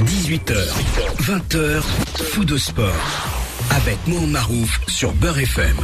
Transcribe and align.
18h, 0.00 0.54
20h, 1.20 1.82
fou 2.32 2.44
de 2.44 2.56
sport. 2.56 2.92
Avec 3.70 3.98
Mohamed 4.06 4.30
Marouf 4.30 4.80
sur 4.88 5.12
Beurre 5.12 5.38
FM. 5.38 5.76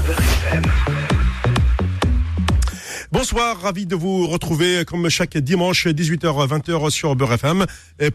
Bonsoir, 3.18 3.60
ravi 3.60 3.84
de 3.84 3.96
vous 3.96 4.28
retrouver 4.28 4.84
comme 4.84 5.08
chaque 5.08 5.36
dimanche 5.36 5.88
18h-20h 5.88 6.88
sur 6.90 7.16
Beurre 7.16 7.32
FM 7.32 7.66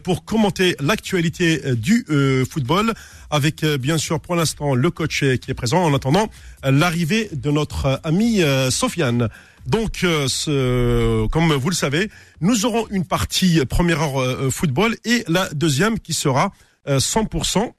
pour 0.02 0.24
commenter 0.24 0.76
l'actualité 0.80 1.60
du 1.74 2.06
euh, 2.08 2.46
football 2.46 2.94
avec 3.28 3.64
euh, 3.64 3.76
bien 3.76 3.98
sûr 3.98 4.18
pour 4.18 4.34
l'instant 4.34 4.74
le 4.74 4.90
coach 4.90 5.22
qui 5.42 5.50
est 5.50 5.54
présent 5.54 5.84
en 5.84 5.92
attendant 5.92 6.30
l'arrivée 6.62 7.28
de 7.34 7.50
notre 7.50 8.00
ami 8.02 8.42
euh, 8.42 8.70
Sofiane. 8.70 9.28
Donc, 9.66 9.98
ce, 10.00 11.26
comme 11.26 11.52
vous 11.52 11.68
le 11.68 11.74
savez, 11.74 12.10
nous 12.40 12.64
aurons 12.64 12.86
une 12.90 13.04
partie 13.04 13.62
première 13.66 14.00
heure 14.00 14.50
football 14.50 14.96
et 15.04 15.22
la 15.28 15.50
deuxième 15.50 15.98
qui 15.98 16.14
sera 16.14 16.50
100% 16.86 17.72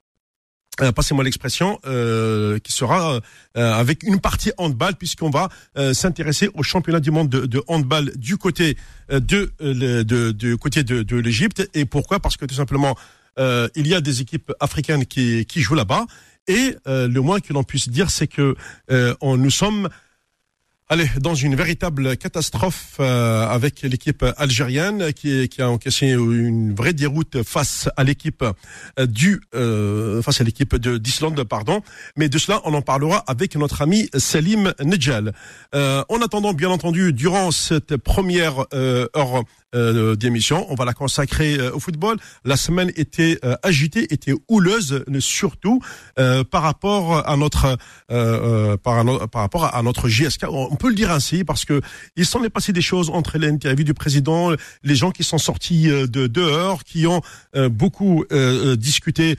euh, 0.82 0.92
passez-moi 0.92 1.24
l'expression, 1.24 1.80
euh, 1.86 2.60
qui 2.60 2.72
sera 2.72 3.22
euh, 3.58 3.74
avec 3.74 4.04
une 4.04 4.20
partie 4.20 4.52
handball 4.58 4.96
puisqu'on 4.96 5.30
va 5.30 5.50
s'intéresser 5.94 6.50
au 6.54 6.64
championnat 6.64 7.00
du 7.00 7.12
monde 7.12 7.30
de, 7.30 7.46
de 7.46 7.64
handball 7.68 8.12
du 8.18 8.38
côté 8.38 8.78
de, 9.10 9.52
de, 9.60 10.04
de 10.32 10.56
côté 10.56 10.84
de, 10.84 11.04
de 11.04 11.16
l'Égypte. 11.18 11.70
Et 11.74 11.86
pourquoi? 11.86 12.20
Parce 12.20 12.38
que 12.38 12.46
tout 12.46 12.56
simplement, 12.56 12.96
il 13.38 13.88
y 13.88 13.94
a 13.94 14.02
des 14.02 14.22
équipes 14.22 14.52
africaines 14.60 15.06
qui, 15.06 15.46
qui 15.46 15.62
jouent 15.62 15.76
là-bas. 15.76 16.06
Et 16.48 16.76
le 16.86 17.20
moins 17.20 17.40
que 17.40 17.54
l'on 17.54 17.64
puisse 17.64 17.90
dire, 17.90 18.10
c'est 18.10 18.28
que 18.28 18.56
on, 19.22 19.38
nous 19.38 19.52
sommes 19.52 19.90
Allez, 20.88 21.10
dans 21.20 21.34
une 21.34 21.56
véritable 21.56 22.16
catastrophe 22.16 22.98
euh, 23.00 23.48
avec 23.48 23.82
l'équipe 23.82 24.24
algérienne 24.38 25.14
qui, 25.14 25.50
qui, 25.50 25.64
a 25.64 25.68
encaissé 25.72 26.10
une 26.10 26.76
vraie 26.76 26.94
déroute 26.94 27.42
face 27.42 27.90
à 27.98 28.04
l'équipe 28.04 28.44
euh, 29.00 29.08
du 29.08 29.42
euh, 29.56 30.22
face 30.22 30.42
à 30.42 30.44
l'équipe 30.44 30.76
d'Islande, 30.76 31.44
pardon. 31.44 31.82
Mais 32.18 32.30
de 32.30 32.38
cela, 32.38 32.62
on 32.66 32.76
en 32.76 32.84
parlera 32.84 33.24
avec 33.26 33.56
notre 33.56 33.82
ami 33.82 34.12
Salim 34.16 34.76
Nedjal. 34.80 35.34
en 35.74 36.22
attendant, 36.24 36.54
bien 36.54 36.70
entendu, 36.70 37.14
durant 37.14 37.50
cette 37.50 37.98
première 37.98 38.68
heure 38.76 39.38
euh, 39.38 39.44
d'émission. 39.74 40.66
On 40.70 40.76
va 40.76 40.86
la 40.86 40.94
consacrer 40.94 41.58
euh, 41.58 41.72
au 41.74 41.80
football. 41.80 42.18
La 42.46 42.56
semaine 42.56 42.92
était 42.96 43.38
euh, 43.44 43.56
agitée, 43.64 44.14
était 44.14 44.34
houleuse, 44.48 45.04
surtout 45.20 45.82
par 46.52 46.62
rapport 46.62 47.28
à 47.28 47.36
notre 47.38 47.78
par, 48.08 49.06
par, 49.30 49.42
rapport 49.42 49.76
à 49.76 49.82
notre 49.82 50.08
JSK. 50.08 50.46
On 50.50 50.76
peut 50.76 50.90
le 50.90 50.96
dire 50.96 51.12
ainsi 51.12 51.44
parce 51.44 51.66
que 51.66 51.82
il 52.16 52.26
s'en 52.26 52.44
est 52.44 52.50
passé 52.50 52.74
des 52.74 52.82
choses 52.82 53.10
entre 53.10 53.38
l'interview 53.38 53.84
du 53.84 53.94
président, 53.94 54.52
les 54.84 54.96
gens 54.96 55.12
qui 55.12 55.24
sont 55.24 55.38
sortis 55.38 55.88
de 55.88 56.28
dehors, 56.28 56.84
qui 56.84 57.08
ont 57.08 57.22
beaucoup 57.70 58.26
discuté 58.78 59.38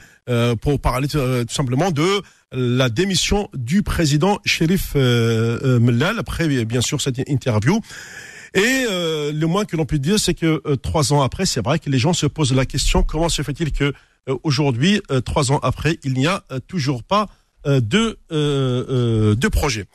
pour 0.61 0.81
parler 0.81 1.09
tout 1.09 1.19
simplement 1.49 1.91
de 1.91 2.23
la 2.53 2.89
démission 2.89 3.49
du 3.55 3.83
président 3.83 4.39
Shérif 4.45 4.95
Mellal 4.95 6.19
après 6.19 6.65
bien 6.65 6.81
sûr 6.81 7.01
cette 7.01 7.19
interview. 7.29 7.81
Et 8.55 8.87
euh, 8.89 9.33
le 9.33 9.47
moins 9.47 9.65
que 9.65 9.77
l'on 9.77 9.85
puisse 9.85 10.01
dire, 10.01 10.19
c'est 10.19 10.35
que 10.35 10.63
euh, 10.67 10.77
trois 10.77 11.13
ans 11.13 11.23
après, 11.23 11.47
c'est 11.47 11.63
vrai 11.63 11.79
que 11.79 11.91
les 11.91 11.99
gens 11.99 12.13
se 12.13 12.27
posent 12.27 12.55
la 12.55 12.67
question 12.67 13.03
comment 13.03 13.29
se 13.29 13.43
fait-il 13.43 13.73
que 13.73 13.93
euh, 14.29 14.37
aujourd'hui, 14.43 15.01
trois 15.25 15.53
ans 15.53 15.59
après, 15.63 15.99
il 16.05 16.15
n'y 16.15 16.27
a 16.27 16.43
toujours 16.67 17.03
pas 17.03 17.29
de 17.65 18.19
de 18.31 19.49
projet. 19.49 19.87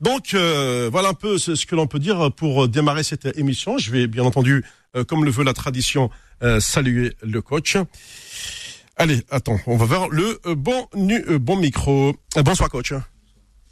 Donc 0.00 0.34
voilà 0.34 1.08
un 1.08 1.14
peu 1.14 1.38
ce, 1.38 1.66
que 1.66 1.74
l'on 1.74 1.86
peut 1.86 1.98
dire 1.98 2.32
pour 2.32 2.68
démarrer 2.68 3.02
cette 3.02 3.36
émission. 3.38 3.78
Je 3.78 3.90
vais 3.90 4.06
bien 4.06 4.24
entendu, 4.24 4.64
comme 5.06 5.24
le 5.24 5.30
veut 5.30 5.44
la 5.44 5.52
tradition, 5.52 6.10
saluer 6.58 7.16
le 7.22 7.42
coach. 7.42 7.76
Allez, 8.96 9.22
attends, 9.30 9.58
on 9.66 9.76
va 9.76 9.84
voir 9.84 10.08
le 10.08 10.40
bon 10.54 10.88
nu, 10.94 11.38
bon 11.38 11.56
micro. 11.56 12.14
bonsoir 12.44 12.70
coach. 12.70 12.92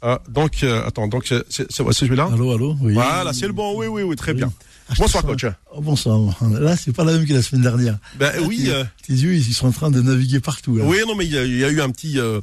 Ah, 0.07 0.21
donc, 0.29 0.61
euh, 0.61 0.85
attends, 0.85 1.07
donc 1.07 1.25
c'est 1.49 1.71
celui-là 1.71 2.29
Allô, 2.31 2.51
allô, 2.51 2.77
oui. 2.79 2.93
Voilà, 2.93 3.33
c'est 3.33 3.47
le 3.47 3.53
bon, 3.53 3.75
oui, 3.75 3.87
oui, 3.87 4.03
oui, 4.03 4.15
très 4.15 4.35
bien. 4.35 4.53
Ah, 4.87 4.93
bonsoir, 4.99 5.23
coach. 5.23 5.47
Oh, 5.73 5.81
bonsoir. 5.81 6.19
Là, 6.43 6.77
c'est 6.77 6.95
pas 6.95 7.03
la 7.03 7.13
même 7.13 7.25
que 7.25 7.33
la 7.33 7.41
semaine 7.41 7.63
dernière. 7.63 7.97
Ben 8.19 8.31
oui. 8.47 8.65
Tes, 8.65 8.71
euh... 8.71 8.83
tes, 9.01 9.13
yeux, 9.13 9.33
ils 9.33 9.43
sont 9.55 9.65
en 9.65 9.71
train 9.71 9.89
de 9.89 9.99
naviguer 9.99 10.39
partout. 10.41 10.77
Là. 10.77 10.83
Oui, 10.85 10.99
non, 11.07 11.15
mais 11.15 11.25
il 11.25 11.31
y, 11.31 11.57
y, 11.57 11.63
a 11.63 11.69
eu 11.69 11.81
un 11.81 11.89
petit, 11.89 12.19
euh, 12.19 12.39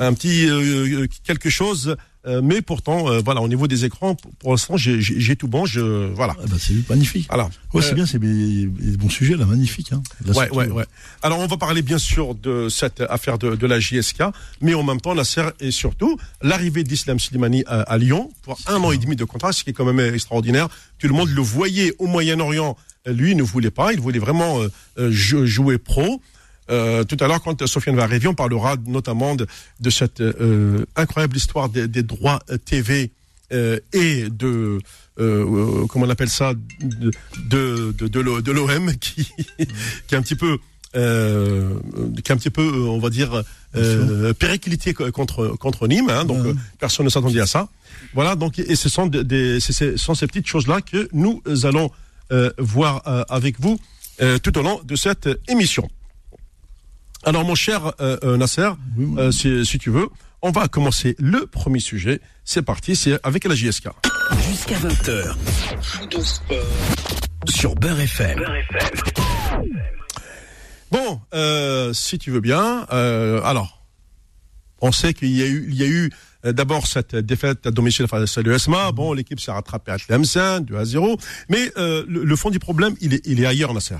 un 0.00 0.12
petit 0.14 0.50
euh, 0.50 1.06
quelque 1.22 1.48
chose 1.48 1.96
euh, 2.26 2.40
mais 2.42 2.60
pourtant, 2.60 3.08
euh, 3.08 3.20
voilà, 3.24 3.40
au 3.40 3.48
niveau 3.48 3.68
des 3.68 3.84
écrans, 3.84 4.16
pour, 4.38 4.50
l'instant, 4.50 4.76
j'ai 4.76 5.36
tout 5.36 5.46
bon. 5.46 5.64
Je 5.64 5.80
voilà. 6.12 6.34
Ah 6.40 6.46
bah, 6.48 6.56
c'est 6.58 6.88
magnifique. 6.88 7.26
Alors, 7.30 7.50
ouais, 7.72 7.82
c'est 7.82 7.92
euh, 7.92 7.94
bien, 7.94 8.06
c'est 8.06 8.18
des 8.18 8.66
bons 8.96 9.08
sujets 9.08 9.36
là, 9.36 9.46
magnifique. 9.46 9.92
Hein, 9.92 10.02
ouais, 10.34 10.50
ouais, 10.50 10.68
ouais. 10.68 10.84
Alors, 11.22 11.38
on 11.38 11.46
va 11.46 11.56
parler 11.56 11.82
bien 11.82 11.98
sûr 11.98 12.34
de 12.34 12.68
cette 12.68 13.00
affaire 13.00 13.38
de, 13.38 13.54
de 13.54 13.66
la 13.66 13.78
JSK, 13.78 14.24
mais 14.60 14.74
en 14.74 14.82
même 14.82 15.00
temps, 15.00 15.14
la 15.14 15.24
serre 15.24 15.52
et 15.60 15.70
surtout 15.70 16.18
l'arrivée 16.42 16.82
d'Islam 16.82 17.20
Slimani 17.20 17.62
à, 17.66 17.82
à, 17.82 17.98
Lyon 17.98 18.30
pour 18.42 18.58
un 18.66 18.82
an 18.82 18.90
et 18.90 18.98
demi 18.98 19.14
de 19.14 19.24
contrat, 19.24 19.52
ce 19.52 19.62
qui 19.62 19.70
est 19.70 19.72
quand 19.72 19.84
même 19.90 20.14
extraordinaire. 20.14 20.68
Tout 20.98 21.06
le 21.06 21.14
monde 21.14 21.28
le 21.28 21.42
voyait 21.42 21.94
au 21.98 22.06
Moyen-Orient. 22.06 22.76
Lui, 23.06 23.32
il 23.32 23.36
ne 23.36 23.44
voulait 23.44 23.70
pas. 23.70 23.92
Il 23.92 24.00
voulait 24.00 24.18
vraiment 24.18 24.58
jouer 24.96 25.78
pro. 25.78 26.20
Euh, 26.70 27.04
tout 27.04 27.16
à 27.20 27.28
l'heure, 27.28 27.42
quand 27.42 27.66
Sofiane 27.66 27.96
va 27.96 28.02
arriver, 28.04 28.26
on 28.28 28.34
parlera 28.34 28.76
notamment 28.86 29.34
de, 29.34 29.46
de 29.80 29.90
cette 29.90 30.20
euh, 30.20 30.84
incroyable 30.96 31.36
histoire 31.36 31.68
des, 31.68 31.88
des 31.88 32.02
droits 32.02 32.40
TV 32.64 33.12
euh, 33.52 33.78
et 33.92 34.28
de 34.28 34.80
euh, 35.18 35.86
comment 35.86 36.06
on 36.06 36.10
appelle 36.10 36.28
ça 36.28 36.52
de 36.80 37.10
de, 37.48 37.92
de, 37.92 38.40
de 38.40 38.52
l'OM 38.52 38.92
qui 39.00 39.24
qui 40.08 40.14
est 40.14 40.18
un 40.18 40.22
petit 40.22 40.34
peu 40.34 40.58
euh, 40.94 41.78
qui 42.24 42.32
est 42.32 42.34
un 42.34 42.36
petit 42.36 42.50
peu, 42.50 42.62
on 42.88 42.98
va 42.98 43.10
dire, 43.10 43.42
euh, 43.76 44.32
périclité 44.32 44.94
contre 44.94 45.48
contre 45.58 45.86
Nîmes. 45.88 46.10
Hein, 46.10 46.24
donc 46.24 46.56
personne 46.78 47.04
ne 47.04 47.10
s'attendait 47.10 47.40
à 47.40 47.46
ça. 47.46 47.68
Voilà. 48.14 48.34
Donc 48.34 48.58
et 48.58 48.76
ce 48.76 48.88
sont 48.88 49.06
des, 49.06 49.60
ce 49.60 49.96
sont 49.96 50.14
ces 50.14 50.26
petites 50.26 50.46
choses 50.46 50.66
là 50.66 50.80
que 50.80 51.08
nous 51.12 51.42
allons 51.64 51.90
voir 52.58 53.02
avec 53.30 53.60
vous 53.60 53.78
tout 54.42 54.58
au 54.58 54.62
long 54.62 54.80
de 54.84 54.96
cette 54.96 55.28
émission. 55.48 55.88
Alors, 57.26 57.44
mon 57.44 57.56
cher 57.56 57.92
euh, 58.00 58.16
euh 58.22 58.36
Nasser, 58.36 58.70
euh, 59.18 59.32
si, 59.32 59.66
si, 59.66 59.78
tu 59.78 59.90
veux, 59.90 60.08
on 60.42 60.52
va 60.52 60.68
commencer 60.68 61.16
le 61.18 61.46
premier 61.46 61.80
sujet. 61.80 62.20
C'est 62.44 62.62
parti, 62.62 62.94
c'est 62.94 63.18
avec 63.24 63.44
la 63.44 63.56
JSK. 63.56 63.88
Jusqu'à 64.48 64.76
20h. 64.76 65.34
Sur 67.48 67.74
Beurre 67.74 67.98
FM. 67.98 68.44
Bon, 70.92 71.20
euh, 71.34 71.92
si 71.92 72.16
tu 72.20 72.30
veux 72.30 72.40
bien, 72.40 72.86
euh, 72.92 73.42
alors, 73.42 73.84
on 74.80 74.92
sait 74.92 75.12
qu'il 75.12 75.36
y 75.36 75.42
a 75.42 75.46
eu, 75.46 75.66
il 75.68 75.74
y 75.74 75.82
a 75.82 75.88
eu 75.88 76.12
euh, 76.44 76.52
d'abord 76.52 76.86
cette 76.86 77.16
défaite 77.16 77.66
à 77.66 77.72
domicile 77.72 78.06
face 78.06 78.38
à 78.38 78.42
l'USMA. 78.42 78.92
Bon, 78.92 79.12
l'équipe 79.12 79.40
s'est 79.40 79.50
rattrapée 79.50 79.90
à 79.90 79.98
Tlemcen, 79.98 80.60
2 80.60 80.76
à 80.76 80.84
0. 80.84 81.18
Mais 81.48 81.72
le, 81.76 82.04
le, 82.06 82.36
fond 82.36 82.50
du 82.50 82.60
problème, 82.60 82.94
il 83.00 83.14
est, 83.14 83.26
il 83.26 83.42
est 83.42 83.46
ailleurs, 83.46 83.74
Nasser. 83.74 83.96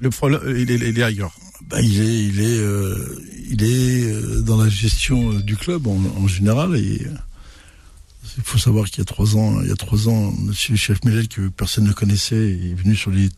Le 0.00 0.10
problème, 0.10 0.40
il 0.56 0.70
est, 0.70 0.76
il 0.76 0.98
est 0.98 1.02
ailleurs. 1.02 1.34
Bah, 1.68 1.80
il 1.80 2.00
est, 2.00 2.24
il 2.24 2.40
est, 2.40 2.58
euh, 2.58 3.22
il 3.50 3.62
est 3.62 4.04
euh, 4.04 4.42
dans 4.42 4.56
la 4.62 4.68
gestion 4.68 5.32
euh, 5.32 5.40
du 5.40 5.56
club 5.56 5.86
en, 5.86 6.26
général. 6.26 6.76
Il 6.76 8.42
faut 8.42 8.58
savoir 8.58 8.86
qu'il 8.86 8.98
y 8.98 9.02
a 9.02 9.04
trois 9.04 9.36
ans, 9.36 9.60
il 9.62 9.68
y 9.68 9.72
a 9.72 9.76
trois 9.76 10.08
ans, 10.08 10.32
Monsieur 10.32 10.76
Chef 10.76 11.04
Mellel 11.04 11.28
que 11.28 11.48
personne 11.48 11.84
ne 11.84 11.92
connaissait 11.92 12.52
est 12.52 12.74
venu 12.74 12.96
sur 12.96 13.10
les 13.10 13.28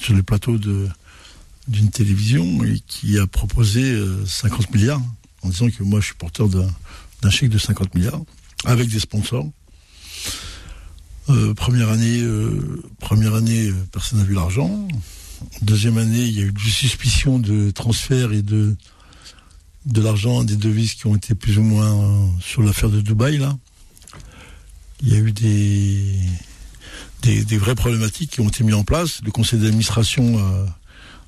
sur 0.00 0.14
les 0.14 0.22
plateaux 0.22 0.58
d'une 0.58 1.90
télévision 1.90 2.64
et 2.64 2.80
qui 2.86 3.18
a 3.18 3.26
proposé 3.26 3.96
50 4.26 4.74
milliards 4.74 5.00
en 5.42 5.48
disant 5.48 5.70
que 5.70 5.84
moi 5.84 6.00
je 6.00 6.06
suis 6.06 6.14
porteur 6.16 6.48
d'un 6.48 7.30
chèque 7.30 7.50
de 7.50 7.58
50 7.58 7.94
milliards 7.94 8.20
avec 8.64 8.88
des 8.88 8.98
sponsors. 8.98 9.48
Euh, 11.30 11.54
première 11.54 11.88
année, 11.88 12.20
euh, 12.20 12.82
première 13.00 13.34
année, 13.34 13.70
personne 13.92 14.18
n'a 14.18 14.24
vu 14.24 14.34
l'argent. 14.34 14.86
Deuxième 15.62 15.98
année, 15.98 16.22
il 16.22 16.38
y 16.38 16.40
a 16.40 16.44
eu 16.44 16.52
des 16.52 16.70
suspicions 16.70 17.38
de 17.38 17.70
transfert 17.70 18.32
et 18.32 18.42
de, 18.42 18.76
l'argent, 19.96 20.44
des 20.44 20.56
devises 20.56 20.94
qui 20.94 21.06
ont 21.06 21.16
été 21.16 21.34
plus 21.34 21.58
ou 21.58 21.62
moins 21.62 22.30
sur 22.40 22.62
l'affaire 22.62 22.90
de 22.90 23.00
Dubaï. 23.00 23.40
Il 25.02 25.12
y 25.12 25.16
a 25.16 25.18
eu 25.18 25.32
des, 25.32 26.28
vraies 27.58 27.74
problématiques 27.74 28.32
qui 28.32 28.40
ont 28.40 28.48
été 28.48 28.64
mises 28.64 28.74
en 28.74 28.84
place. 28.84 29.20
Le 29.24 29.30
conseil 29.30 29.60
d'administration 29.60 30.66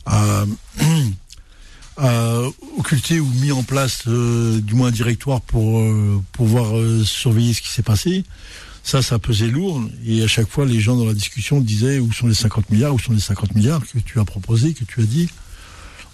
a, 0.07 0.45
a, 1.97 2.43
occulté 2.79 3.21
ou 3.21 3.27
mis 3.27 3.53
en 3.53 3.63
place, 3.63 4.03
euh, 4.07 4.61
du 4.61 4.75
moins 4.75 4.89
un 4.89 4.93
directoire 4.93 5.41
pour 5.41 5.81
euh, 5.81 6.23
pouvoir 6.33 6.77
euh, 6.77 7.05
surveiller 7.05 7.55
ce 7.55 7.63
qui 7.63 7.71
s'est 7.71 7.83
passé. 7.83 8.25
Ça, 8.87 9.03
ça 9.03 9.19
pesait 9.19 9.49
lourd. 9.49 9.83
Et 10.07 10.23
à 10.23 10.29
chaque 10.29 10.49
fois, 10.49 10.65
les 10.65 10.79
gens 10.79 10.95
dans 10.97 11.07
la 11.07 11.13
discussion 11.13 11.61
disaient 11.61 11.99
où 11.99 12.13
sont 12.13 12.29
les 12.29 12.35
50 12.35 12.71
milliards, 12.71 12.95
où 12.95 13.01
sont 13.01 13.13
les 13.13 13.19
50 13.19 13.57
milliards 13.57 13.83
que 13.85 13.99
tu 13.99 14.21
as 14.21 14.25
proposé, 14.25 14.75
que 14.75 14.85
tu 14.85 15.01
as 15.01 15.07
dit? 15.07 15.29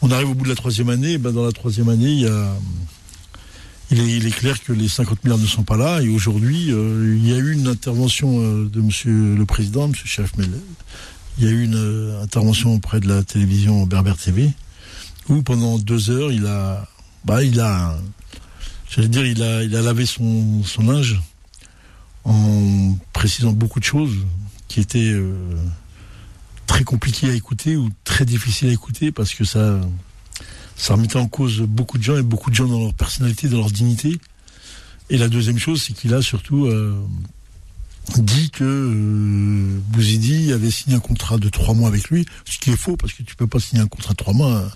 On 0.00 0.10
arrive 0.10 0.30
au 0.30 0.34
bout 0.34 0.44
de 0.44 0.48
la 0.48 0.54
troisième 0.54 0.88
année. 0.88 1.18
Ben 1.18 1.32
dans 1.32 1.44
la 1.44 1.52
troisième 1.52 1.90
année, 1.90 2.10
il, 2.10 2.20
y 2.20 2.26
a, 2.26 2.56
il, 3.90 4.26
est, 4.26 4.30
clair 4.30 4.58
que 4.64 4.72
les 4.72 4.88
50 4.88 5.22
milliards 5.22 5.38
ne 5.38 5.46
sont 5.46 5.64
pas 5.64 5.76
là. 5.76 6.00
Et 6.00 6.08
aujourd'hui, 6.08 6.72
euh, 6.72 7.14
il 7.14 7.28
y 7.28 7.34
a 7.34 7.36
eu 7.36 7.52
une 7.52 7.68
intervention 7.68 8.40
euh, 8.40 8.64
de 8.64 8.80
Monsieur 8.80 9.34
le 9.34 9.44
Président, 9.44 9.88
Monsieur 9.88 10.06
Chef 10.06 10.34
Mellet. 10.38 10.56
Il 11.36 11.44
y 11.44 11.48
a 11.48 11.50
eu 11.50 11.64
une 11.64 11.76
euh, 11.76 12.22
intervention 12.22 12.72
auprès 12.72 13.00
de 13.00 13.06
la 13.06 13.22
télévision 13.22 13.84
Berber 13.84 14.14
TV. 14.14 14.50
où 15.28 15.42
pendant 15.42 15.78
deux 15.78 16.08
heures, 16.08 16.32
il 16.32 16.46
a, 16.46 16.88
bah, 17.26 17.42
il 17.44 17.60
a, 17.60 17.98
j'allais 18.88 19.08
dire, 19.08 19.26
il 19.26 19.42
a, 19.42 19.62
il 19.62 19.76
a 19.76 19.82
lavé 19.82 20.06
son, 20.06 20.62
son 20.64 20.90
linge 20.90 21.20
en 22.24 22.96
précisant 23.12 23.52
beaucoup 23.52 23.80
de 23.80 23.84
choses 23.84 24.16
qui 24.68 24.80
étaient 24.80 25.10
euh, 25.12 25.34
très 26.66 26.84
compliquées 26.84 27.30
à 27.30 27.34
écouter 27.34 27.76
ou 27.76 27.90
très 28.04 28.24
difficiles 28.24 28.68
à 28.68 28.72
écouter 28.72 29.12
parce 29.12 29.34
que 29.34 29.44
ça, 29.44 29.80
ça 30.76 30.94
remettait 30.94 31.18
en 31.18 31.28
cause 31.28 31.60
beaucoup 31.60 31.98
de 31.98 32.02
gens 32.02 32.16
et 32.16 32.22
beaucoup 32.22 32.50
de 32.50 32.54
gens 32.54 32.66
dans 32.66 32.80
leur 32.80 32.94
personnalité, 32.94 33.48
dans 33.48 33.58
leur 33.58 33.70
dignité. 33.70 34.18
Et 35.10 35.18
la 35.18 35.28
deuxième 35.28 35.58
chose, 35.58 35.82
c'est 35.82 35.92
qu'il 35.92 36.14
a 36.14 36.22
surtout 36.22 36.66
euh, 36.66 36.96
dit 38.18 38.50
que 38.50 38.64
euh, 38.64 39.80
Bouzidi 39.88 40.52
avait 40.52 40.70
signé 40.70 40.96
un 40.96 41.00
contrat 41.00 41.38
de 41.38 41.48
trois 41.48 41.74
mois 41.74 41.88
avec 41.88 42.08
lui, 42.08 42.24
ce 42.44 42.58
qui 42.58 42.70
est 42.70 42.76
faux 42.76 42.96
parce 42.96 43.12
que 43.12 43.22
tu 43.22 43.36
peux 43.36 43.46
pas 43.46 43.60
signer 43.60 43.82
un 43.82 43.88
contrat 43.88 44.12
de 44.12 44.16
trois 44.16 44.34
mois 44.34 44.70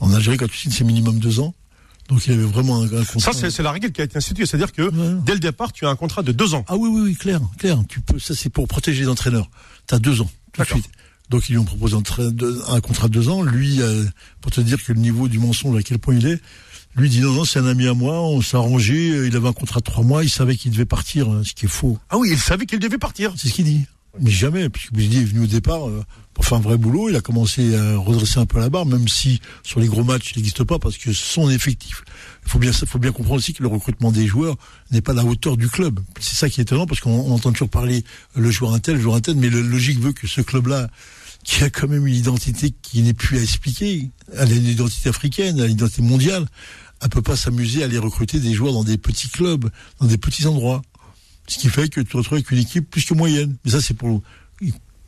en 0.00 0.12
Algérie 0.12 0.36
quand 0.36 0.48
tu 0.48 0.56
signes 0.56 0.72
c'est 0.72 0.84
minimum 0.84 1.18
deux 1.18 1.40
ans. 1.40 1.54
Donc 2.08 2.26
il 2.26 2.32
avait 2.34 2.42
vraiment 2.44 2.82
un, 2.82 2.84
un 2.86 3.04
contrat. 3.04 3.32
Ça, 3.32 3.50
c'est 3.50 3.62
la 3.62 3.72
règle 3.72 3.90
qui 3.90 4.00
a 4.00 4.04
été 4.04 4.16
instituée. 4.16 4.46
C'est-à-dire 4.46 4.72
que 4.72 4.82
Ouais. 4.82 5.20
dès 5.24 5.32
le 5.32 5.38
départ, 5.40 5.72
tu 5.72 5.86
as 5.86 5.88
un 5.88 5.96
contrat 5.96 6.22
de 6.22 6.32
deux 6.32 6.54
ans. 6.54 6.64
Ah 6.68 6.76
oui, 6.76 6.88
oui, 6.92 7.00
oui, 7.02 7.14
clair, 7.16 7.40
clair. 7.58 7.78
Tu 7.88 8.00
peux, 8.00 8.18
ça 8.18 8.34
c'est 8.34 8.50
pour 8.50 8.68
protéger 8.68 9.02
les 9.02 9.08
entraîneurs. 9.08 9.48
Tu 9.88 9.94
as 9.94 9.98
deux 9.98 10.20
ans, 10.20 10.30
tout 10.52 10.62
de 10.62 10.66
suite. 10.66 10.88
Donc 11.30 11.48
ils 11.48 11.52
lui 11.52 11.58
ont 11.58 11.64
proposé 11.64 11.96
un, 11.96 12.80
contrat 12.80 13.08
de 13.08 13.12
deux 13.14 13.28
ans. 13.30 13.42
Lui, 13.42 13.80
euh, 13.80 14.04
pour 14.42 14.52
te 14.52 14.60
dire 14.60 14.82
que 14.84 14.92
le 14.92 15.00
niveau 15.00 15.26
du 15.28 15.38
mensonge, 15.38 15.76
à 15.78 15.82
quel 15.82 15.98
point 15.98 16.14
il 16.14 16.26
est, 16.26 16.38
lui 16.96 17.08
dit 17.08 17.20
non, 17.20 17.32
non, 17.32 17.44
c'est 17.46 17.58
un 17.58 17.66
ami 17.66 17.86
à 17.88 17.94
moi, 17.94 18.20
on 18.20 18.42
s'est 18.42 18.58
arrangé, 18.58 19.10
euh, 19.10 19.26
il 19.26 19.34
avait 19.34 19.48
un 19.48 19.54
contrat 19.54 19.80
de 19.80 19.84
trois 19.84 20.04
mois, 20.04 20.22
il 20.22 20.28
savait 20.28 20.54
qu'il 20.56 20.70
devait 20.70 20.84
partir, 20.84 21.28
hein, 21.30 21.40
ce 21.42 21.54
qui 21.54 21.64
est 21.64 21.68
faux. 21.68 21.98
Ah 22.10 22.18
oui, 22.18 22.28
il 22.32 22.38
savait 22.38 22.66
qu'il 22.66 22.78
devait 22.78 22.98
partir. 22.98 23.32
C'est 23.38 23.48
ce 23.48 23.54
qu'il 23.54 23.64
dit. 23.64 23.86
Mais 24.20 24.30
jamais, 24.30 24.68
puisque 24.68 24.92
Bouzidi 24.92 25.18
est 25.18 25.24
venu 25.24 25.44
au 25.44 25.46
départ 25.46 25.88
euh, 25.88 26.04
pour 26.34 26.44
faire 26.44 26.58
un 26.58 26.60
vrai 26.60 26.76
boulot, 26.76 27.08
il 27.08 27.16
a 27.16 27.20
commencé 27.20 27.74
à 27.76 27.96
redresser 27.96 28.38
un 28.38 28.46
peu 28.46 28.60
la 28.60 28.70
barre, 28.70 28.86
même 28.86 29.08
si 29.08 29.40
sur 29.62 29.80
les 29.80 29.88
gros 29.88 30.04
matchs 30.04 30.32
il 30.32 30.38
n'existe 30.38 30.62
pas, 30.64 30.78
parce 30.78 30.98
que 30.98 31.12
son 31.12 31.50
effectif. 31.50 32.04
Il 32.44 32.50
faut 32.50 32.58
bien, 32.58 32.72
faut 32.72 32.98
bien 32.98 33.12
comprendre 33.12 33.38
aussi 33.38 33.54
que 33.54 33.62
le 33.62 33.68
recrutement 33.68 34.12
des 34.12 34.26
joueurs 34.26 34.56
n'est 34.90 35.00
pas 35.00 35.12
à 35.12 35.16
la 35.16 35.24
hauteur 35.24 35.56
du 35.56 35.68
club. 35.68 36.00
C'est 36.20 36.36
ça 36.36 36.48
qui 36.48 36.60
est 36.60 36.62
étonnant, 36.62 36.86
parce 36.86 37.00
qu'on 37.00 37.10
on 37.10 37.32
entend 37.32 37.52
toujours 37.52 37.70
parler 37.70 38.04
le 38.36 38.50
joueur 38.50 38.80
tel, 38.80 38.96
le 38.96 39.00
joueur 39.00 39.20
tel, 39.20 39.36
mais 39.36 39.48
le 39.48 39.62
logique 39.62 39.98
veut 39.98 40.12
que 40.12 40.28
ce 40.28 40.40
club-là, 40.40 40.88
qui 41.44 41.62
a 41.62 41.70
quand 41.70 41.88
même 41.88 42.06
une 42.06 42.14
identité 42.14 42.72
qui 42.82 43.02
n'est 43.02 43.14
plus 43.14 43.38
à 43.38 43.42
expliquer, 43.42 44.10
elle 44.32 44.50
a 44.50 44.54
une 44.54 44.66
identité 44.66 45.08
africaine, 45.08 45.58
elle 45.58 45.64
a 45.64 45.66
une 45.66 45.72
identité 45.72 46.02
mondiale, 46.02 46.46
elle 47.02 47.10
peut 47.10 47.22
pas 47.22 47.36
s'amuser 47.36 47.82
à 47.82 47.84
aller 47.86 47.98
recruter 47.98 48.40
des 48.40 48.54
joueurs 48.54 48.72
dans 48.72 48.84
des 48.84 48.96
petits 48.96 49.28
clubs, 49.28 49.70
dans 50.00 50.06
des 50.06 50.18
petits 50.18 50.46
endroits. 50.46 50.82
Ce 51.46 51.58
qui 51.58 51.68
fait 51.68 51.88
que 51.88 52.00
tu 52.00 52.06
te 52.06 52.16
retrouves 52.16 52.36
avec 52.38 52.50
une 52.50 52.58
équipe 52.58 52.90
plus 52.90 53.04
que 53.04 53.14
moyenne. 53.14 53.56
Mais 53.64 53.70
ça, 53.70 53.80
c'est 53.80 53.94
pour. 53.94 54.22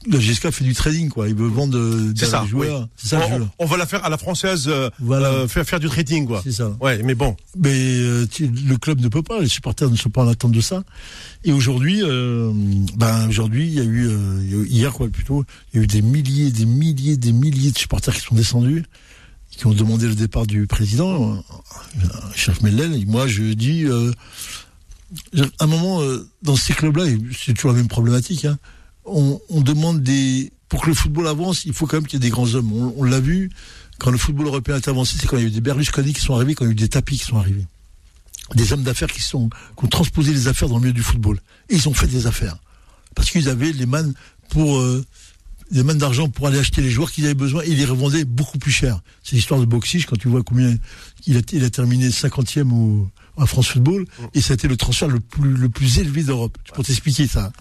La 0.09 0.21
GSK 0.21 0.51
fait 0.53 0.63
du 0.63 0.73
trading, 0.73 1.09
quoi. 1.09 1.29
Il 1.29 1.35
veut 1.35 1.49
vendre 1.49 1.77
euh, 1.77 2.13
des 2.13 2.27
joueurs. 2.49 2.83
oui. 2.83 2.87
C'est 2.97 3.09
ça, 3.09 3.19
le 3.19 3.25
on, 3.35 3.39
jeu. 3.39 3.47
on 3.59 3.67
va 3.67 3.77
la 3.77 3.87
faire 3.87 4.05
à 4.05 4.09
la 4.09 4.17
française, 4.17 4.67
euh, 4.69 4.89
Voilà. 5.01 5.29
euh, 5.33 5.49
faire, 5.49 5.65
faire 5.67 5.81
du 5.81 5.89
trading, 5.89 6.27
quoi. 6.29 6.43
C'est 6.45 6.53
ça. 6.53 6.77
Ouais, 6.81 7.03
mais 7.03 7.17
bon. 7.17 7.35
Mais 7.59 7.73
euh, 7.75 8.25
tu- 8.31 8.47
le 8.47 8.77
club 8.77 9.01
ne 9.01 9.09
peut 9.09 9.23
pas, 9.25 9.41
les 9.41 9.49
supporters 9.49 9.91
ne 9.91 9.97
sont 9.97 10.11
pas 10.11 10.23
en 10.23 10.29
attente 10.29 10.53
de 10.53 10.61
ça. 10.61 10.85
Et 11.43 11.51
aujourd'hui, 11.53 12.03
ben 12.97 13.27
aujourd'hui, 13.29 13.67
il 13.67 13.75
y 13.75 13.81
a 13.81 13.85
eu 13.85 14.09
hier 14.69 14.93
quoi 14.93 15.09
plutôt, 15.09 15.45
il 15.73 15.79
y 15.79 15.81
a 15.81 15.83
eu 15.83 15.87
des 15.89 16.03
milliers, 16.03 16.53
des 16.53 16.67
milliers, 16.67 17.17
des 17.17 17.33
milliers 17.33 17.73
de 17.73 17.79
supporters 17.79 18.15
qui 18.15 18.21
sont 18.21 18.37
descendus, 18.37 18.85
qui 19.51 19.67
ont 19.67 19.75
demandé 19.75 20.07
le 20.07 20.15
départ 20.15 20.47
du 20.47 20.69
président, 20.69 21.43
chef 22.37 22.63
Mellel. 22.63 22.95
Et 22.95 23.07
moi, 23.07 23.27
je 23.27 23.43
dis, 23.55 23.87
à 25.59 25.65
un 25.65 25.67
moment 25.67 26.03
euh, 26.03 26.29
dans 26.43 26.57
ces 26.57 26.75
clubs-là, 26.75 27.05
c'est 27.39 27.55
toujours 27.55 27.73
la 27.73 27.79
même 27.79 27.89
problématique. 27.89 28.45
Hein, 28.45 28.59
on, 29.05 29.39
demande 29.61 30.03
des 30.03 30.53
pour 30.69 30.83
que 30.83 30.89
le 30.89 30.95
football 30.95 31.29
avance, 31.29 31.65
il 31.65 31.73
faut 31.73 31.87
quand 31.87 31.99
même 31.99 32.07
qu'il 32.07 32.23
y 32.23 32.27
ait 32.27 32.29
des 32.29 32.31
grands 32.31 32.55
hommes. 32.55 32.73
On, 32.73 33.03
l'a 33.05 33.21
vu 33.21 33.51
quand 33.99 34.11
le 34.11 34.19
football 34.19 34.47
européen 34.47 34.77
est 34.77 34.89
avancé, 34.89 35.17
c'est 35.19 35.27
quand 35.27 35.37
il 35.37 35.43
y 35.43 35.45
a 35.45 35.49
eu 35.49 35.53
des 35.53 35.61
Berlusconi 35.61 36.13
qui 36.13 36.21
sont 36.21 36.35
arrivés, 36.35 36.55
quand 36.55 36.65
il 36.65 36.69
y 36.69 36.71
a 36.71 36.73
eu 36.73 36.77
des 36.77 36.89
tapis 36.89 37.19
qui 37.19 37.25
sont 37.25 37.39
arrivés 37.39 37.67
des 38.55 38.73
hommes 38.73 38.83
d'affaires 38.85 39.11
qui 39.11 39.23
sont 39.23 39.49
qui 39.77 39.85
ont 39.85 39.89
transposé 39.89 40.33
les 40.33 40.47
affaires 40.49 40.69
dans 40.69 40.77
le 40.77 40.83
milieu 40.83 40.93
du 40.93 41.03
football. 41.03 41.41
Et 41.69 41.75
ils 41.75 41.89
ont 41.89 41.95
fait 41.95 42.07
des 42.07 42.27
affaires 42.27 42.57
parce 43.15 43.31
qu'ils 43.31 43.49
avaient 43.49 43.73
les 43.73 43.87
mannes 43.87 44.15
pour 44.51 44.79
euh, 44.79 45.05
d'argent 45.73 46.29
pour 46.29 46.47
aller 46.47 46.59
acheter 46.59 46.81
les 46.81 46.91
joueurs 46.91 47.11
qu'ils 47.11 47.25
avaient 47.25 47.35
besoin 47.35 47.63
et 47.65 47.71
ils 47.71 47.79
les 47.79 47.85
revendaient 47.85 48.25
beaucoup 48.25 48.59
plus 48.59 48.71
cher. 48.71 49.01
C'est 49.25 49.35
l'histoire 49.35 49.59
de 49.59 49.65
Boxich 49.65 50.07
quand 50.07 50.17
tu 50.17 50.29
vois 50.29 50.43
combien 50.43 50.77
il 51.27 51.37
a, 51.37 51.41
il 51.53 51.65
a 51.65 51.71
terminé 51.71 52.09
50e 52.09 52.71
au 52.71 53.09
à 53.39 53.47
France 53.47 53.69
Football 53.69 54.07
et 54.35 54.41
ça 54.41 54.53
a 54.53 54.55
été 54.55 54.69
le 54.69 54.77
transfert 54.77 55.09
le 55.09 55.21
plus 55.21 55.51
le 55.57 55.69
plus 55.69 55.99
élevé 55.99 56.23
d'Europe. 56.23 56.57
Je 56.65 56.73
peux 56.73 56.83
t'expliquer 56.83 57.27
ça. 57.27 57.53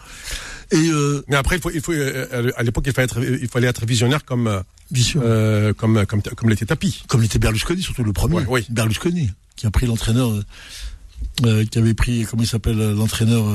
Et 0.72 0.78
euh, 0.90 1.24
Mais 1.28 1.36
après, 1.36 1.58
il 1.58 1.62
faut, 1.62 1.70
il 1.70 1.80
faut, 1.82 1.92
euh, 1.92 2.52
à 2.58 2.64
l'époque, 2.64 2.86
il 2.88 2.94
fallait 2.94 3.06
être, 3.06 3.22
il 3.24 3.48
fallait 3.48 3.68
être 3.68 3.86
visionnaire 3.86 4.26
comme, 4.26 4.48
euh, 4.48 4.62
bien 4.90 5.04
sûr, 5.04 5.22
euh, 5.24 5.74
comme, 5.74 6.06
comme, 6.08 6.22
comme 6.24 6.50
l'était 6.50 6.66
Tapi. 6.66 7.04
comme 7.08 7.22
l'était 7.22 7.38
Berlusconi, 7.40 7.84
surtout 7.84 8.04
le 8.04 8.14
premier. 8.14 8.38
Ouais, 8.38 8.46
oui. 8.48 8.66
Berlusconi, 8.70 9.30
qui 9.56 9.68
a 9.68 9.72
pris 9.72 9.86
l'entraîneur, 9.86 10.32
euh, 11.46 11.66
qui 11.66 11.78
avait 11.78 11.94
pris, 11.94 12.26
comment 12.26 12.42
il 12.42 12.48
s'appelle, 12.48 12.78
l'entraîneur 12.94 13.46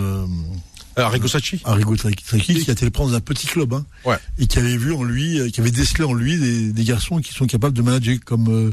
Arrigo 0.97 1.27
Sacchi. 1.27 1.61
Arrigo 1.65 1.97
Sacchi, 1.97 2.55
qui 2.63 2.71
a 2.71 2.73
été 2.75 2.85
le 2.85 2.91
prendre 2.93 3.11
d'un 3.11 3.21
petit 3.21 3.47
club, 3.49 3.73
hein, 3.75 3.85
Ouais. 4.05 4.19
et 4.39 4.47
qui 4.47 4.59
avait 4.59 4.77
vu 4.77 4.93
en 4.93 5.03
lui, 5.03 5.51
qui 5.51 5.61
avait 5.61 5.71
décelé 5.73 6.05
en 6.05 6.13
lui 6.15 6.39
des, 6.39 6.73
des 6.73 6.85
garçons 6.85 7.19
qui 7.21 7.33
sont 7.33 7.47
capables 7.47 7.75
de 7.77 7.83
manager 7.83 8.17
comme 8.25 8.73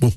bon. 0.00 0.12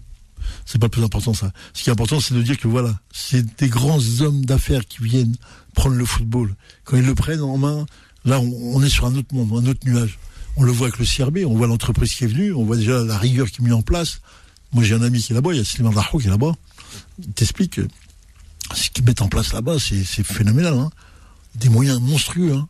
C'est 0.65 0.79
pas 0.79 0.87
le 0.87 0.91
plus 0.91 1.03
important 1.03 1.33
ça. 1.33 1.51
Ce 1.73 1.83
qui 1.83 1.89
est 1.89 1.91
important, 1.93 2.19
c'est 2.19 2.33
de 2.33 2.41
dire 2.41 2.57
que 2.57 2.67
voilà, 2.67 2.97
c'est 3.11 3.45
des 3.59 3.69
grands 3.69 3.99
hommes 4.21 4.45
d'affaires 4.45 4.85
qui 4.85 5.03
viennent 5.03 5.35
prendre 5.75 5.95
le 5.95 6.05
football. 6.05 6.55
Quand 6.83 6.97
ils 6.97 7.05
le 7.05 7.15
prennent 7.15 7.41
en 7.41 7.57
main, 7.57 7.85
là, 8.25 8.39
on, 8.39 8.81
est 8.83 8.89
sur 8.89 9.05
un 9.05 9.15
autre 9.15 9.33
monde, 9.33 9.65
un 9.65 9.69
autre 9.69 9.79
nuage. 9.85 10.19
On 10.55 10.63
le 10.63 10.71
voit 10.71 10.87
avec 10.87 10.99
le 10.99 11.05
CRB, 11.05 11.39
on 11.47 11.55
voit 11.55 11.67
l'entreprise 11.67 12.13
qui 12.13 12.23
est 12.25 12.27
venue, 12.27 12.53
on 12.53 12.63
voit 12.63 12.77
déjà 12.77 13.03
la 13.03 13.17
rigueur 13.17 13.49
qui 13.49 13.61
est 13.61 13.63
mise 13.65 13.73
en 13.73 13.81
place. 13.81 14.21
Moi, 14.71 14.83
j'ai 14.83 14.93
un 14.95 15.01
ami 15.01 15.21
qui 15.21 15.31
est 15.31 15.35
là-bas, 15.35 15.51
il 15.53 15.57
y 15.57 15.61
a 15.61 15.63
Slimane 15.65 15.93
Darho 15.95 16.19
qui 16.19 16.27
est 16.27 16.29
là-bas. 16.29 16.53
Il 17.19 17.33
t'explique 17.33 17.73
que 17.73 17.87
ce 18.73 18.89
qu'ils 18.89 19.03
mettent 19.03 19.21
en 19.21 19.29
place 19.29 19.51
là-bas, 19.53 19.77
c'est 19.79 20.23
phénoménal. 20.23 20.73
Hein. 20.75 20.89
Des 21.55 21.69
moyens 21.69 21.99
monstrueux. 22.01 22.53
Hein. 22.53 22.67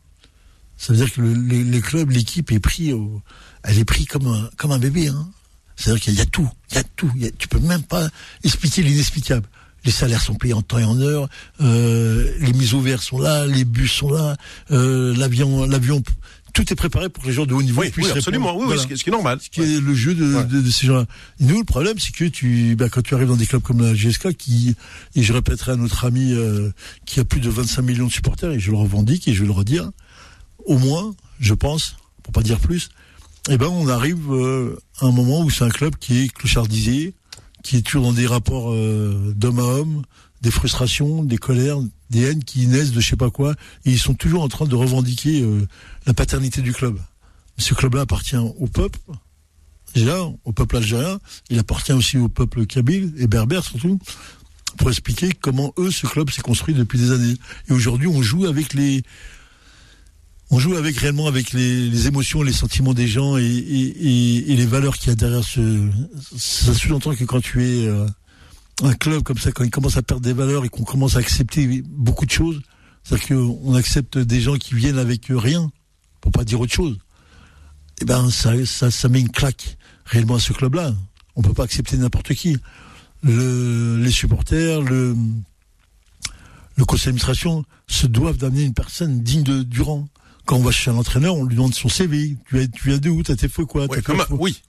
Ça 0.78 0.92
veut 0.94 1.00
dire 1.00 1.14
que 1.14 1.22
le, 1.22 1.34
le- 1.34 1.81
club, 1.81 2.10
l'équipe 2.12 2.52
est 2.52 2.60
pris, 2.60 2.92
au- 2.94 3.22
elle 3.64 3.78
est 3.78 3.86
pris 3.86 4.06
comme 4.06 4.28
un, 4.28 4.50
comme 4.58 4.72
un 4.72 4.80
bébé. 4.80 5.08
Hein. 5.08 5.30
C'est-à-dire 5.75 6.02
qu'il 6.02 6.14
y 6.16 6.22
a 6.22 6.25
tout, 6.25 6.50
il 6.72 6.75
y 6.75 6.80
a 6.80 6.84
tout. 6.96 7.12
il 7.16 7.24
y 7.24 7.25
a- 7.28 7.31
tu 7.31 7.48
peux 7.48 7.60
même 7.60 7.84
pas 7.84 8.08
expliquer 8.44 8.84
l'inexplicable. 8.84 9.48
Les 9.86 9.92
salaires 9.92 10.22
sont 10.22 10.36
payés 10.36 10.54
en 10.54 10.62
temps 10.62 10.78
et 10.80 10.84
en 10.86 10.98
heure, 11.02 11.28
euh, 11.62 12.31
les 12.40 12.54
mises 12.54 12.74
au 12.74 12.80
vert 12.80 13.02
sont 13.04 13.20
là, 13.20 13.46
les 13.46 13.66
bus 13.66 13.92
sont 13.92 14.12
là, 14.12 14.38
euh, 14.72 15.14
l'avion, 15.18 15.66
l'avion, 15.66 16.02
tout 16.54 16.72
est 16.72 16.75
préparé 16.75 17.10
pour 17.10 17.24
que 17.24 17.28
les 17.28 17.34
gens 17.34 17.46
de 17.46 17.54
haut 17.54 17.62
niveau 17.64 17.81
Oui, 17.81 17.90
puissent 17.90 18.06
oui, 18.06 18.12
absolument. 18.18 18.46
répondre. 18.54 18.60
Oui, 18.60 18.64
oui, 18.64 18.68
Voilà 18.75 18.81
ce, 18.84 18.88
qui, 18.88 18.98
ce 18.98 19.04
qui 19.04 19.10
est 19.10 19.12
normal. 19.12 19.40
ce 19.42 19.50
qui 19.50 19.62
est 19.62 19.81
le 19.81 19.94
jeu 19.96 20.14
de, 20.14 20.36
Ouais. 20.36 20.46
de, 20.46 20.62
de 20.62 20.70
ces 20.70 20.88
gens-là. 20.88 21.06
Nous, 21.42 21.58
le 21.58 21.65
problème, 21.65 21.98
c'est 22.00 22.13
que 22.15 22.25
tu, 22.25 22.75
bah, 22.77 22.88
quand 22.89 23.01
tu 23.01 23.13
arrives 23.15 23.27
dans 23.27 23.36
des 23.36 23.48
clubs 23.48 23.62
comme 23.63 23.82
la 23.82 23.94
GSK, 23.94 24.34
qui, 24.36 24.75
et 25.15 25.24
je 25.24 25.34
répéterai 25.34 25.74
à 25.74 25.75
notre 25.75 26.06
ami 26.06 26.32
euh, 26.32 26.70
qui 27.06 27.20
a 27.20 27.25
plus 27.25 27.42
de 27.42 27.50
25 27.50 27.82
millions 27.82 28.08
de 28.08 28.12
supporters, 28.12 28.51
et 28.51 28.60
je 28.60 28.72
le 28.72 28.77
revendique 28.77 29.27
et 29.27 29.34
je 29.34 29.42
vais 29.42 29.48
le 29.48 29.51
redire, 29.53 29.89
au 30.65 30.77
moins, 30.77 31.13
je 31.42 31.53
pense, 31.56 31.98
pour 32.22 32.32
pas 32.32 32.44
dire 32.44 32.60
plus, 32.60 32.89
eh 33.50 33.58
ben, 33.58 33.68
on 33.68 33.90
arrive 33.90 34.32
euh, 34.32 34.78
à 35.02 35.06
un 35.06 35.12
moment 35.12 35.42
où 35.42 35.50
c'est 35.50 35.66
un 35.66 35.70
club 35.70 35.96
qui 35.98 36.24
est 36.24 36.28
clochardisé, 36.30 37.14
qui 37.62 37.78
est 37.78 37.82
toujours 37.82 38.04
dans 38.04 38.14
des 38.14 38.28
rapports 38.28 38.72
euh, 38.72 39.34
d'homme 39.36 39.60
à 39.60 39.64
homme, 39.64 40.04
des 40.42 40.52
frustrations, 40.52 41.24
des 41.24 41.38
colères, 41.38 41.78
des 42.10 42.22
haines 42.24 42.44
qui 42.44 42.68
naissent 42.68 42.92
de 42.92 43.02
je 43.02 43.10
sais 43.10 43.16
pas 43.18 43.32
quoi, 43.32 43.56
ils 43.84 44.00
sont 44.00 44.14
toujours 44.14 44.44
en 44.44 44.48
train 44.48 44.66
de 44.66 44.76
revendiquer 44.76 45.42
euh, 45.42 45.68
la 46.06 46.14
paternité 46.14 46.62
du 46.62 46.72
club. 46.72 46.98
Ce 47.58 47.74
club-là 47.74 48.02
appartient 48.02 48.38
au 48.38 48.68
peuple, 48.68 49.00
déjà 49.94 50.22
au 50.22 50.52
peuple 50.54 50.78
algérien, 50.78 51.20
il 51.50 51.60
appartient 51.60 51.94
aussi 51.94 52.18
au 52.18 52.30
peuple 52.30 52.66
kabyle 52.66 53.14
et 53.18 53.28
berbère 53.28 53.64
surtout, 53.64 54.00
pour 54.78 54.90
expliquer 54.90 55.32
comment 55.40 55.74
eux, 55.78 55.92
ce 55.92 56.08
club 56.08 56.30
s'est 56.30 56.42
construit 56.42 56.74
depuis 56.74 56.98
des 56.98 57.12
années. 57.12 57.36
Et 57.70 57.74
aujourd'hui, 57.74 58.08
on 58.08 58.22
joue 58.22 58.46
avec 58.46 58.74
les, 58.74 59.04
on 60.53 60.60
joue 60.60 60.75
avec 60.75 60.98
réellement 60.98 61.25
avec 61.25 61.51
les, 61.51 62.07
émotions, 62.07 62.43
les 62.43 62.53
sentiments 62.53 62.93
des 62.93 63.07
gens 63.07 63.38
et, 63.38 63.43
et, 63.43 63.88
et, 63.88 64.51
et 64.51 64.55
les 64.55 64.67
valeurs 64.67 64.98
qu'il 65.00 65.10
y 65.10 65.12
a 65.12 65.15
derrière 65.15 65.43
ce. 65.43 65.89
Ça 66.38 66.75
sous-entend 66.75 67.15
que 67.15 67.24
quand 67.24 67.41
tu 67.41 67.63
es 67.63 67.88
euh, 67.88 68.05
un 68.83 68.93
club 68.93 69.24
comme 69.24 69.39
ça, 69.39 69.51
quand 69.51 69.63
il 69.63 69.72
commence 69.72 69.98
à 69.98 70.03
perdre 70.03 70.22
des 70.22 70.33
valeurs 70.33 70.63
et 70.63 70.69
qu'on 70.69 70.83
commence 70.83 71.15
à 71.15 71.19
accepter 71.19 71.81
beaucoup 71.88 72.27
de 72.27 72.31
choses, 72.31 72.62
c'est-à-dire 73.03 73.29
qu'on 73.29 73.74
accepte 73.74 74.19
des 74.19 74.41
gens 74.41 74.55
qui 74.57 74.75
viennent 74.75 75.00
avec 75.00 75.25
rien, 75.29 75.72
pour 76.22 76.31
pas 76.31 76.43
dire 76.43 76.62
autre 76.62 76.74
chose, 76.74 77.00
eh 78.01 78.05
ben 78.05 78.29
ça, 78.29 78.51
ça, 78.91 79.10
met 79.10 79.22
une 79.22 79.31
claque 79.31 79.77
réellement 80.05 80.36
à 80.36 80.39
ce 80.39 80.53
club-là. 80.53 80.93
On 81.36 81.41
peut 81.41 81.53
pas 81.53 81.63
accepter 81.63 81.98
n'importe 81.98 82.36
qui. 82.36 82.57
Le, 83.24 83.98
les 83.98 84.12
supporters, 84.12 84.83
le, 84.83 85.15
le 86.75 86.86
conseil 86.86 87.05
d'administration 87.05 87.65
se 87.88 88.05
doivent 88.05 88.38
d'amener 88.38 88.62
une 88.62 88.75
personne 88.75 89.24
digne 89.24 89.41
de, 89.41 89.63
du 89.63 89.81
rang. 89.81 90.07
Quand 90.46 90.58
on 90.58 90.64
va 90.64 90.72
chez 90.72 90.92
un 90.92 90.96
entraîneur, 90.96 91.36
on 91.36 91.46
lui 91.46 91.56
demande 91.56 91.74
son 91.74 91.90
CV. 91.90 92.38
Tu 92.48 92.60
as, 92.60 92.68
tu 92.68 92.92
as 92.92 93.00
de 93.00 93.10
où? 93.10 93.24
T'as 93.24 93.36
tes 93.36 93.48
feux 93.48 93.66
quoi? 93.66 93.86
Ouais, 93.86 94.02
oui. 94.32 94.62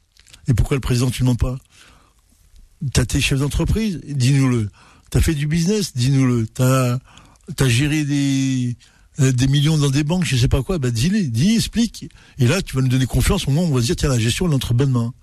Et 0.46 0.54
pourquoi 0.54 0.76
le 0.76 0.80
président 0.80 1.10
tu 1.10 1.22
ne 1.22 1.28
demandes 1.28 1.38
pas? 1.38 1.56
T'as 2.92 3.04
tes 3.04 3.20
chefs 3.20 3.40
d'entreprise? 3.40 4.00
Dis-nous-le. 4.06 4.68
T'as 5.10 5.20
fait 5.20 5.34
du 5.34 5.46
business? 5.46 5.96
Dis-nous-le. 5.96 6.46
T'as 6.46 6.98
as 7.58 7.68
géré 7.68 8.04
des 8.04 8.76
euh, 9.20 9.30
des 9.30 9.46
millions 9.46 9.78
dans 9.78 9.90
des 9.90 10.02
banques, 10.02 10.24
je 10.24 10.36
sais 10.36 10.48
pas 10.48 10.62
quoi, 10.64 10.78
bah 10.78 10.90
dis-les, 10.90 11.28
dis, 11.28 11.54
explique. 11.54 12.08
Et 12.38 12.48
là, 12.48 12.62
tu 12.62 12.74
vas 12.74 12.82
nous 12.82 12.88
donner 12.88 13.06
confiance, 13.06 13.46
au 13.46 13.52
moment 13.52 13.68
où 13.68 13.70
on 13.70 13.74
va 13.76 13.80
se 13.80 13.86
dire, 13.86 13.96
tiens, 13.96 14.08
la 14.08 14.18
gestion 14.18 14.50
est 14.50 14.54
entre 14.54 14.74
bonnes 14.74 14.90
mains. 14.90 15.14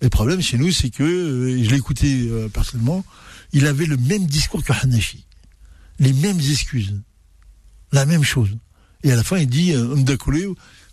Et 0.00 0.04
le 0.04 0.10
problème 0.10 0.40
chez 0.40 0.56
nous, 0.56 0.72
c'est 0.72 0.88
que, 0.88 1.02
euh, 1.02 1.62
je 1.62 1.68
l'ai 1.68 1.76
écouté 1.76 2.28
euh, 2.30 2.48
personnellement, 2.48 3.04
il 3.52 3.66
avait 3.66 3.84
le 3.84 3.98
même 3.98 4.26
discours 4.26 4.64
que 4.64 4.72
Hanafi. 4.72 5.26
Les 5.98 6.14
mêmes 6.14 6.38
excuses. 6.38 6.98
La 7.92 8.06
même 8.06 8.22
chose. 8.22 8.56
Et 9.04 9.12
à 9.12 9.16
la 9.16 9.22
fin, 9.22 9.38
il 9.38 9.46
dit, 9.46 9.72
euh, 9.72 9.94
Mdakoulé, 9.96 10.48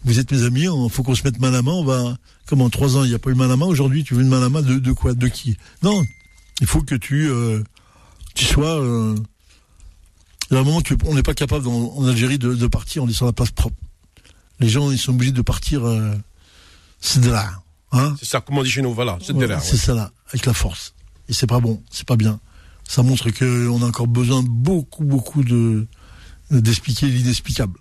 vous 0.06 0.20
êtes 0.20 0.32
mes 0.32 0.44
amis, 0.44 0.64
il 0.64 0.90
faut 0.90 1.04
qu'on 1.04 1.16
se 1.16 1.24
mette 1.24 1.40
main 1.40 1.48
à 1.50 1.52
la 1.52 1.62
main, 1.62 1.72
on 1.72 1.86
va, 1.86 2.18
comme 2.46 2.62
en 2.62 2.70
trois 2.70 2.98
ans, 2.98 3.04
il 3.04 3.10
n'y 3.10 3.16
a 3.16 3.20
pas 3.20 3.30
eu 3.32 3.36
main 3.36 3.46
à 3.46 3.50
la 3.50 3.58
main, 3.58 3.66
aujourd'hui, 3.66 4.04
tu 4.04 4.14
veux 4.14 4.22
une 4.22 4.28
main 4.28 4.38
à 4.40 4.42
la 4.42 4.50
main 4.50 4.62
de, 4.62 4.80
de 4.80 4.92
quoi? 4.92 5.14
De 5.14 5.28
qui? 5.28 5.58
Non. 5.82 6.04
Il 6.62 6.68
faut 6.68 6.82
que 6.82 6.96
tu, 6.96 7.30
euh, 7.30 7.64
tu 8.36 8.46
sois, 8.46 8.80
euh, 8.80 9.16
a 10.52 10.56
un 10.56 10.64
moment, 10.64 10.82
tu, 10.82 10.96
on 11.06 11.16
n'est 11.16 11.24
pas 11.24 11.34
capable 11.34 11.68
en, 11.68 11.94
en 11.96 12.08
Algérie 12.08 12.38
de, 12.38 12.54
de 12.54 12.68
partir 12.68 13.04
en 13.04 13.06
laissant 13.06 13.26
la 13.26 13.34
place 13.34 13.52
propre. 13.52 13.76
Les 14.60 14.70
gens, 14.70 14.92
ils 14.92 15.00
sont 15.00 15.14
obligés 15.14 15.32
de 15.32 15.42
partir, 15.42 15.88
euh, 15.88 16.14
c'est 17.00 17.22
de 17.22 17.32
là. 17.32 17.50
Hein? 17.92 18.16
C'est 18.20 18.28
ça, 18.28 18.42
comme 18.42 18.58
on 18.58 18.64
dit 18.64 18.70
chez 18.70 18.82
nous, 18.82 18.94
voilà, 18.94 19.18
c'est 19.22 19.34
de 19.34 19.38
Ouais, 19.40 19.48
l'air. 19.48 19.62
C'est 19.62 19.78
ça 19.78 19.94
là, 19.94 20.12
avec 20.30 20.46
la 20.46 20.54
force. 20.54 20.94
Et 21.30 21.34
c'est 21.34 21.48
pas 21.48 21.60
bon, 21.60 21.82
c'est 21.90 22.06
pas 22.08 22.18
bien. 22.18 22.40
Ça 22.88 23.02
montre 23.02 23.30
que 23.32 23.68
on 23.70 23.82
a 23.82 23.86
encore 23.86 24.08
besoin 24.08 24.44
de 24.44 24.50
beaucoup, 24.50 25.06
beaucoup 25.06 25.44
de 25.44 25.88
d'expliquer 26.52 27.08
l'inexplicable 27.08 27.80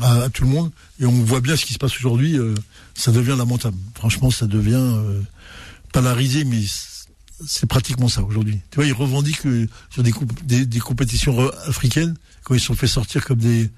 à, 0.00 0.22
à 0.24 0.28
tout 0.30 0.44
le 0.44 0.50
monde. 0.50 0.70
Et 1.00 1.06
on 1.06 1.12
voit 1.24 1.40
bien 1.40 1.56
ce 1.56 1.64
qui 1.64 1.72
se 1.74 1.78
passe 1.78 1.96
aujourd'hui. 1.98 2.38
euh, 2.38 2.54
ça 2.94 3.12
devient 3.12 3.34
lamentable. 3.36 3.76
Franchement, 3.94 4.30
ça 4.30 4.46
devient 4.46 4.74
euh, 4.76 5.20
pas 5.92 6.00
la 6.00 6.14
risée, 6.14 6.44
mais 6.44 6.62
c'est 7.46 7.66
pratiquement 7.66 8.08
ça 8.08 8.22
aujourd'hui. 8.22 8.60
Tu 8.70 8.76
vois, 8.76 8.86
ils 8.86 8.92
revendiquent 8.94 9.46
euh, 9.46 9.66
sur 9.90 10.02
des, 10.02 10.12
coup- 10.12 10.26
des, 10.44 10.64
des 10.66 10.80
compétitions 10.80 11.50
africaines 11.66 12.14
quand 12.44 12.54
ils 12.54 12.60
sont 12.60 12.74
fait 12.74 12.86
sortir 12.86 13.24
comme 13.24 13.38
des 13.38 13.70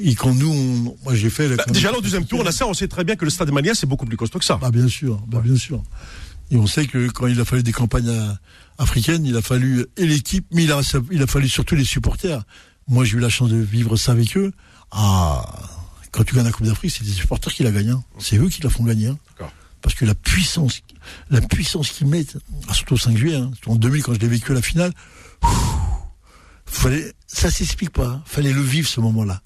et 0.00 0.14
quand 0.14 0.32
nous, 0.34 0.50
on- 0.52 0.96
moi 1.04 1.14
j'ai 1.14 1.30
fait. 1.30 1.48
la- 1.48 1.56
Bah, 1.56 1.64
déjà, 1.68 1.92
au 1.92 2.00
deuxième 2.00 2.24
tour, 2.24 2.40
on 2.40 2.46
a 2.46 2.52
ça, 2.52 2.66
on 2.66 2.74
sait 2.74 2.86
très 2.88 3.04
bien 3.04 3.16
que 3.16 3.24
le 3.24 3.30
stade 3.30 3.50
Mania, 3.52 3.74
c'est 3.74 3.86
beaucoup 3.86 4.06
plus 4.06 4.16
costaud 4.16 4.38
que 4.38 4.44
ça. 4.44 4.56
bah 4.56 4.70
bien 4.70 4.86
sûr, 4.88 5.16
bah 5.28 5.40
bien 5.44 5.56
sûr. 5.56 5.82
Et 6.50 6.56
on 6.56 6.66
sait 6.66 6.86
que 6.86 7.08
quand 7.08 7.26
il 7.26 7.38
a 7.40 7.44
fallu 7.44 7.62
des 7.62 7.72
campagnes 7.72 8.08
euh, 8.08 8.32
africaines, 8.78 9.24
il 9.26 9.36
a 9.36 9.42
fallu 9.42 9.86
et 9.96 10.06
l'équipe, 10.06 10.46
mais 10.52 10.64
il 10.64 10.72
a, 10.72 10.80
il 11.10 11.22
a 11.22 11.26
fallu 11.26 11.48
surtout 11.48 11.74
les 11.74 11.84
supporters. 11.84 12.42
Moi, 12.86 13.04
j'ai 13.04 13.16
eu 13.16 13.20
la 13.20 13.28
chance 13.28 13.50
de 13.50 13.56
vivre 13.56 13.96
ça 13.96 14.12
avec 14.12 14.36
eux. 14.36 14.52
Ah, 14.90 15.44
quand 16.12 16.24
tu 16.24 16.34
gagnes 16.34 16.44
la 16.46 16.52
Coupe 16.52 16.66
d'Afrique, 16.66 16.92
c'est 16.96 17.04
des 17.04 17.12
supporters 17.12 17.52
qui 17.52 17.62
la 17.62 17.70
gagnent. 17.70 17.90
hein. 17.90 18.04
C'est 18.18 18.36
eux 18.38 18.48
qui 18.48 18.62
la 18.62 18.70
font 18.70 18.84
gagner. 18.84 19.08
hein. 19.08 19.18
Parce 19.80 19.94
que 19.94 20.04
la 20.04 20.16
puissance, 20.16 20.80
la 21.30 21.40
puissance 21.40 21.90
qu'ils 21.90 22.08
mettent, 22.08 22.36
ah, 22.68 22.74
surtout 22.74 22.94
au 22.94 22.98
5 22.98 23.16
juillet, 23.16 23.36
hein, 23.36 23.52
en 23.66 23.76
2000 23.76 24.02
quand 24.02 24.12
je 24.12 24.18
l'ai 24.18 24.26
vécu 24.26 24.50
à 24.50 24.54
la 24.56 24.62
finale, 24.62 24.92
ouf, 25.44 25.50
fallait, 26.66 27.12
ça 27.28 27.50
s'explique 27.50 27.90
pas. 27.90 28.20
Fallait 28.26 28.52
le 28.52 28.60
vivre 28.60 28.88
ce 28.88 29.00
moment-là. 29.00 29.40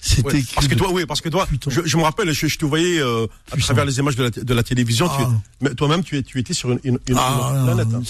C'était 0.00 0.22
Ouais, 0.34 0.44
parce 0.54 0.66
que 0.68 0.74
de- 0.74 0.78
toi, 0.78 0.90
oui, 0.92 1.06
parce 1.06 1.20
que 1.20 1.28
toi, 1.28 1.46
je, 1.68 1.80
je 1.84 1.96
me 1.96 2.02
rappelle, 2.02 2.30
je, 2.32 2.46
je 2.46 2.58
te 2.58 2.64
voyais 2.64 3.00
euh, 3.00 3.26
à 3.52 3.56
travers 3.56 3.84
les 3.84 3.98
images 3.98 4.14
de 4.16 4.24
la, 4.24 4.30
de 4.30 4.54
la 4.54 4.62
télévision. 4.62 5.08
Ah. 5.10 5.30
mais 5.60 5.74
toi-même, 5.74 6.02
tu, 6.04 6.16
étais 6.18 6.54
sur 6.54 6.70
une, 6.72 6.80
une, 6.84 6.98
une- 7.08 7.16
Ah, 7.18 7.62
planète. 7.64 7.88
hein. 7.94 8.02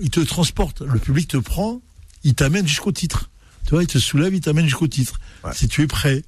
il 0.00 0.10
te 0.10 0.20
transporte. 0.20 0.82
Le 0.82 0.98
public 0.98 1.28
te 1.28 1.36
prend, 1.36 1.80
il 2.24 2.34
t'amène 2.34 2.66
jusqu'au 2.66 2.92
titre. 2.92 3.30
Tu 3.66 3.70
vois, 3.70 3.82
il 3.82 3.86
te 3.86 3.98
soulève, 3.98 4.34
il 4.34 4.40
t'amène 4.40 4.64
jusqu'au 4.64 4.86
titre. 4.86 5.20
Ouais. 5.44 5.52
Si 5.54 5.68
tu 5.68 5.82
es 5.82 5.86
prêt. 5.86 6.22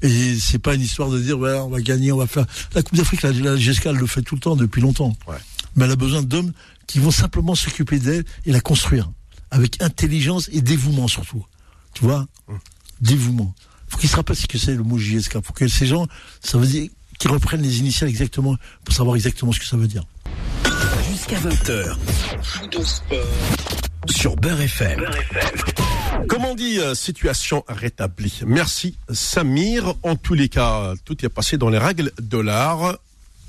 Et 0.00 0.36
c'est 0.36 0.58
pas 0.58 0.74
une 0.74 0.80
histoire 0.80 1.10
de 1.10 1.20
dire, 1.20 1.36
voilà, 1.36 1.64
on 1.64 1.68
va 1.68 1.80
gagner, 1.80 2.12
on 2.12 2.16
va 2.16 2.26
faire. 2.26 2.46
La 2.74 2.82
Coupe 2.82 2.96
d'Afrique, 2.96 3.22
la, 3.22 3.32
la 3.32 3.56
GSK, 3.56 3.86
elle 3.86 3.96
le 3.96 4.06
fait 4.06 4.22
tout 4.22 4.34
le 4.34 4.40
temps, 4.40 4.56
depuis 4.56 4.80
longtemps. 4.80 5.14
Ouais. 5.28 5.36
Mais 5.76 5.84
elle 5.84 5.90
a 5.90 5.96
besoin 5.96 6.22
d'hommes 6.22 6.52
qui 6.86 6.98
vont 6.98 7.10
simplement 7.10 7.54
s'occuper 7.54 7.98
d'elle 7.98 8.24
et 8.46 8.52
la 8.52 8.60
construire. 8.60 9.10
Avec 9.50 9.82
intelligence 9.82 10.48
et 10.52 10.62
dévouement 10.62 11.08
surtout. 11.08 11.44
Tu 11.92 12.04
vois? 12.04 12.26
Hum. 12.48 12.58
Dévouement. 13.02 13.54
Faut 13.88 13.98
qu'ils 13.98 14.08
se 14.08 14.16
rappellent 14.16 14.36
ce 14.36 14.46
que 14.46 14.56
c'est 14.56 14.74
le 14.74 14.82
mot 14.82 14.96
JSK. 14.96 15.44
Faut 15.44 15.52
que 15.52 15.68
ces 15.68 15.86
gens, 15.86 16.06
ça 16.42 16.56
veut 16.56 16.66
dire 16.66 16.88
qu'ils 17.18 17.30
reprennent 17.30 17.62
les 17.62 17.78
initiales 17.78 18.08
exactement, 18.08 18.56
pour 18.84 18.94
savoir 18.94 19.16
exactement 19.16 19.52
ce 19.52 19.60
que 19.60 19.66
ça 19.66 19.76
veut 19.76 19.88
dire. 19.88 20.04
Jusqu'à 21.10 21.38
20h. 21.38 21.96
Sur 24.08 24.36
Beurre 24.36 24.62
FM. 24.62 25.04
Comme 26.28 26.44
on 26.44 26.54
dit, 26.54 26.78
euh, 26.78 26.94
situation 26.94 27.64
rétablie. 27.68 28.40
Merci 28.46 28.96
Samir. 29.10 29.94
En 30.02 30.16
tous 30.16 30.34
les 30.34 30.48
cas, 30.48 30.94
tout 31.04 31.24
est 31.24 31.28
passé 31.28 31.56
dans 31.56 31.70
les 31.70 31.78
règles 31.78 32.12
de 32.20 32.38
l'art. 32.38 32.98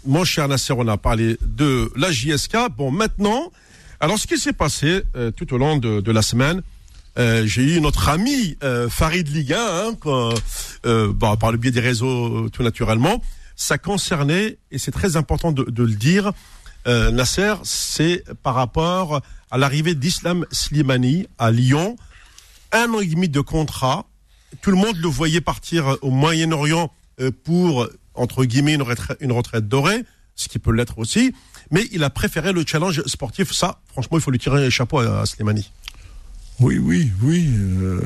Mon 0.06 0.24
cher 0.24 0.48
Nasser, 0.48 0.74
on 0.76 0.88
a 0.88 0.98
parlé 0.98 1.38
de 1.42 1.92
la 1.96 2.12
JSK. 2.12 2.58
Bon, 2.78 2.92
maintenant, 2.92 3.52
alors 4.00 4.18
ce 4.18 4.28
qui 4.28 4.38
s'est 4.38 4.54
passé 4.54 5.04
euh, 5.16 5.32
tout 5.32 5.54
au 5.54 5.58
long 5.58 5.78
de, 5.78 6.12
la 6.12 6.22
semaine, 6.22 6.62
euh, 7.18 7.46
j'ai 7.46 7.64
eu 7.64 7.82
notre 7.82 8.10
ami 8.10 8.58
Farid 8.90 9.28
Liga, 9.28 9.86
hein, 9.86 9.96
bah, 10.84 11.36
par 11.40 11.52
le 11.52 11.58
biais 11.58 11.72
des 11.72 11.80
réseaux, 11.80 12.50
tout 12.50 12.64
naturellement. 12.64 13.22
Ça 13.56 13.78
concernait, 13.78 14.58
et 14.72 14.78
c'est 14.78 14.92
très 14.92 15.16
important 15.16 15.52
de, 15.52 15.66
le 15.84 15.96
dire, 15.96 16.32
Nasser, 16.86 17.54
c'est 17.64 18.24
par 18.42 18.56
rapport 18.56 19.22
à 19.52 19.58
l'arrivée 19.58 19.96
d'Islam 19.96 20.46
Slimani 20.52 21.28
à 21.38 21.52
Lyon. 21.52 21.96
Un 22.74 22.92
an 22.94 23.00
et 23.00 23.06
demi 23.08 23.30
de 23.30 23.40
contrat. 23.40 24.06
Tout 24.62 24.72
le 24.72 24.78
monde 24.78 24.98
le 24.98 25.08
voyait 25.08 25.42
partir 25.42 25.98
au 26.02 26.10
Moyen-Orient 26.12 26.92
euh, 27.22 27.32
pour, 27.44 27.88
entre 28.14 28.46
guillemets, 28.46 28.74
une 28.76 28.82
retraite, 28.82 29.18
une 29.22 29.32
retraite 29.32 29.68
dorée, 29.68 30.04
ce 30.36 30.48
qui 30.50 30.60
peut 30.60 30.72
l'être 30.72 30.98
aussi. 31.00 31.34
Mais 31.72 31.86
il 31.92 32.04
a 32.04 32.10
préféré 32.10 32.52
le 32.54 32.64
challenge 32.66 33.02
sportif. 33.06 33.52
Ça, 33.52 33.80
franchement, 33.92 34.18
il 34.18 34.22
faut 34.22 34.32
lui 34.32 34.40
tirer 34.40 34.66
un 34.66 34.70
chapeau 34.70 35.00
à, 35.00 35.22
à 35.22 35.26
Slimani. 35.26 35.70
Oui, 36.60 36.78
oui, 36.78 37.12
oui. 37.24 37.48
euh, 37.82 38.00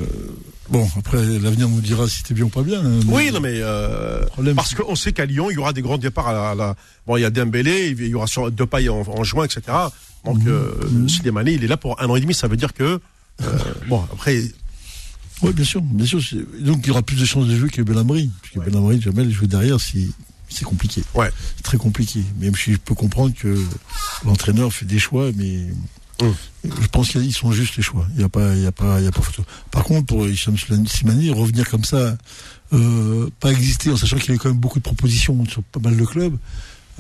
Bon, 0.69 0.87
après, 0.97 1.17
l'avenir 1.39 1.67
nous 1.69 1.81
dira 1.81 2.07
si 2.07 2.17
c'était 2.19 2.33
bien 2.33 2.45
ou 2.45 2.49
pas 2.49 2.61
bien. 2.61 2.79
hein, 2.79 2.99
mais- 3.07 3.13
Oui, 3.13 3.31
non, 3.31 3.39
mais 3.41 3.55
euh, 3.55 4.25
Problème, 4.27 4.55
parce 4.55 4.73
qu'on 4.73 4.95
sait 4.95 5.11
qu'à 5.13 5.25
Lyon, 5.25 5.49
il 5.49 5.55
y 5.55 5.57
aura 5.57 5.73
des 5.73 5.81
grands 5.81 5.97
départs. 5.97 6.27
À 6.27 6.33
la, 6.33 6.49
à 6.51 6.55
la- 6.55 6.75
bon, 7.05 7.17
il 7.17 7.21
y 7.21 7.25
a 7.25 7.29
Dembélé, 7.29 7.89
il 7.89 8.07
y 8.07 8.13
aura 8.15 8.25
Depay 8.51 8.87
en, 8.89 9.01
en 9.01 9.23
juin, 9.23 9.43
etc. 9.45 9.61
Donc, 10.25 10.39
euh, 10.47 10.71
Slimani, 11.07 11.53
il 11.53 11.63
est 11.63 11.67
là 11.67 11.77
pour 11.77 12.01
un 12.01 12.07
an 12.09 12.15
et 12.15 12.21
demi. 12.21 12.33
Ça 12.33 12.47
veut 12.47 12.57
dire 12.57 12.73
que 12.73 12.83
euh, 12.83 12.99
bon, 13.87 14.03
après, 14.11 14.41
Oui, 15.41 15.53
bien 15.53 15.65
sûr, 15.65 15.81
bien 15.81 16.05
sûr. 16.05 16.19
Donc, 16.61 16.79
il 16.83 16.87
y 16.87 16.91
aura 16.91 17.01
plus 17.03 17.17
de 17.17 17.25
chances 17.25 17.47
de 17.47 17.55
jouer 17.55 17.69
que 17.69 17.81
Belhamri. 17.81 18.31
Parce 18.41 18.53
que 18.53 18.59
Belhamri, 18.71 19.01
jamais 19.01 19.23
le 19.23 19.31
jouer 19.31 19.47
derrière, 19.47 19.79
c'est 19.79 20.07
c'est 20.49 20.63
compliqué. 20.63 21.03
ouais. 21.13 21.29
C'est 21.57 21.63
très 21.63 21.77
compliqué. 21.77 22.21
Même 22.39 22.55
si 22.55 22.71
je 22.73 22.77
peux 22.77 22.95
comprendre 22.95 23.33
que 23.35 23.59
l'entraîneur 24.25 24.71
fait 24.73 24.85
des 24.85 24.99
choix, 24.99 25.29
mais 25.35 25.65
Hum. 26.19 26.33
je 26.63 26.87
pense 26.87 27.09
qu'ils 27.09 27.31
sont 27.35 27.51
justes 27.51 27.75
les 27.77 27.83
choix. 27.83 28.07
Il 28.13 28.17
n'y 28.19 28.23
a 28.23 28.29
pas, 28.29 28.55
il 28.55 28.63
y 28.63 28.65
a 28.65 28.71
pas, 28.71 28.99
il 28.99 29.03
y 29.03 29.07
a 29.07 29.11
pas 29.11 29.21
photo. 29.21 29.43
Par 29.69 29.83
contre, 29.83 30.07
pour 30.07 30.27
Hicham 30.27 30.57
Slimani, 30.57 31.29
revenir 31.29 31.69
comme 31.69 31.83
ça, 31.83 32.17
euh, 32.73 33.29
pas 33.39 33.51
exister, 33.51 33.91
en 33.91 33.97
sachant 33.97 34.15
qu'il 34.17 34.29
y 34.29 34.31
avait 34.31 34.39
quand 34.39 34.49
même 34.49 34.57
beaucoup 34.57 34.79
de 34.79 34.83
propositions 34.83 35.45
sur 35.45 35.61
pas 35.61 35.79
mal 35.79 35.95
de 35.95 36.05
clubs, 36.05 36.35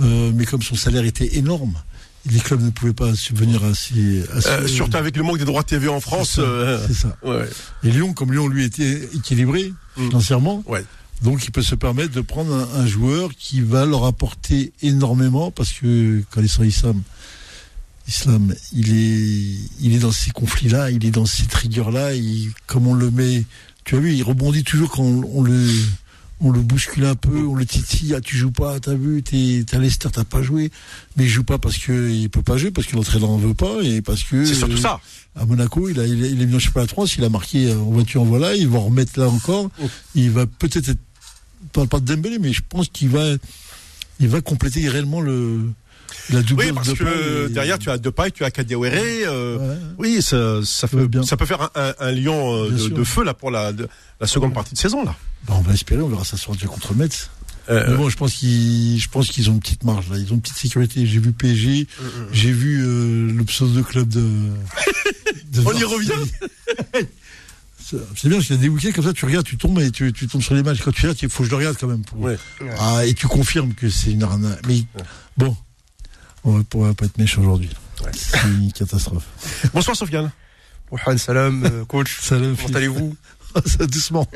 euh, 0.01 0.31
mais 0.35 0.45
comme 0.45 0.61
son 0.61 0.75
salaire 0.75 1.03
était 1.03 1.37
énorme, 1.37 1.73
les 2.31 2.39
clubs 2.39 2.61
ne 2.61 2.69
pouvaient 2.69 2.93
pas 2.93 3.13
subvenir 3.15 3.63
à 3.63 3.73
ces, 3.73 4.23
à 4.33 4.41
ces- 4.41 4.49
Euh, 4.49 4.67
surtout 4.67 4.97
avec 4.97 5.15
le 5.17 5.23
manque 5.23 5.37
des 5.39 5.45
droits 5.45 5.63
TV 5.63 5.87
en 5.87 5.99
France. 5.99 6.31
C'est 6.35 6.41
ça, 6.41 6.47
euh, 6.47 6.85
c'est 6.87 6.93
ça. 6.93 7.17
ouais. 7.23 7.49
Et 7.83 7.91
Lyon, 7.91 8.13
comme 8.13 8.31
Lyon 8.31 8.47
lui 8.47 8.63
était 8.65 9.09
équilibré 9.15 9.73
Mm. 9.97 10.07
financièrement, 10.07 10.63
Ouais. 10.67 10.83
donc 11.23 11.43
il 11.45 11.51
peut 11.51 11.61
se 11.63 11.75
permettre 11.75 12.13
de 12.13 12.21
prendre 12.21 12.53
un, 12.53 12.81
un 12.81 12.87
joueur 12.87 13.31
qui 13.37 13.61
va 13.61 13.85
leur 13.85 14.05
apporter 14.05 14.71
énormément 14.81 15.51
parce 15.51 15.71
que 15.73 16.21
quand 16.31 16.41
ils 16.41 16.49
sont 16.49 16.63
Islam, 16.63 17.01
Islam, 18.07 18.53
il 18.71 18.89
est, 18.95 19.57
il 19.81 19.93
est 19.95 19.99
dans 19.99 20.11
ces 20.13 20.31
conflits-là, 20.31 20.91
il 20.91 21.05
est 21.05 21.11
dans 21.11 21.25
cette 21.25 21.53
rigueur-là, 21.53 22.13
il- 22.13 22.51
comme 22.65 22.87
on 22.87 22.93
le 22.93 23.11
met, 23.11 23.43
tu 23.83 23.95
as 23.95 23.99
vu, 23.99 24.13
il 24.13 24.23
rebondit 24.23 24.63
toujours 24.63 24.89
quand 24.91 25.03
on, 25.03 25.23
on 25.33 25.43
le, 25.43 25.69
on 26.39 26.51
le 26.51 26.61
bouscule 26.61 27.05
un 27.05 27.15
peu, 27.15 27.45
on 27.47 27.55
le 27.55 27.65
titille, 27.65 28.13
ah, 28.13 28.21
tu 28.21 28.37
joues 28.37 28.51
pas, 28.51 28.79
t'as 28.79 28.93
vu, 28.93 29.23
t'es, 29.23 29.63
t'as 29.65 29.79
Leicester, 29.79 30.09
t'as 30.11 30.23
pas 30.23 30.43
joué, 30.43 30.71
mais 31.15 31.23
il 31.23 31.29
joue 31.29 31.43
pas 31.43 31.57
parce 31.57 31.77
que 31.77 32.11
il 32.11 32.29
peut 32.29 32.43
pas 32.43 32.57
jouer, 32.57 32.69
parce 32.71 32.85
que 32.87 32.95
l'entraîneur 32.95 33.29
en 33.29 33.37
veut 33.37 33.55
pas, 33.55 33.81
et 33.81 34.01
parce 34.01 34.23
que. 34.23 34.45
C'est 34.45 34.53
surtout 34.53 34.77
ça. 34.77 34.99
À 35.35 35.45
Monaco, 35.45 35.89
il, 35.89 35.99
a, 35.99 36.05
il, 36.05 36.23
est- 36.23 36.29
venu 36.35 36.55
en 36.55 36.59
championnat 36.59 36.85
de 36.85 36.91
France, 36.91 37.15
il 37.17 37.23
a 37.23 37.29
marqué 37.29 37.69
euh, 37.69 37.79
en 37.79 37.91
voiture 37.91 38.21
en 38.21 38.25
voilà, 38.25 38.55
il 38.55 38.67
va 38.67 38.79
en 38.79 38.85
remettre 38.85 39.19
là 39.19 39.29
encore. 39.29 39.69
Oh. 39.81 39.89
Il 40.15 40.31
va 40.31 40.45
peut-être 40.45 40.89
être, 40.89 40.99
parle 41.73 41.87
pas 41.87 41.99
de 41.99 42.05
Dembélé, 42.05 42.37
mais 42.39 42.53
je 42.53 42.61
pense 42.67 42.87
qu'il 42.89 43.09
va, 43.09 43.23
il 44.19 44.27
va 44.27 44.41
compléter 44.41 44.87
réellement 44.89 45.21
le, 45.21 45.61
la 46.29 46.39
Oui, 46.55 46.71
parce 46.73 46.93
que 46.93 47.47
derrière, 47.47 47.79
tu 47.79 47.89
as 47.89 47.97
Depay, 47.97 48.31
tu 48.31 48.43
as 48.43 48.51
Kadewere. 48.51 48.93
euh, 48.95 49.57
Ouais. 49.57 49.77
Oui, 49.97 50.21
ça, 50.21 50.59
ça, 50.63 50.87
va 50.87 50.99
peut, 50.99 51.07
bien. 51.07 51.23
ça 51.23 51.37
peut 51.37 51.45
faire 51.45 51.61
un, 51.61 51.69
un, 51.75 51.93
un 51.99 52.11
lion 52.11 52.65
euh, 52.65 52.89
de, 52.89 53.03
feu 53.03 53.23
là 53.23 53.33
pour 53.33 53.51
la, 53.51 53.73
de- 53.73 53.87
la 54.19 54.27
seconde 54.27 54.53
partie 54.53 54.73
de 54.73 54.79
saison 54.79 55.03
là. 55.03 55.15
Bah, 55.47 55.53
on 55.57 55.61
va 55.61 55.73
espérer, 55.73 56.01
on 56.01 56.07
verra 56.09 56.23
ça 56.25 56.37
soir 56.37 56.55
déjà 56.55 56.67
contre 56.67 56.93
Metz. 56.95 57.29
Euh, 57.69 57.85
Mais 57.89 57.97
bon, 57.97 58.07
je 58.09 58.15
pense 58.15 58.33
qu'ils, 58.33 58.97
je 58.97 59.09
pense 59.09 59.27
qu'ils 59.27 59.49
ont 59.49 59.53
une 59.53 59.59
petite 59.59 59.83
marge 59.83 60.09
là, 60.09 60.17
ils 60.17 60.31
ont 60.31 60.35
une 60.35 60.41
petite 60.41 60.57
sécurité. 60.57 61.05
J'ai 61.05 61.19
vu 61.19 61.33
PSG, 61.33 61.87
j'ai 62.31 62.51
vu 62.51 62.81
euh, 62.81 63.31
le 63.33 63.43
pseudo 63.43 63.83
club 63.83 64.07
de. 64.07 64.21
de 65.51 65.61
On 65.65 65.73
y 65.73 65.83
revient 65.83 66.11
C'est 67.79 68.27
bien 68.27 68.37
parce 68.37 68.47
qu'il 68.47 68.55
y 68.57 68.59
a 68.59 68.61
des 68.61 68.67
week-ends 68.67 68.91
comme 68.93 69.05
ça, 69.05 69.13
tu 69.13 69.23
regardes, 69.25 69.45
tu 69.45 69.55
tombes 69.55 69.79
et 69.79 69.91
tu, 69.91 70.11
tu 70.11 70.27
tombes 70.27 70.41
sur 70.41 70.53
les 70.55 70.63
matchs. 70.63 70.81
Quand 70.83 70.91
tu 70.91 71.03
regardes, 71.03 71.17
il 71.21 71.29
faut 71.29 71.43
que 71.43 71.45
je 71.45 71.51
le 71.51 71.57
regarde 71.57 71.77
quand 71.79 71.87
même. 71.87 72.03
Pour... 72.03 72.19
Ouais. 72.19 72.37
Ah, 72.79 73.05
et 73.05 73.13
tu 73.13 73.27
confirmes 73.27 73.73
que 73.73 73.89
c'est 73.89 74.11
une 74.11 74.23
arnaque. 74.23 74.59
Mais 74.67 74.81
bon, 75.37 75.55
on 76.47 76.63
on 76.73 76.83
va 76.83 76.93
pas 76.93 77.05
être 77.05 77.17
méchant 77.17 77.41
aujourd'hui. 77.41 77.69
C'est 78.13 78.43
une 78.47 78.71
catastrophe. 78.71 79.25
Bonsoir 79.73 79.95
Sofiane. 79.95 80.31
Mohamed 80.91 81.19
Salam, 81.19 81.65
euh, 81.65 81.85
coach. 81.85 82.17
Salut, 82.21 82.55
Comment 82.55 82.77
allez-vous 82.77 83.15
doucement. 83.91 84.27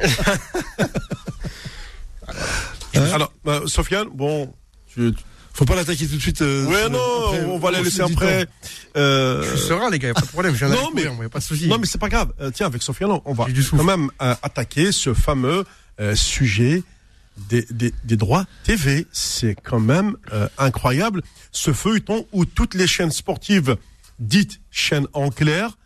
Alors, 2.94 3.32
euh, 3.48 3.68
Sofiane, 3.68 4.08
bon, 4.14 4.54
tu, 4.94 5.14
faut 5.54 5.66
pas 5.66 5.76
l'attaquer 5.76 6.08
tout 6.08 6.16
de 6.16 6.22
suite. 6.22 6.42
Euh, 6.42 6.66
ouais, 6.66 6.90
non, 6.90 7.54
on 7.54 7.60
va 7.60 7.72
la 7.72 7.82
laisser 7.82 8.02
après. 8.02 8.48
Euh... 8.96 9.44
Je 9.44 9.58
serai 9.58 9.90
les 9.92 10.00
gars, 10.00 10.08
y 10.10 10.12
a 10.12 10.14
pas 10.14 10.22
de 10.22 10.28
problème. 10.28 10.56
Je 10.56 10.66
non, 10.66 10.90
mais, 10.94 11.04
y 11.04 11.08
a 11.08 11.30
pas 11.30 11.40
de 11.40 11.44
souci. 11.44 11.68
Non, 11.68 11.78
mais 11.78 11.86
c'est 11.86 12.00
pas 12.00 12.10
grave. 12.10 12.34
Euh, 12.40 12.52
tiens, 12.52 12.68
avec 12.68 12.82
Sofiane, 12.82 13.12
on 13.26 13.34
va 13.34 13.48
quand 13.72 13.84
même 13.84 14.10
euh, 14.22 14.36
attaquer 14.42 14.92
ce 14.92 15.14
fameux 15.14 15.66
euh, 16.00 16.16
sujet 16.16 16.84
des, 17.50 17.66
des, 17.72 17.94
des, 18.04 18.16
droits 18.18 18.46
TV. 18.64 19.06
C'est 19.12 19.56
quand 19.56 19.80
même 19.80 20.16
incroyable. 20.58 21.22
Ce 21.52 21.74
feuilleton 21.74 22.26
où 22.32 22.46
toutes 22.46 22.74
les 22.74 22.88
chaînes 22.88 23.12
sportives 23.12 23.78
dites 24.20 24.62
chaînes 24.72 25.08
en 25.14 25.30
clair 25.30 25.78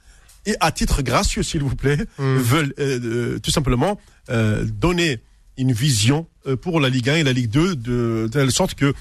et 0.46 0.56
à 0.60 0.72
titre 0.72 1.02
gracieux, 1.02 1.44
s'il 1.44 1.64
vous 1.64 1.76
plaît, 1.76 1.98
mmh. 2.20 2.36
veulent 2.38 3.40
tout 3.42 3.52
simplement 3.52 4.00
donner 4.28 5.20
une 5.58 5.72
vision 5.72 6.28
pour 6.62 6.80
la 6.80 6.90
Ligue 6.90 7.10
1 7.10 7.16
et 7.16 7.24
la 7.24 7.34
Ligue 7.34 7.50
2 7.50 7.76
de, 7.76 7.76
de 7.76 8.30
telle 8.32 8.52
sorte 8.52 8.76
que 8.76 8.94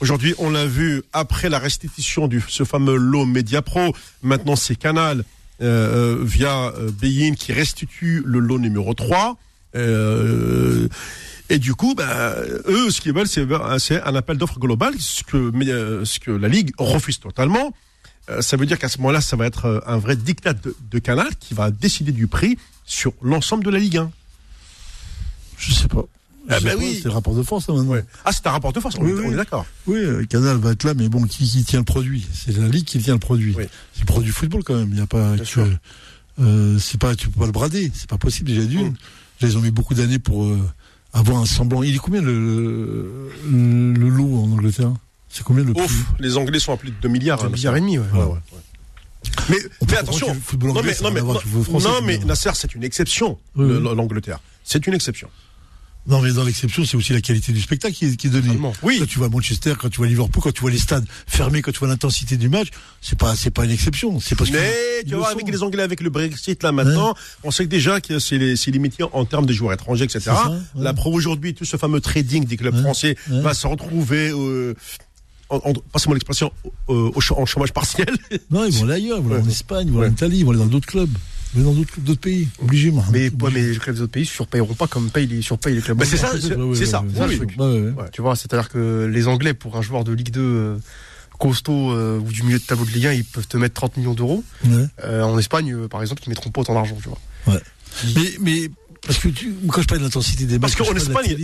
Aujourd'hui, 0.00 0.32
on 0.38 0.50
l'a 0.50 0.66
vu 0.66 1.02
après 1.12 1.48
la 1.48 1.58
restitution 1.58 2.28
du 2.28 2.40
ce 2.46 2.62
fameux 2.62 2.94
lot 2.94 3.24
Media 3.26 3.62
Pro. 3.62 3.92
Maintenant, 4.22 4.54
c'est 4.54 4.76
Canal 4.76 5.24
euh, 5.60 6.18
via 6.22 6.68
euh, 6.68 6.90
Bein 6.92 7.34
qui 7.34 7.52
restitue 7.52 8.22
le 8.24 8.38
lot 8.38 8.60
numéro 8.60 8.94
3. 8.94 9.36
Euh, 9.74 10.88
et 11.50 11.58
du 11.58 11.74
coup, 11.74 11.94
bah, 11.94 12.36
eux, 12.66 12.90
ce 12.90 13.00
qu'ils 13.00 13.12
veulent, 13.12 13.28
c'est 13.28 14.02
un 14.02 14.14
appel 14.14 14.36
d'offres 14.36 14.58
global, 14.58 14.94
ce 14.98 15.22
que, 15.24 15.36
euh, 15.36 16.04
ce 16.04 16.20
que 16.20 16.30
la 16.30 16.48
Ligue 16.48 16.72
refuse 16.78 17.20
totalement. 17.20 17.72
Euh, 18.28 18.42
ça 18.42 18.56
veut 18.56 18.66
dire 18.66 18.78
qu'à 18.78 18.88
ce 18.88 18.98
moment-là, 18.98 19.20
ça 19.20 19.36
va 19.36 19.46
être 19.46 19.82
un 19.86 19.98
vrai 19.98 20.16
dictat 20.16 20.52
de, 20.52 20.76
de, 20.90 20.98
Canal 20.98 21.28
qui 21.40 21.54
va 21.54 21.70
décider 21.70 22.12
du 22.12 22.26
prix 22.26 22.58
sur 22.84 23.14
l'ensemble 23.22 23.64
de 23.64 23.70
la 23.70 23.78
Ligue 23.78 23.96
1. 23.96 24.10
Je 25.56 25.72
sais 25.72 25.88
pas. 25.88 26.04
Ah 26.48 26.60
bah 26.60 26.70
oui. 26.78 26.98
C'est 27.02 27.08
le 27.08 27.14
rapport 27.14 27.34
de 27.34 27.42
force, 27.42 27.68
maintenant. 27.68 27.96
Ah, 28.24 28.32
c'est 28.32 28.46
un 28.46 28.50
rapport 28.50 28.72
de 28.72 28.80
force, 28.80 28.96
on, 28.98 29.06
est 29.06 29.36
d'accord. 29.36 29.66
Oui, 29.86 29.98
euh, 29.98 30.24
Canal 30.24 30.56
va 30.56 30.72
être 30.72 30.84
là, 30.84 30.94
mais 30.94 31.08
bon, 31.08 31.24
qui, 31.24 31.46
qui 31.46 31.62
tient 31.64 31.80
le 31.80 31.84
produit? 31.84 32.26
C'est 32.32 32.56
la 32.56 32.68
Ligue 32.68 32.84
qui 32.84 32.98
tient 32.98 33.14
le 33.14 33.20
produit. 33.20 33.54
C'est 33.92 34.00
le 34.00 34.06
produit 34.06 34.32
football, 34.32 34.64
quand 34.64 34.74
même. 34.74 34.88
Il 34.88 34.94
n'y 34.94 35.00
a 35.00 35.06
pas 35.06 35.36
que, 35.36 35.60
euh, 36.40 36.78
c'est 36.78 36.98
pas, 36.98 37.14
tu 37.14 37.28
peux 37.28 37.40
pas 37.40 37.46
le 37.46 37.52
brader. 37.52 37.90
C'est 37.94 38.08
pas 38.08 38.18
possible, 38.18 38.48
déjà 38.48 38.64
d'une. 38.64 38.88
Mm. 38.88 38.96
Ils 39.42 39.58
ont 39.58 39.60
mis 39.60 39.70
beaucoup 39.70 39.94
d'années 39.94 40.18
pour 40.18 40.44
euh, 40.44 40.58
avoir 41.18 41.38
un 41.38 41.46
semblant. 41.46 41.82
Il 41.82 41.94
est 41.94 41.98
combien 41.98 42.22
le, 42.22 43.30
le, 43.50 44.08
lot 44.08 44.42
en 44.44 44.52
Angleterre? 44.52 44.92
C'est 45.28 45.44
combien 45.44 45.64
le 45.64 45.72
prix? 45.72 45.84
Ouf, 45.84 46.04
les 46.18 46.36
Anglais 46.36 46.58
sont 46.58 46.72
à 46.72 46.76
plus 46.76 46.90
de 46.90 46.96
2 47.00 47.08
milliards. 47.08 47.40
2 47.40 47.46
hein, 47.46 47.50
milliards 47.50 47.76
et 47.76 47.80
demi, 47.80 47.98
ouais. 47.98 48.04
ouais, 48.12 48.24
ouais. 48.24 48.38
Mais, 49.50 49.56
mais 49.88 49.96
attention, 49.96 50.28
non 50.28 50.82
mais, 50.82 50.94
non 51.02 51.10
mais, 51.10 51.20
non, 51.20 52.02
mais 52.02 52.18
Nasser, 52.18 52.50
c'est 52.54 52.74
une 52.74 52.84
exception, 52.84 53.38
l'Angleterre. 53.56 54.40
C'est 54.64 54.86
une 54.86 54.94
exception. 54.94 55.28
Non, 56.08 56.22
mais 56.22 56.32
dans 56.32 56.44
l'exception, 56.44 56.84
c'est 56.86 56.96
aussi 56.96 57.12
la 57.12 57.20
qualité 57.20 57.52
du 57.52 57.60
spectacle 57.60 57.94
qui 57.94 58.06
est, 58.06 58.16
qui 58.16 58.28
est 58.28 58.30
donnée. 58.30 58.58
Oui. 58.82 58.96
Quand 58.98 59.06
tu 59.06 59.18
vois 59.18 59.28
Manchester, 59.28 59.74
quand 59.78 59.90
tu 59.90 59.98
vois 59.98 60.06
Liverpool, 60.06 60.42
quand 60.42 60.52
tu 60.52 60.62
vois 60.62 60.70
les 60.70 60.78
stades 60.78 61.06
fermés, 61.26 61.60
quand 61.60 61.70
tu 61.70 61.78
vois 61.80 61.88
l'intensité 61.88 62.38
du 62.38 62.48
match, 62.48 62.68
c'est 63.02 63.18
pas, 63.18 63.36
c'est 63.36 63.50
pas 63.50 63.66
une 63.66 63.70
exception. 63.70 64.18
C'est 64.18 64.34
parce 64.34 64.50
mais 64.50 64.72
tu 65.06 65.14
vois, 65.14 65.30
avec 65.30 65.46
les 65.48 65.62
Anglais, 65.62 65.82
avec 65.82 66.00
le 66.00 66.08
Brexit 66.10 66.62
là 66.62 66.72
maintenant, 66.72 67.14
on 67.44 67.50
sait 67.50 67.66
déjà 67.66 68.00
que 68.00 68.18
c'est 68.18 68.70
limité 68.70 69.04
en 69.12 69.24
termes 69.24 69.46
de 69.46 69.52
joueurs 69.52 69.74
étrangers, 69.74 70.04
etc. 70.04 70.32
La 70.74 70.94
pro 70.94 71.12
aujourd'hui, 71.12 71.54
tout 71.54 71.64
ce 71.64 71.76
fameux 71.76 72.00
trading 72.00 72.44
des 72.46 72.56
clubs 72.56 72.80
français 72.80 73.16
va 73.28 73.52
se 73.54 73.66
retrouver. 73.66 74.30
Euh, 74.32 74.74
passez-moi 75.92 76.14
l'expression, 76.14 76.52
euh, 76.88 77.10
en 77.14 77.46
chômage 77.46 77.72
partiel. 77.72 78.08
Non, 78.50 78.64
ils 78.64 78.72
vont 78.72 78.84
aller 78.84 78.94
ailleurs, 78.94 79.18
ils 79.18 79.24
vont 79.24 79.34
aller 79.34 79.44
en 79.44 79.48
Espagne, 79.48 79.88
ils 79.88 79.92
vont 79.92 80.00
aller 80.00 80.10
en 80.10 80.12
Italie, 80.12 80.38
ils 80.38 80.44
vont 80.44 80.50
aller 80.50 80.60
dans 80.60 80.66
d'autres 80.66 80.86
clubs. 80.86 81.10
Mais 81.54 81.62
dans 81.62 81.72
d'autres 81.72 82.20
pays, 82.20 82.48
obligé, 82.62 82.90
moi. 82.90 83.04
Mais, 83.10 83.30
mais 83.52 83.62
les 83.62 83.76
clubs 83.78 83.96
d'autres 83.96 84.12
pays 84.12 84.26
surpayeront 84.26 84.74
pas 84.74 84.86
comme 84.86 85.10
paye 85.10 85.26
les, 85.26 85.42
surpayent 85.42 85.74
les 85.74 85.80
clubs. 85.80 85.96
Bah 85.96 86.04
c'est 86.04 86.16
ça, 86.16 86.32
c'est 86.32 86.86
ça. 86.86 87.04
Tu 88.12 88.22
vois, 88.22 88.36
c'est-à-dire 88.36 88.68
que 88.68 89.10
les 89.12 89.28
Anglais, 89.28 89.54
pour 89.54 89.76
un 89.76 89.82
joueur 89.82 90.04
de 90.04 90.12
Ligue 90.12 90.30
2 90.30 90.40
euh, 90.40 90.76
costaud 91.38 91.92
euh, 91.92 92.18
ou 92.18 92.30
du 92.30 92.42
milieu 92.42 92.58
de 92.58 92.64
tableau 92.64 92.84
de 92.84 92.90
Ligue 92.90 93.06
1, 93.06 93.12
ils 93.12 93.24
peuvent 93.24 93.48
te 93.48 93.56
mettre 93.56 93.74
30 93.74 93.96
millions 93.96 94.14
d'euros. 94.14 94.44
Euh, 95.04 95.22
en 95.22 95.38
Espagne, 95.38 95.88
par 95.88 96.02
exemple, 96.02 96.22
ils 96.26 96.28
mettront 96.28 96.50
pas 96.50 96.60
autant 96.60 96.74
d'argent, 96.74 96.98
tu 97.02 97.08
vois. 97.08 97.18
Ouais. 97.46 97.62
Mais, 98.14 98.34
mais 98.40 98.70
parce 99.06 99.18
que 99.18 99.28
tu, 99.28 99.54
quand 99.68 99.80
je 99.80 99.86
parle 99.86 100.00
de 100.00 100.04
l'intensité 100.04 100.44
des 100.44 100.58
matchs, 100.58 100.76
parce 100.76 100.88
qu'en 100.88 100.96
Espagne, 100.96 101.34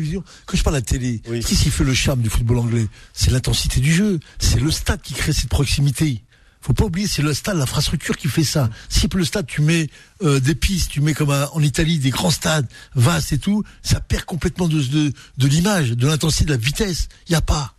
quand 0.44 0.56
je 0.56 0.62
parle 0.62 0.76
de 0.76 0.80
la 0.80 0.84
télé, 0.84 1.22
qu'est-ce 1.24 1.62
qui 1.62 1.70
fait 1.70 1.84
le 1.84 1.94
charme 1.94 2.20
du 2.20 2.28
football 2.28 2.58
anglais? 2.58 2.86
C'est 3.14 3.30
l'intensité 3.30 3.80
du 3.80 3.92
jeu, 3.92 4.20
c'est 4.38 4.60
le 4.60 4.70
stade 4.70 5.00
qui 5.00 5.14
crée 5.14 5.32
cette 5.32 5.48
proximité 5.48 6.22
faut 6.64 6.72
pas 6.72 6.85
oublier, 6.85 7.07
c'est 7.07 7.20
le 7.20 7.35
stade, 7.35 7.59
l'infrastructure 7.59 8.16
qui 8.16 8.29
fait 8.29 8.42
ça. 8.42 8.70
Si 8.88 9.07
le 9.14 9.24
stade, 9.24 9.46
tu 9.46 9.61
mets 9.61 9.88
euh, 10.22 10.40
des 10.40 10.55
pistes, 10.55 10.90
tu 10.90 11.03
mets 11.03 11.12
comme 11.12 11.31
en 11.31 11.61
Italie 11.61 11.98
des 11.98 12.09
grands 12.09 12.31
stades 12.31 12.66
vastes 12.94 13.35
et 13.35 13.38
tout, 13.38 13.62
ça 13.83 14.00
perd 14.00 14.24
complètement 14.24 14.66
de, 14.66 14.81
de, 14.81 15.12
de 15.37 15.46
l'image, 15.46 15.90
de 15.90 16.07
l'intensité, 16.07 16.46
de 16.46 16.53
la 16.53 16.57
vitesse. 16.57 17.09
Il 17.29 17.33
y 17.33 17.35
a 17.35 17.42
pas. 17.42 17.74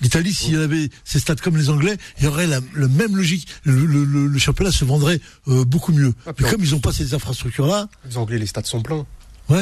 L'Italie, 0.00 0.32
s'il 0.32 0.52
y 0.52 0.56
avait 0.56 0.88
ces 1.04 1.18
stades 1.18 1.40
comme 1.40 1.56
les 1.56 1.68
Anglais, 1.68 1.96
il 2.18 2.24
y 2.24 2.26
aurait 2.28 2.46
la, 2.46 2.60
même 2.60 3.16
logique. 3.16 3.48
Le, 3.64 3.84
le, 3.84 4.04
le, 4.04 4.38
championnat 4.38 4.70
se 4.70 4.84
vendrait 4.84 5.20
euh, 5.48 5.64
beaucoup 5.64 5.92
mieux. 5.92 6.14
Ah, 6.24 6.30
Mais 6.38 6.48
comme 6.48 6.62
ils 6.62 6.70
n'ont 6.70 6.78
pas 6.78 6.92
ces 6.92 7.14
infrastructures-là, 7.14 7.88
les 8.08 8.16
Anglais, 8.16 8.38
les 8.38 8.46
stades 8.46 8.66
sont 8.66 8.82
pleins 8.82 9.04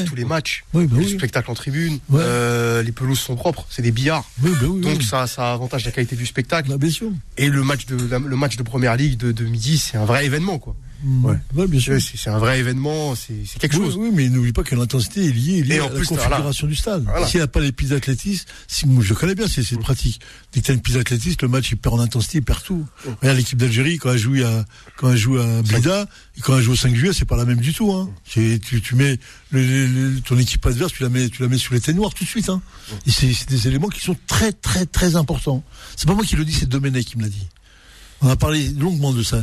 tous 0.07 0.14
les 0.14 0.25
matchs, 0.25 0.64
oui, 0.75 0.87
bah 0.87 0.96
les 0.99 1.09
spectacles 1.09 1.51
en 1.51 1.55
tribune, 1.55 1.99
euh, 2.12 2.83
les 2.83 2.92
pelouses 2.92 3.20
sont 3.20 3.37
propres, 3.37 3.66
c'est 3.70 3.83
des 3.83 3.92
billards. 3.92 4.25
Bah 4.38 4.49
Donc 4.61 5.03
ça, 5.03 5.27
ça 5.27 5.53
avantage 5.53 5.85
la 5.85 5.92
qualité 5.92 6.16
du 6.16 6.27
spectacle. 6.27 6.68
Bah, 6.68 6.77
bien 6.77 6.90
sûr. 6.90 7.11
Et 7.37 7.49
le 7.49 7.62
match 7.62 7.87
de 7.87 7.96
le 7.96 8.37
match 8.37 8.57
de 8.57 8.62
première 8.62 8.96
ligue 8.96 9.16
de, 9.16 9.33
de 9.33 9.44
midi, 9.44 9.79
c'est 9.79 9.96
un 9.96 10.05
vrai 10.05 10.27
événement 10.27 10.59
quoi. 10.59 10.75
Mm. 11.07 11.25
Ouais. 11.25 11.69
bien 11.69 11.79
sûr. 11.79 11.97
C'est 12.01 12.31
un 12.31 12.38
vrai 12.38 12.59
événement, 12.59 13.14
c'est 13.14 13.45
quelque 13.61 13.77
chose. 13.77 13.97
Oui, 13.97 14.11
mais 14.12 14.29
n'oublie 14.29 14.53
pas 14.53 14.64
que 14.64 14.75
l'intensité 14.75 15.27
est 15.27 15.31
liée, 15.31 15.62
liée 15.62 15.79
à 15.79 15.88
la 15.88 16.05
configuration 16.05 16.66
du 16.66 16.75
stade. 16.75 17.07
S'il 17.29 17.38
n'y 17.38 17.45
a 17.45 17.47
pas 17.47 17.61
les 17.61 17.71
pistes 17.71 17.92
d'athlétisme, 17.92 18.47
si, 18.66 18.87
je 19.01 19.14
connais 19.14 19.37
bien, 19.37 19.47
c'est 19.47 19.71
une 19.71 19.79
pratique. 19.79 20.21
Dès 20.53 20.61
que 20.61 20.66
tu 20.66 20.73
as 20.73 20.75
une 20.75 20.81
piste 20.81 20.97
d'athlétisme, 20.97 21.38
le 21.42 21.49
match 21.49 21.71
il 21.71 21.77
perd 21.77 21.95
en 21.95 22.01
intensité, 22.01 22.38
il 22.38 22.45
perd 22.45 22.61
tout. 22.64 22.85
Mm. 23.05 23.11
Regarde 23.21 23.38
l'équipe 23.38 23.59
d'Algérie 23.59 23.99
quand 23.99 24.12
elle 24.12 24.19
joue 24.19 24.35
à 24.45 24.64
quand 24.97 25.12
elle 25.12 25.16
joue 25.16 25.38
à 25.38 25.62
Blida, 25.62 26.09
et 26.37 26.40
quand 26.40 26.57
elle 26.57 26.62
joue 26.62 26.73
au 26.73 26.77
5 26.77 26.92
juillet, 26.97 27.12
c'est 27.12 27.25
pas 27.25 27.37
la 27.37 27.45
même 27.45 27.61
du 27.61 27.73
tout. 27.73 27.92
Hein. 27.92 28.11
Tu, 28.25 28.61
tu 28.61 28.95
mets 28.97 29.16
le, 29.53 30.19
ton 30.21 30.37
équipe 30.38 30.66
adverse, 30.66 30.92
tu 30.92 31.05
la 31.05 31.09
mets, 31.09 31.29
tu 31.29 31.40
la 31.40 31.49
mets 31.49 31.59
sous 31.59 31.73
les 31.73 31.95
noir 31.95 32.12
tout 32.14 32.25
de 32.25 32.29
suite. 32.29 32.49
Hein. 32.49 32.61
Et 33.07 33.12
c'est 33.12 33.49
des 33.49 33.69
éléments 33.69 33.88
qui 33.88 34.01
sont 34.01 34.16
très 34.27 34.53
très 34.53 34.87
très 34.87 35.14
importants. 35.14 35.62
C'est 35.95 36.09
pas 36.09 36.14
moi 36.14 36.25
qui 36.25 36.35
le 36.35 36.45
dis, 36.45 36.53
c'est 36.53 36.69
Domenech 36.69 37.05
qui 37.05 37.16
me 37.16 37.23
l'a 37.23 37.29
dit. 37.29 37.47
On 38.23 38.29
a 38.29 38.37
parlé 38.37 38.71
longuement 38.71 39.12
de 39.12 39.23
ça. 39.23 39.40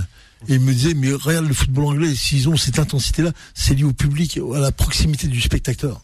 Et 0.47 0.55
il 0.55 0.59
me 0.59 0.73
disait, 0.73 0.93
mais 0.93 1.13
regarde 1.13 1.47
le 1.47 1.53
football 1.53 1.85
anglais, 1.85 2.13
s'ils 2.15 2.49
ont 2.49 2.57
cette 2.57 2.79
intensité-là, 2.79 3.31
c'est 3.53 3.75
lié 3.75 3.83
au 3.83 3.93
public, 3.93 4.39
à 4.55 4.59
la 4.59 4.71
proximité 4.71 5.27
du 5.27 5.39
spectateur. 5.39 6.01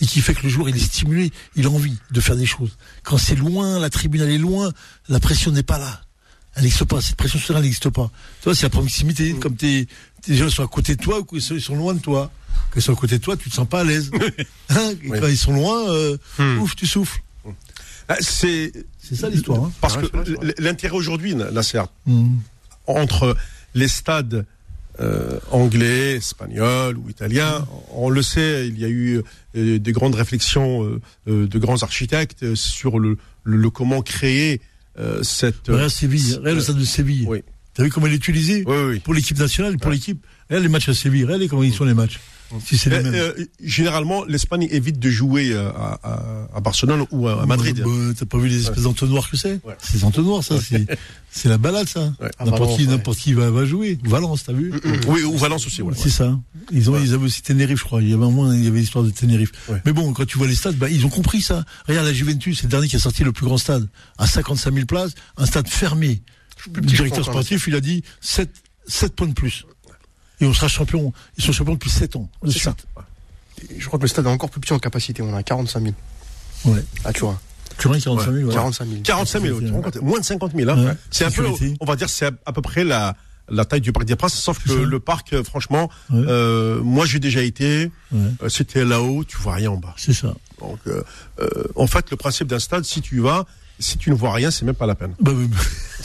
Et 0.00 0.06
qui 0.06 0.20
fait 0.20 0.34
que 0.34 0.42
le 0.42 0.48
joueur, 0.48 0.68
il 0.68 0.76
est 0.76 0.80
stimulé, 0.80 1.32
il 1.56 1.66
a 1.66 1.70
envie 1.70 1.96
de 2.10 2.20
faire 2.20 2.36
des 2.36 2.46
choses. 2.46 2.76
Quand 3.02 3.18
c'est 3.18 3.34
loin, 3.34 3.78
la 3.78 3.90
tribune, 3.90 4.20
elle 4.22 4.30
est 4.30 4.38
loin, 4.38 4.72
la 5.08 5.20
pression 5.20 5.50
n'est 5.50 5.62
pas 5.62 5.78
là. 5.78 6.02
Elle 6.54 6.62
n'existe 6.62 6.84
pas, 6.84 7.00
cette 7.00 7.16
pression 7.16 7.38
sur 7.38 7.56
elle 7.56 7.62
n'existe 7.62 7.88
pas. 7.88 8.10
Tu 8.40 8.44
vois, 8.44 8.54
c'est 8.54 8.64
la 8.64 8.70
proximité, 8.70 9.34
comme 9.34 9.56
tes, 9.56 9.88
tes 10.22 10.34
gens 10.36 10.48
sont 10.50 10.64
à 10.64 10.68
côté 10.68 10.94
de 10.96 11.02
toi 11.02 11.20
ou 11.20 11.24
qu'ils 11.24 11.42
sont 11.42 11.74
loin 11.74 11.94
de 11.94 12.00
toi. 12.00 12.30
Quand 12.70 12.80
ils 12.80 12.82
sont 12.82 12.92
à 12.92 12.96
côté 12.96 13.18
de 13.18 13.24
toi, 13.24 13.36
tu 13.36 13.48
te 13.48 13.54
sens 13.54 13.68
pas 13.68 13.80
à 13.80 13.84
l'aise. 13.84 14.10
Hein, 14.70 14.92
quand 15.08 15.26
ils 15.26 15.38
sont 15.38 15.54
loin, 15.54 15.90
euh, 15.90 16.18
hmm. 16.38 16.58
ouf, 16.58 16.76
tu 16.76 16.86
souffles. 16.86 17.22
Ah, 18.06 18.16
c'est 18.20 18.70
c'est 18.98 19.16
ça 19.16 19.30
l'histoire. 19.30 19.64
Hein. 19.64 19.72
Parce 19.80 19.96
que 19.96 20.06
l'intérêt 20.60 20.94
aujourd'hui, 20.94 21.34
là, 21.34 21.62
c'est 21.62 21.78
hmm. 22.04 22.36
entre 22.86 23.34
les 23.74 23.88
stades 23.88 24.46
euh, 25.00 25.38
anglais, 25.52 26.16
espagnols 26.16 26.96
ou 26.98 27.08
italiens. 27.08 27.64
On 27.92 28.10
le 28.10 28.20
sait, 28.20 28.66
il 28.66 28.78
y 28.80 28.84
a 28.84 28.88
eu 28.88 29.22
euh, 29.56 29.78
des 29.78 29.92
grandes 29.92 30.16
réflexions 30.16 31.00
euh, 31.28 31.46
de 31.46 31.58
grands 31.58 31.84
architectes 31.84 32.56
sur 32.56 32.98
le, 32.98 33.16
le, 33.44 33.70
comment 33.70 34.02
créer 34.02 34.60
cette. 35.22 35.68
Regarde 35.68 35.90
Séville, 35.90 36.34
regarde 36.34 36.56
le 36.56 36.62
stade 36.62 36.78
de 36.78 36.84
Séville. 36.84 37.26
Oui. 37.28 37.44
T'as 37.74 37.84
vu 37.84 37.90
comment 37.90 38.08
il 38.08 38.14
est 38.14 38.16
utilisé 38.16 38.64
oui, 38.66 38.76
oui. 38.88 38.98
pour 38.98 39.14
l'équipe 39.14 39.38
nationale, 39.38 39.78
pour 39.78 39.92
l'équipe. 39.92 40.26
Regarde 40.48 40.64
les 40.64 40.68
matchs 40.68 40.88
à 40.88 40.94
Séville, 40.94 41.24
regarde 41.24 41.46
comment 41.46 41.62
ils 41.62 41.72
sont 41.72 41.84
les 41.84 41.94
matchs. 41.94 42.18
Si 42.64 42.78
c'est 42.78 42.92
euh, 42.92 43.32
généralement, 43.62 44.24
l'Espagne 44.24 44.68
évite 44.70 44.98
de 44.98 45.10
jouer 45.10 45.52
euh, 45.52 45.70
à, 45.70 45.98
à, 46.02 46.56
à 46.56 46.60
Barcelone 46.60 47.06
ou 47.10 47.28
à, 47.28 47.44
Madrid. 47.46 47.82
Bah, 47.84 47.90
T'as 48.18 48.24
pas 48.24 48.38
vu 48.38 48.48
les 48.48 48.60
espèces 48.60 48.78
ouais. 48.78 48.84
d'entonnoirs 48.84 49.30
que 49.30 49.36
c'est 49.36 49.60
ouais. 49.64 49.76
C'est 49.82 49.98
des 49.98 50.04
entonnoirs, 50.04 50.42
ça. 50.42 50.56
C'est 51.30 51.48
la 51.48 51.58
balade, 51.58 51.88
ça. 51.88 52.12
Ouais. 52.20 52.30
N'importe 52.44 52.78
qui, 52.78 52.86
n'importe 52.86 53.18
qui 53.18 53.34
va, 53.34 53.50
va 53.50 53.66
jouer. 53.66 53.98
Valence, 54.04 54.44
t'as 54.44 54.54
vu 54.54 54.72
Oui, 55.08 55.22
ou 55.24 55.36
Valence 55.36 55.66
aussi. 55.66 55.82
Ouais, 55.82 55.94
c'est 55.96 56.10
ça. 56.10 56.38
Ils 56.72 56.90
ont, 56.90 56.98
ils 56.98 57.12
avaient 57.12 57.24
aussi 57.24 57.42
Tenerife, 57.42 57.80
je 57.80 57.84
crois. 57.84 58.02
Il 58.02 58.08
y 58.08 58.14
avait 58.14 58.24
un 58.24 58.30
moment, 58.30 58.52
il 58.52 58.64
y 58.64 58.68
avait 58.68 58.80
l'histoire 58.80 59.04
de 59.04 59.10
Tenerife. 59.10 59.52
Mais 59.84 59.92
bon, 59.92 60.12
quand 60.12 60.26
tu 60.26 60.38
vois 60.38 60.46
les 60.46 60.54
stades, 60.54 60.76
bah, 60.76 60.88
ils 60.88 61.04
ont 61.04 61.10
compris 61.10 61.42
ça. 61.42 61.64
Regarde 61.86 62.06
la 62.06 62.12
Juventus, 62.12 62.58
c'est 62.58 62.64
le 62.64 62.70
dernier 62.70 62.88
qui 62.88 62.96
a 62.96 63.00
sorti 63.00 63.24
le 63.24 63.32
plus 63.32 63.44
grand 63.44 63.58
stade 63.58 63.88
à 64.16 64.26
55 64.26 64.72
000 64.72 64.86
places, 64.86 65.12
un 65.36 65.46
stade 65.46 65.68
fermé. 65.68 66.22
Le 66.74 66.80
directeur 66.80 67.24
sportif, 67.24 67.66
il 67.68 67.74
a 67.74 67.80
dit 67.80 68.02
7, 68.20 68.50
7 68.86 69.14
points 69.14 69.28
de 69.28 69.32
plus 69.34 69.64
et 70.40 70.46
on 70.46 70.54
sera 70.54 70.68
champion. 70.68 71.12
Ils 71.36 71.44
sont 71.44 71.52
champions 71.52 71.74
depuis 71.74 71.90
7 71.90 72.16
ans. 72.16 72.28
C'est 72.46 72.58
ça. 72.58 72.74
Je 73.76 73.86
crois 73.86 73.98
que 73.98 74.04
le 74.04 74.08
stade 74.08 74.26
est 74.26 74.30
encore 74.30 74.50
plus 74.50 74.60
petit 74.60 74.72
en 74.72 74.78
capacité. 74.78 75.22
On 75.22 75.34
a 75.34 75.42
45 75.42 75.82
000. 75.82 75.94
Ouais. 76.66 76.84
À 77.04 77.12
Turin. 77.12 77.38
Turin, 77.78 77.98
45 77.98 78.32
000. 78.32 78.48
Ouais. 78.48 78.54
45 78.54 78.88
000. 78.88 79.00
45 79.02 79.42
000. 79.42 79.60
Moins 80.02 80.20
de 80.20 80.24
50 80.24 80.52
000. 80.54 80.70
Hein. 80.70 80.96
C'est 81.10 81.24
un 81.24 81.30
peu, 81.30 81.46
on 81.80 81.84
va 81.84 81.96
dire, 81.96 82.08
c'est 82.08 82.26
à, 82.26 82.52
peu 82.52 82.62
près 82.62 82.84
la, 82.84 83.16
la 83.48 83.64
taille 83.64 83.80
du 83.80 83.92
Parc 83.92 84.06
des 84.06 84.16
Princes, 84.16 84.34
sauf 84.34 84.58
que 84.64 84.72
le 84.72 85.00
parc, 85.00 85.32
euh, 85.32 85.44
franchement, 85.44 85.90
euh, 86.12 86.80
moi 86.82 87.06
j'ai 87.06 87.18
déjà 87.18 87.42
été, 87.42 87.90
euh, 88.14 88.48
c'était 88.48 88.84
là-haut, 88.84 89.24
tu 89.24 89.36
vois 89.38 89.54
rien 89.54 89.70
en 89.70 89.76
bas. 89.76 89.94
C'est 89.96 90.12
ça. 90.12 90.34
Donc, 90.60 90.80
en 91.76 91.86
fait, 91.86 92.10
le 92.10 92.16
principe 92.16 92.48
d'un 92.48 92.58
stade, 92.58 92.84
si 92.84 93.00
tu 93.00 93.18
y 93.18 93.20
vas, 93.20 93.46
si 93.78 93.98
tu 93.98 94.10
ne 94.10 94.14
vois 94.14 94.32
rien, 94.32 94.50
c'est 94.50 94.64
même 94.64 94.74
pas 94.74 94.86
la 94.86 94.94
peine. 94.94 95.14
Bah, 95.20 95.32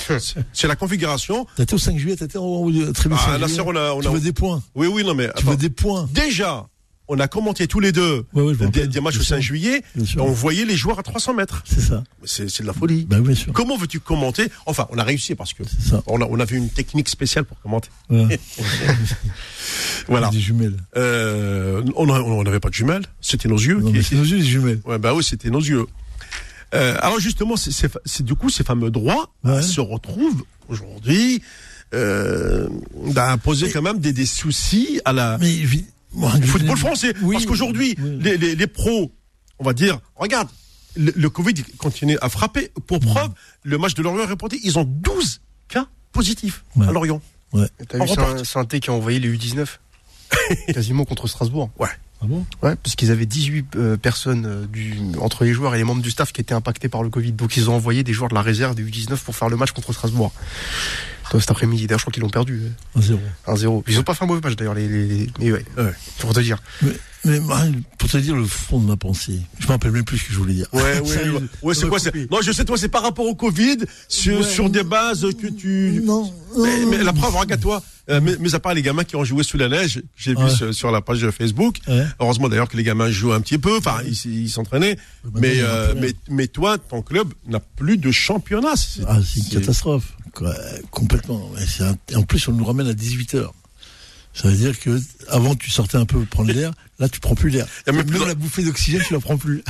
c'est 0.54 0.68
la 0.68 0.76
configuration. 0.76 1.46
T'étais 1.56 1.74
au 1.74 1.78
5 1.78 1.98
juillet, 1.98 2.16
t'étais 2.16 2.38
au 2.38 2.72
très 2.94 3.10
ah, 3.12 3.38
là, 3.38 3.48
on 3.66 3.76
a, 3.76 3.92
on 3.94 4.02
tu 4.02 4.10
veux 4.10 4.20
des 4.20 4.34
points. 4.34 4.62
Oui, 4.76 4.88
oui, 4.88 5.04
non 5.04 5.14
mais. 5.14 5.30
Tu 5.38 5.46
veux 5.46 5.58
des 5.58 5.70
points. 5.70 6.08
Déjà, 6.12 6.68
on 7.08 7.20
a 7.20 7.28
commenté 7.28 7.68
tous 7.68 7.80
les 7.80 7.92
deux 7.92 8.26
des, 8.34 9.02
matchs 9.02 9.20
au 9.20 9.24
5 9.24 9.40
juillet. 9.40 9.84
on 10.18 10.32
voyait 10.32 10.66
les 10.66 10.76
joueurs 10.76 11.00
à 11.00 11.04
300 11.04 11.34
mètres. 11.34 11.62
C'est 11.66 11.82
ça. 11.82 12.04
C'est 12.26 12.62
de 12.62 12.68
la 12.68 12.74
folie. 12.74 13.06
Bah, 13.06 13.20
bien 13.20 13.36
sûr. 13.36 13.52
Comment 13.54 13.78
veux-tu 13.78 14.00
commenter? 14.00 14.50
Enfin, 14.66 14.88
on 14.90 14.98
a 14.98 15.04
réussi 15.04 15.36
parce 15.36 15.54
que 15.54 15.64
on 16.08 16.22
a, 16.22 16.26
on 16.26 16.40
avait 16.40 16.56
une 16.56 16.70
technique 16.70 17.10
spéciale 17.10 17.46
pour 17.46 17.60
commenter. 17.60 17.90
voilà. 20.08 20.30
Des 20.32 20.40
jumelles. 20.40 20.78
Euh, 20.96 21.84
on 21.96 22.44
n'avait 22.44 22.60
pas 22.60 22.70
de 22.70 22.74
jumelles. 22.74 23.06
C'était 23.20 23.50
nos 23.50 23.58
yeux. 23.58 23.84
C'était 24.02 24.16
nos 24.16 24.24
yeux 24.24 24.38
les 24.38 24.44
jumelles. 24.44 24.82
Ouais, 24.86 24.98
bah 24.98 25.14
oui, 25.14 25.24
c'était 25.24 25.50
nos 25.50 25.62
yeux. 25.62 25.86
Euh, 26.74 26.98
alors 27.00 27.20
justement, 27.20 27.56
c'est 27.56 28.24
du 28.24 28.36
coup 28.36 28.50
ces 28.50 28.64
fameux 28.64 28.92
droits 28.92 29.34
se 29.62 29.82
retrouvent 29.82 30.44
aujourd'hui 30.70 31.42
euh, 31.94 32.68
d'imposer 33.14 33.70
quand 33.70 33.82
même 33.82 34.00
des, 34.00 34.14
des 34.14 34.26
soucis 34.26 35.00
à 35.06 35.14
la. 35.14 35.38
Mais 35.40 35.56
du 36.40 36.48
football 36.48 36.78
français. 36.78 37.14
Parce 37.14 37.46
qu'aujourd'hui, 37.46 37.96
les, 38.00 38.38
les, 38.38 38.56
les, 38.56 38.68
pros, 38.68 39.12
on 39.60 39.64
va 39.64 39.74
dire, 39.74 40.00
regarde, 40.16 40.48
le, 40.96 41.30
Covid 41.30 41.54
continue 41.78 42.18
à 42.22 42.30
frapper. 42.30 42.72
Pour 42.88 43.00
preuve, 43.00 43.30
le 43.64 43.78
match 43.78 43.94
de 43.94 44.02
Lorient 44.02 44.24
est 44.24 44.30
reporté. 44.30 44.60
Ils 44.64 44.80
ont 44.80 44.86
12 44.86 45.42
cas 45.68 45.88
positifs 46.12 46.64
à 46.82 46.92
Lorient. 46.92 47.22
Ouais. 47.52 47.68
T'as 47.88 48.04
vu 48.04 48.46
Saint-Thé 48.46 48.80
qui 48.80 48.90
a 48.90 48.94
envoyé 48.94 49.20
les 49.20 49.32
U19 49.36 49.68
quasiment 50.74 51.06
contre 51.06 51.28
Strasbourg. 51.28 51.70
Ouais. 51.80 51.90
Ah 52.22 52.26
bon? 52.28 52.46
Ouais, 52.62 52.76
parce 52.78 52.96
qu'ils 52.96 53.12
avaient 53.12 53.26
18 53.26 53.76
euh, 53.76 53.98
personnes 53.98 54.46
euh, 54.46 54.66
du, 54.66 54.96
entre 55.20 55.44
les 55.44 55.52
joueurs 55.52 55.76
et 55.76 55.78
les 55.78 55.84
membres 55.84 56.02
du 56.02 56.10
staff 56.10 56.32
qui 56.32 56.40
étaient 56.40 56.54
impactés 56.54 56.88
par 56.88 57.04
le 57.04 57.10
Covid. 57.10 57.34
Donc 57.34 57.58
ils 57.58 57.70
ont 57.70 57.76
envoyé 57.76 58.04
des 58.04 58.14
joueurs 58.14 58.30
de 58.30 58.36
la 58.36 58.42
réserve 58.42 58.76
des 58.76 58.84
U19 58.84 59.18
pour 59.18 59.36
faire 59.36 59.50
le 59.50 59.58
match 59.58 59.72
contre 59.72 59.92
Strasbourg. 59.92 60.32
cet 61.32 61.52
après-midi, 61.52 61.86
d'ailleurs, 61.86 62.00
je 62.00 62.06
crois 62.06 62.14
qu'ils 62.14 62.24
l'ont 62.24 62.30
perdu. 62.30 62.62
1-0. 62.98 63.18
1-0. 63.48 63.84
Ils 63.88 64.00
ont 64.00 64.04
pas 64.04 64.14
fait 64.14 64.24
un 64.24 64.28
mauvais 64.28 64.40
match 64.42 64.56
d'ailleurs, 64.56 64.74
les, 64.74 64.88
les, 64.88 65.06
les... 65.08 65.30
Mais 65.40 65.52
ouais, 65.52 65.66
ouais. 65.78 65.92
pour 66.20 66.34
te 66.34 66.40
dire. 66.40 66.60
Mais, 66.82 66.92
mais 67.26 67.40
pour 67.98 68.10
te 68.10 68.18
dire 68.18 68.36
le 68.36 68.46
fond 68.46 68.80
de 68.80 68.86
ma 68.86 68.98
pensée, 68.98 69.40
je 69.60 69.66
me 69.66 69.72
rappelle 69.72 69.92
même 69.92 70.04
plus 70.04 70.18
ce 70.18 70.26
que 70.26 70.34
je 70.34 70.38
voulais 70.38 70.54
dire. 70.54 70.68
Ouais, 70.74 70.82
ouais, 71.00 71.42
ouais, 71.62 71.74
c'est 71.74 71.88
quoi 71.88 72.00
Non, 72.32 72.42
je 72.42 72.52
sais, 72.52 72.66
toi, 72.66 72.78
c'est 72.78 72.90
par 72.90 73.04
rapport 73.04 73.26
au 73.26 73.36
Covid, 73.36 73.78
sur, 74.08 74.44
sur 74.44 74.70
des 74.70 74.84
bases 74.84 75.28
que 75.42 75.48
tu. 75.48 76.02
Non. 76.04 76.34
Mais, 76.58 76.86
mais 76.86 77.04
la 77.04 77.14
preuve, 77.14 77.36
regarde-toi. 77.36 77.82
Euh, 78.10 78.20
mais, 78.22 78.54
à 78.54 78.60
part 78.60 78.74
les 78.74 78.82
gamins 78.82 79.06
qui 79.06 79.16
ont 79.16 79.24
joué 79.24 79.44
sous 79.44 79.58
la 79.58 79.70
neige, 79.70 80.02
j'ai 80.18 80.36
vu 80.36 80.74
sur, 80.74 80.92
la 80.92 81.02
page 81.02 81.30
Facebook. 81.32 81.78
Heureusement 82.20 82.50
d'ailleurs 82.50 82.68
que 82.68 82.76
les 82.76 82.84
gamins 82.84 83.10
jouent 83.10 83.34
un 83.34 83.42
petit 83.42 83.58
peu, 83.58 83.78
enfin 83.78 84.00
ils 84.06 84.50
s'entraînaient. 84.50 84.98
Mais, 85.36 85.56
euh, 85.60 85.94
mais, 85.98 86.14
mais 86.30 86.48
toi, 86.48 86.78
ton 86.78 87.02
club 87.02 87.34
n'a 87.48 87.60
plus 87.60 87.98
de 87.98 88.12
championnat. 88.12 88.74
Ah, 89.08 89.20
c'est 89.24 89.40
une 89.40 89.62
catastrophe, 89.62 90.18
complètement. 90.92 91.50
en 92.16 92.24
plus, 92.24 92.48
on 92.50 92.52
nous 92.52 92.66
ramène 92.66 92.88
à 92.88 92.94
18 92.94 93.36
h 93.36 93.48
ça 94.34 94.48
veut 94.48 94.56
dire 94.56 94.80
que 94.80 95.00
avant 95.30 95.56
tu 95.56 95.70
sortais 95.70 95.98
un 95.98 96.06
peu 96.06 96.26
prendre 96.26 96.52
l'air, 96.52 96.72
là 97.00 97.08
tu 97.08 97.20
prends 97.20 97.36
plus 97.36 97.50
l'air. 97.50 97.68
Même 97.88 98.04
plus 98.06 98.26
la 98.26 98.36
bouffée 98.36 98.64
d'oxygène, 98.64 99.02
tu 99.06 99.14
la 99.14 99.20
prends 99.20 99.38
plus. 99.38 99.64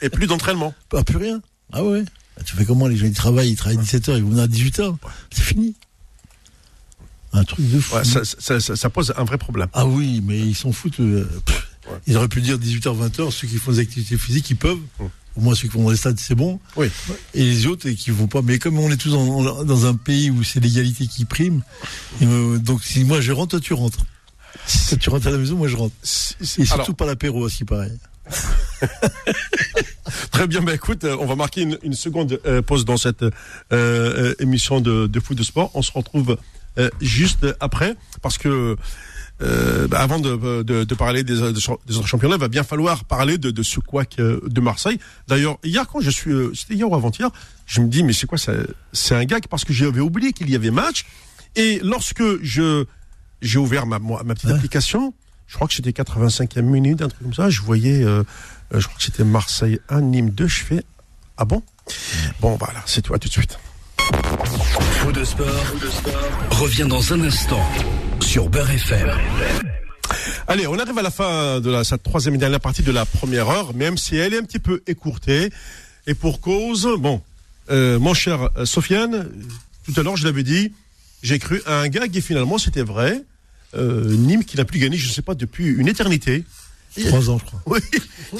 Et 0.00 0.08
plus 0.08 0.26
d'entraînement. 0.26 0.74
Pas 0.88 1.04
plus 1.04 1.18
rien. 1.18 1.42
Ah 1.72 1.84
ouais. 1.84 2.04
Tu 2.44 2.56
fais 2.56 2.64
comment 2.64 2.86
les 2.86 2.96
gens 2.96 3.06
ils 3.06 3.12
travaillent, 3.12 3.50
ils 3.50 3.56
travaillent 3.56 3.78
17 3.78 4.08
h 4.08 4.16
ils 4.16 4.22
vont 4.22 4.30
venir 4.30 4.44
à 4.44 4.48
18 4.48 4.78
h 4.80 4.96
C'est 5.30 5.42
fini. 5.42 5.74
Un 7.32 7.44
truc 7.44 7.70
de 7.70 7.78
fou. 7.78 7.96
ça, 8.02 8.90
pose 8.90 9.12
un 9.16 9.24
vrai 9.24 9.38
problème. 9.38 9.68
Ah 9.72 9.86
oui, 9.86 10.22
mais 10.24 10.40
ils 10.40 10.56
s'en 10.56 10.72
foutent. 10.72 10.98
Euh, 11.00 11.28
ils 12.06 12.16
auraient 12.16 12.28
pu 12.28 12.40
dire 12.40 12.58
18h, 12.58 13.08
20h, 13.08 13.30
ceux 13.30 13.46
qui 13.46 13.56
font 13.56 13.72
des 13.72 13.80
activités 13.80 14.16
physiques, 14.16 14.50
ils 14.50 14.56
peuvent. 14.56 14.80
Hum. 14.98 15.10
Au 15.36 15.40
moins 15.40 15.54
ceux 15.54 15.68
qui 15.68 15.74
vont 15.76 15.84
dans 15.84 15.90
les 15.90 15.96
stades, 15.96 16.18
c'est 16.18 16.34
bon. 16.34 16.58
Oui. 16.76 16.90
Et 17.34 17.44
les 17.44 17.66
autres 17.66 17.88
qui 17.90 18.10
vont 18.10 18.26
pas. 18.26 18.42
Mais 18.42 18.58
comme 18.58 18.78
on 18.78 18.90
est 18.90 18.96
tous 18.96 19.10
dans, 19.10 19.86
un 19.86 19.94
pays 19.94 20.30
où 20.30 20.42
c'est 20.42 20.60
l'égalité 20.60 21.06
qui 21.06 21.24
prime, 21.24 21.62
euh, 22.22 22.58
donc 22.58 22.82
si 22.82 23.04
moi 23.04 23.20
je 23.20 23.32
rentre, 23.32 23.50
toi 23.50 23.60
tu 23.60 23.72
rentres. 23.74 24.04
Si 24.66 24.98
tu 24.98 25.08
rentres 25.10 25.28
à 25.28 25.30
la 25.30 25.38
maison, 25.38 25.56
moi 25.56 25.68
je 25.68 25.76
rentre. 25.76 25.94
Et 26.58 26.64
surtout 26.64 26.94
pas 26.94 27.06
l'apéro, 27.06 27.40
aussi 27.40 27.64
pareil. 27.64 27.96
Très 30.30 30.46
bien, 30.46 30.62
ben 30.62 30.74
écoute, 30.74 31.04
euh, 31.04 31.16
on 31.20 31.26
va 31.26 31.36
marquer 31.36 31.62
une, 31.82 31.94
seconde 31.94 32.40
pause 32.66 32.84
dans 32.84 32.96
cette 32.96 33.24
émission 34.40 34.80
de, 34.80 35.06
de 35.06 35.20
foot 35.20 35.38
de 35.38 35.42
sport. 35.44 35.70
On 35.74 35.82
se 35.82 35.92
retrouve 35.92 36.36
euh, 36.78 36.88
juste 37.00 37.46
après, 37.58 37.96
parce 38.22 38.38
que 38.38 38.76
euh, 39.42 39.88
bah, 39.88 40.00
avant 40.00 40.18
de, 40.18 40.62
de, 40.62 40.84
de, 40.84 40.94
parler 40.94 41.22
des, 41.22 41.52
des, 41.52 41.68
autres 41.68 42.06
championnats, 42.06 42.36
il 42.36 42.40
va 42.40 42.48
bien 42.48 42.62
falloir 42.62 43.04
parler 43.04 43.38
de, 43.38 43.50
de 43.50 43.62
ce 43.62 43.80
couac 43.80 44.16
euh, 44.18 44.40
de 44.46 44.60
Marseille. 44.60 44.98
D'ailleurs, 45.28 45.58
hier 45.64 45.86
quand 45.88 46.00
je 46.00 46.10
suis, 46.10 46.32
c'était 46.54 46.74
hier 46.74 46.90
ou 46.90 46.94
avant-hier, 46.94 47.30
je 47.66 47.80
me 47.80 47.88
dis 47.88 48.02
mais 48.02 48.12
c'est 48.12 48.26
quoi 48.26 48.38
ça 48.38 48.52
C'est 48.92 49.14
un 49.14 49.24
gag 49.24 49.46
parce 49.48 49.64
que 49.64 49.72
j'avais 49.72 50.00
oublié 50.00 50.32
qu'il 50.32 50.50
y 50.50 50.56
avait 50.56 50.70
match. 50.70 51.06
Et 51.56 51.80
lorsque 51.82 52.22
je 52.42 52.84
j'ai 53.42 53.58
ouvert 53.58 53.86
ma, 53.86 53.98
ma 53.98 54.34
petite 54.34 54.50
application, 54.50 55.14
je 55.46 55.54
crois 55.54 55.66
que 55.66 55.74
c'était 55.74 55.90
85e 55.90 56.62
minute, 56.62 57.02
un 57.02 57.08
truc 57.08 57.22
comme 57.22 57.34
ça. 57.34 57.50
Je 57.50 57.62
voyais, 57.62 58.04
euh, 58.04 58.22
je 58.72 58.84
crois 58.84 58.96
que 58.98 59.02
c'était 59.02 59.24
Marseille 59.24 59.80
1, 59.88 60.02
Nîmes 60.02 60.30
2. 60.30 60.46
Je 60.46 60.60
fais 60.62 60.84
ah 61.40 61.46
bon? 61.46 61.62
Bon 62.40 62.56
voilà, 62.56 62.82
c'est 62.84 63.00
toi 63.00 63.18
tout 63.18 63.28
de 63.28 63.32
suite. 63.32 63.58
Faux 64.12 65.12
de 65.12 65.24
sport, 65.24 65.46
revient 66.50 66.86
dans 66.88 67.12
un 67.12 67.22
instant 67.22 67.64
sur 68.20 68.48
Beurre 68.48 68.70
FM. 68.70 69.10
Allez, 70.48 70.66
on 70.66 70.78
arrive 70.78 70.98
à 70.98 71.02
la 71.02 71.10
fin 71.10 71.60
de 71.60 71.70
la, 71.70 71.84
cette 71.84 72.02
troisième 72.02 72.34
et 72.34 72.38
dernière 72.38 72.60
partie 72.60 72.82
de 72.82 72.90
la 72.90 73.06
première 73.06 73.48
heure, 73.48 73.74
même 73.74 73.96
si 73.96 74.16
elle 74.16 74.34
est 74.34 74.38
un 74.38 74.42
petit 74.42 74.58
peu 74.58 74.82
écourtée. 74.86 75.50
Et 76.06 76.14
pour 76.14 76.40
cause, 76.40 76.88
bon, 76.98 77.22
euh, 77.70 77.98
mon 77.98 78.14
cher 78.14 78.50
euh, 78.56 78.64
Sofiane, 78.64 79.28
tout 79.84 79.98
à 79.98 80.02
l'heure 80.02 80.16
je 80.16 80.24
l'avais 80.24 80.42
dit, 80.42 80.72
j'ai 81.22 81.38
cru 81.38 81.62
à 81.66 81.80
un 81.80 81.88
gag 81.88 82.16
et 82.16 82.20
finalement 82.20 82.58
c'était 82.58 82.82
vrai. 82.82 83.22
Euh, 83.74 84.12
Nîmes 84.16 84.44
qui 84.44 84.56
n'a 84.56 84.64
plus 84.64 84.80
gagné, 84.80 84.96
je 84.96 85.08
ne 85.08 85.12
sais 85.12 85.22
pas, 85.22 85.34
depuis 85.34 85.66
une 85.66 85.86
éternité. 85.86 86.44
Trois 87.06 87.30
ans, 87.30 87.38
je 87.38 87.44
crois. 87.44 87.62
Oui, 87.66 87.80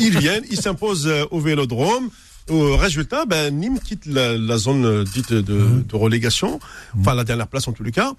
ils 0.00 0.18
viennent, 0.18 0.44
ils 0.50 0.60
s'imposent 0.60 1.10
au 1.30 1.40
Vélodrome. 1.40 2.10
Au 2.50 2.76
résultat, 2.76 3.26
ben, 3.26 3.54
Nîmes 3.54 3.78
quitte 3.78 4.06
la, 4.06 4.58
zone 4.58 4.84
euh, 4.84 5.04
dite 5.04 5.32
de, 5.32 5.54
mmh. 5.54 5.84
de, 5.84 5.96
relégation, 5.96 6.58
mmh. 6.58 7.00
enfin 7.00 7.14
la 7.14 7.24
dernière 7.24 7.46
place 7.46 7.68
en 7.68 7.72
tous 7.72 7.84
les 7.84 7.92
cas. 7.92 8.12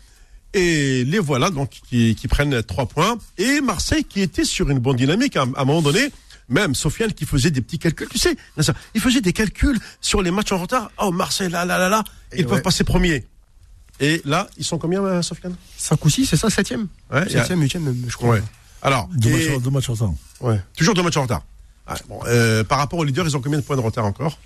Et 0.54 1.04
les 1.06 1.20
voilà 1.20 1.50
donc 1.50 1.70
qui, 1.70 2.16
qui, 2.16 2.28
prennent 2.28 2.64
trois 2.64 2.86
points. 2.86 3.18
Et 3.38 3.62
Marseille 3.62 4.04
qui 4.04 4.22
était 4.22 4.46
sur 4.46 4.70
une 4.70 4.80
bonne 4.80 4.96
dynamique 4.96 5.36
à, 5.38 5.44
un 5.44 5.66
moment 5.66 5.82
donné. 5.82 6.10
Même 6.50 6.76
Sofiane 6.76 7.14
qui 7.14 7.26
faisait 7.26 7.52
des 7.52 7.62
petits 7.62 7.80
calculs, 7.80 8.10
tu 8.10 8.18
sais, 8.18 8.36
il 8.94 9.00
faisait 9.00 9.22
des 9.22 9.32
calculs 9.32 9.80
sur 10.02 10.22
les 10.22 10.32
matchs 10.32 10.52
en 10.52 10.58
retard. 10.58 10.92
Oh 10.98 11.12
Marseille, 11.12 11.50
là, 11.50 11.64
là, 11.64 11.78
là, 11.78 11.88
là, 11.88 12.04
ils 12.36 12.46
peuvent 12.46 12.62
passer 12.62 12.84
premiers. 12.84 13.26
Et 14.02 14.22
là, 14.26 14.50
ils 14.58 14.66
sont 14.66 14.78
combien, 14.78 15.02
euh, 15.04 15.22
Sofiane? 15.22 15.56
5 15.78 16.04
ou 16.04 16.10
6, 16.10 16.26
c'est 16.26 16.36
ça, 16.36 16.48
7ème 16.48 16.88
ouais, 17.14 17.26
7ème, 17.26 17.64
8ème, 17.64 17.94
je 18.08 18.16
crois. 18.18 18.32
Ouais. 18.32 18.44
Alors, 18.82 19.08
deux, 19.14 19.30
matchs, 19.30 19.64
deux 19.64 19.70
matchs 19.70 19.90
en 19.90 19.94
retard. 19.94 20.14
Ouais. 20.42 20.60
Toujours 20.76 20.96
deux 20.96 21.04
matchs 21.04 21.18
en 21.18 21.22
retard. 21.22 21.44
Euh, 22.28 22.64
par 22.64 22.78
rapport 22.78 23.00
aux 23.00 23.04
leaders, 23.04 23.26
ils 23.26 23.36
ont 23.36 23.42
combien 23.42 23.60
de 23.60 23.64
points 23.64 23.76
de 23.76 23.82
retard 23.82 24.06
encore 24.06 24.38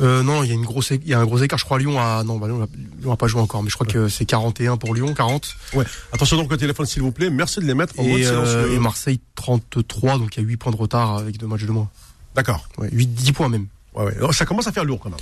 euh, 0.00 0.22
non, 0.22 0.42
il 0.42 0.48
y 0.48 0.52
a 0.52 0.54
une 0.54 0.64
grosse, 0.64 0.90
il 0.90 1.06
y 1.06 1.12
a 1.12 1.20
un 1.20 1.26
gros 1.26 1.38
écart. 1.38 1.58
Je 1.58 1.64
crois 1.64 1.78
Lyon 1.78 2.00
a, 2.00 2.24
non, 2.24 2.38
bah, 2.38 2.48
Lyon, 2.48 3.12
a, 3.12 3.16
pas 3.16 3.26
joué 3.26 3.42
encore, 3.42 3.62
mais 3.62 3.68
je 3.68 3.74
crois 3.74 3.86
que 3.86 4.08
c'est 4.08 4.24
41 4.24 4.78
pour 4.78 4.94
Lyon, 4.94 5.12
40. 5.12 5.54
Ouais. 5.74 5.84
Attention 6.12 6.36
donc 6.38 6.50
au 6.50 6.56
téléphone, 6.56 6.86
s'il 6.86 7.02
vous 7.02 7.12
plaît. 7.12 7.28
Merci 7.28 7.60
de 7.60 7.66
les 7.66 7.74
mettre 7.74 7.98
en 8.00 8.04
et, 8.04 8.08
mode 8.08 8.22
euh, 8.22 8.74
et 8.74 8.78
Marseille 8.78 9.20
33, 9.34 10.18
donc 10.18 10.36
il 10.36 10.40
y 10.40 10.44
a 10.44 10.48
8 10.48 10.56
points 10.56 10.72
de 10.72 10.76
retard 10.76 11.18
avec 11.18 11.36
deux 11.36 11.46
matchs 11.46 11.64
de 11.64 11.72
moins. 11.72 11.90
D'accord. 12.34 12.66
Ouais, 12.78 12.88
8, 12.90 13.06
10 13.06 13.32
points 13.32 13.48
même. 13.50 13.66
Ouais, 13.94 14.04
ouais. 14.18 14.32
ça 14.32 14.46
commence 14.46 14.66
à 14.66 14.72
faire 14.72 14.86
lourd 14.86 14.98
quand 14.98 15.10
même. 15.10 15.18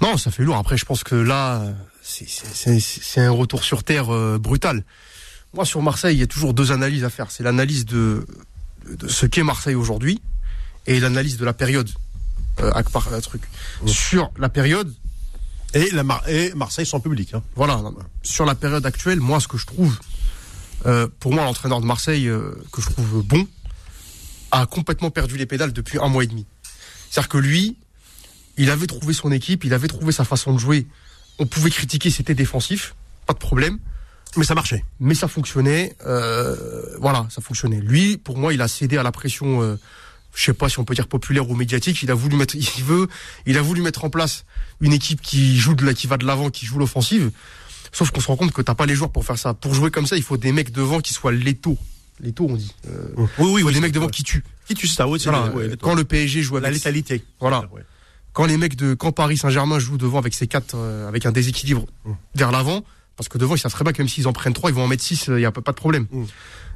Non, 0.00 0.16
ça 0.16 0.30
fait 0.30 0.44
lourd. 0.44 0.56
Après, 0.56 0.78
je 0.78 0.86
pense 0.86 1.04
que 1.04 1.14
là, 1.14 1.64
c'est 2.02 3.20
un 3.20 3.30
retour 3.30 3.64
sur 3.64 3.84
terre 3.84 4.14
euh, 4.14 4.38
brutal. 4.38 4.82
Moi, 5.52 5.66
sur 5.66 5.82
Marseille, 5.82 6.16
il 6.16 6.20
y 6.20 6.22
a 6.22 6.26
toujours 6.26 6.54
deux 6.54 6.72
analyses 6.72 7.04
à 7.04 7.10
faire. 7.10 7.30
C'est 7.30 7.42
l'analyse 7.42 7.84
de, 7.84 8.26
de 8.88 9.08
ce 9.08 9.26
qu'est 9.26 9.42
Marseille 9.42 9.74
aujourd'hui 9.74 10.22
et 10.88 11.00
l'analyse 11.00 11.36
de 11.36 11.44
la 11.44 11.52
période. 11.52 11.90
Euh, 12.60 12.72
un 12.74 13.20
truc. 13.20 13.42
Sur 13.86 14.32
la 14.36 14.48
période. 14.48 14.92
Et, 15.74 15.90
la 15.92 16.02
et 16.26 16.52
Marseille 16.54 16.86
sans 16.86 16.98
public. 16.98 17.34
Hein. 17.34 17.42
Voilà. 17.54 17.80
Sur 18.22 18.46
la 18.46 18.54
période 18.54 18.84
actuelle, 18.86 19.20
moi, 19.20 19.38
ce 19.38 19.46
que 19.46 19.58
je 19.58 19.66
trouve, 19.66 19.96
euh, 20.86 21.06
pour 21.20 21.32
moi, 21.32 21.44
l'entraîneur 21.44 21.80
de 21.80 21.86
Marseille, 21.86 22.26
euh, 22.26 22.54
que 22.72 22.80
je 22.80 22.88
trouve 22.88 23.22
bon, 23.22 23.46
a 24.50 24.66
complètement 24.66 25.10
perdu 25.10 25.36
les 25.36 25.46
pédales 25.46 25.74
depuis 25.74 25.98
un 25.98 26.08
mois 26.08 26.24
et 26.24 26.26
demi. 26.26 26.46
C'est-à-dire 27.10 27.28
que 27.28 27.38
lui, 27.38 27.76
il 28.56 28.70
avait 28.70 28.86
trouvé 28.86 29.12
son 29.12 29.30
équipe, 29.30 29.64
il 29.64 29.74
avait 29.74 29.88
trouvé 29.88 30.10
sa 30.10 30.24
façon 30.24 30.54
de 30.54 30.58
jouer. 30.58 30.86
On 31.38 31.46
pouvait 31.46 31.70
critiquer, 31.70 32.10
c'était 32.10 32.34
défensif, 32.34 32.94
pas 33.26 33.34
de 33.34 33.38
problème. 33.38 33.78
Mais 34.36 34.44
ça 34.44 34.54
marchait. 34.54 34.84
Mais 35.00 35.14
ça 35.14 35.28
fonctionnait. 35.28 35.96
Euh, 36.06 36.96
voilà, 36.98 37.26
ça 37.30 37.40
fonctionnait. 37.40 37.80
Lui, 37.80 38.16
pour 38.16 38.38
moi, 38.38 38.52
il 38.52 38.60
a 38.62 38.68
cédé 38.68 38.96
à 38.96 39.02
la 39.02 39.12
pression 39.12 39.62
euh, 39.62 39.76
je 40.38 40.44
sais 40.44 40.52
pas 40.54 40.68
si 40.68 40.78
on 40.78 40.84
peut 40.84 40.94
dire 40.94 41.08
populaire 41.08 41.50
ou 41.50 41.56
médiatique, 41.56 42.00
il 42.02 42.10
a 42.12 42.14
voulu 42.14 42.36
mettre, 42.36 42.54
il 42.54 42.84
veut, 42.84 43.08
il 43.44 43.58
a 43.58 43.62
voulu 43.62 43.82
mettre 43.82 44.04
en 44.04 44.10
place 44.10 44.44
une 44.80 44.92
équipe 44.92 45.20
qui 45.20 45.58
joue 45.58 45.74
de 45.74 45.84
la, 45.84 45.94
qui 45.94 46.06
va 46.06 46.16
de 46.16 46.24
l'avant, 46.24 46.48
qui 46.50 46.64
joue 46.64 46.78
l'offensive. 46.78 47.32
Sauf 47.90 48.10
qu'on 48.12 48.20
se 48.20 48.28
rend 48.28 48.36
compte 48.36 48.52
que 48.52 48.62
t'as 48.62 48.74
pas 48.76 48.86
les 48.86 48.94
joueurs 48.94 49.10
pour 49.10 49.24
faire 49.24 49.36
ça. 49.38 49.52
Pour 49.54 49.74
jouer 49.74 49.90
comme 49.90 50.06
ça, 50.06 50.16
il 50.16 50.22
faut 50.22 50.36
des 50.36 50.52
mecs 50.52 50.70
devant 50.70 51.00
qui 51.00 51.12
soient 51.12 51.32
létaux. 51.32 51.76
Létaux, 52.20 52.46
on 52.48 52.54
dit. 52.54 52.72
Euh, 52.86 53.08
Oui, 53.16 53.24
oui, 53.38 53.46
il 53.56 53.60
faut 53.62 53.66
oui. 53.68 53.74
des 53.74 53.80
mecs 53.80 53.92
devant 53.92 54.06
qui 54.08 54.22
tuent. 54.22 54.44
Qui 54.68 54.74
tu 54.74 54.86
sais 54.86 54.94
ça 54.94 55.08
Oui, 55.08 55.18
Voilà. 55.24 55.50
ouais, 55.54 55.70
quand 55.80 55.94
le 55.94 56.04
PSG 56.04 56.42
joue 56.42 56.54
la 56.54 56.68
avec 56.68 56.74
létalité. 56.74 57.24
Voilà. 57.40 57.62
Ouais. 57.72 57.82
quand 58.32 58.44
les 58.46 58.56
mecs 58.58 58.76
de 58.76 58.94
quand 58.94 59.10
Paris 59.10 59.38
Saint-Germain 59.38 59.80
jouent 59.80 59.98
devant 59.98 60.18
avec 60.18 60.34
ces 60.34 60.46
quatre 60.46 60.74
euh, 60.76 61.08
avec 61.08 61.26
un 61.26 61.32
déséquilibre 61.32 61.86
Mm. 62.04 62.12
vers 62.36 62.52
l'avant 62.52 62.84
parce 63.16 63.28
que 63.28 63.38
devant 63.38 63.56
ils 63.56 63.58
savent 63.58 63.72
très 63.72 63.82
bien 63.82 63.92
que 63.92 64.00
même 64.00 64.08
s'ils 64.08 64.28
en 64.28 64.32
prennent 64.32 64.52
trois 64.52 64.70
ils 64.70 64.74
vont 64.74 64.84
en 64.84 64.86
mettre 64.86 65.02
six 65.02 65.26
il 65.28 65.40
y 65.40 65.44
a 65.44 65.50
pas 65.50 65.72
de 65.72 65.76
problème 65.76 66.06
Mm. 66.12 66.24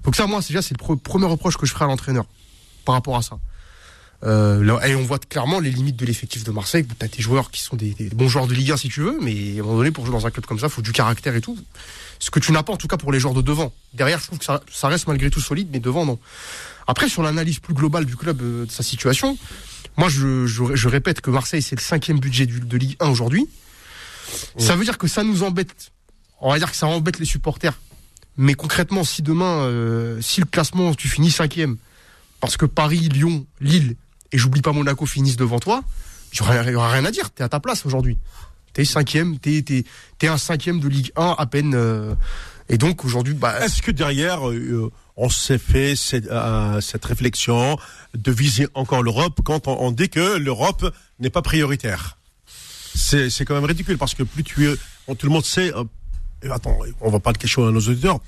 donc 0.04 0.16
ça 0.16 0.26
moi 0.26 0.42
c'est 0.42 0.48
déjà 0.48 0.62
c'est 0.62 0.76
le 0.76 0.84
pre- 0.84 0.98
premier 0.98 1.26
reproche 1.26 1.56
que 1.56 1.66
je 1.66 1.72
ferai 1.72 1.84
à 1.84 1.88
l'entraîneur 1.88 2.24
par 2.84 2.94
rapport 2.96 3.16
à 3.16 3.22
ça 3.22 3.38
euh, 4.24 4.62
là, 4.64 4.86
et 4.86 4.94
on 4.94 5.02
voit 5.02 5.18
clairement 5.18 5.58
les 5.60 5.70
limites 5.70 5.96
de 5.96 6.06
l'effectif 6.06 6.44
de 6.44 6.50
Marseille 6.52 6.86
t'as 6.98 7.08
des 7.08 7.22
joueurs 7.22 7.50
qui 7.50 7.60
sont 7.60 7.76
des, 7.76 7.90
des 7.90 8.08
bons 8.10 8.28
joueurs 8.28 8.46
de 8.46 8.54
Ligue 8.54 8.70
1 8.72 8.76
si 8.76 8.88
tu 8.88 9.00
veux 9.00 9.18
mais 9.20 9.56
à 9.56 9.60
un 9.60 9.64
moment 9.64 9.78
donné 9.78 9.90
pour 9.90 10.06
jouer 10.06 10.14
dans 10.14 10.26
un 10.26 10.30
club 10.30 10.46
comme 10.46 10.58
ça 10.60 10.68
faut 10.68 10.82
du 10.82 10.92
caractère 10.92 11.34
et 11.34 11.40
tout 11.40 11.58
ce 12.20 12.30
que 12.30 12.38
tu 12.38 12.52
n'as 12.52 12.62
pas 12.62 12.72
en 12.72 12.76
tout 12.76 12.86
cas 12.88 12.96
pour 12.96 13.10
les 13.12 13.18
joueurs 13.18 13.34
de 13.34 13.42
devant 13.42 13.72
derrière 13.94 14.20
je 14.20 14.26
trouve 14.26 14.38
que 14.38 14.44
ça, 14.44 14.62
ça 14.70 14.88
reste 14.88 15.08
malgré 15.08 15.28
tout 15.30 15.40
solide 15.40 15.68
mais 15.72 15.80
devant 15.80 16.06
non 16.06 16.18
après 16.86 17.08
sur 17.08 17.22
l'analyse 17.22 17.58
plus 17.58 17.74
globale 17.74 18.04
du 18.06 18.16
club 18.16 18.40
euh, 18.42 18.66
de 18.66 18.70
sa 18.70 18.82
situation 18.82 19.36
moi, 19.98 20.08
je, 20.08 20.46
je, 20.46 20.74
je 20.74 20.88
répète 20.88 21.20
que 21.20 21.30
Marseille, 21.30 21.60
c'est 21.60 21.76
le 21.76 21.82
cinquième 21.82 22.18
budget 22.18 22.46
du- 22.46 22.60
de 22.60 22.76
Ligue 22.78 22.96
1 22.98 23.10
aujourd'hui. 23.10 23.46
Ça 24.56 24.74
veut 24.74 24.84
dire 24.84 24.96
que 24.96 25.06
ça 25.06 25.22
nous 25.22 25.42
embête. 25.42 25.92
On 26.40 26.50
va 26.50 26.58
dire 26.58 26.70
que 26.70 26.76
ça 26.78 26.86
embête 26.86 27.18
les 27.18 27.26
supporters. 27.26 27.78
Mais 28.38 28.54
concrètement, 28.54 29.04
si 29.04 29.20
demain, 29.20 29.64
euh, 29.64 30.18
si 30.22 30.40
le 30.40 30.46
classement, 30.46 30.94
tu 30.94 31.08
finis 31.08 31.30
cinquième, 31.30 31.76
parce 32.40 32.56
que 32.56 32.64
Paris, 32.64 33.10
Lyon, 33.10 33.44
Lille, 33.60 33.96
et 34.32 34.38
j'oublie 34.38 34.62
pas 34.62 34.72
Monaco 34.72 35.06
finissent 35.06 35.36
devant 35.36 35.58
toi, 35.58 35.82
il 36.32 36.38
y 36.38 36.74
aura, 36.74 36.90
rien 36.90 37.04
à 37.04 37.10
dire. 37.10 37.30
T'es 37.30 37.44
à 37.44 37.48
ta 37.48 37.60
place 37.60 37.84
aujourd'hui. 37.84 38.18
T'es 38.72 38.84
cinquième, 38.84 39.38
t'es, 39.38 39.62
t'es, 39.62 39.84
t'es 40.18 40.28
un 40.28 40.38
cinquième 40.38 40.80
de 40.80 40.88
Ligue 40.88 41.12
1 41.16 41.34
à 41.38 41.46
peine. 41.46 41.74
euh, 41.74 42.14
et 42.68 42.78
donc 42.78 43.04
aujourd'hui, 43.04 43.34
bah, 43.34 43.60
Est-ce 43.60 43.82
que 43.82 43.90
derrière, 43.90 44.48
euh, 44.48 44.90
on 45.16 45.28
s'est 45.28 45.58
fait 45.58 45.94
cette, 45.94 46.26
euh, 46.28 46.80
cette 46.80 47.04
réflexion 47.04 47.76
de 48.14 48.32
viser 48.32 48.66
encore 48.72 49.02
l'Europe 49.02 49.40
quand 49.44 49.68
on, 49.68 49.78
on 49.78 49.90
dit 49.90 50.08
que 50.08 50.38
l'Europe 50.38 50.94
n'est 51.18 51.28
pas 51.30 51.42
prioritaire? 51.42 52.18
C'est 52.94 53.44
quand 53.44 53.54
même 53.54 53.64
ridicule 53.64 53.98
parce 53.98 54.14
que 54.14 54.22
plus 54.22 54.44
tu 54.44 54.70
es, 54.70 54.74
tout 55.18 55.26
le 55.26 55.32
monde 55.32 55.44
sait. 55.44 55.72
attends, 56.50 56.78
on 57.00 57.10
va 57.10 57.20
pas 57.20 57.32
le 57.32 57.38
cacher 57.38 57.62
à 57.62 57.70
nos 57.70 57.80
auditeurs. 57.80 58.20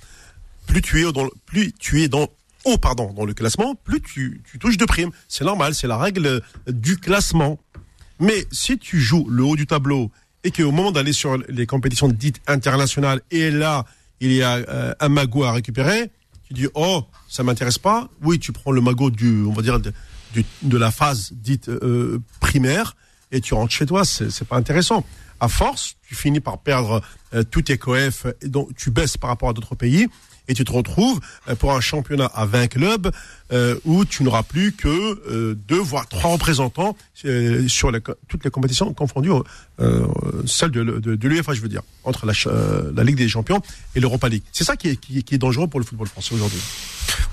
Plus 0.66 0.82
tu 0.82 1.06
es 1.06 1.12
plus 1.46 1.72
tu 1.78 2.02
es 2.02 2.08
dans 2.08 2.28
haut, 2.64 2.78
pardon, 2.78 3.12
dans 3.12 3.24
le 3.24 3.34
classement, 3.34 3.74
plus 3.74 4.00
tu, 4.00 4.42
tu 4.50 4.58
touches 4.58 4.76
de 4.76 4.84
primes. 4.84 5.10
C'est 5.28 5.44
normal, 5.44 5.74
c'est 5.74 5.86
la 5.86 5.96
règle 5.96 6.26
euh, 6.26 6.40
du 6.68 6.96
classement. 6.96 7.58
Mais 8.20 8.46
si 8.52 8.78
tu 8.78 9.00
joues 9.00 9.26
le 9.28 9.42
haut 9.42 9.56
du 9.56 9.66
tableau 9.66 10.10
et 10.44 10.50
qu'au 10.50 10.70
moment 10.70 10.92
d'aller 10.92 11.12
sur 11.12 11.36
les 11.48 11.66
compétitions 11.66 12.08
dites 12.08 12.40
internationales, 12.46 13.20
et 13.30 13.50
là, 13.50 13.84
il 14.20 14.32
y 14.32 14.42
a 14.42 14.56
euh, 14.56 14.94
un 15.00 15.08
magot 15.08 15.44
à 15.44 15.52
récupérer, 15.52 16.10
tu 16.44 16.54
dis, 16.54 16.68
oh, 16.74 17.04
ça 17.28 17.42
m'intéresse 17.42 17.78
pas. 17.78 18.08
Oui, 18.22 18.38
tu 18.38 18.52
prends 18.52 18.70
le 18.70 18.80
magot 18.80 19.10
du, 19.10 19.44
on 19.44 19.52
va 19.52 19.62
dire, 19.62 19.80
de, 19.80 19.92
de 20.62 20.78
la 20.78 20.90
phase 20.90 21.32
dite 21.32 21.68
euh, 21.68 22.20
primaire 22.40 22.96
et 23.32 23.40
tu 23.40 23.54
rentres 23.54 23.72
chez 23.72 23.86
toi. 23.86 24.04
C'est 24.04 24.46
pas 24.46 24.56
intéressant. 24.56 25.04
À 25.40 25.48
force, 25.48 25.96
tu 26.06 26.14
finis 26.14 26.40
par 26.40 26.58
perdre 26.58 27.02
euh, 27.34 27.42
tous 27.42 27.62
tes 27.62 27.78
coef 27.78 28.26
et 28.40 28.48
donc 28.48 28.74
tu 28.76 28.90
baisses 28.90 29.16
par 29.16 29.30
rapport 29.30 29.48
à 29.48 29.52
d'autres 29.52 29.74
pays 29.74 30.06
et 30.48 30.54
tu 30.54 30.64
te 30.64 30.72
retrouves 30.72 31.20
euh, 31.48 31.54
pour 31.54 31.72
un 31.72 31.80
championnat 31.80 32.26
à 32.34 32.44
20 32.46 32.68
clubs 32.68 33.10
euh, 33.52 33.78
où 33.84 34.04
tu 34.04 34.22
n'auras 34.24 34.42
plus 34.42 34.72
que 34.72 34.88
euh, 34.88 35.54
deux 35.68 35.78
voire 35.80 36.06
trois 36.08 36.30
représentants 36.32 36.96
euh, 37.24 37.66
sur 37.68 37.90
la 37.90 38.00
toutes 38.00 38.44
les 38.44 38.50
compétitions 38.50 38.92
confondues, 38.94 39.30
celles 40.46 40.70
de, 40.70 40.82
de, 40.84 41.14
de 41.16 41.28
l'UEFA, 41.28 41.54
je 41.54 41.60
veux 41.60 41.68
dire, 41.68 41.82
entre 42.04 42.26
la, 42.26 43.04
Ligue 43.04 43.16
des 43.16 43.28
Champions 43.28 43.60
et 43.94 44.00
l'Europa 44.00 44.28
League. 44.28 44.42
C'est 44.52 44.64
ça 44.64 44.76
qui 44.76 44.88
est, 44.88 44.96
qui, 44.96 45.18
est- 45.18 45.22
qui 45.22 45.34
est 45.34 45.38
dangereux 45.38 45.68
pour 45.68 45.80
le 45.80 45.86
football 45.86 46.08
français 46.08 46.34
aujourd'hui. 46.34 46.60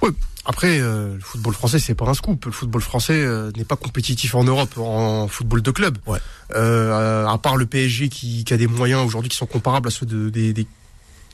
Ouais. 0.02 0.10
Après, 0.46 0.80
le 0.80 1.20
football 1.22 1.54
français, 1.54 1.78
c'est 1.80 1.94
pas 1.96 2.06
un 2.10 2.14
scoop. 2.16 2.46
Le 2.46 2.52
football 2.52 2.82
français 2.82 3.26
n'est 3.56 3.64
pas 3.64 3.76
compétitif 3.76 4.34
en 4.36 4.44
Europe 4.44 4.76
en 4.78 5.28
football 5.28 5.62
de 5.62 5.72
club. 5.72 5.98
Ouais. 6.08 6.20
À 6.56 7.38
part 7.42 7.58
le 7.58 7.66
PSG 7.66 8.10
qui, 8.10 8.44
qui 8.44 8.54
a 8.54 8.58
des 8.58 8.68
moyens 8.68 9.06
aujourd'hui 9.06 9.30
qui 9.30 9.38
sont 9.38 9.46
comparables 9.46 9.88
à 9.88 9.92
ceux 9.92 10.06
de, 10.08 10.30
des, 10.30 10.52
des, 10.54 10.66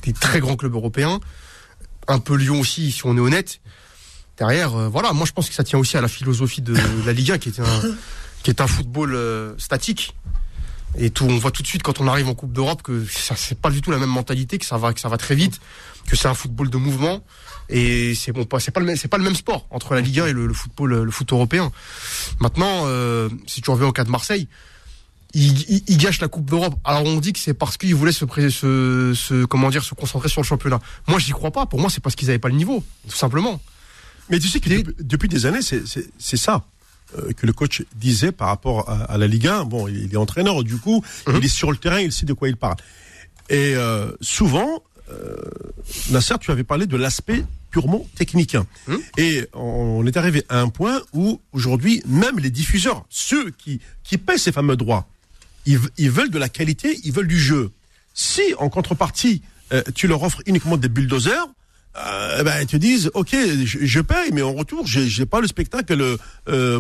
des 0.04 0.14
très 0.14 0.40
grands 0.40 0.56
clubs 0.58 0.74
européens. 0.74 1.20
Un 2.08 2.20
peu 2.20 2.36
Lyon 2.36 2.60
aussi, 2.60 2.92
si 2.92 3.06
on 3.06 3.16
est 3.18 3.20
honnête. 3.20 3.60
Derrière, 4.38 4.76
euh, 4.76 4.88
voilà, 4.88 5.14
moi 5.14 5.26
je 5.26 5.32
pense 5.32 5.50
que 5.50 5.56
ça 5.56 5.64
tient 5.64 5.80
aussi 5.80 5.98
à 5.98 6.02
la 6.02 6.08
philosophie 6.08 6.62
de 6.62 6.76
la 7.06 7.14
Ligue 7.14 7.32
1 7.32 7.38
qui 7.40 7.50
est 7.50 7.60
un, 7.60 7.82
qui 8.44 8.52
est 8.52 8.62
un 8.62 8.68
football 8.68 9.16
euh, 9.16 9.54
statique. 9.58 10.16
Et 10.98 11.10
tout, 11.10 11.26
on 11.26 11.38
voit 11.38 11.52
tout 11.52 11.62
de 11.62 11.68
suite 11.68 11.84
quand 11.84 12.00
on 12.00 12.08
arrive 12.08 12.28
en 12.28 12.34
Coupe 12.34 12.54
d'Europe 12.54 12.82
que 12.82 13.06
ça 13.06 13.36
c'est 13.36 13.60
pas 13.60 13.70
du 13.70 13.82
tout 13.82 13.92
la 13.92 13.98
même 13.98 14.10
mentalité, 14.10 14.58
que 14.58 14.66
ça 14.66 14.78
va, 14.78 14.94
que 14.94 15.00
ça 15.00 15.10
va 15.10 15.18
très 15.18 15.36
vite, 15.36 15.60
que 16.08 16.16
c'est 16.16 16.28
un 16.28 16.34
football 16.34 16.70
de 16.70 16.78
mouvement. 16.78 17.24
Et 17.70 18.16
c'est 18.16 18.32
bon, 18.32 18.46
pas, 18.46 18.60
c'est 18.60 18.72
pas 18.72 18.80
le 18.80 18.86
même, 18.86 18.96
c'est 18.96 19.10
pas 19.10 19.18
le 19.18 19.24
même 19.24 19.36
sport 19.36 19.68
entre 19.70 19.94
la 19.94 20.02
Ligue 20.02 20.22
1 20.22 20.28
et 20.28 20.34
le, 20.34 20.48
le 20.48 20.54
football, 20.54 21.04
le 21.04 21.12
foot 21.12 21.32
européen. 21.34 21.72
Maintenant, 22.40 22.84
euh, 22.86 23.30
si 23.48 23.62
tu 23.62 23.70
reviens 23.70 23.88
au 23.88 23.92
cas 23.92 24.06
de 24.06 24.10
Marseille, 24.10 24.48
il, 25.34 25.60
il, 25.70 25.84
il 25.88 25.98
gâche 25.98 26.20
la 26.22 26.28
Coupe 26.28 26.50
d'Europe. 26.50 26.76
Alors 26.84 27.04
on 27.06 27.18
dit 27.20 27.34
que 27.34 27.40
c'est 27.40 27.54
parce 27.54 27.78
qu'il 27.78 27.94
voulait 27.96 28.12
se, 28.12 28.26
pré- 28.26 28.50
se, 28.50 29.14
se, 29.16 29.46
comment 29.46 29.70
dire, 29.70 29.84
se 29.84 29.94
concentrer 29.94 30.30
sur 30.30 30.42
le 30.42 30.46
championnat. 30.48 30.80
Moi, 31.08 31.20
j'y 31.20 31.32
crois 31.32 31.52
pas. 31.52 31.66
Pour 31.66 31.80
moi, 31.80 31.90
c'est 31.90 32.02
parce 32.02 32.16
qu'ils 32.16 32.30
avaient 32.30 32.40
pas 32.40 32.50
le 32.50 32.56
niveau, 32.56 32.84
tout 33.10 33.16
simplement. 33.16 33.60
Mais 34.30 34.40
tu 34.40 34.48
sais 34.48 34.60
que 34.60 34.70
depuis, 34.70 34.94
depuis 35.00 35.30
des 35.30 35.46
années, 35.46 35.62
c'est- 35.62 35.84
ça 36.38 36.64
euh, 37.18 37.32
que 37.32 37.46
le 37.46 37.54
coach 37.54 37.84
disait 37.96 38.34
par 38.34 38.50
rapport 38.50 38.90
à, 38.90 39.04
à 39.04 39.18
la 39.18 39.28
Ligue 39.28 39.48
1. 39.48 39.64
Bon, 39.64 39.88
il 39.88 40.14
est 40.14 40.18
entraîneur, 40.18 40.64
du 40.66 40.76
coup, 40.78 41.02
Mhm. 41.28 41.38
il 41.38 41.46
est 41.46 41.48
sur 41.48 41.72
le 41.72 41.78
terrain, 41.78 42.02
il 42.02 42.12
sait 42.12 42.26
de 42.26 42.34
quoi 42.34 42.50
il 42.50 42.58
parle. 42.58 42.76
Et 43.50 43.76
euh, 43.78 44.12
souvent, 44.20 44.84
euh, 45.10 45.36
Nasser, 46.10 46.36
tu 46.42 46.52
avais 46.52 46.66
parlé 46.66 46.86
de 46.86 46.98
l'aspect 46.98 47.46
purement 47.72 48.06
technique. 48.16 48.58
Mhm. 48.88 49.00
Et 49.18 49.48
on 49.54 50.06
est 50.06 50.18
arrivé 50.18 50.44
à 50.50 50.60
un 50.60 50.68
point 50.68 51.02
où 51.14 51.40
aujourd'hui, 51.54 52.04
même 52.06 52.40
les 52.40 52.50
diffuseurs, 52.50 53.06
ceux 53.10 53.52
qui, 53.52 53.80
qui 54.04 54.18
paient 54.18 54.38
ces 54.38 54.52
fameux 54.52 54.76
droits, 54.76 55.08
ils, 55.98 56.10
veulent 56.12 56.30
de 56.30 56.40
la 56.40 56.50
qualité, 56.50 57.00
ils 57.04 57.12
veulent 57.12 57.28
du 57.28 57.40
jeu. 57.40 57.72
Si 58.14 58.42
en 58.58 58.70
contrepartie, 58.70 59.42
euh, 59.74 59.84
tu 59.94 60.08
leur 60.08 60.24
offres 60.24 60.42
uniquement 60.46 60.78
des 60.78 60.90
bulldozers, 60.90 61.48
euh, 61.98 62.44
ben, 62.44 62.62
ils 62.62 62.68
te 62.68 62.78
disent, 62.78 63.12
ok, 63.14 63.36
je, 63.66 63.80
je 63.82 64.00
paye, 64.00 64.32
mais 64.32 64.42
en 64.42 64.54
retour, 64.54 64.86
j'ai 64.86 65.08
j'ai 65.08 65.26
pas 65.26 65.42
le 65.42 65.48
spectacle 65.48 66.18
euh, 66.48 66.80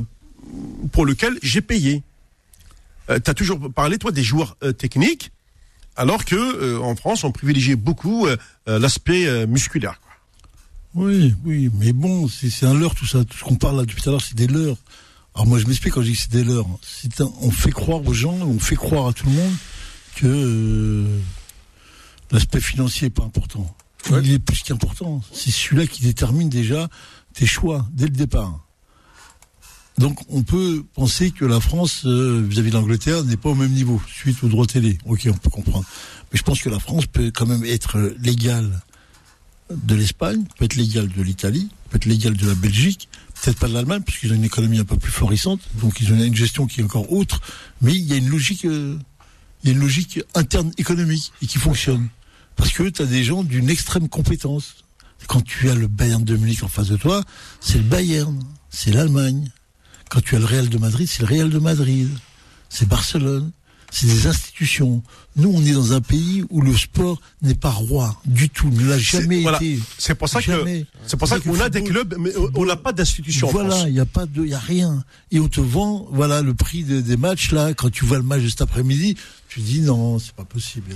pour 0.92 1.06
lequel 1.06 1.38
j'ai 1.42 1.62
payé. 1.62 2.04
Euh, 3.10 3.20
tu 3.24 3.30
as 3.30 3.34
toujours 3.34 3.72
parlé, 3.74 3.98
toi, 3.98 4.12
des 4.12 4.24
joueurs 4.24 4.58
techniques, 4.78 5.32
alors 5.96 6.26
que 6.26 6.78
en 6.80 6.96
France, 6.96 7.24
on 7.24 7.32
privilégie 7.32 7.76
beaucoup 7.76 8.28
l'aspect 8.68 9.48
musculaire. 9.48 10.00
Oui, 10.94 11.34
oui, 11.46 11.70
mais 11.80 11.94
bon, 11.94 12.28
c'est 12.28 12.66
un 12.66 12.74
leurre 12.74 12.96
tout 12.96 13.06
ça. 13.06 13.24
Tout 13.24 13.38
ce 13.38 13.44
qu'on 13.44 13.56
parle 13.56 13.78
là 13.78 13.82
depuis 13.84 14.02
tout 14.02 14.10
à 14.10 14.12
l'heure, 14.12 14.22
c'est 14.22 14.36
des 14.36 14.48
leurres. 14.48 14.78
Alors 15.38 15.46
moi, 15.46 15.60
je 15.60 15.68
m'explique 15.68 15.94
quand 15.94 16.02
je 16.02 16.08
dis 16.10 16.16
que 16.16 16.22
c'est 16.24 16.32
des 16.32 16.52
un- 17.22 17.32
on 17.42 17.52
fait 17.52 17.70
croire 17.70 18.04
aux 18.04 18.14
gens, 18.14 18.34
on 18.34 18.58
fait 18.58 18.76
croire 18.76 19.06
à 19.08 19.14
tout 19.14 19.28
le 19.28 19.34
monde 19.34 19.54
que 20.16 20.26
euh, 20.26 21.20
l'aspect 22.32 22.60
financier 22.60 23.06
est 23.06 23.12
pas 23.12 23.24
important. 23.24 23.72
Ouais. 24.10 24.20
Il 24.24 24.32
est 24.34 24.40
plus 24.40 24.64
qu'important. 24.64 25.22
C'est 25.32 25.52
celui-là 25.52 25.86
qui 25.86 26.02
détermine 26.02 26.50
déjà 26.50 26.90
tes 27.36 27.46
choix 27.46 27.86
dès 27.94 28.06
le 28.06 28.12
départ. 28.12 28.64
Donc 30.00 30.20
on 30.30 30.42
peut 30.42 30.84
penser 30.96 31.30
que 31.30 31.46
la 31.46 31.60
France 31.60 32.02
euh, 32.06 32.44
vis-à-vis 32.44 32.72
de 32.72 32.76
l'Angleterre 32.76 33.24
n'est 33.24 33.38
pas 33.38 33.50
au 33.50 33.56
même 33.56 33.72
niveau 33.74 34.02
suite 34.08 34.44
aux 34.44 34.48
droits 34.48 34.66
télé. 34.66 34.98
Ok, 35.06 35.28
on 35.32 35.38
peut 35.38 35.52
comprendre. 35.52 35.86
Mais 36.34 36.40
je 36.40 36.44
pense 36.44 36.62
que 36.62 36.70
la 36.70 36.80
France 36.80 37.06
peut 37.06 37.30
quand 37.32 37.46
même 37.46 37.64
être 37.64 38.00
légale 38.20 38.82
de 39.70 39.94
l'Espagne, 39.94 40.46
peut 40.58 40.66
être 40.66 40.76
légale 40.76 41.10
de 41.10 41.22
l'Italie, 41.22 41.70
peut 41.92 41.98
être 41.98 42.06
légale 42.06 42.38
de 42.38 42.48
la 42.48 42.56
Belgique, 42.56 43.08
peut-être 43.42 43.60
pas 43.60 43.68
de 43.68 43.74
l'Allemagne, 43.74 44.02
puisqu'ils 44.02 44.32
ont 44.32 44.36
une 44.36 44.44
économie 44.44 44.80
un 44.80 44.86
peu 44.86 44.98
plus 44.98 45.12
florissante, 45.12 45.62
donc 45.76 46.00
ils 46.02 46.12
ont 46.12 46.22
une 46.22 46.36
gestion 46.36 46.68
qui 46.68 46.82
est 46.82 46.84
encore 46.84 47.12
autre, 47.12 47.42
mais 47.82 47.94
il 47.94 48.06
y 48.06 48.14
a 48.14 48.16
une 48.16 48.30
logique, 48.30 48.66
euh, 48.66 48.98
il 49.64 49.70
y 49.70 49.74
a 49.74 49.76
une 49.76 49.82
logique 49.82 50.22
interne 50.36 50.72
économique 50.78 51.32
et 51.42 51.48
qui 51.48 51.58
fonctionne. 51.58 52.08
Parce 52.56 52.72
que 52.72 52.84
tu 52.90 53.02
as 53.02 53.06
des 53.06 53.24
gens 53.24 53.44
d'une 53.44 53.70
extrême 53.70 54.10
compétence. 54.10 54.84
Quand 55.28 55.42
tu 55.42 55.70
as 55.70 55.76
le 55.76 55.88
Bayern 55.88 56.24
de 56.24 56.36
Munich 56.38 56.64
en 56.64 56.68
face 56.68 56.88
de 56.88 56.98
toi, 56.98 57.24
c'est 57.60 57.78
le 57.78 57.84
Bayern, 57.84 58.40
c'est 58.70 58.92
l'Allemagne. 58.92 59.52
Quand 60.10 60.22
tu 60.22 60.36
as 60.36 60.40
le 60.40 60.46
Real 60.46 60.70
de 60.70 60.78
Madrid, 60.78 61.08
c'est 61.08 61.22
le 61.22 61.28
Real 61.28 61.50
de 61.50 61.60
Madrid, 61.60 62.10
c'est 62.70 62.88
Barcelone, 62.88 63.52
c'est 63.92 64.08
des 64.08 64.28
institutions. 64.28 65.02
Nous, 65.36 65.52
on 65.54 65.62
est 65.64 65.72
dans 65.74 65.94
un 65.94 66.02
pays 66.02 66.44
où 66.50 66.62
le 66.62 66.76
sport 66.76 67.20
n'est 67.42 67.56
pas 67.56 67.70
roi 67.70 68.20
du 68.26 68.50
tout, 68.50 68.70
ne 68.70 68.86
l'a 68.90 68.98
jamais 68.98 69.42
voilà. 69.42 69.58
été. 69.58 69.80
C'est 69.98 70.16
pour 70.16 70.28
ça 70.28 70.40
que 70.42 70.46
Jamais. 70.52 70.86
c'est 71.06 71.16
pour 71.18 71.28
ça 71.28 71.40
que 71.40 71.48
qu'on 71.48 71.60
a 71.60 71.70
des 71.70 71.84
clubs, 71.84 72.16
mais 72.20 72.36
on- 72.38 72.50
on 72.56 72.66
n'a 72.66 72.76
pas 72.76 72.92
d'institution 72.92 73.48
Voilà, 73.50 73.88
il 73.88 73.94
n'y 73.94 74.00
a 74.00 74.06
pas 74.06 74.26
de, 74.26 74.44
il 74.44 74.50
y 74.50 74.54
a 74.54 74.60
rien. 74.60 75.04
Et 75.32 75.40
on 75.40 75.48
te 75.48 75.62
vend, 75.62 76.08
voilà, 76.12 76.42
le 76.42 76.54
prix 76.54 76.84
de- 76.84 77.02
des 77.02 77.18
matchs 77.18 77.52
là. 77.52 77.74
Quand 77.74 77.92
tu 77.92 78.04
vois 78.06 78.18
le 78.18 78.24
match 78.24 78.42
de 78.42 78.50
cet 78.50 78.62
après-midi, 78.62 79.16
tu 79.48 79.60
dis 79.62 79.82
non, 79.82 80.18
c'est 80.20 80.34
pas 80.34 80.46
possible. 80.46 80.94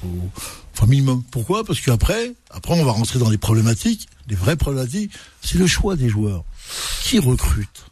Faut, 0.00 0.84
un 0.84 0.86
minimum. 0.86 1.22
Pourquoi? 1.30 1.62
Parce 1.64 1.80
qu'après, 1.80 2.32
après, 2.50 2.72
on 2.80 2.84
va 2.84 2.92
rentrer 2.92 3.18
dans 3.18 3.28
les 3.28 3.38
problématiques. 3.38 4.08
Les 4.28 4.34
vraies 4.36 4.56
problématiques, 4.56 5.10
c'est 5.42 5.58
le 5.58 5.66
choix 5.66 5.94
des 5.96 6.08
joueurs. 6.08 6.44
Qui 7.02 7.18
recrute? 7.18 7.84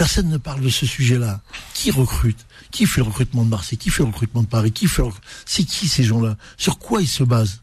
Personne 0.00 0.30
ne 0.30 0.38
parle 0.38 0.62
de 0.62 0.70
ce 0.70 0.86
sujet-là. 0.86 1.42
Qui 1.74 1.90
recrute 1.90 2.46
Qui 2.70 2.86
fait 2.86 3.02
le 3.02 3.06
recrutement 3.08 3.44
de 3.44 3.50
Marseille 3.50 3.76
Qui 3.76 3.90
fait 3.90 4.02
le 4.02 4.08
recrutement 4.08 4.42
de 4.42 4.46
Paris 4.46 4.72
Qui 4.72 4.86
fait 4.86 5.02
le... 5.02 5.10
C'est 5.44 5.62
qui 5.64 5.88
ces 5.88 6.04
gens-là 6.04 6.38
Sur 6.56 6.78
quoi 6.78 7.02
ils 7.02 7.06
se 7.06 7.22
basent 7.22 7.60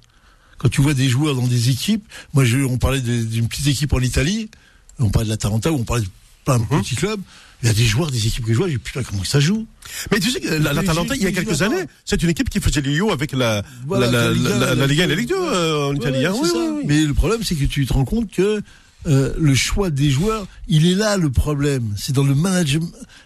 Quand 0.59 0.69
tu 0.69 0.81
vois 0.81 0.93
des 0.93 1.09
joueurs 1.09 1.33
dans 1.33 1.47
des 1.47 1.69
équipes, 1.71 2.07
moi 2.35 2.45
je, 2.45 2.59
on 2.59 2.77
parlait 2.77 3.01
d'une 3.01 3.47
petite 3.47 3.65
équipe 3.65 3.91
en 3.91 3.99
Italie, 4.01 4.51
on 4.99 5.09
parlait 5.09 5.25
de 5.25 5.31
la 5.31 5.37
Taranta, 5.37 5.71
on 5.71 5.83
parlait 5.83 6.03
de 6.03 6.09
plein 6.45 6.59
de 6.59 6.65
petits 6.65 6.95
clubs. 6.95 7.19
Il 7.63 7.67
y 7.69 7.71
a 7.71 7.73
des 7.73 7.85
joueurs 7.85 8.11
des 8.11 8.27
équipes 8.27 8.45
que 8.45 8.53
je 8.53 8.57
vois, 8.59 8.69
j'ai 8.69 8.77
putain 8.77 9.01
comment 9.01 9.23
ça 9.23 9.39
joue 9.39 9.65
Mais 10.11 10.19
tu 10.19 10.29
sais 10.29 10.39
que 10.39 10.47
la, 10.47 10.73
la 10.73 10.83
Talenta, 10.83 11.15
il 11.15 11.23
y 11.23 11.25
a 11.25 11.31
quelques 11.31 11.63
années, 11.63 11.85
c'est 12.05 12.21
une 12.21 12.29
équipe 12.29 12.51
qui 12.51 12.59
faisait 12.59 12.81
les 12.81 12.93
yo 12.93 13.09
avec 13.11 13.31
la, 13.31 13.63
Voilà, 13.87 14.11
la, 14.11 14.29
la, 14.31 14.75
la 14.75 14.85
Liga, 14.85 15.07
la, 15.07 15.13
et 15.13 15.15
la 15.15 15.21
Ligue 15.21 15.29
2 15.29 15.35
euh, 15.35 15.87
en 15.89 15.95
Italie. 15.95 16.23
hein. 16.23 16.33
Oui, 16.39 16.49
oui, 16.53 16.67
oui. 16.75 16.81
Mais 16.85 17.01
le 17.01 17.15
problème, 17.15 17.43
c'est 17.43 17.55
que 17.55 17.65
tu 17.65 17.87
te 17.87 17.93
rends 17.93 18.05
compte 18.05 18.31
que 18.31 18.61
euh, 19.05 19.33
le 19.37 19.55
choix 19.55 19.89
des 19.89 20.09
joueurs, 20.09 20.47
il 20.67 20.85
est 20.85 20.95
là 20.95 21.17
le 21.17 21.29
problème. 21.29 21.93
C'est 21.97 22.13
dans 22.13 22.23
le 22.23 22.35
manage 22.35 22.79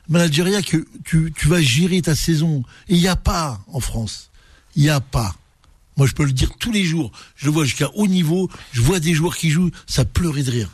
managériat 0.10 0.62
que 0.62 0.86
tu, 1.04 1.34
vas 1.46 1.62
gérer 1.62 2.02
ta 2.02 2.16
saison. 2.16 2.64
Et 2.90 2.96
il 2.96 3.02
n'y 3.02 3.08
a 3.08 3.16
pas 3.16 3.62
en 3.68 3.80
France. 3.80 4.30
Il 4.76 4.84
n'y 4.84 4.90
a 4.90 5.00
pas. 5.00 5.36
Moi, 5.98 6.08
je 6.08 6.14
peux 6.14 6.26
le 6.26 6.32
dire 6.32 6.52
tous 6.60 6.72
les 6.72 6.84
jours. 6.84 7.12
Je 7.36 7.46
le 7.46 7.52
vois 7.52 7.66
jusqu'à 7.66 7.90
haut 7.96 8.08
niveau. 8.08 8.50
Je 8.72 8.82
vois 8.82 9.00
des 9.00 9.14
joueurs 9.14 9.36
qui 9.36 9.50
jouent, 9.50 9.72
ça 9.88 10.06
pleurait 10.06 10.44
de 10.44 10.52
rire. 10.52 10.70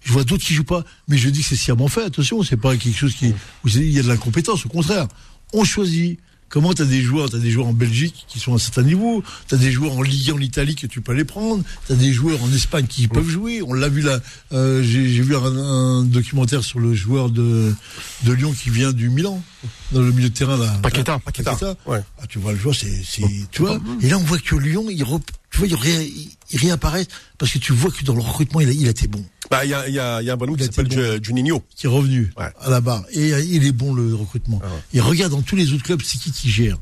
Je 0.00 0.12
vois 0.12 0.24
d'autres 0.24 0.44
qui 0.44 0.52
jouent 0.52 0.64
pas, 0.64 0.84
mais 1.08 1.16
je 1.16 1.30
dis 1.30 1.40
que 1.40 1.46
c'est 1.46 1.56
sciemment 1.56 1.88
fait. 1.88 2.02
Attention, 2.02 2.42
c'est 2.42 2.58
pas 2.58 2.76
quelque 2.76 2.96
chose 2.96 3.14
qui 3.14 3.32
il 3.64 3.90
y 3.90 3.98
a 3.98 4.02
de 4.02 4.08
l'incompétence. 4.08 4.66
Au 4.66 4.68
contraire, 4.68 5.08
on 5.52 5.64
choisit. 5.64 6.20
Comment 6.54 6.72
t'as 6.72 6.84
des 6.84 7.02
joueurs, 7.02 7.28
t'as 7.30 7.38
des 7.38 7.50
joueurs 7.50 7.66
en 7.66 7.72
Belgique 7.72 8.26
qui 8.28 8.38
sont 8.38 8.52
à 8.52 8.54
un 8.54 8.58
certain 8.58 8.84
niveau, 8.84 9.24
t'as 9.48 9.56
des 9.56 9.72
joueurs 9.72 9.92
en 9.98 10.02
Ligue 10.02 10.30
1 10.30 10.34
en 10.34 10.38
Italie 10.38 10.76
que 10.76 10.86
tu 10.86 11.00
peux 11.00 11.12
les 11.12 11.24
prendre, 11.24 11.64
t'as 11.88 11.96
des 11.96 12.12
joueurs 12.12 12.40
en 12.44 12.52
Espagne 12.52 12.86
qui 12.86 13.08
peuvent 13.08 13.28
jouer. 13.28 13.60
On 13.62 13.72
l'a 13.72 13.88
vu 13.88 14.02
là, 14.02 14.20
euh, 14.52 14.80
j'ai 14.84 15.02
vu 15.20 15.34
un, 15.34 15.42
un 15.44 16.04
documentaire 16.04 16.62
sur 16.62 16.78
le 16.78 16.94
joueur 16.94 17.28
de 17.30 17.74
de 18.22 18.32
Lyon 18.32 18.52
qui 18.52 18.70
vient 18.70 18.92
du 18.92 19.10
Milan 19.10 19.42
dans 19.90 20.00
le 20.00 20.12
milieu 20.12 20.28
de 20.30 20.34
terrain 20.34 20.56
là. 20.56 20.78
Paqueta. 20.80 21.18
Paqueta. 21.18 21.76
Ouais. 21.86 22.00
Ah, 22.22 22.26
tu 22.28 22.38
vois 22.38 22.52
le 22.52 22.58
joueur, 22.58 22.76
c'est, 22.76 23.02
c'est, 23.04 23.22
tu 23.50 23.62
vois. 23.62 23.80
Et 24.00 24.08
là, 24.08 24.16
on 24.18 24.22
voit 24.22 24.38
que 24.38 24.54
Lyon, 24.54 24.86
il, 24.88 25.02
re- 25.02 25.20
tu 25.50 25.58
vois, 25.58 25.66
il, 25.66 25.74
ré- 25.74 26.12
il 26.52 26.58
réapparaît 26.60 27.06
parce 27.36 27.50
que 27.50 27.58
tu 27.58 27.72
vois 27.72 27.90
que 27.90 28.04
dans 28.04 28.14
le 28.14 28.20
recrutement, 28.22 28.60
il 28.60 28.68
a, 28.68 28.72
il 28.72 28.86
a 28.86 28.90
été 28.90 29.08
bon, 29.08 29.24
Bah, 29.50 29.64
il 29.64 29.70
y 29.70 29.74
a, 29.74 29.88
y 29.88 29.98
a, 29.98 30.22
y 30.22 30.30
a 30.30 30.32
un 30.32 30.36
bonhomme 30.36 30.56
qui 30.56 30.64
s'appelle 30.64 30.88
bon. 30.88 31.22
Juninho. 31.22 31.62
qui 31.76 31.86
est 31.86 31.90
revenu 31.90 32.32
Ouais. 32.38 32.46
à 32.60 32.70
la 32.70 32.80
barre. 32.80 33.04
Et 33.12 33.32
euh, 33.34 33.40
il 33.42 33.64
est 33.66 33.72
bon 33.72 33.92
le 33.94 34.14
recrutement. 34.14 34.60
Ah 34.62 34.66
ouais. 34.68 34.80
Et 34.94 35.00
regarde 35.00 35.32
dans 35.32 35.42
tous 35.42 35.56
les 35.56 35.72
autres 35.72 35.82
clubs, 35.82 36.00
c'est 36.02 36.18
qui 36.18 36.32
qui 36.32 36.50
gère. 36.50 36.78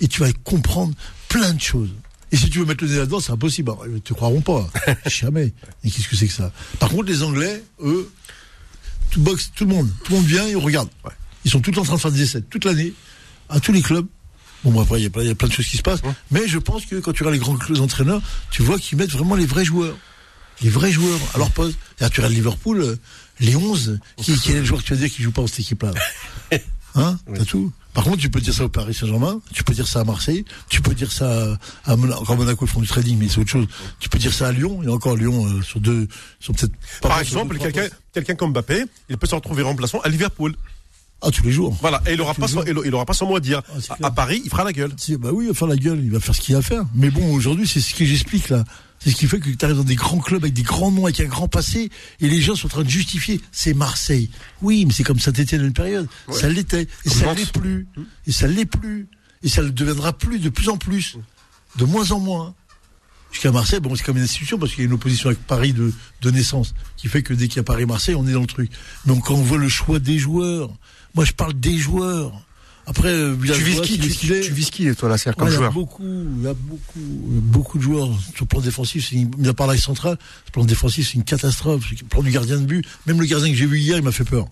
Et 0.00 0.08
tu 0.08 0.20
vas 0.20 0.32
comprendre 0.44 0.94
plein 1.28 1.52
de 1.52 1.60
choses. 1.60 1.90
Et 2.32 2.36
si 2.36 2.48
tu 2.50 2.58
veux 2.60 2.64
mettre 2.64 2.84
le 2.84 2.90
nez 2.90 2.96
là-dedans, 2.98 3.20
c'est 3.20 3.32
impossible. 3.32 3.70
Alors, 3.70 3.86
Ils 3.86 4.00
te 4.00 4.12
croiront 4.14 4.40
pas. 4.40 4.68
Jamais. 5.06 5.52
Et 5.84 5.90
qu'est-ce 5.90 6.08
que 6.08 6.16
c'est 6.16 6.26
que 6.28 6.32
ça? 6.32 6.52
Par 6.78 6.88
contre, 6.88 7.04
les 7.04 7.22
Anglais, 7.22 7.62
eux, 7.82 8.10
tout 9.10 9.20
boxe, 9.20 9.50
tout 9.54 9.64
le 9.64 9.74
monde, 9.74 9.88
tout 10.04 10.12
le 10.12 10.18
monde 10.18 10.26
vient 10.28 10.46
et 10.46 10.54
on 10.56 10.60
regarde. 10.60 10.88
Ouais. 11.04 11.10
Ils 11.44 11.50
sont 11.50 11.60
tout 11.60 11.70
le 11.70 11.76
temps 11.76 11.82
en 11.82 11.86
train 11.86 11.94
de 11.96 12.00
faire 12.00 12.12
des 12.12 12.22
essais, 12.22 12.42
toute 12.42 12.64
l'année, 12.64 12.92
à 13.48 13.58
tous 13.60 13.72
les 13.72 13.82
clubs. 13.82 14.06
Bon, 14.62 14.70
bon, 14.72 14.82
après, 14.82 15.00
il 15.00 15.04
y, 15.04 15.06
a 15.06 15.10
plein- 15.10 15.22
il 15.22 15.28
y 15.28 15.30
a 15.30 15.34
plein 15.34 15.48
de 15.48 15.52
choses 15.52 15.66
qui 15.66 15.76
se 15.78 15.82
passent. 15.82 16.02
Mais 16.30 16.46
je 16.46 16.58
pense 16.58 16.84
que 16.86 16.96
quand 16.96 17.12
tu 17.12 17.22
regardes 17.22 17.34
les 17.34 17.40
grands 17.40 17.56
clubs 17.56 17.80
entraîneurs, 17.80 18.20
tu 18.50 18.62
vois 18.62 18.78
qu'ils 18.78 18.98
mettent 18.98 19.10
vraiment 19.12 19.34
les 19.34 19.46
vrais 19.46 19.64
joueurs. 19.64 19.96
Les 20.62 20.68
vrais 20.68 20.92
joueurs 20.92 21.18
à 21.34 21.38
leur 21.38 21.50
poste. 21.50 21.78
Tu 22.08 22.20
regardes 22.20 22.34
Liverpool, 22.34 22.80
euh, 22.80 22.96
les 23.40 23.56
11, 23.56 23.98
qui, 24.16 24.38
quel 24.40 24.56
est 24.56 24.60
le 24.60 24.64
joueur 24.64 24.80
que 24.80 24.86
tu 24.86 24.94
vas 24.94 25.00
dire 25.00 25.10
qui 25.10 25.22
joue 25.22 25.32
pas 25.32 25.42
dans 25.42 25.46
cette 25.48 25.60
équipe-là 25.60 25.92
Hein 26.94 27.18
T'as 27.34 27.44
tout. 27.44 27.72
Par 27.92 28.04
contre, 28.04 28.18
tu 28.18 28.30
peux 28.30 28.40
dire 28.40 28.54
ça 28.54 28.64
au 28.64 28.68
Paris 28.68 28.94
Saint-Germain, 28.94 29.40
tu 29.52 29.64
peux 29.64 29.74
dire 29.74 29.86
ça 29.86 30.00
à 30.00 30.04
Marseille, 30.04 30.44
tu 30.68 30.80
peux 30.80 30.94
dire 30.94 31.10
ça 31.10 31.56
à 31.84 31.96
Monaco. 31.96 32.20
Encore 32.20 32.36
Monaco, 32.36 32.64
ils 32.64 32.68
font 32.68 32.80
du 32.80 32.86
trading, 32.86 33.18
mais 33.18 33.28
c'est 33.28 33.38
autre 33.38 33.50
chose. 33.50 33.66
Tu 33.98 34.08
peux 34.08 34.18
dire 34.18 34.32
ça 34.32 34.48
à 34.48 34.52
Lyon, 34.52 34.82
et 34.82 34.88
encore 34.88 35.16
Lyon, 35.16 35.46
euh, 35.46 35.62
sur 35.62 35.80
deux, 35.80 36.06
sur 36.38 36.54
peut-être 36.54 36.72
Par 37.00 37.18
exemple, 37.20 37.58
quelqu'un 38.12 38.34
comme 38.34 38.52
Mbappé, 38.52 38.84
il 39.08 39.18
peut 39.18 39.26
se 39.26 39.34
retrouver 39.34 39.62
remplaçant 39.62 40.00
à 40.00 40.08
Liverpool. 40.08 40.54
Ah, 41.22 41.30
tous 41.30 41.42
les 41.44 41.52
jours. 41.52 41.76
Voilà. 41.82 42.00
Et 42.06 42.14
il 42.14 42.20
aura 42.20 42.32
Tous 42.34 42.40
pas 42.40 42.48
son, 42.48 42.64
il 42.64 42.94
aura 42.94 43.04
pas 43.04 43.12
son 43.12 43.26
mot 43.26 43.36
à 43.36 43.40
dire. 43.40 43.60
Ah, 43.90 43.96
à, 44.02 44.06
à 44.06 44.10
Paris, 44.10 44.40
il 44.42 44.50
fera 44.50 44.64
la 44.64 44.72
gueule. 44.72 44.92
Si, 44.96 45.16
bah 45.16 45.30
oui, 45.32 45.44
il 45.44 45.48
va 45.48 45.54
faire 45.54 45.68
la 45.68 45.76
gueule, 45.76 46.00
il 46.02 46.10
va 46.10 46.18
faire 46.18 46.34
ce 46.34 46.40
qu'il 46.40 46.54
a 46.54 46.58
à 46.58 46.62
faire. 46.62 46.84
Mais 46.94 47.10
bon, 47.10 47.34
aujourd'hui, 47.34 47.66
c'est 47.68 47.80
ce 47.80 47.94
que 47.94 48.04
j'explique 48.04 48.48
là. 48.48 48.64
C'est 49.02 49.10
ce 49.10 49.16
qui 49.16 49.26
fait 49.26 49.40
que 49.40 49.48
tu 49.48 49.64
arrives 49.64 49.78
dans 49.78 49.82
des 49.84 49.94
grands 49.94 50.18
clubs 50.18 50.42
avec 50.44 50.52
des 50.52 50.62
grands 50.62 50.90
noms, 50.92 51.06
avec 51.06 51.20
un 51.20 51.24
grand 51.26 51.48
passé, 51.48 51.90
et 52.20 52.28
les 52.28 52.40
gens 52.42 52.54
sont 52.54 52.66
en 52.66 52.70
train 52.70 52.82
de 52.84 52.90
justifier. 52.90 53.40
C'est 53.50 53.72
Marseille. 53.72 54.30
Oui, 54.60 54.84
mais 54.84 54.92
c'est 54.92 55.04
comme 55.04 55.18
Saint-Etienne 55.18 55.62
à 55.62 55.64
une 55.64 55.72
période. 55.72 56.06
Ça 56.30 56.48
l'était. 56.50 56.86
Et 57.06 57.08
ça 57.08 57.24
Nantes. 57.26 57.38
l'est 57.38 57.52
plus. 57.52 57.88
Et 58.26 58.32
ça 58.32 58.46
l'est 58.46 58.66
plus. 58.66 59.08
Et 59.42 59.48
ça 59.48 59.62
le 59.62 59.70
deviendra 59.70 60.12
plus 60.12 60.38
de 60.38 60.50
plus 60.50 60.68
en 60.68 60.76
plus. 60.76 61.16
De 61.76 61.84
moins 61.86 62.10
en 62.10 62.20
moins. 62.20 62.54
Jusqu'à 63.32 63.52
Marseille, 63.52 63.80
bon, 63.80 63.94
c'est 63.94 64.02
comme 64.04 64.16
une 64.18 64.24
institution 64.24 64.58
parce 64.58 64.72
qu'il 64.72 64.80
y 64.80 64.84
a 64.84 64.88
une 64.88 64.92
opposition 64.92 65.28
avec 65.30 65.40
Paris 65.46 65.72
de, 65.72 65.92
de 66.20 66.30
naissance 66.30 66.74
qui 66.96 67.08
fait 67.08 67.22
que 67.22 67.32
dès 67.32 67.46
qu'il 67.48 67.56
y 67.56 67.60
a 67.60 67.62
Paris-Marseille, 67.64 68.16
on 68.16 68.26
est 68.26 68.32
dans 68.32 68.40
le 68.40 68.46
truc. 68.46 68.70
Donc 69.06 69.26
quand 69.26 69.34
on 69.34 69.42
voit 69.42 69.56
le 69.56 69.68
choix 69.68 69.98
des 69.98 70.18
joueurs, 70.18 70.70
moi 71.14 71.24
je 71.24 71.32
parle 71.32 71.54
des 71.54 71.78
joueurs. 71.78 72.32
Après, 72.90 73.08
euh, 73.08 73.36
Tu 73.40 73.62
vises 73.62 73.80
qui 73.82 73.94
il 73.94 74.00
tu, 74.00 74.40
tu 74.40 74.52
vises 74.52 74.70
qui, 74.70 74.92
toi, 74.96 75.08
Nasser, 75.08 75.30
comme 75.38 75.46
Ouais, 75.46 75.50
il 75.50 75.54
y 75.54 75.56
a 75.56 75.58
joueur 75.60 75.72
beaucoup, 75.72 76.02
il 76.02 76.42
y 76.42 76.46
a 76.48 76.54
beaucoup, 76.54 76.98
beaucoup 76.98 77.78
de 77.78 77.82
joueurs 77.84 78.08
sur 78.34 78.40
le 78.42 78.46
plan 78.46 78.60
défensif. 78.60 79.06
C'est 79.08 79.14
une, 79.14 79.30
mis 79.38 79.46
à 79.46 79.54
part 79.54 79.68
l'axe 79.68 79.82
central, 79.82 80.16
sur 80.18 80.44
le 80.48 80.52
plan 80.52 80.64
défensif, 80.64 81.06
c'est 81.06 81.14
une 81.14 81.22
catastrophe. 81.22 81.88
Le 81.88 81.96
plan 82.08 82.20
du 82.24 82.32
gardien 82.32 82.56
de 82.56 82.64
but, 82.66 82.84
même 83.06 83.20
le 83.20 83.26
gardien 83.26 83.48
que 83.48 83.56
j'ai 83.56 83.66
vu 83.66 83.78
hier, 83.78 83.96
il 83.96 84.02
m'a 84.02 84.10
fait 84.10 84.24
peur. 84.24 84.48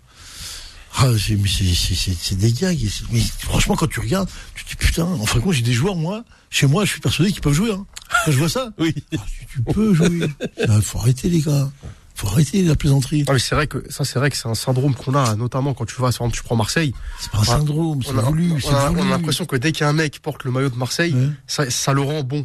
Ah, 0.96 1.09
c'est, 1.18 1.35
mais 1.35 1.48
c'est, 1.48 1.64
c'est, 1.74 1.94
c'est, 1.96 2.16
c'est 2.16 2.37
des 2.38 2.53
gags. 2.53 2.79
C'est- 2.79 3.05
Mais 3.11 3.20
franchement, 3.40 3.74
quand 3.74 3.88
tu 3.88 3.98
regardes, 3.98 4.29
tu 4.55 4.64
te 4.64 4.70
dis 4.70 4.77
putain, 4.77 5.03
en 5.05 5.27
fin 5.27 5.38
de 5.40 5.42
compte, 5.44 5.55
j'ai 5.55 5.62
des 5.62 5.72
joueurs, 5.72 5.96
moi, 5.96 6.24
chez 6.48 6.68
moi, 6.68 6.85
je 6.85 6.90
suis 6.92 7.01
persuadé 7.01 7.33
qu'ils 7.33 7.40
peuvent 7.40 7.53
jouer. 7.53 7.72
Hein. 7.72 7.87
Quand 8.24 8.31
je 8.31 8.38
vois 8.38 8.48
ça, 8.48 8.70
Oui. 8.79 8.94
ah, 9.16 9.24
tu, 9.37 9.46
tu 9.53 9.62
peux 9.74 9.94
jouer. 9.94 10.20
Ah, 10.68 10.81
faut 10.81 10.98
arrêter, 11.01 11.29
les 11.29 11.40
gars. 11.40 11.70
Faut 12.18 12.26
arrêter 12.28 12.62
la 12.62 12.74
plaisanterie. 12.74 13.24
Ah, 13.28 13.33
mais 13.33 13.38
c'est 13.38 13.54
vrai 13.54 13.68
que 13.68 13.85
ça, 13.90 14.04
c'est 14.04 14.18
vrai 14.18 14.28
que 14.28 14.37
c'est 14.37 14.48
un 14.48 14.54
syndrome 14.57 14.92
qu'on 14.94 15.14
a, 15.14 15.37
notamment 15.37 15.72
quand 15.72 15.85
tu 15.87 15.94
vas, 15.94 16.00
par 16.00 16.09
exemple, 16.11 16.35
tu 16.35 16.42
prends 16.42 16.57
Marseille. 16.57 16.92
C'est 17.20 17.31
pas 17.31 17.38
un 17.38 17.44
syndrome, 17.44 18.02
c'est 18.02 18.12
voulu. 18.12 18.50
on 18.64 18.74
a- 18.74 19.04
l'impression 19.04 19.44
que 19.46 19.54
dès 19.54 19.70
qu'un 19.70 19.92
mec 19.92 20.18
porte 20.20 20.42
le 20.42 20.50
maillot 20.50 20.68
de 20.68 20.74
Marseille, 20.76 21.14
Ouais. 21.14 21.28
ça, 21.46 21.70
ça 21.70 21.92
le 21.92 22.00
rend 22.02 22.22
bon. 22.24 22.44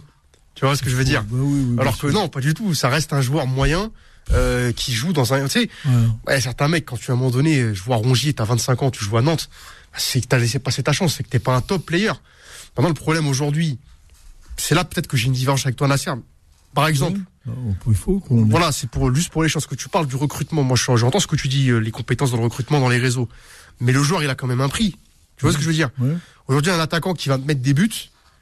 Tu 0.54 0.66
vois 0.66 0.76
ce 0.76 0.84
que 0.84 0.90
je 0.92 0.96
veux 0.96 1.04
dire 1.04 1.24
Bah 1.24 1.38
oui, 1.40 1.66
oui, 1.72 1.76
Alors 1.80 1.98
que 1.98 2.06
non, 2.06 2.30
pas 2.30 2.40
du 2.40 2.54
tout. 2.54 2.76
Ça 2.76 2.88
reste 2.90 3.14
un 3.14 3.22
joueur 3.22 3.48
moyen 3.48 3.92
euh, 4.32 4.72
qui 4.74 4.94
joue 4.94 5.12
dans 5.12 5.34
un. 5.34 5.44
Tu 5.48 5.62
sais, 5.62 5.70
Ouais. 5.86 5.92
ouais, 6.28 6.40
certains 6.42 6.68
mecs, 6.68 6.86
quand 6.86 6.98
tu 6.98 7.10
à 7.10 7.16
un 7.16 7.18
moment 7.18 7.32
donné, 7.32 7.74
je 7.74 7.82
vois 7.82 7.96
Rongier, 7.96 8.32
t'as 8.34 8.46
25 8.46 8.84
ans, 8.84 8.92
tu 8.92 9.04
joues 9.04 9.18
à 9.18 9.24
Nantes, 9.24 9.50
bah, 9.92 9.98
c'est 10.00 10.22
que 10.22 10.28
t'as 10.28 10.38
laissé 10.38 10.60
passer 10.60 10.84
ta 10.84 10.94
chance, 10.94 11.16
c'est 11.16 11.24
que 11.24 11.30
t'es 11.30 11.40
pas 11.40 11.56
un 11.56 11.62
top 11.62 11.84
player. 11.84 12.12
Maintenant, 12.78 12.90
le 12.90 12.94
problème 12.94 13.28
aujourd'hui, 13.28 13.80
c'est 14.56 14.76
là 14.76 14.84
peut-être 14.84 15.08
que 15.08 15.18
j'ai 15.18 15.26
une 15.26 15.34
divergence 15.34 15.66
avec 15.66 15.76
toi, 15.78 15.88
Nasser. 15.88 16.12
Par 16.76 16.86
exemple, 16.88 17.20
Il 17.88 17.96
faut 17.96 18.20
qu'on. 18.20 18.46
voilà, 18.46 18.72
c'est 18.72 18.90
pour 18.90 19.14
juste 19.14 19.30
pour 19.30 19.44
les 19.44 19.50
choses 19.50 19.66
que 19.66 19.76
tu 19.76 19.90
parles 19.90 20.08
du 20.08 20.16
recrutement. 20.16 20.64
Moi, 20.64 20.78
je- 20.78 20.96
j'entends 20.96 21.20
ce 21.20 21.28
que 21.28 21.36
tu 21.36 21.48
dis, 21.50 21.70
euh, 21.70 21.80
les 21.80 21.92
compétences 21.92 22.32
dans 22.32 22.38
le 22.38 22.44
recrutement, 22.44 22.80
dans 22.80 22.90
les 22.90 22.98
réseaux. 23.00 23.28
Mais 23.82 23.92
le 23.92 24.02
joueur, 24.02 24.24
il 24.24 24.30
a 24.30 24.36
quand 24.36 24.48
même 24.48 24.62
un 24.62 24.70
prix. 24.70 24.96
Tu 25.38 25.42
vois 25.46 25.52
ce 25.52 25.58
que 25.58 25.64
je 25.64 25.68
veux 25.68 25.74
dire 25.74 25.90
Ouais. 26.00 26.16
Aujourd'hui, 26.48 26.72
un 26.72 26.80
attaquant 26.80 27.14
qui 27.14 27.28
va 27.30 27.38
te 27.38 27.46
mettre 27.46 27.62
des 27.62 27.74
buts, 27.74 27.90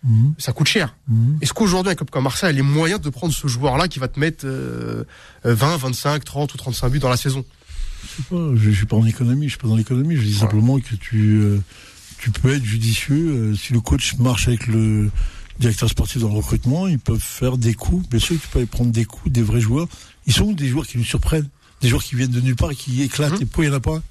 Mhm. 0.03 0.33
ça 0.37 0.51
coûte 0.53 0.67
cher. 0.67 0.95
Mhm. 1.07 1.37
Est-ce 1.41 1.53
qu'aujourd'hui, 1.53 1.91
un 1.91 1.95
club 1.95 2.09
comme 2.11 2.23
Marseille 2.23 2.49
a 2.49 2.51
les 2.51 2.61
moyens 2.61 2.99
de 3.01 3.09
prendre 3.09 3.33
ce 3.33 3.47
joueur-là 3.47 3.87
qui 3.87 3.97
va 3.99 4.07
te 4.07 4.19
mettre 4.19 4.45
euh, 4.45 5.03
euh, 5.45 5.53
20, 5.55 5.77
25, 5.77 6.23
30 6.23 6.53
ou 6.53 6.57
35 6.57 6.89
buts 6.89 6.99
dans 6.99 7.09
la 7.09 7.17
saison? 7.17 7.43
Je 8.03 8.07
sais 8.17 8.23
pas, 8.29 8.49
je, 8.55 8.69
je 8.71 8.75
suis 8.75 8.85
pas 8.87 8.97
en 8.97 9.05
économie, 9.05 9.45
je 9.45 9.51
suis 9.51 9.59
pas 9.59 9.67
dans 9.67 9.75
l'économie, 9.75 10.15
je 10.15 10.21
dis 10.23 10.33
simplement 10.33 10.79
que 10.79 10.95
tu 10.95 11.39
euh, 11.41 11.59
tu 12.17 12.29
peux 12.31 12.53
être 12.53 12.63
judicieux 12.65 13.15
euh, 13.51 13.55
si 13.55 13.73
le 13.73 13.79
coach 13.79 14.15
marche 14.17 14.47
avec 14.47 14.67
le 14.67 15.09
directeur 15.59 15.89
sportif 15.89 16.21
dans 16.21 16.29
le 16.29 16.35
recrutement, 16.35 16.87
ils 16.87 16.99
peuvent 16.99 17.19
faire 17.21 17.57
des 17.57 17.73
coups, 17.73 18.07
bien 18.09 18.19
sûr 18.19 18.35
peux 18.51 18.59
aller 18.59 18.65
prendre 18.67 18.91
des 18.91 19.05
coups 19.05 19.31
des 19.31 19.41
vrais 19.41 19.61
joueurs. 19.61 19.87
Ils 20.27 20.33
sont 20.33 20.45
où 20.45 20.53
des 20.53 20.67
joueurs 20.67 20.87
qui 20.87 20.97
nous 20.97 21.03
surprennent, 21.03 21.47
des 21.81 21.87
joueurs 21.89 22.03
qui 22.03 22.15
viennent 22.15 22.31
de 22.31 22.41
nulle 22.41 22.55
part 22.55 22.71
et 22.71 22.75
qui 22.75 23.01
éclatent 23.01 23.33
Mhm. 23.33 23.41
et 23.41 23.45
pourquoi 23.45 23.65
il 23.65 23.67
y 23.67 23.71
en 23.71 23.75
a 23.77 23.79
pas 23.79 24.01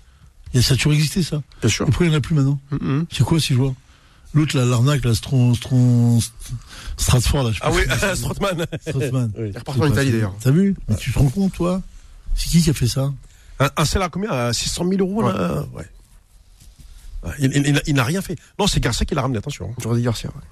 Il 0.52 0.56
y 0.56 0.58
a 0.58 0.62
ça 0.66 0.74
a 0.74 0.76
toujours 0.76 0.92
existé 0.94 1.22
ça. 1.22 1.42
Bien 1.60 1.70
sûr. 1.70 1.84
Et 1.86 1.90
pourquoi 1.90 2.06
il 2.06 2.10
y 2.12 2.14
en 2.14 2.18
a 2.18 2.20
plus 2.20 2.34
maintenant 2.34 2.58
Mhm. 2.72 3.06
C'est 3.12 3.22
quoi 3.24 3.38
ces 3.40 3.54
joueurs 3.54 3.74
L'autre 4.34 4.56
là, 4.56 4.64
l'arnaque 4.64 5.04
là, 5.04 5.12
Stron, 5.14 5.54
Stron, 5.54 6.20
Stratford 6.96 7.44
là, 7.44 7.52
je 7.52 7.58
Ah 7.62 7.70
oui, 7.72 7.82
s'appelle. 7.88 8.16
Strootman. 8.16 8.66
Strootman. 8.86 9.32
Oui. 9.38 9.50
Il 9.52 9.58
repart 9.58 9.80
en 9.80 9.86
Italie 9.86 10.12
d'ailleurs. 10.12 10.34
T'as 10.40 10.50
vu 10.52 10.74
Mais 10.88 10.96
tu 10.96 11.12
te 11.12 11.18
rends 11.18 11.28
compte 11.30 11.52
toi 11.52 11.82
C'est 12.36 12.48
qui 12.48 12.62
qui 12.62 12.70
a 12.70 12.74
fait 12.74 12.86
ça 12.88 13.12
Un, 13.58 13.70
un 13.76 13.84
salaire 13.84 14.06
à 14.06 14.10
combien 14.10 14.30
À 14.30 14.52
600 14.52 14.88
000 14.88 15.00
euros 15.00 15.22
là 15.22 15.64
Ouais. 15.74 15.84
Ouais, 17.24 17.34
Il, 17.40 17.52
il- 17.54 17.66
il 17.66 17.72
n'a- 17.74 17.80
il 17.86 17.94
n'a 17.94 18.04
rien 18.04 18.22
fait. 18.22 18.36
Non, 18.58 18.66
c'est 18.66 18.80
Garcia 18.80 19.04
qui 19.04 19.14
l'a 19.14 19.20
ramené, 19.22 19.38
attention. 19.38 19.74
Jordi 19.82 20.02
Garcia. 20.02 20.30
ouais. 20.30 20.42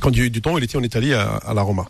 Quand 0.00 0.10
du, 0.10 0.30
du 0.30 0.40
temps, 0.42 0.56
il 0.58 0.64
était 0.64 0.76
en 0.76 0.82
Italie 0.82 1.14
à, 1.14 1.36
à 1.36 1.54
la 1.54 1.62
Roma. 1.62 1.84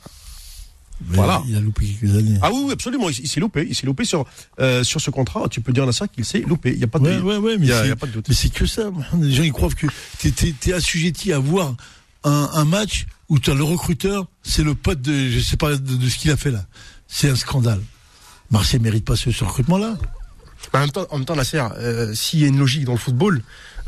Mais 1.08 1.16
Voilà. 1.16 1.42
Il 1.46 1.54
a 1.56 1.60
loupé 1.60 1.86
quelques 1.86 2.16
années. 2.16 2.38
Ah 2.40 2.50
oui, 2.52 2.62
oui, 2.66 2.72
absolument. 2.72 3.10
Il, 3.10 3.18
il 3.20 3.28
s'est 3.28 3.40
loupé. 3.40 3.66
Il 3.68 3.74
s'est 3.74 3.84
loupé 3.86 4.04
sur, 4.04 4.24
euh, 4.60 4.82
sur 4.82 5.00
ce 5.00 5.10
contrat. 5.10 5.46
Tu 5.50 5.60
peux 5.60 5.72
dire 5.72 5.86
à 5.86 5.92
ça 5.92 6.08
qu'il 6.08 6.24
s'est 6.24 6.40
loupé. 6.40 6.72
Il 6.72 6.78
n'y 6.78 6.84
a 6.84 6.86
pas 6.86 6.98
de, 6.98 7.04
Ouais, 7.04 7.16
ouais, 7.20 7.36
ouais, 7.36 7.56
mais 7.58 7.66
y 7.66 7.68
c'est- 7.68 8.46
y 8.46 8.50
que 8.50 8.64
ça. 8.66 8.90
Les 9.20 9.32
gens 9.32 9.42
ils 9.42 9.52
croient 9.52 9.68
que 9.68 9.86
t'es, 10.30 10.54
t'es 10.58 10.72
assujetti 10.72 11.32
à 11.34 11.38
voir 11.38 11.74
un, 12.24 12.48
un 12.54 12.64
match 12.64 13.06
où 13.28 13.38
t'as 13.38 13.54
le 13.54 13.62
recruteur, 13.64 14.26
c'est 14.42 14.62
le 14.62 14.74
pote 14.74 15.02
de, 15.02 15.28
je 15.28 15.40
sais 15.40 15.56
pas, 15.56 15.76
de, 15.76 15.96
de 15.96 16.08
ce 16.08 16.16
qu'il 16.16 16.30
a 16.30 16.36
fait 16.36 16.50
là. 16.50 16.64
C'est 17.08 17.28
un 17.28 17.36
scandale. 17.36 17.80
Marseille 18.50 18.80
mérite 18.80 19.04
pas 19.04 19.16
ce, 19.16 19.30
ce 19.32 19.44
recrutement-là. 19.44 19.96
Mais 20.72 20.78
en 20.78 20.82
même 20.82 20.90
temps, 20.92 21.06
en 21.10 21.18
même 21.18 21.26
temps, 21.26 21.36
Nasser, 21.36 21.58
euh, 21.76 22.14
s'il 22.14 22.40
y 22.40 22.44
a 22.44 22.48
une 22.48 22.58
logique 22.58 22.84
dans 22.84 22.92
le 22.92 22.98
football, 22.98 23.42
euh, 23.42 23.42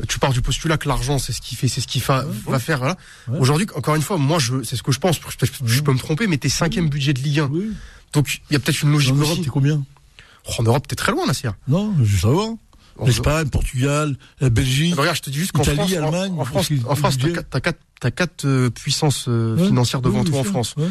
tu 0.07 0.19
pars 0.19 0.31
du 0.31 0.41
postulat 0.41 0.77
que 0.77 0.87
l'argent, 0.87 1.19
c'est 1.19 1.33
ce 1.33 1.41
qui 1.41 1.55
fait, 1.55 1.67
c'est 1.67 1.81
ce 1.81 1.87
qui 1.87 1.99
fa- 1.99 2.25
va 2.47 2.59
faire. 2.59 2.77
Voilà. 2.79 2.97
Ouais. 3.27 3.39
Aujourd'hui, 3.39 3.67
encore 3.75 3.95
une 3.95 4.01
fois, 4.01 4.17
moi, 4.17 4.39
je, 4.39 4.63
c'est 4.63 4.75
ce 4.75 4.83
que 4.83 4.91
je 4.91 4.99
pense. 4.99 5.19
Je, 5.65 5.81
peux 5.81 5.91
me 5.93 5.97
tromper, 5.99 6.27
mais 6.27 6.37
t'es 6.37 6.49
cinquième 6.49 6.89
budget 6.89 7.13
de 7.13 7.19
Ligue 7.19 7.39
1. 7.39 7.47
Oui. 7.51 7.71
Donc, 8.13 8.41
il 8.49 8.53
y 8.53 8.55
a 8.55 8.59
peut-être 8.59 8.81
une 8.81 8.91
logique 8.91 9.13
En 9.13 9.17
Europe, 9.17 9.39
t'es 9.43 9.49
combien 9.49 9.83
Oh, 10.47 10.51
en 10.59 10.63
Europe, 10.63 10.87
t'es 10.87 10.95
très 10.95 11.11
loin, 11.11 11.25
Nasser. 11.27 11.49
Non, 11.67 11.93
je 11.99 12.03
veux 12.13 12.17
savoir. 12.19 12.47
L'Espagne, 13.05 13.47
Portugal, 13.49 14.17
la 14.41 14.49
Belgique. 14.49 14.95
regarde, 14.97 15.15
je 15.15 15.21
te 15.21 15.29
dis 15.29 15.39
juste 15.39 15.53
qu'en 15.53 15.63
France, 15.63 15.77
en- 15.93 15.95
Allemagne, 16.03 16.33
en, 16.37 16.43
France, 16.43 16.69
en 16.87 16.95
France, 16.95 17.17
t'as 17.17 17.29
quatre- 17.61 17.79
t'as 18.01 18.11
quatre, 18.11 18.45
euh, 18.45 18.69
puissances 18.69 19.25
euh, 19.29 19.55
Ouais. 19.55 19.67
financières 19.67 20.01
devant 20.01 20.19
Oui, 20.21 20.29
toi 20.29 20.39
en 20.39 20.43
sûr. 20.43 20.51
France. 20.51 20.73
Ouais. 20.75 20.87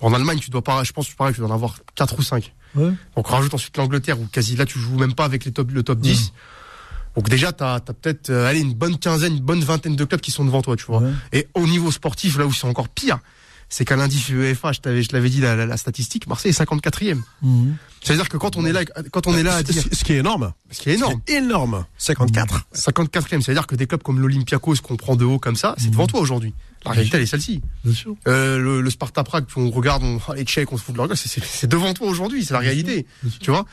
En 0.00 0.14
Allemagne, 0.14 0.38
tu 0.38 0.50
dois 0.50 0.62
pas, 0.62 0.84
je 0.84 0.92
pense, 0.92 1.08
pareil, 1.10 1.34
tu 1.34 1.40
dois 1.40 1.48
en 1.50 1.54
avoir 1.54 1.78
quatre 1.96 2.16
ou 2.18 2.22
cinq. 2.22 2.52
Ouais. 2.76 2.92
Donc 3.16 3.26
rajoute 3.26 3.54
ensuite 3.54 3.76
l'Angleterre 3.76 4.20
où 4.20 4.26
quasi 4.30 4.54
là 4.54 4.66
tu 4.66 4.78
joues 4.78 4.98
même 4.98 5.14
pas 5.14 5.24
avec 5.24 5.44
les 5.46 5.50
top, 5.52 5.70
le 5.72 5.82
top 5.82 5.98
10. 5.98 6.32
Donc 7.18 7.28
déjà 7.28 7.52
t'as 7.52 7.74
as, 7.74 7.80
peut-être 7.80 8.30
euh, 8.30 8.46
allez, 8.48 8.60
une 8.60 8.74
bonne 8.74 8.96
quinzaine, 8.98 9.34
une 9.36 9.42
bonne 9.42 9.60
vingtaine 9.60 9.96
de 9.96 10.04
clubs 10.04 10.20
qui 10.20 10.30
sont 10.30 10.44
devant 10.44 10.62
toi, 10.62 10.76
tu 10.76 10.84
vois. 10.86 11.00
Ouais. 11.00 11.10
Et 11.32 11.48
au 11.54 11.66
niveau 11.66 11.90
sportif, 11.90 12.38
là 12.38 12.46
où 12.46 12.52
c'est 12.52 12.66
encore 12.66 12.88
pire, 12.88 13.18
c'est 13.68 13.84
qu'à 13.84 13.96
l'indice 13.96 14.28
UEFA, 14.28 14.72
je 14.72 14.80
t'avais 14.80 15.02
je 15.02 15.08
l'avais 15.12 15.28
dit 15.28 15.40
la, 15.40 15.54
la- 15.56 15.66
la 15.66 15.76
statistique, 15.76 16.26
Marseille 16.26 16.52
est 16.52 16.58
54e. 16.58 17.18
Mhm. 17.42 17.76
C'est-à-dire 18.02 18.28
que 18.28 18.36
quand 18.36 18.56
on 18.56 18.64
est 18.64 18.72
là 18.72 18.84
quand 19.10 19.26
on 19.26 19.36
est 19.36 19.42
là 19.42 19.56
à 19.56 19.62
dire 19.64 19.82
Ce 19.82 19.88
ce 19.98 20.04
qui 20.04 20.12
est 20.12 20.18
énorme. 20.18 20.52
ce 20.70 20.80
qui 20.80 20.90
est 20.90 20.94
énorme. 20.94 21.20
Ce 21.26 21.32
qui 21.32 21.32
est 21.32 21.38
énorme. 21.38 21.84
54. 21.98 22.62
54e, 22.74 23.42
c'est-à-dire 23.42 23.66
que 23.66 23.74
des 23.74 23.86
clubs 23.88 24.02
comme 24.02 24.20
l'Olympiakos 24.20 24.76
qu'on 24.82 24.96
prend 24.96 25.16
de 25.16 25.24
haut 25.24 25.38
comme 25.40 25.56
ça, 25.56 25.74
c'est 25.78 25.90
devant 25.90 26.06
toi 26.06 26.20
aujourd'hui. 26.20 26.54
La 26.84 26.92
réalité 26.92 27.16
elle 27.16 27.22
est 27.22 27.26
celle-ci. 27.26 27.60
Bien 27.84 27.94
sûr. 27.94 28.14
Euh, 28.28 28.58
le, 28.58 28.80
le 28.80 28.90
Sparta 28.90 29.24
Prague, 29.24 29.44
on 29.56 29.70
regarde, 29.70 30.02
on, 30.04 30.20
les 30.34 30.44
Tchèques, 30.44 30.72
on 30.72 30.76
se 30.78 30.82
fout 30.84 30.92
de 30.94 30.98
leur 30.98 31.08
gueule, 31.08 31.16
c'est- 31.16 31.66
devant 31.66 31.92
toi 31.94 32.06
aujourd'hui, 32.08 32.44
c'est 32.44 32.54
la 32.54 32.60
réalité. 32.60 33.06
Sûr. 33.28 33.38
Tu 33.40 33.50
vois? 33.50 33.64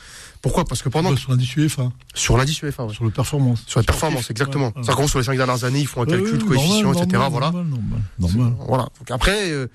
Pourquoi? 0.41 0.65
Parce 0.65 0.81
que 0.81 0.89
pendant 0.89 1.09
Pendant 1.09 1.19
sur 1.21 1.31
l'indice 1.31 1.55
UEFA, 1.55 1.91
sur 2.13 2.37
l'indice 2.37 2.61
UEFA, 2.61 2.85
ouais. 2.85 2.93
sur 2.93 3.03
le 3.03 3.09
performance. 3.11 3.63
sur 3.67 3.79
la 3.79 3.83
performance, 3.83 4.29
exactement. 4.29 4.71
Ouais, 4.75 4.81
ouais. 4.87 4.93
Gros 4.93 5.07
sur 5.07 5.19
les 5.19 5.25
cinq 5.25 5.37
dernières 5.37 5.63
années, 5.63 5.79
ils 5.81 5.87
font 5.87 6.03
un 6.03 6.05
calcul 6.05 6.37
de 6.37 6.43
coefficient, 6.43 6.81
normal, 6.83 7.03
etc. 7.03 7.13
normal, 7.23 7.31
voilà. 7.31 7.51
Normal, 7.51 8.01
normal. 8.19 8.53
Voilà. 8.67 8.83
Donc 8.99 9.09
après, 9.11 9.49
euh, 9.51 9.67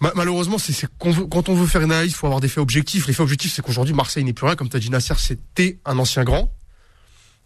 ma- 0.00 0.12
malheureusement, 0.16 0.58
c'est 0.58 0.86
quand 0.98 1.48
on 1.48 1.54
veut 1.54 1.66
faire 1.66 1.82
une 1.82 1.92
analyse, 1.92 2.12
il 2.12 2.14
faut 2.16 2.26
avoir 2.26 2.40
des 2.40 2.48
faits 2.48 2.58
objectifs. 2.62 3.06
Les 3.06 3.12
faits 3.12 3.22
objectifs, 3.24 3.52
c'est 3.54 3.62
qu'aujourd'hui, 3.62 3.94
Marseille 3.94 4.24
n'est 4.24 4.32
plus 4.32 4.46
rien. 4.46 4.56
Comme 4.56 4.68
tu 4.68 4.76
as 4.76 4.80
dit, 4.80 4.90
Nasser, 4.90 5.14
c'était 5.18 5.78
un 5.84 5.98
ancien 5.98 6.24
grand. 6.24 6.52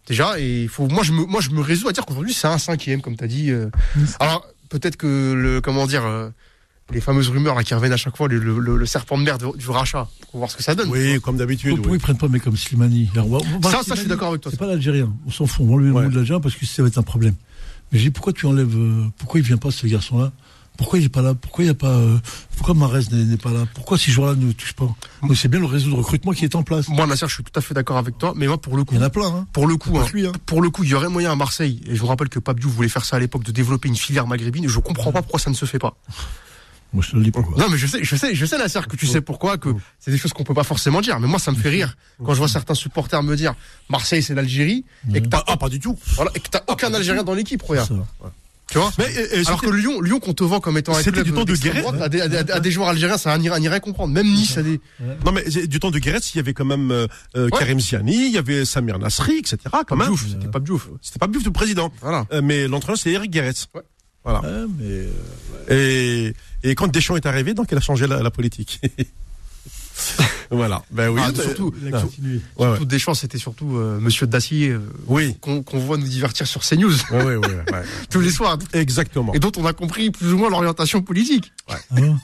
Déjà, 0.07 0.39
et 0.39 0.63
il 0.63 0.67
faut, 0.69 0.87
moi, 0.87 1.03
je 1.03 1.11
me, 1.11 1.25
moi, 1.25 1.41
je 1.41 1.51
me 1.51 1.61
résous 1.61 1.87
à 1.87 1.91
dire 1.91 2.05
qu'aujourd'hui, 2.07 2.33
c'est 2.33 2.47
un 2.47 2.57
cinquième, 2.57 3.01
comme 3.01 3.15
tu 3.15 3.23
as 3.23 3.27
dit. 3.27 3.51
euh. 3.51 3.69
Alors, 4.19 4.47
peut-être 4.71 4.95
que 4.97 5.33
le, 5.33 5.61
comment 5.61 5.85
dire, 5.85 6.03
euh, 6.05 6.29
les 6.91 6.99
fameuses 7.01 7.29
rumeurs 7.29 7.55
là, 7.55 7.63
qui 7.63 7.73
reviennent 7.73 7.93
à 7.93 7.97
chaque 7.97 8.17
fois, 8.17 8.27
le, 8.27 8.39
le- 8.39 8.59
le- 8.59 8.77
le 8.77 8.85
serpent 8.85 9.17
de 9.17 9.23
mer 9.23 9.37
du, 9.37 9.45
du 9.57 9.69
rachat. 9.69 10.07
Faut 10.31 10.39
voir 10.39 10.49
ce 10.49 10.57
que 10.57 10.63
ça 10.63 10.73
donne. 10.75 10.89
Oui, 10.89 11.19
comme 11.21 11.37
d'habitude. 11.37 11.75
Pourquoi 11.75 11.91
oui. 11.91 11.97
ils 11.97 12.01
prennent 12.01 12.17
pas 12.17 12.27
mec 12.27 12.43
comme 12.43 12.57
Slimani 12.57 13.09
Alors, 13.13 13.27
on 13.27 13.37
va- 13.37 13.45
on 13.55 13.59
va- 13.59 13.71
Ça, 13.71 13.83
ça, 13.83 13.95
je 13.95 13.99
suis 14.01 14.09
d'accord 14.09 14.29
avec 14.29 14.41
toi. 14.41 14.51
C'est 14.51 14.57
pas 14.57 14.67
l'Algérien, 14.67 15.13
on 15.27 15.31
s'en 15.31 15.45
fout, 15.45 15.63
on 15.65 15.67
va 15.69 15.73
enlever 15.75 15.91
Ouais. 15.91 16.01
le 16.01 16.07
mot 16.07 16.11
de 16.11 16.15
l'Algérien 16.17 16.41
parce 16.41 16.55
que 16.55 16.65
ça 16.65 16.81
va 16.81 16.87
être 16.87 16.97
un 16.97 17.03
problème. 17.03 17.35
Mais 17.91 17.99
j'ai 17.99 18.05
dit 18.05 18.11
pourquoi 18.11 18.33
tu 18.33 18.45
enlèves, 18.45 18.75
euh, 18.75 19.03
pourquoi 19.17 19.39
il 19.39 19.45
vient 19.45 19.57
pas 19.57 19.71
ce 19.71 19.85
garçon-là? 19.87 20.31
Pourquoi 20.81 20.97
il 20.97 21.05
est 21.05 21.09
pas 21.09 21.21
là? 21.21 21.35
Pourquoi 21.35 21.63
il 21.63 21.67
y 21.67 21.69
a 21.69 21.75
pas, 21.75 21.91
euh, 21.91 22.17
pourquoi 22.57 22.73
Marez 22.73 23.03
n'est 23.11 23.37
pas 23.37 23.51
là? 23.51 23.65
Pourquoi 23.75 23.99
ces 23.99 24.09
joueurs-là 24.11 24.35
ne 24.35 24.51
touchent 24.51 24.73
pas? 24.73 24.89
Donc 25.21 25.37
c'est 25.37 25.47
bien 25.47 25.59
le 25.59 25.67
réseau 25.67 25.91
de 25.91 25.95
recrutement 25.95 26.31
qui 26.31 26.43
est 26.43 26.55
en 26.55 26.63
place. 26.63 26.87
Moi, 26.89 27.05
Nasser, 27.05 27.27
je 27.27 27.35
suis 27.35 27.43
tout 27.43 27.51
à 27.55 27.61
fait 27.61 27.75
d'accord 27.75 27.97
avec 27.97 28.17
toi. 28.17 28.33
Mais 28.35 28.47
moi, 28.47 28.59
pour 28.59 28.75
le 28.75 28.83
coup, 28.83 28.95
Il 28.95 28.97
y 28.99 29.03
en 29.03 29.05
a 29.05 29.11
plein, 29.11 29.27
hein. 29.27 29.47
pour 29.53 29.67
le 29.67 29.77
coup, 29.77 29.91
Pas 29.91 29.99
hein, 30.01 30.07
lui, 30.11 30.25
hein. 30.25 30.31
pour 30.47 30.59
le 30.63 30.71
coup, 30.71 30.83
il 30.83 30.89
y 30.89 30.95
aurait 30.95 31.07
moyen 31.07 31.31
à 31.31 31.35
Marseille, 31.35 31.81
et 31.85 31.95
je 31.95 32.01
vous 32.01 32.07
rappelle 32.07 32.29
que 32.29 32.39
Pape 32.39 32.59
Diouf 32.59 32.73
voulait 32.73 32.89
faire 32.89 33.05
ça 33.05 33.17
à 33.17 33.19
l'époque, 33.19 33.43
de 33.43 33.51
développer 33.51 33.89
une 33.89 33.95
filière 33.95 34.25
maghrébine, 34.25 34.65
et 34.65 34.67
je 34.69 34.79
comprends 34.79 35.11
pas 35.11 35.21
pourquoi 35.21 35.39
ça 35.39 35.51
ne 35.51 35.55
se 35.55 35.65
fait 35.65 35.77
pas. 35.79 35.93
Moi 36.93 37.01
je 37.05 37.11
te 37.11 37.15
le 37.15 37.23
dis 37.23 37.31
pourquoi. 37.31 37.57
Non, 37.57 37.69
mais 37.71 37.77
je 37.77 37.87
sais, 37.87 38.03
je 38.03 38.15
sais, 38.17 38.33
je 38.35 38.45
sais, 38.45 38.57
la 38.57 38.67
sœur, 38.67 38.87
que 38.87 38.95
tu 38.97 39.05
sais 39.05 39.21
pourquoi, 39.21 39.57
que 39.59 39.69
c'est 39.99 40.09
des 40.11 40.17
choses 40.17 40.33
qu'on 40.33 40.43
peut 40.43 40.53
pas 40.55 40.63
forcément 40.65 40.99
dire, 40.99 41.19
mais 41.19 41.27
moi, 41.27 41.37
ça 41.39 41.51
me 41.51 41.55
fait 41.55 41.69
rire 41.69 41.95
quand 42.25 42.33
je 42.33 42.39
vois 42.39 42.47
certains 42.49 42.73
supporters 42.73 43.21
me 43.23 43.35
dire 43.37 43.53
Marseille, 43.87 44.23
c'est 44.23 44.33
l'Algérie, 44.33 44.83
et 45.13 45.21
que 45.21 45.27
t'as, 45.27 45.43
Ah, 45.47 45.57
pas 45.57 45.69
du 45.69 45.79
tout. 45.79 45.95
voilà, 46.15 46.31
et 46.33 46.39
que 46.39 46.49
t'as 46.49 46.63
aucun 46.67 46.91
Algérien 46.93 47.23
dans 47.23 47.35
l'équipe, 47.35 47.61
regarde. 47.61 48.03
Tu 48.71 48.77
vois? 48.77 48.91
Mais, 48.97 49.05
euh, 49.05 49.27
euh, 49.39 49.43
Alors 49.47 49.61
que 49.61 49.69
Lyon, 49.69 50.01
Lyon 50.01 50.19
qu'on 50.19 50.33
te 50.33 50.43
vend 50.43 50.59
comme 50.61 50.77
étant 50.77 50.93
un 50.93 50.99
C'était 50.99 51.11
club 51.11 51.25
du 51.25 51.33
temps 51.33 51.43
de 51.43 51.53
Guéret, 51.55 51.83
à 52.01 52.09
des, 52.09 52.21
à 52.21 52.27
des- 52.29 52.51
à 52.51 52.59
des 52.59 52.71
joueurs 52.71 52.87
algériens, 52.87 53.17
ça 53.17 53.37
n'irait 53.37 53.59
n'irait 53.59 53.81
comprendre. 53.81 54.13
Même 54.13 54.25
Nice, 54.27 54.57
a 54.57 54.63
des, 54.63 54.79
Non, 55.25 55.31
mais 55.33 55.43
du 55.67 55.79
temps 55.79 55.91
de 55.91 55.99
Guéret, 55.99 56.19
il 56.33 56.37
y 56.37 56.39
avait 56.39 56.53
quand 56.53 56.65
même 56.65 56.89
euh, 56.89 57.05
euh, 57.35 57.49
Ouais. 57.51 57.59
Karim 57.59 57.79
Ziani, 57.79 58.27
il 58.27 58.31
y 58.31 58.37
avait 58.37 58.63
Samir 58.65 58.97
Nasri, 58.97 59.37
etc. 59.39 59.57
Quand 59.87 59.95
même. 59.97 60.15
C'était 60.17 60.47
pas 60.47 60.59
Diouf. 60.59 60.87
C'était 61.01 61.19
pas 61.19 61.27
Buf 61.27 61.43
le 61.43 61.51
président. 61.51 61.91
Voilà. 62.01 62.25
Euh, 62.31 62.41
mais 62.43 62.67
l'entraîneur, 62.67 62.97
c'est 62.97 63.11
Eric 63.11 63.29
Guéret. 63.29 63.53
Ouais. 63.75 63.81
Voilà. 64.23 64.39
Ouais, 64.41 64.65
mais 64.79 65.07
euh, 65.69 66.33
Et, 66.63 66.69
et 66.69 66.75
quand 66.75 66.87
Deschamps 66.87 67.17
est 67.17 67.25
arrivé, 67.25 67.53
donc 67.53 67.67
il 67.71 67.77
a 67.77 67.81
changé 67.81 68.07
la, 68.07 68.21
la 68.23 68.31
politique. 68.31 68.79
voilà. 70.51 70.83
Ben 70.91 71.09
oui. 71.09 71.21
Ah, 71.23 71.31
mais- 71.35 71.41
surtout. 71.43 71.73
Ouais, 71.83 71.91
ouais. 71.91 71.99
Surtout 72.69 72.85
Deschamps, 72.85 73.13
c'était 73.13 73.37
surtout 73.37 73.77
euh, 73.77 73.99
Monsieur 73.99 74.27
Dacier 74.27 74.69
euh, 74.69 74.79
Oui. 75.07 75.35
qu'on 75.39 75.63
voit 75.79 75.97
nous 75.97 76.07
divertir 76.07 76.45
sur 76.47 76.61
CNews 76.61 76.91
Ouais, 77.11 77.23
ouais, 77.23 77.35
ouais, 77.37 77.47
ouais. 77.71 77.83
tous 78.09 78.19
les 78.19 78.31
soirs 78.31 78.57
Exactement. 78.73 79.33
et 79.33 79.39
dont 79.39 79.51
on 79.57 79.65
a 79.65 79.73
compris 79.73 80.11
plus 80.11 80.33
ou 80.33 80.37
moins 80.37 80.49
l'orientation 80.49 81.01
politique. 81.01 81.51
Ah 81.69 81.75
bon? 81.91 82.17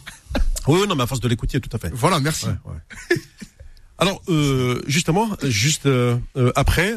Oui, 0.67 0.79
oui, 0.81 0.87
non, 0.87 0.95
mais 0.95 1.03
à 1.03 1.07
force 1.07 1.21
de 1.21 1.27
l'écouter, 1.29 1.59
tout 1.61 1.69
à 1.73 1.79
fait. 1.79 1.89
Voilà, 1.93 2.19
merci. 2.19 2.47
Ouais, 2.47 2.51
ouais. 2.65 3.17
Alors, 3.97 4.21
euh, 4.29 4.81
justement, 4.87 5.29
juste 5.43 5.85
euh, 5.87 6.17
euh, 6.35 6.51
après, 6.55 6.95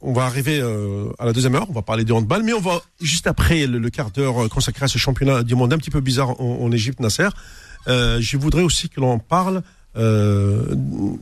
on 0.00 0.12
va 0.12 0.24
arriver 0.24 0.58
euh, 0.60 1.08
à 1.18 1.24
la 1.24 1.32
deuxième 1.32 1.54
heure, 1.54 1.66
on 1.70 1.72
va 1.72 1.80
parler 1.82 2.04
du 2.04 2.12
handball, 2.12 2.42
mais 2.42 2.52
on 2.52 2.60
va 2.60 2.82
juste 3.00 3.26
après 3.26 3.66
le, 3.66 3.78
le 3.78 3.90
quart 3.90 4.10
d'heure 4.10 4.48
consacré 4.50 4.84
à 4.84 4.88
ce 4.88 4.98
championnat 4.98 5.42
du 5.42 5.54
monde 5.54 5.72
un 5.72 5.78
petit 5.78 5.90
peu 5.90 6.00
bizarre 6.00 6.38
en, 6.40 6.58
en 6.60 6.70
Égypte, 6.72 7.00
Nasser. 7.00 7.28
Euh, 7.88 8.18
je 8.20 8.36
voudrais 8.36 8.62
aussi 8.62 8.88
que 8.90 9.00
l'on 9.00 9.18
parle 9.18 9.62
euh, 9.96 10.74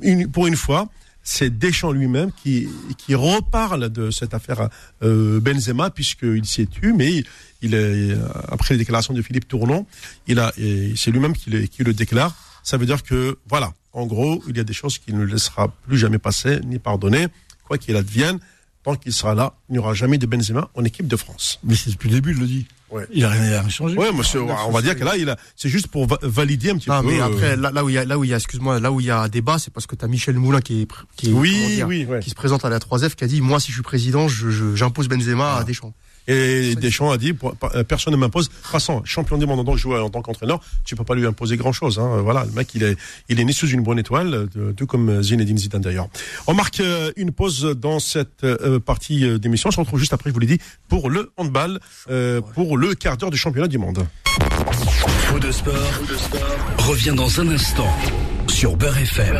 une, 0.03 0.31
pour 0.31 0.47
une 0.47 0.57
fois. 0.57 0.89
C'est 1.25 1.57
Deschamps 1.57 1.93
lui-même 1.93 2.33
qui, 2.33 2.69
qui 2.99 3.15
reparle 3.15 3.91
de 3.91 4.11
cette 4.11 4.35
affaire 4.35 4.69
euh, 5.05 5.39
Benzema 5.39 5.91
puisqu'il 5.91 6.45
s'y 6.45 6.63
est 6.63 6.71
tué, 6.71 6.93
mais 6.93 7.23
il, 7.61 7.75
est, 7.75 8.17
après 8.49 8.75
les 8.75 8.79
déclarations 8.79 9.15
de 9.15 9.23
Philippe 9.23 9.47
Tournon, 9.47 9.87
il 10.27 10.41
a, 10.41 10.53
c'est 10.97 11.13
lui-même 11.13 11.35
qui 11.35 11.51
le, 11.51 11.67
qui 11.67 11.85
le 11.85 11.95
déclare. 11.95 12.35
Ça 12.65 12.77
veut 12.77 12.87
dire 12.87 13.05
que, 13.05 13.39
voilà, 13.49 13.73
en 13.93 14.07
gros, 14.07 14.43
il 14.49 14.57
y 14.57 14.61
a 14.61 14.65
des 14.65 14.73
choses 14.73 14.99
qu'il 14.99 15.17
ne 15.17 15.25
laissera 15.25 15.69
plus 15.69 15.99
jamais 15.99 16.19
passer 16.19 16.61
ni 16.65 16.79
pardonner, 16.79 17.29
quoi 17.65 17.79
qu'il 17.79 17.97
advienne. 17.97 18.39
Tant 18.83 18.97
qu'il 18.97 19.13
sera 19.13 19.35
là, 19.35 19.55
il 19.69 19.75
n'y 19.75 19.79
aura 19.79 19.95
jamais 19.95 20.19
de 20.19 20.27
Benzema 20.27 20.71
en 20.75 20.85
équipe 20.85 21.07
de 21.07 21.17
France. 21.17 21.61
Mais 21.63 21.77
c'est 21.77 21.91
depuis 21.91 22.09
le 22.09 22.17
début, 22.17 22.33
il 22.33 22.41
le 22.41 22.47
dit. 22.47 22.67
Ouais. 22.93 23.07
Il 23.13 23.25
a 23.25 23.31
rien, 23.31 23.47
il 23.47 23.55
a 23.55 23.61
rien 23.61 23.69
changé. 23.71 23.97
Ouais, 23.97 24.13
monsieur, 24.13 24.43
on 24.43 24.71
va 24.71 24.83
dire 24.83 24.95
que 24.97 25.03
là, 25.03 25.17
il 25.17 25.29
a, 25.31 25.37
c'est 25.57 25.69
juste 25.71 25.87
pour 25.89 26.07
va- 26.07 26.19
valider 26.23 26.71
un 26.71 26.77
petit 26.77 26.91
Non, 26.91 27.01
peu. 27.01 27.09
mais 27.09 27.21
euh, 27.21 27.25
après, 27.25 27.57
là, 27.57 27.71
là 27.73 27.83
où 27.85 27.89
il 27.89 27.95
y 27.95 27.99
a, 27.99 28.05
là 28.05 28.19
où 28.19 28.25
il 28.25 28.31
y 28.31 28.35
a, 28.35 28.37
excuse-moi, 28.37 28.79
là 28.81 28.93
où 28.93 29.01
il 29.01 29.07
y 29.07 29.11
a 29.11 29.29
débat, 29.29 29.59
c'est 29.59 29.73
parce 29.73 29.87
que 29.87 29.97
t'as 29.97 30.07
Michel 30.09 30.37
Moulin 30.37 30.61
qui 30.61 30.83
est, 30.83 30.89
qui 31.17 31.27
est, 31.27 31.31
comment 31.31 31.41
oui, 31.41 31.67
dire, 31.75 31.87
oui, 31.89 32.05
ouais. 32.05 32.21
qui 32.21 32.29
se 32.31 32.35
présente 32.35 32.65
à 32.65 32.69
la 32.69 32.79
3F, 32.79 33.15
qui 33.15 33.25
a 33.25 33.27
dit, 33.27 33.41
moi, 33.41 33.59
si 33.61 33.69
je 33.69 33.77
suis 33.77 33.83
président, 33.83 34.29
je, 34.29 34.51
je- 34.51 34.77
j'impose 34.77 35.09
Benzema 35.09 35.57
à 35.57 35.65
Deschamps. 35.65 35.95
Et 36.29 36.75
Deschamps 36.77 37.11
a 37.11 37.19
dit, 37.19 37.33
euh, 37.75 37.85
personne 37.85 38.13
ne 38.13 38.19
m'impose. 38.19 38.49
Façon, 38.63 39.03
champion 39.05 39.39
du 39.39 39.47
monde 39.47 39.61
en 39.61 39.65
tant 39.65 39.73
que 39.73 39.79
joueur, 39.79 40.05
en 40.05 40.11
tant 40.11 40.23
qu'entraîneur, 40.23 40.61
tu 40.85 40.95
peux 40.97 41.05
pas 41.05 41.15
lui 41.15 41.27
imposer 41.27 41.57
grand 41.57 41.73
chose. 41.73 41.99
Hein. 41.99 42.21
Voilà, 42.23 42.45
le 42.45 42.53
mec, 42.53 42.75
il 42.75 42.83
est, 42.85 42.97
il 43.29 43.41
est 43.41 43.45
né 43.45 43.53
sous 43.53 43.69
une 43.69 43.83
bonne 43.83 43.99
étoile, 43.99 44.49
euh, 44.57 44.73
tout 44.73 44.87
comme 44.87 45.23
Zinedine 45.23 45.59
Zidane 45.59 45.81
d'ailleurs. 45.83 46.09
On 46.47 46.55
marque 46.55 46.81
euh, 46.81 47.11
une 47.17 47.33
pause 47.33 47.63
dans 47.77 47.99
cette 47.99 48.45
euh, 48.45 48.79
partie 48.79 49.25
euh, 49.25 49.39
d'émission. 49.39 49.69
On 49.69 49.73
se 49.73 49.81
retrouve 49.81 49.99
juste 49.99 50.13
après, 50.13 50.31
je 50.31 50.35
vous 50.35 50.41
l'ai 50.41 50.47
dit, 50.47 50.59
pour 50.89 51.11
le 51.11 51.33
handball, 51.37 51.81
euh, 52.11 52.41
pour 52.41 52.77
le 52.77 52.95
quart 52.95 53.17
d'heure 53.17 53.31
du 53.31 53.37
championnat 53.39 53.69
du 53.69 53.79
monde. 53.79 54.07
Faux 55.27 55.39
de 55.39 55.51
sport, 55.51 55.75
revient 56.79 57.15
dans 57.17 57.41
un 57.41 57.49
instant 57.49 57.89
sur 58.49 58.77
Beurre 58.77 58.99
FM. 58.99 59.39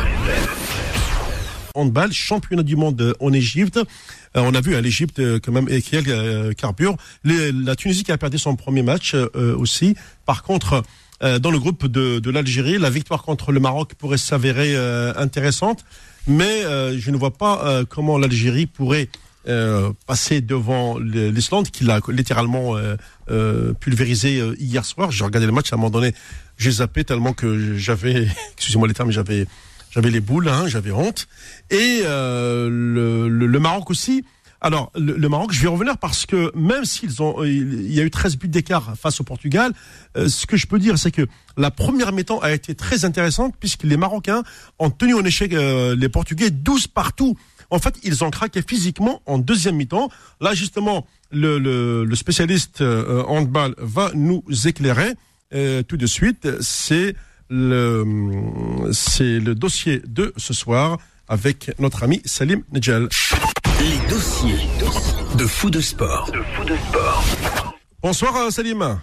handball, 1.75 2.13
championnat 2.13 2.63
du 2.63 2.77
monde 2.77 3.01
euh, 3.01 3.15
en 3.21 3.33
Égypte. 3.33 3.79
Euh, 4.37 4.41
on 4.45 4.55
a 4.55 4.61
vu 4.61 4.75
à 4.75 4.81
l'Égypte 4.81 5.19
euh, 5.19 5.39
quand 5.43 5.53
même 5.53 5.69
et 5.69 5.83
qui 5.83 5.97
elle, 5.97 6.05
euh, 6.09 6.53
carbure. 6.53 6.97
Les- 7.25 7.53
la 7.53 7.77
Tunisie 7.77 8.03
qui 8.05 8.13
a 8.13 8.19
perdu 8.19 8.39
son 8.39 8.57
premier 8.57 8.83
match 8.83 9.15
aussi. 9.35 9.95
Par 10.27 10.43
contre, 10.43 10.83
dans 11.41 11.51
le 11.53 11.59
groupe 11.59 11.87
de, 11.87 12.19
de 12.19 12.31
l'Algérie, 12.31 12.79
la 12.79 12.91
victoire 12.91 13.23
contre 13.23 13.53
le 13.53 13.61
Maroc 13.61 13.93
pourrait 13.97 14.19
s'avérer 14.19 14.75
intéressante, 15.17 15.85
mais 16.27 16.63
je 16.99 17.11
ne 17.11 17.17
vois 17.17 17.33
pas 17.33 17.85
comment 17.89 18.19
l'Algérie 18.19 18.67
pourrait 18.67 19.09
euh, 19.49 19.93
passer 20.07 20.41
devant 20.41 20.99
l'Islande, 20.99 21.69
qui 21.71 21.85
l'a 21.85 22.01
littéralement 22.09 22.77
euh, 22.77 22.97
euh, 23.31 23.73
pulvérisé 23.73 24.41
hier 24.59 24.85
soir. 24.85 25.11
J'ai 25.11 25.25
regardé 25.25 25.47
le 25.47 25.53
match 25.53 25.73
à 25.73 25.77
un 25.77 25.79
moment 25.79 25.91
donné, 25.91 26.13
j'ai 26.59 26.71
zappé 26.71 27.05
tellement 27.05 27.33
que 27.33 27.77
j'avais, 27.77 28.29
excusez-moi 28.57 28.87
les 28.89 28.95
termes, 28.95 29.11
j'avais 29.11 29.47
j'avais 29.93 30.11
les 30.11 30.21
boules, 30.21 30.49
hein, 30.49 30.67
j'avais 30.67 30.91
honte. 30.91 31.29
Et 31.71 32.01
euh, 32.05 32.69
le, 32.69 33.29
le, 33.29 33.47
le 33.47 33.59
Maroc 33.61 33.91
aussi. 33.91 34.25
Alors, 34.65 34.93
le, 34.95 35.17
le 35.17 35.29
Maroc, 35.29 35.53
je 35.53 35.61
vais 35.61 35.69
revenir 35.69 35.99
parce 35.99 36.25
que 36.25 36.57
même 36.57 36.85
s'ils 36.85 37.21
ont, 37.21 37.43
il 37.43 37.93
y 37.93 38.01
a 38.01 38.05
eu 38.05 38.11
13 38.11 38.37
buts 38.37 38.49
d'écart 38.49 38.95
face 38.97 39.21
au 39.21 39.25
Portugal, 39.25 39.73
euh, 40.17 40.29
ce 40.29 40.47
que 40.47 40.57
je 40.57 40.69
peux 40.69 40.79
dire, 40.79 40.99
c'est 40.99 41.11
que 41.11 41.27
la 41.57 41.73
première 41.73 42.13
mi-temps 42.13 42.39
a 42.39 42.53
été 42.53 42.77
très 42.77 43.05
intéressante 43.05 43.55
puisque 43.59 43.83
les 43.83 43.97
Marocains 43.97 44.45
ont 44.79 44.91
tenu 44.91 45.15
en 45.15 45.25
échec 45.25 45.53
euh, 45.53 45.97
les 45.97 46.09
Portugais 46.09 46.51
12 46.51 46.87
partout. 46.87 47.37
En 47.71 47.81
fait, 47.81 47.97
ils 48.05 48.23
ont 48.23 48.31
craqué 48.31 48.63
physiquement 48.67 49.21
en 49.27 49.39
deuxième 49.39 49.75
mi-temps. 49.77 50.11
Là, 50.41 50.55
justement, 50.55 51.07
le, 51.33 51.59
le, 51.59 52.05
le 52.05 52.15
spécialiste 52.15 52.83
euh, 52.83 53.25
handball 53.25 53.75
va 53.79 54.13
nous 54.15 54.45
éclairer 54.65 55.15
euh, 55.55 55.83
tout 55.83 55.97
de 55.97 56.07
suite. 56.07 56.49
C'est 56.61 57.17
c'est 58.93 59.39
le 59.39 59.55
dossier 59.55 60.01
de 60.07 60.33
ce 60.37 60.55
soir 60.55 60.99
avec 61.29 61.71
notre 61.79 62.03
ami 62.03 62.23
Salim 62.25 62.63
Nedjel. 62.73 63.09
Les 63.79 64.11
dossiers 64.11 64.67
de 65.37 65.47
Fou 65.47 65.69
de 65.69 65.81
sport. 65.81 66.31
Bonsoir 68.01 68.37
euh, 68.37 68.51
Salim. 68.51 69.01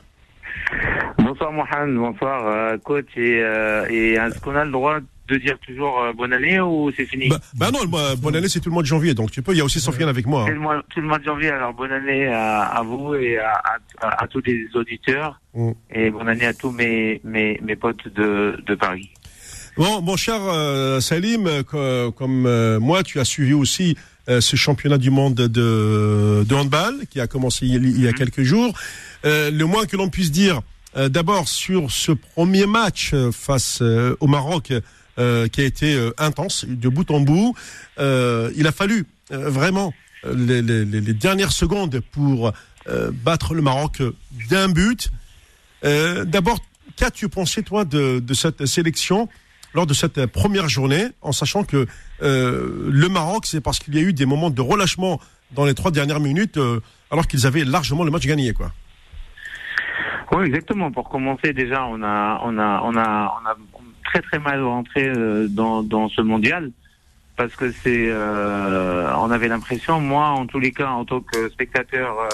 Bonsoir 1.30 1.51
Mohamed, 1.51 1.95
bonsoir 1.95 2.47
euh, 2.47 2.77
coach, 2.80 3.05
et, 3.15 3.39
euh, 3.43 3.86
et 3.88 4.13
est-ce 4.13 4.39
qu'on 4.39 4.55
a 4.55 4.65
le 4.65 4.71
droit 4.71 4.97
de 5.27 5.36
dire 5.38 5.59
toujours 5.59 6.01
euh, 6.01 6.11
bonne 6.11 6.34
année 6.34 6.59
ou 6.59 6.91
c'est 6.97 7.05
fini? 7.05 7.30
Bah, 7.30 7.38
bah 7.53 7.69
non, 7.71 7.82
bonne 8.17 8.36
année, 8.36 8.49
c'est 8.49 8.59
tout 8.59 8.69
le 8.69 8.73
mois 8.73 8.82
de 8.82 8.88
janvier, 8.88 9.13
donc 9.13 9.30
tu 9.30 9.43
peux. 9.43 9.51
Il 9.51 9.59
y 9.59 9.61
a 9.61 9.63
aussi 9.63 9.80
Sofiane 9.80 10.09
avec 10.09 10.25
moi. 10.25 10.45
C'est 10.47 10.53
hein. 10.53 10.55
le 10.55 10.59
mois, 10.59 10.82
tout 10.89 10.99
le 10.99 11.05
mois 11.05 11.19
de 11.19 11.23
janvier, 11.25 11.51
alors 11.51 11.71
bonne 11.75 11.91
année 11.91 12.25
à, 12.25 12.61
à 12.61 12.82
vous 12.82 13.13
et 13.13 13.38
à, 13.38 13.61
à, 14.01 14.23
à 14.23 14.27
tous 14.27 14.41
les 14.43 14.65
auditeurs. 14.73 15.39
Mm. 15.53 15.71
Et 15.93 16.09
bonne 16.09 16.30
année 16.30 16.47
à 16.47 16.53
tous 16.55 16.71
mes, 16.71 17.21
mes, 17.23 17.59
mes 17.61 17.75
potes 17.75 18.07
de, 18.07 18.59
de 18.65 18.73
Paris. 18.73 19.11
Bon, 19.77 20.01
mon 20.01 20.17
cher 20.17 20.39
euh, 20.41 20.99
Salim, 20.99 21.45
euh, 21.45 21.61
co- 21.61 22.11
comme 22.11 22.47
euh, 22.47 22.80
moi, 22.80 23.03
tu 23.03 23.19
as 23.19 23.25
suivi 23.25 23.53
aussi 23.53 23.95
ce 24.27 24.55
championnat 24.55 24.97
du 24.99 25.09
monde 25.09 25.36
de, 25.36 26.43
de 26.43 26.55
handball 26.55 27.05
qui 27.09 27.19
a 27.19 27.25
commencé 27.25 27.65
il, 27.65 27.86
il 27.86 28.01
y 28.01 28.07
a 28.07 28.13
quelques 28.13 28.43
jours. 28.43 28.73
Le 29.23 29.63
moins 29.63 29.86
que 29.86 29.97
l'on 29.97 30.09
puisse 30.09 30.32
dire, 30.32 30.61
euh, 30.97 31.09
d'abord 31.09 31.47
sur 31.47 31.91
ce 31.91 32.11
premier 32.11 32.65
match 32.65 33.11
euh, 33.13 33.31
face 33.31 33.79
euh, 33.81 34.15
au 34.19 34.27
Maroc, 34.27 34.73
qui 35.51 35.59
a 35.59 35.65
été 35.65 36.11
intense 36.17 36.63
de 36.63 36.87
bout 36.87 37.11
en 37.11 37.19
bout, 37.19 37.53
il 37.97 38.65
a 38.65 38.71
fallu 38.71 39.05
vraiment 39.29 39.93
les, 40.23 40.61
dernières 40.61 41.51
secondes 41.51 41.99
pour 42.13 42.53
battre 43.25 43.53
le 43.53 43.61
Maroc 43.61 44.01
d'un 44.49 44.69
but. 44.69 45.09
D'abord, 45.83 46.59
qu'as-tu 46.95 47.27
pensé 47.27 47.63
toi 47.63 47.83
de, 47.83 48.19
de 48.19 48.33
cette 48.33 48.65
sélection 48.65 49.27
lors 49.73 49.85
de 49.85 49.93
cette 49.93 50.25
première 50.27 50.69
journée, 50.69 51.07
en 51.21 51.33
sachant 51.33 51.65
que 51.65 51.85
le 52.21 53.07
Maroc, 53.09 53.45
c'est 53.45 53.59
parce 53.59 53.79
qu'il 53.79 53.95
y 53.95 53.97
a 53.97 54.01
eu 54.03 54.13
des 54.13 54.25
moments 54.25 54.51
de 54.51 54.61
relâchement 54.61 55.19
dans 55.51 55.65
les 55.65 55.73
trois 55.73 55.91
dernières 55.91 56.21
minutes, 56.21 56.57
alors 57.11 57.27
qu'ils 57.27 57.45
avaient 57.45 57.65
largement 57.65 58.05
le 58.05 58.11
match 58.11 58.25
gagné, 58.25 58.53
quoi? 58.53 58.71
Oui, 60.32 60.45
exactement. 60.45 60.91
Pour 60.91 61.09
commencer, 61.09 61.53
déjà, 61.53 61.86
on 61.86 62.01
a, 62.03 62.41
on 62.43 62.57
a, 62.57 62.82
on 62.84 62.95
a, 62.95 63.34
on 63.41 63.45
a 63.47 63.55
très 64.05 64.21
très 64.21 64.39
mal 64.39 64.63
rentré 64.63 65.07
euh, 65.07 65.47
dans, 65.47 65.84
dans 65.84 66.09
ce 66.09 66.21
mondial 66.21 66.71
parce 67.36 67.55
que 67.55 67.71
c'est, 67.71 68.09
euh, 68.09 69.09
on 69.15 69.32
avait 69.32 69.47
l'impression, 69.47 70.01
moi, 70.01 70.27
en 70.27 70.45
tous 70.45 70.59
les 70.59 70.71
cas, 70.71 70.89
en 70.89 71.05
tant 71.05 71.21
que 71.21 71.47
spectateur, 71.49 72.19
euh, 72.19 72.27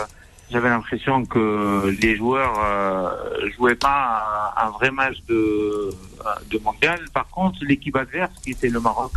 j'avais 0.50 0.70
l'impression 0.70 1.26
que 1.26 1.96
les 2.02 2.16
joueurs 2.16 2.60
euh, 2.64 3.50
jouaient 3.56 3.76
pas 3.76 4.54
un, 4.58 4.68
un 4.68 4.70
vrai 4.72 4.90
match 4.90 5.18
de, 5.28 5.92
de 6.50 6.58
mondial. 6.58 7.00
Par 7.14 7.28
contre, 7.30 7.60
l'équipe 7.62 7.96
adverse, 7.96 8.34
qui 8.44 8.52
était 8.52 8.70
le 8.70 8.80
Maroc, 8.80 9.12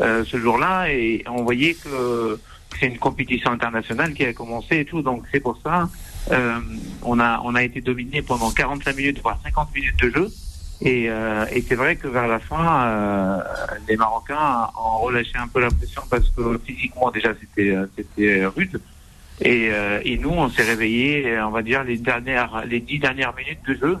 euh, 0.00 0.24
ce 0.24 0.36
jour-là, 0.36 0.90
et 0.90 1.22
on 1.28 1.44
voyait 1.44 1.74
que 1.74 2.40
c'est 2.78 2.86
une 2.86 2.98
compétition 2.98 3.52
internationale 3.52 4.14
qui 4.14 4.24
a 4.24 4.32
commencé 4.32 4.80
et 4.80 4.84
tout. 4.84 5.02
Donc 5.02 5.24
c'est 5.30 5.40
pour 5.40 5.60
ça. 5.62 5.88
Euh, 6.30 6.60
on 7.02 7.18
a 7.18 7.40
on 7.44 7.54
a 7.54 7.62
été 7.62 7.80
dominé 7.80 8.22
pendant 8.22 8.50
45 8.50 8.96
minutes 8.96 9.20
voire 9.22 9.38
50 9.42 9.74
minutes 9.74 10.00
de 10.02 10.10
jeu. 10.10 10.28
Et, 10.82 11.10
euh, 11.10 11.44
et 11.52 11.60
c'est 11.60 11.74
vrai 11.74 11.96
que 11.96 12.08
vers 12.08 12.26
la 12.26 12.38
fin 12.38 12.86
euh, 12.86 13.38
les 13.86 13.96
Marocains 13.96 14.70
ont 14.78 14.98
relâché 14.98 15.36
un 15.36 15.48
peu 15.48 15.60
la 15.60 15.70
pression 15.70 16.02
parce 16.10 16.28
que 16.30 16.58
physiquement 16.64 17.10
déjà 17.10 17.30
c'était 17.40 17.70
euh, 17.70 17.86
c'était 17.96 18.46
rude. 18.46 18.80
Et, 19.42 19.68
euh, 19.70 20.00
et 20.04 20.18
nous 20.18 20.30
on 20.30 20.48
s'est 20.50 20.62
réveillé 20.62 21.38
on 21.40 21.50
va 21.50 21.62
dire 21.62 21.84
les 21.84 21.98
dernières 21.98 22.64
les 22.66 22.80
dix 22.80 22.98
dernières 22.98 23.34
minutes 23.34 23.60
de 23.66 23.74
jeu. 23.74 23.98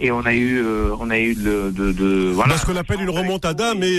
Et 0.00 0.10
on 0.10 0.24
a 0.24 0.32
eu 0.32 0.62
euh, 0.64 0.94
on 0.98 1.10
a 1.10 1.18
eu 1.18 1.34
le 1.34 1.70
de, 1.70 1.92
de 1.92 2.30
voilà. 2.32 2.54
Parce 2.54 2.64
qu'on 2.64 2.76
appelle 2.76 3.02
une 3.02 3.10
remontada, 3.10 3.74
mais 3.74 3.98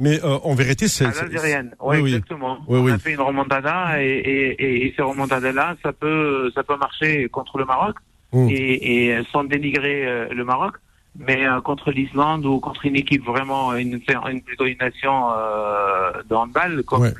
mais 0.00 0.22
euh, 0.24 0.38
en 0.42 0.54
vérité, 0.54 0.88
c'est 0.88 1.04
l'algérienne, 1.04 1.74
Oui, 1.80 1.98
oui. 2.00 2.10
exactement. 2.14 2.58
Oui, 2.66 2.78
on 2.80 2.84
oui. 2.84 2.92
a 2.92 2.98
fait 2.98 3.12
une 3.12 3.20
remontada 3.20 4.02
et, 4.02 4.06
et, 4.08 4.62
et, 4.64 4.86
et 4.86 4.94
ces 4.96 5.02
remontadas-là, 5.02 5.76
ça 5.82 5.92
peut, 5.92 6.50
ça 6.54 6.62
peut 6.64 6.76
marcher 6.76 7.28
contre 7.28 7.58
le 7.58 7.64
Maroc 7.66 7.96
Mm. 8.32 8.48
et, 8.48 9.06
et 9.08 9.24
sans 9.32 9.42
dénigrer 9.42 10.06
euh, 10.06 10.28
le 10.32 10.44
Maroc, 10.44 10.74
mais 11.18 11.44
euh, 11.44 11.60
contre 11.60 11.90
l'Islande 11.90 12.46
ou 12.46 12.60
contre 12.60 12.86
une 12.86 12.94
équipe 12.94 13.24
vraiment, 13.24 13.74
une, 13.74 14.00
une 14.30 14.40
plutôt 14.42 14.66
une 14.66 14.78
nation 14.78 15.30
euh, 15.36 16.12
de 16.28 16.34
handball 16.36 16.84
comme 16.84 17.02
Ouais. 17.02 17.14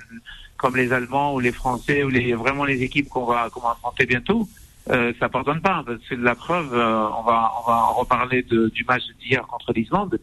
comme 0.57 0.76
les 0.76 0.93
Allemands 0.93 1.35
ou 1.35 1.41
les 1.41 1.51
Français 1.51 2.05
ou 2.05 2.11
les 2.11 2.33
vraiment 2.35 2.64
les 2.64 2.83
équipes 2.85 3.09
qu'on 3.09 3.24
va 3.24 3.49
qu'on 3.51 3.59
va 3.61 3.70
affronter 3.72 4.07
bientôt. 4.07 4.47
Euh, 4.91 5.12
ça 5.18 5.28
pardonne 5.28 5.61
pas. 5.61 5.83
parce 5.85 5.99
que 5.99 6.05
C'est 6.11 6.16
de 6.16 6.22
la 6.22 6.37
preuve. 6.37 6.72
euh, 6.74 7.09
on 7.18 7.22
va 7.22 7.51
on 7.61 7.68
va 7.68 7.87
reparler 8.01 8.43
de, 8.45 8.68
du 8.68 8.85
match 8.85 9.03
d'hier 9.20 9.45
contre 9.49 9.72
l'Islande 9.72 10.16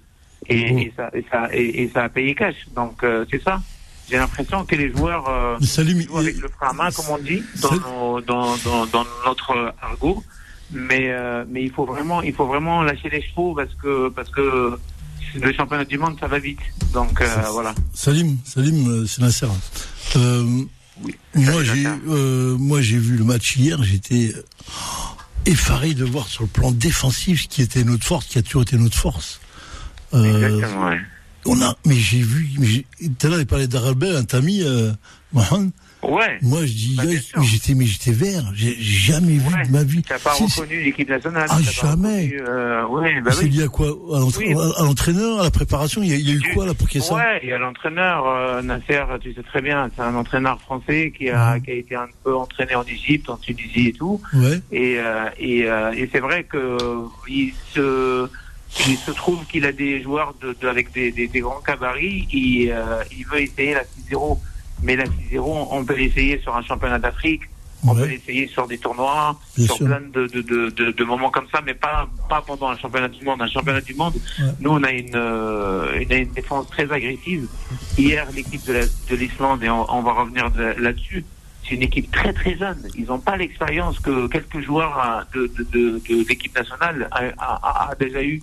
et, 0.49 0.81
et 0.83 0.93
ça 0.95 1.09
et 1.13 1.25
ça 1.31 1.49
et, 1.53 1.83
et 1.83 1.89
ça 1.93 2.03
a 2.05 2.09
payé 2.09 2.35
cash. 2.35 2.55
Donc 2.75 3.03
euh, 3.03 3.25
c'est 3.31 3.41
ça. 3.43 3.61
J'ai 4.09 4.17
l'impression 4.17 4.65
que 4.65 4.75
les 4.75 4.89
joueurs 4.95 5.27
euh, 5.27 5.57
jouent 5.59 6.17
avec 6.17 6.37
le 6.37 6.47
frein 6.47 6.69
à 6.69 6.73
main, 6.73 6.91
comme 6.91 7.05
on 7.09 7.17
dit 7.17 7.43
dans, 7.61 7.71
nos- 7.75 8.21
dans, 8.21 8.55
dans, 8.57 8.85
dans 8.85 9.05
notre 9.25 9.73
argot. 9.81 10.23
Mais 10.71 11.07
euh, 11.11 11.43
mais 11.49 11.63
il 11.63 11.71
faut 11.71 11.85
vraiment 11.85 12.21
il 12.21 12.33
faut 12.33 12.45
vraiment 12.45 12.83
lâcher 12.83 13.09
les 13.09 13.21
chevaux 13.21 13.53
parce 13.55 13.73
que 13.75 14.09
parce 14.09 14.29
que 14.29 14.77
le 15.35 15.53
championnat 15.53 15.85
du 15.85 15.97
monde 15.97 16.17
ça 16.19 16.27
va 16.27 16.39
vite. 16.39 16.59
Donc 16.93 17.21
euh, 17.21 17.27
voilà. 17.51 17.73
Salim, 17.93 18.37
Salim, 18.45 18.87
euh, 18.89 19.05
c'est 19.05 19.21
Nasser. 19.21 19.47
Euh, 20.15 20.43
Oui. 21.03 21.15
moi, 21.35 21.63
j'ai, 21.63 21.85
euh, 22.07 22.55
moi, 22.57 22.81
j'ai 22.81 22.97
vu 22.97 23.17
le 23.17 23.23
match 23.23 23.55
hier. 23.55 23.83
J'étais 23.83 24.33
effaré 25.45 25.93
de 25.93 26.03
voir 26.05 26.27
sur 26.27 26.43
le 26.43 26.49
plan 26.49 26.71
défensif 26.71 27.43
ce 27.43 27.47
qui 27.47 27.61
était 27.61 27.83
notre 27.83 28.03
force, 28.05 28.25
qui 28.25 28.37
a 28.37 28.41
toujours 28.41 28.63
été 28.63 28.77
notre 28.77 28.97
force. 28.97 29.39
Euh, 30.13 30.23
Exactement. 30.55 30.87
Ouais. 30.89 30.99
on 31.45 31.61
a, 31.61 31.75
mais 31.85 31.95
j'ai 31.95 32.21
vu, 32.21 32.85
tout 33.19 33.27
à 33.27 33.29
l'heure, 33.29 33.39
il 33.39 33.45
parlait 33.47 33.67
d'Arabel, 33.67 34.15
un 34.15 34.37
ami, 34.37 34.61
euh, 34.63 34.91
Mohamed. 35.33 35.71
Ouais. 36.03 36.37
Moi, 36.43 36.61
je 36.65 36.71
dis, 36.73 36.95
Bah, 36.95 37.03
j'étais, 37.41 37.73
mais 37.73 37.85
j'étais 37.85 38.11
vert. 38.11 38.43
J'ai 38.53 38.75
jamais 38.79 39.33
vu 39.39 39.49
de 39.65 39.71
ma 39.71 39.83
vie. 39.83 40.03
Tu 40.03 40.13
n'as 40.13 40.19
pas 40.19 40.33
reconnu 40.33 40.83
l'équipe 40.83 41.09
nationale. 41.09 41.47
Ah, 41.49 41.57
t'as 41.57 41.71
jamais. 41.71 42.25
reconnu, 42.27 42.41
euh, 42.47 42.85
ouais, 42.87 43.21
bah 43.21 43.31
c'est 43.33 43.45
oui. 43.45 43.49
lié 43.49 43.63
à 43.63 43.67
quoi? 43.67 43.87
À 43.87 44.19
l'entra- 44.19 44.43
Oui. 44.45 44.53
à 44.77 44.83
l'entraîneur, 44.83 45.39
à 45.39 45.43
la 45.43 45.51
préparation? 45.51 46.03
Il 46.03 46.09
y 46.09 46.13
a, 46.13 46.17
il 46.17 46.29
y 46.29 46.31
a 46.31 46.35
eu 46.35 46.53
quoi 46.53 46.67
là 46.67 46.75
pour 46.75 46.87
qu'il 46.87 47.01
y 47.01 47.03
ait 47.03 47.07
ça? 47.07 47.15
Ouais, 47.15 47.39
il 47.43 47.49
y 47.49 47.51
a 47.51 47.57
l'entraîneur 47.57 48.25
euh, 48.27 48.61
Nasser, 48.61 49.01
tu 49.21 49.33
sais 49.33 49.41
très 49.43 49.61
bien, 49.61 49.89
c'est 49.95 50.03
un 50.03 50.13
entraîneur 50.15 50.61
français 50.61 51.11
qui 51.17 51.29
a, 51.31 51.55
Mhm. 51.55 51.61
qui 51.63 51.71
a 51.71 51.73
été 51.73 51.95
un 51.95 52.07
peu 52.23 52.35
entraîné 52.35 52.75
en 52.75 52.83
Égypte, 52.83 53.29
en 53.31 53.37
Tunisie 53.37 53.87
et 53.87 53.93
tout. 53.93 54.21
Ouais. 54.33 54.61
Et, 54.71 54.97
euh, 54.99 55.25
et, 55.39 55.63
euh, 55.65 55.91
et 55.93 56.07
c'est 56.11 56.19
vrai 56.21 56.43
que 56.43 56.77
il 57.27 57.53
se, 57.73 58.29
il 58.87 58.97
se 58.97 59.11
trouve 59.11 59.45
qu'il 59.47 59.65
a 59.65 59.71
des 59.71 60.01
joueurs 60.01 60.33
de, 60.41 60.55
de- 60.59 60.67
avec 60.67 60.91
des, 60.93 61.11
des, 61.11 61.27
des 61.27 61.39
grands 61.39 61.61
cabarets. 61.61 62.25
Il, 62.31 62.69
euh, 62.71 63.03
il 63.17 63.25
veut 63.25 63.41
essayer 63.41 63.73
la 63.73 63.83
6-0. 64.11 64.37
Mais 64.83 64.95
la 64.95 65.05
6-0, 65.05 65.67
on 65.71 65.83
peut 65.85 65.95
l'essayer 65.95 66.39
sur 66.39 66.55
un 66.55 66.61
championnat 66.63 66.99
d'Afrique. 66.99 67.41
On 67.87 67.93
peut 67.95 68.05
l'essayer 68.05 68.47
sur 68.47 68.67
des 68.67 68.79
tournois, 68.79 69.39
Bien 69.55 69.65
sur 69.67 69.75
sûr. 69.77 69.85
plein 69.85 70.01
de, 70.01 70.25
de, 70.27 70.41
de, 70.41 70.69
de, 70.71 70.91
de 70.91 71.03
moments 71.03 71.29
comme 71.29 71.45
ça, 71.51 71.61
mais 71.63 71.75
pas, 71.75 72.07
pas 72.27 72.41
pendant 72.41 72.69
un 72.69 72.77
championnat 72.77 73.07
du 73.07 73.23
monde. 73.23 73.41
Un 73.41 73.47
championnat 73.47 73.81
du 73.81 73.93
monde, 73.93 74.13
Ouais. 74.39 74.45
nous, 74.59 74.71
on 74.71 74.83
a 74.83 74.91
une, 74.91 75.15
euh, 75.15 75.99
une, 75.99 76.11
une 76.11 76.31
défense 76.33 76.67
très 76.69 76.91
agressive. 76.91 77.47
Hier, 77.97 78.27
l'équipe 78.35 78.65
de 78.65 78.73
la- 78.73 78.85
de 78.85 79.15
l'Islande, 79.15 79.63
et 79.63 79.69
on, 79.69 79.91
on 79.93 80.01
va 80.01 80.11
revenir 80.13 80.49
de- 80.51 80.73
là-dessus, 80.81 81.23
c'est 81.63 81.75
une 81.75 81.83
équipe 81.83 82.11
très 82.11 82.33
très 82.33 82.57
jeune. 82.57 82.81
Ils 82.95 83.05
n'ont 83.05 83.19
pas 83.19 83.37
l'expérience 83.37 83.99
que 83.99 84.27
quelques 84.27 84.61
joueurs 84.61 85.25
euh, 85.35 85.39
de, 85.39 85.47
de, 85.57 85.63
de, 85.71 86.01
de 86.23 86.27
l'équipe 86.27 86.55
nationale 86.55 87.07
a- 87.11 87.89
a 87.91 87.95
déjà 87.95 88.23
eu. 88.23 88.41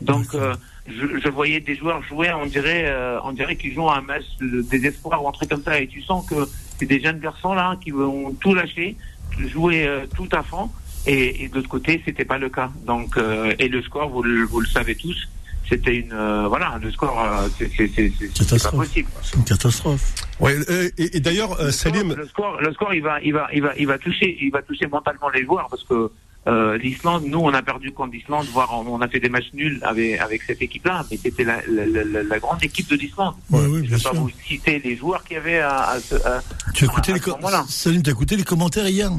Donc, 0.00 0.34
euh, 0.34 0.54
je, 0.86 1.18
je 1.22 1.28
voyais 1.28 1.60
des 1.60 1.76
joueurs 1.76 2.02
jouer, 2.02 2.30
on 2.32 2.46
dirait, 2.46 2.84
euh, 2.86 3.18
on 3.24 3.32
dirait 3.32 3.56
qu'ils 3.56 3.72
jouent 3.74 3.88
à 3.88 3.98
un 3.98 4.02
match 4.02 4.24
de 4.40 4.60
désespoir 4.62 5.22
ou 5.24 5.28
un 5.28 5.32
truc 5.32 5.48
comme 5.50 5.62
ça. 5.62 5.78
Et 5.80 5.86
tu 5.86 6.02
sens 6.02 6.26
que 6.28 6.34
c'est 6.78 6.86
des 6.86 7.00
jeunes 7.00 7.20
garçons 7.20 7.54
là 7.54 7.76
qui 7.82 7.90
vont 7.90 8.32
tout 8.40 8.54
lâcher, 8.54 8.96
jouer 9.38 9.86
euh, 9.86 10.06
tout 10.14 10.28
à 10.32 10.42
fond. 10.42 10.70
Et, 11.06 11.44
et 11.44 11.48
de 11.48 11.54
l'autre 11.56 11.68
côté, 11.68 12.02
c'était 12.04 12.24
pas 12.24 12.38
le 12.38 12.48
cas. 12.48 12.70
Donc, 12.86 13.16
euh, 13.16 13.54
et 13.58 13.68
le 13.68 13.82
score, 13.82 14.08
vous 14.08 14.22
le, 14.22 14.44
vous 14.44 14.60
le 14.60 14.66
savez 14.66 14.94
tous, 14.94 15.28
c'était 15.68 15.96
une, 15.96 16.12
euh, 16.12 16.48
voilà, 16.48 16.78
le 16.82 16.90
score, 16.90 17.18
euh, 17.22 17.48
c'est 17.58 17.70
c'est 17.76 17.88
c'est 17.88 18.10
c'est- 18.18 18.26
c'est 18.26 18.28
pas 18.28 18.44
Catastrophe. 18.44 18.86
possible. 18.86 19.08
C'est 19.22 19.36
une 19.36 19.44
catastrophe. 19.44 20.14
Ouais, 20.40 20.56
euh, 20.70 20.90
et, 20.98 21.16
et 21.16 21.20
d'ailleurs, 21.20 21.52
euh, 21.60 21.66
Le 21.66 21.72
score- 21.72 21.92
Salim, 21.94 22.14
le 22.14 22.26
score, 22.26 22.60
le 22.60 22.72
score, 22.74 22.94
il 22.94 23.02
va, 23.02 23.20
il 23.22 23.32
va, 23.32 23.48
il 23.54 23.62
va, 23.62 23.72
il 23.78 23.86
va 23.86 23.98
toucher, 23.98 24.36
il 24.40 24.50
va 24.50 24.60
toucher 24.62 24.86
mentalement 24.86 25.28
les 25.30 25.44
joueurs 25.44 25.68
parce 25.70 25.84
que 25.84 26.10
euh, 26.46 26.76
l'Islande, 26.78 27.24
nous, 27.26 27.38
on 27.38 27.54
a 27.54 27.62
perdu 27.62 27.90
contre 27.92 28.12
l'Islande, 28.12 28.46
voire 28.52 28.70
on, 28.78 28.86
on 28.94 29.00
a 29.00 29.08
fait 29.08 29.20
des 29.20 29.28
matchs 29.30 29.52
nuls 29.54 29.78
avec 29.82 30.20
avec 30.20 30.42
cette 30.42 30.60
équipe-là, 30.60 31.04
mais 31.10 31.18
c'était 31.22 31.44
la, 31.44 31.60
la, 31.66 31.86
la, 31.86 32.22
la 32.22 32.38
grande 32.38 32.62
équipe 32.62 32.88
de 32.90 32.96
l'Islande. 32.96 33.34
Ouais, 33.50 33.60
oui, 33.66 33.78
Je 33.84 33.88
bien 33.88 33.96
vais 33.96 34.02
pas 34.02 34.12
vous 34.12 34.30
citer 34.46 34.78
les 34.84 34.96
joueurs 34.96 35.24
qu'il 35.24 35.34
y 35.34 35.40
avait 35.40 35.60
à, 35.60 35.76
à, 35.90 36.00
ce- 36.00 36.14
à- 36.16 36.42
Tu 36.74 36.84
as 36.84 36.86
écouté 36.88 37.12
à 37.12 37.14
les 37.14 37.20
ce 37.20 37.24
co- 37.26 37.36
moment-là. 37.36 37.64
Salim, 37.68 38.02
t'as 38.02 38.10
écouté 38.10 38.36
les 38.36 38.44
commentaires 38.44 38.88
hier 38.88 39.10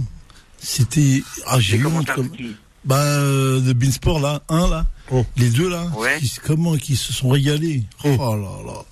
C'était 0.59 1.21
ah 1.47 1.59
j'ai 1.59 1.77
eu 1.77 1.85
honte 1.85 2.05
commentaires 2.05 2.15
comme 2.15 2.29
bah 2.83 2.97
euh, 2.97 3.61
de 3.61 3.73
Beansport 3.73 4.19
là, 4.19 4.41
un 4.49 4.69
là, 4.69 4.85
Oh. 5.11 5.23
les 5.37 5.49
deux 5.49 5.69
là, 5.69 5.85
Ouais. 5.97 6.17
qui, 6.19 6.31
comment 6.43 6.75
qui 6.77 6.95
se 6.95 7.11
sont 7.13 7.29
régalés. 7.29 7.83
Oh. 8.03 8.15
Oh 8.19 8.35
là 8.35 8.49
là. 8.65 8.85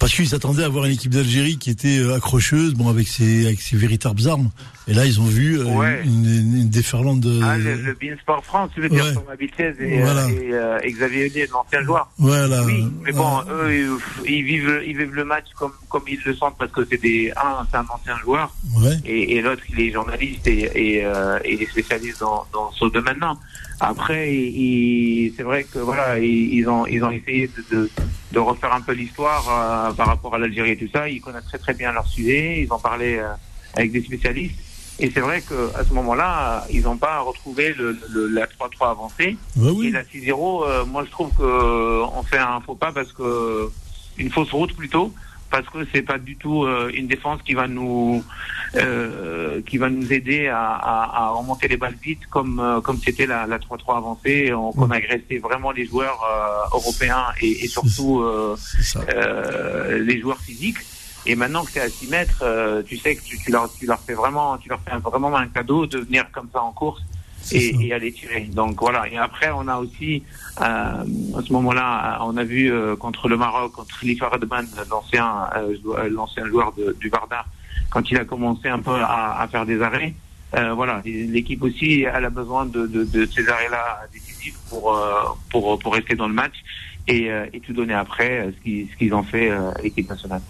Parce 0.00 0.14
qu'ils 0.14 0.28
s'attendaient 0.28 0.64
à 0.64 0.68
voir 0.68 0.86
une 0.86 0.92
équipe 0.92 1.12
d'Algérie 1.12 1.58
qui 1.58 1.68
était 1.70 1.98
euh, 1.98 2.14
accrocheuse, 2.16 2.72
bon, 2.72 2.88
avec 2.88 3.06
ses, 3.06 3.44
avec 3.46 3.60
ses 3.60 3.76
véritables 3.76 4.26
armes. 4.28 4.50
Et 4.88 4.94
là, 4.94 5.04
ils 5.04 5.20
ont 5.20 5.26
vu 5.26 5.60
euh, 5.60 5.64
Ouais. 5.64 6.00
une, 6.04 6.24
une, 6.24 6.56
une 6.62 6.68
déferlante 6.70 7.20
de. 7.20 7.38
Ah, 7.42 7.58
le, 7.58 7.74
le 7.76 7.94
Beansport 8.00 8.42
France, 8.44 8.70
tu 8.74 8.80
veux 8.80 8.88
dire 8.88 9.04
Ouais. 9.04 9.36
Et, 9.78 10.00
Voilà. 10.00 10.24
euh, 10.26 10.30
et, 10.40 10.54
euh, 10.54 10.78
Xavier 10.90 11.26
Hennier, 11.26 11.46
l'ancien 11.52 11.82
joueur. 11.84 12.10
Voilà. 12.18 12.64
Oui, 12.64 12.82
mais 13.04 13.12
bon, 13.12 13.42
Voilà. 13.44 13.52
eux, 13.68 13.98
ils, 14.26 14.42
vivent, 14.42 14.80
ils 14.86 14.96
vivent 14.96 15.14
le 15.14 15.24
match 15.24 15.44
comme, 15.58 15.72
comme 15.90 16.02
ils 16.08 16.18
le 16.24 16.34
sentent 16.34 16.56
parce 16.58 16.72
que 16.72 16.80
c'est 16.90 17.00
des, 17.00 17.30
un, 17.36 17.66
c'est 17.70 17.76
un 17.76 17.86
ancien 17.90 18.16
joueur 18.24 18.52
Ouais. 18.78 18.96
et, 19.04 19.36
et 19.36 19.42
l'autre, 19.42 19.62
il 19.68 19.80
est 19.80 19.92
journaliste 19.92 20.46
et, 20.46 20.70
et, 20.74 21.04
euh, 21.04 21.38
et 21.44 21.64
spécialiste 21.66 22.20
dans, 22.20 22.46
dans 22.54 22.72
ce 22.72 22.86
domaine-là. 22.86 23.36
Après, 23.80 24.26
c'est 25.36 25.42
vrai 25.42 25.64
que 25.64 25.78
voilà, 25.78 26.18
ils, 26.18 26.54
ils 26.54 26.68
ont, 26.68 26.86
ils 26.86 27.02
ont 27.04 27.10
essayé 27.10 27.48
de, 27.70 27.76
de, 27.76 27.90
de 28.32 28.38
refaire 28.38 28.72
un 28.72 28.80
peu 28.80 28.92
l'histoire 28.92 29.44
euh, 29.48 29.92
par 29.92 30.06
rapport 30.06 30.34
à 30.34 30.38
l'Algérie 30.38 30.70
et 30.72 30.76
tout 30.76 30.88
ça. 30.92 31.08
Ils 31.08 31.20
connaissent 31.20 31.44
très 31.46 31.58
très 31.58 31.74
bien 31.74 31.92
leur 31.92 32.06
sujet. 32.06 32.62
Ils 32.62 32.72
ont 32.72 32.78
parlé 32.78 33.16
euh, 33.18 33.28
avec 33.74 33.92
des 33.92 34.02
spécialistes. 34.02 34.56
Et 35.02 35.10
c'est 35.10 35.20
vrai 35.20 35.40
qu'à 35.40 35.82
ce 35.82 35.94
moment-là, 35.94 36.66
ils 36.70 36.82
n'ont 36.82 36.98
pas 36.98 37.20
retrouvé 37.20 37.72
le, 37.72 37.98
le- 38.10 38.26
la 38.28 38.46
3-3 38.46 38.90
avancée. 38.90 39.36
Ouais, 39.56 39.68
Et 39.68 39.72
oui. 39.72 39.90
la 39.90 40.02
6-0, 40.04 40.64
euh, 40.68 40.84
moi 40.84 41.04
je 41.06 41.10
trouve 41.10 41.30
que 41.34 41.42
euh, 41.42 42.04
on 42.14 42.22
fait 42.22 42.38
un 42.38 42.60
faux 42.60 42.74
pas 42.74 42.92
parce 42.92 43.12
que 43.12 43.70
une 44.18 44.30
fausse 44.30 44.50
route 44.52 44.76
plutôt 44.76 45.14
parce 45.50 45.66
que 45.68 45.78
c'est 45.92 46.02
pas 46.02 46.18
du 46.18 46.36
tout 46.36 46.64
euh, 46.64 46.90
une 46.94 47.06
défense 47.08 47.40
qui 47.42 47.54
va 47.54 47.66
nous 47.66 48.22
euh, 48.76 49.60
qui 49.66 49.78
va 49.78 49.90
nous 49.90 50.12
aider 50.12 50.46
à, 50.48 50.60
à, 50.74 51.24
à 51.24 51.28
remonter 51.30 51.66
les 51.68 51.76
balles 51.76 51.96
vite 52.02 52.26
comme 52.30 52.60
euh, 52.60 52.80
comme 52.80 52.98
c'était 52.98 53.26
la, 53.26 53.46
la 53.46 53.58
3-3 53.58 53.96
avancée 53.98 54.52
on, 54.52 54.72
qu'on 54.72 54.90
agressait 54.90 55.38
vraiment 55.38 55.72
les 55.72 55.86
joueurs 55.86 56.20
euh, 56.24 56.76
européens 56.76 57.24
et, 57.40 57.64
et 57.64 57.68
surtout 57.68 58.20
euh, 58.20 58.56
euh, 59.08 59.98
les 60.02 60.20
joueurs 60.20 60.38
physiques. 60.38 60.78
Et 61.26 61.34
maintenant 61.36 61.64
que 61.64 61.72
c'est 61.72 61.80
à 61.82 61.88
6 61.90 62.08
mètres, 62.08 62.40
euh, 62.42 62.82
tu 62.82 62.96
sais 62.96 63.14
que 63.14 63.22
tu, 63.22 63.36
tu, 63.38 63.50
leur, 63.52 63.70
tu 63.78 63.84
leur 63.86 64.00
fais 64.00 64.14
vraiment, 64.14 64.56
tu 64.56 64.68
leur 64.70 64.80
fais 64.80 64.92
un- 64.92 65.00
vraiment 65.00 65.36
un 65.36 65.48
cadeau 65.48 65.86
de 65.86 65.98
venir 65.98 66.24
comme 66.32 66.48
ça 66.52 66.62
en 66.62 66.72
course 66.72 67.02
et, 67.52 67.88
et 67.88 67.92
aller 67.92 68.10
tirer. 68.12 68.42
Donc 68.52 68.80
voilà. 68.80 69.06
Et 69.08 69.18
après, 69.18 69.50
on 69.50 69.68
a 69.68 69.76
aussi, 69.76 70.22
à 70.60 71.04
ce 71.46 71.52
moment-là, 71.52 72.18
on 72.22 72.36
a 72.36 72.44
vu 72.44 72.70
euh, 72.70 72.96
contre 72.96 73.28
le 73.28 73.36
Maroc, 73.36 73.72
contre 73.72 73.98
Khalifa 73.98 74.28
Redman, 74.28 74.66
l'ancien, 74.90 75.46
euh, 75.56 75.74
euh, 75.86 76.08
l'ancien 76.10 76.46
joueur 76.46 76.72
du 77.00 77.08
Varda, 77.08 77.44
quand 77.90 78.10
il 78.10 78.16
a 78.18 78.24
commencé 78.24 78.68
un 78.68 78.78
peu 78.78 78.94
à, 78.94 79.40
à 79.40 79.48
faire 79.48 79.66
des 79.66 79.80
arrêts. 79.80 80.14
Euh, 80.56 80.72
voilà, 80.74 81.00
l'équipe 81.04 81.62
aussi, 81.62 82.02
elle 82.02 82.24
a 82.24 82.30
besoin 82.30 82.66
de, 82.66 82.86
de, 82.86 83.04
de 83.04 83.28
ces 83.32 83.48
arrêts-là 83.48 84.00
décisifs 84.12 84.58
pour, 84.68 84.96
euh, 84.96 85.12
pour, 85.50 85.78
pour 85.78 85.94
rester 85.94 86.16
dans 86.16 86.26
le 86.26 86.34
match 86.34 86.54
et, 87.06 87.30
euh, 87.30 87.46
et 87.52 87.60
tout 87.60 87.72
donner 87.72 87.94
après 87.94 88.40
euh, 88.40 88.50
ce 88.50 88.62
qu'ils 88.98 89.10
ce 89.10 89.14
ont 89.14 89.22
fait 89.22 89.50
euh, 89.50 89.70
à 89.70 89.82
l'équipe 89.82 90.08
nationale. 90.10 90.42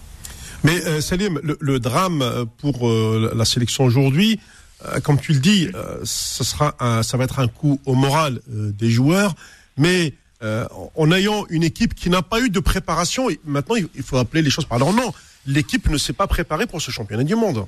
Mais 0.63 0.83
euh, 0.85 1.01
Salim, 1.01 1.39
le, 1.43 1.57
le 1.59 1.79
drame 1.79 2.21
euh, 2.21 2.45
pour 2.57 2.89
euh, 2.89 3.31
la 3.35 3.45
sélection 3.45 3.83
aujourd'hui, 3.83 4.39
euh, 4.85 4.99
comme 4.99 5.19
tu 5.19 5.33
le 5.33 5.39
dis, 5.39 5.69
euh, 5.75 5.99
ça 6.03 6.43
sera 6.43 6.75
un, 6.79 7.03
ça 7.03 7.17
va 7.17 7.23
être 7.23 7.39
un 7.39 7.47
coup 7.47 7.79
au 7.85 7.93
moral 7.93 8.41
euh, 8.51 8.71
des 8.71 8.89
joueurs, 8.89 9.35
mais 9.77 10.13
euh, 10.43 10.65
en 10.95 11.11
ayant 11.11 11.45
une 11.49 11.63
équipe 11.63 11.93
qui 11.93 12.09
n'a 12.09 12.21
pas 12.21 12.39
eu 12.41 12.49
de 12.49 12.59
préparation, 12.59 13.29
et 13.29 13.39
maintenant 13.45 13.75
il 13.75 14.03
faut 14.03 14.17
appeler 14.17 14.41
les 14.41 14.49
choses 14.49 14.65
par 14.65 14.79
leur 14.79 14.91
nom. 14.93 15.13
L'équipe 15.45 15.89
ne 15.89 15.97
s'est 15.97 16.13
pas 16.13 16.27
préparée 16.27 16.65
pour 16.67 16.81
ce 16.81 16.91
championnat 16.91 17.23
du 17.23 17.35
monde. 17.35 17.65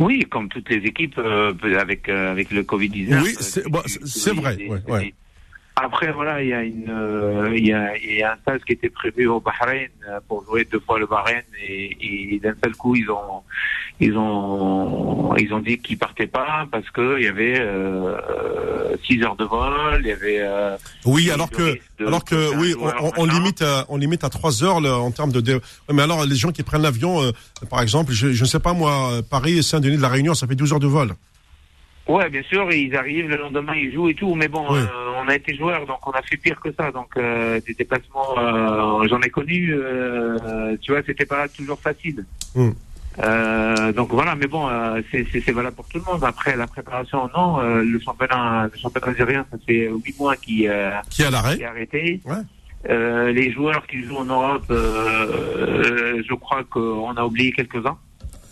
Oui, 0.00 0.26
comme 0.30 0.48
toutes 0.48 0.68
les 0.70 0.78
équipes 0.88 1.18
euh, 1.18 1.52
avec 1.78 2.08
euh, 2.08 2.30
avec 2.32 2.50
le 2.50 2.64
Covid 2.64 2.88
19. 2.88 3.22
Oui, 3.22 3.34
c'est- 3.38 3.68
bon, 3.68 3.80
c'est- 3.86 4.04
c'est 4.06 4.32
vrai, 4.34 4.56
ouais, 4.68 4.80
ouais. 4.88 5.14
Après 5.76 6.12
voilà, 6.12 6.40
il 6.42 6.48
y 6.50 6.52
a 6.52 6.62
une 6.62 6.88
euh, 6.88 7.52
il 7.56 7.66
y 7.66 7.72
a, 7.72 7.96
il 7.98 8.16
y 8.18 8.22
a 8.22 8.34
un 8.34 8.36
stage 8.42 8.60
qui 8.64 8.74
était 8.74 8.90
prévu 8.90 9.26
au 9.26 9.40
Bahreïn 9.40 9.88
euh, 10.08 10.20
pour 10.28 10.44
jouer 10.44 10.64
deux 10.70 10.78
fois 10.78 11.00
le 11.00 11.06
Bahreïn 11.06 11.42
et, 11.60 12.34
et 12.34 12.38
d'un 12.38 12.54
seul 12.62 12.76
coup 12.76 12.94
ils 12.94 13.10
ont 13.10 13.42
ils 13.98 14.16
ont 14.16 15.34
ils 15.36 15.52
ont 15.52 15.58
dit 15.58 15.78
qu'ils 15.78 15.98
partaient 15.98 16.28
pas 16.28 16.66
parce 16.70 16.88
que 16.90 17.18
il 17.18 17.24
y 17.24 17.28
avait 17.28 17.58
euh, 17.58 18.96
six 19.04 19.20
heures 19.24 19.34
de 19.36 19.44
vol, 19.44 19.98
il 20.00 20.06
y 20.06 20.12
avait 20.12 20.38
euh, 20.40 20.76
Oui, 21.04 21.30
alors 21.30 21.50
que, 21.50 21.76
de- 21.98 22.06
alors 22.06 22.24
que, 22.24 22.56
oui, 22.56 22.74
on, 22.80 23.10
on- 23.16 23.24
limite, 23.26 23.62
à, 23.62 23.84
on 23.88 23.96
limite 23.96 24.22
à 24.24 24.30
trois 24.30 24.62
heures 24.62 24.80
là, 24.80 24.96
en 24.98 25.10
termes 25.10 25.32
de. 25.32 25.40
dé- 25.40 25.58
Mais 25.92 26.02
alors, 26.02 26.24
les 26.24 26.36
gens 26.36 26.52
qui 26.52 26.62
prennent 26.62 26.82
l'avion, 26.82 27.20
euh, 27.22 27.32
par 27.68 27.82
exemple, 27.82 28.12
je, 28.12 28.32
je 28.32 28.42
ne 28.42 28.48
sais 28.48 28.60
pas 28.60 28.72
moi, 28.72 29.12
euh, 29.12 29.22
Paris, 29.28 29.62
Saint-Denis 29.62 29.96
de 29.96 30.02
la 30.02 30.08
Réunion, 30.08 30.34
ça 30.34 30.46
fait 30.46 30.54
12 30.54 30.72
heures 30.72 30.80
de 30.80 30.86
vol. 30.86 31.14
Ouais, 32.06 32.28
bien 32.28 32.42
sûr, 32.42 32.70
ils 32.70 32.94
arrivent, 32.94 33.28
le 33.28 33.36
lendemain 33.36 33.74
ils 33.74 33.92
jouent 33.92 34.10
et 34.10 34.14
tout, 34.14 34.34
mais 34.34 34.48
bon, 34.48 34.70
Ouais. 34.70 34.78
euh, 34.80 35.22
on 35.24 35.28
a 35.28 35.34
été 35.36 35.56
joueurs, 35.56 35.86
donc 35.86 36.06
on 36.06 36.10
a 36.10 36.20
fait 36.22 36.36
pire 36.36 36.60
que 36.60 36.70
ça, 36.78 36.90
donc 36.92 37.16
euh, 37.16 37.60
des 37.66 37.72
déplacements, 37.72 38.36
euh, 38.38 39.08
j'en 39.08 39.20
ai 39.22 39.30
connu, 39.30 39.72
euh, 39.72 40.76
tu 40.82 40.92
vois, 40.92 41.00
c'était 41.06 41.24
pas 41.24 41.48
toujours 41.48 41.80
facile. 41.80 42.26
Mm. 42.54 42.70
Euh, 43.22 43.92
donc 43.92 44.10
voilà, 44.10 44.34
mais 44.34 44.46
bon, 44.46 44.68
euh, 44.68 45.00
c'est 45.10 45.50
valable 45.52 45.76
pour 45.76 45.88
tout 45.88 45.98
le 45.98 46.12
monde. 46.12 46.24
Après 46.24 46.56
la 46.56 46.66
préparation, 46.66 47.30
non, 47.34 47.60
euh, 47.60 47.82
le 47.82 47.98
championnat, 48.00 48.68
le 48.72 48.78
championnat 48.78 49.06
algérien, 49.06 49.46
ça 49.50 49.56
fait 49.66 49.88
huit 49.88 50.18
mois 50.18 50.36
qui 50.36 50.68
euh, 50.68 50.90
Qui 51.10 51.24
à 51.24 51.30
l'arrêt 51.30 51.62
arrêté. 51.62 52.20
Ouais. 52.26 52.34
Euh, 52.90 53.32
les 53.32 53.50
joueurs 53.50 53.86
qui 53.86 54.02
jouent 54.02 54.18
en 54.18 54.24
Europe, 54.26 54.66
euh, 54.70 56.22
je 56.28 56.34
crois 56.34 56.64
qu'on 56.64 57.12
a 57.14 57.24
oublié 57.24 57.52
quelques-uns 57.52 57.96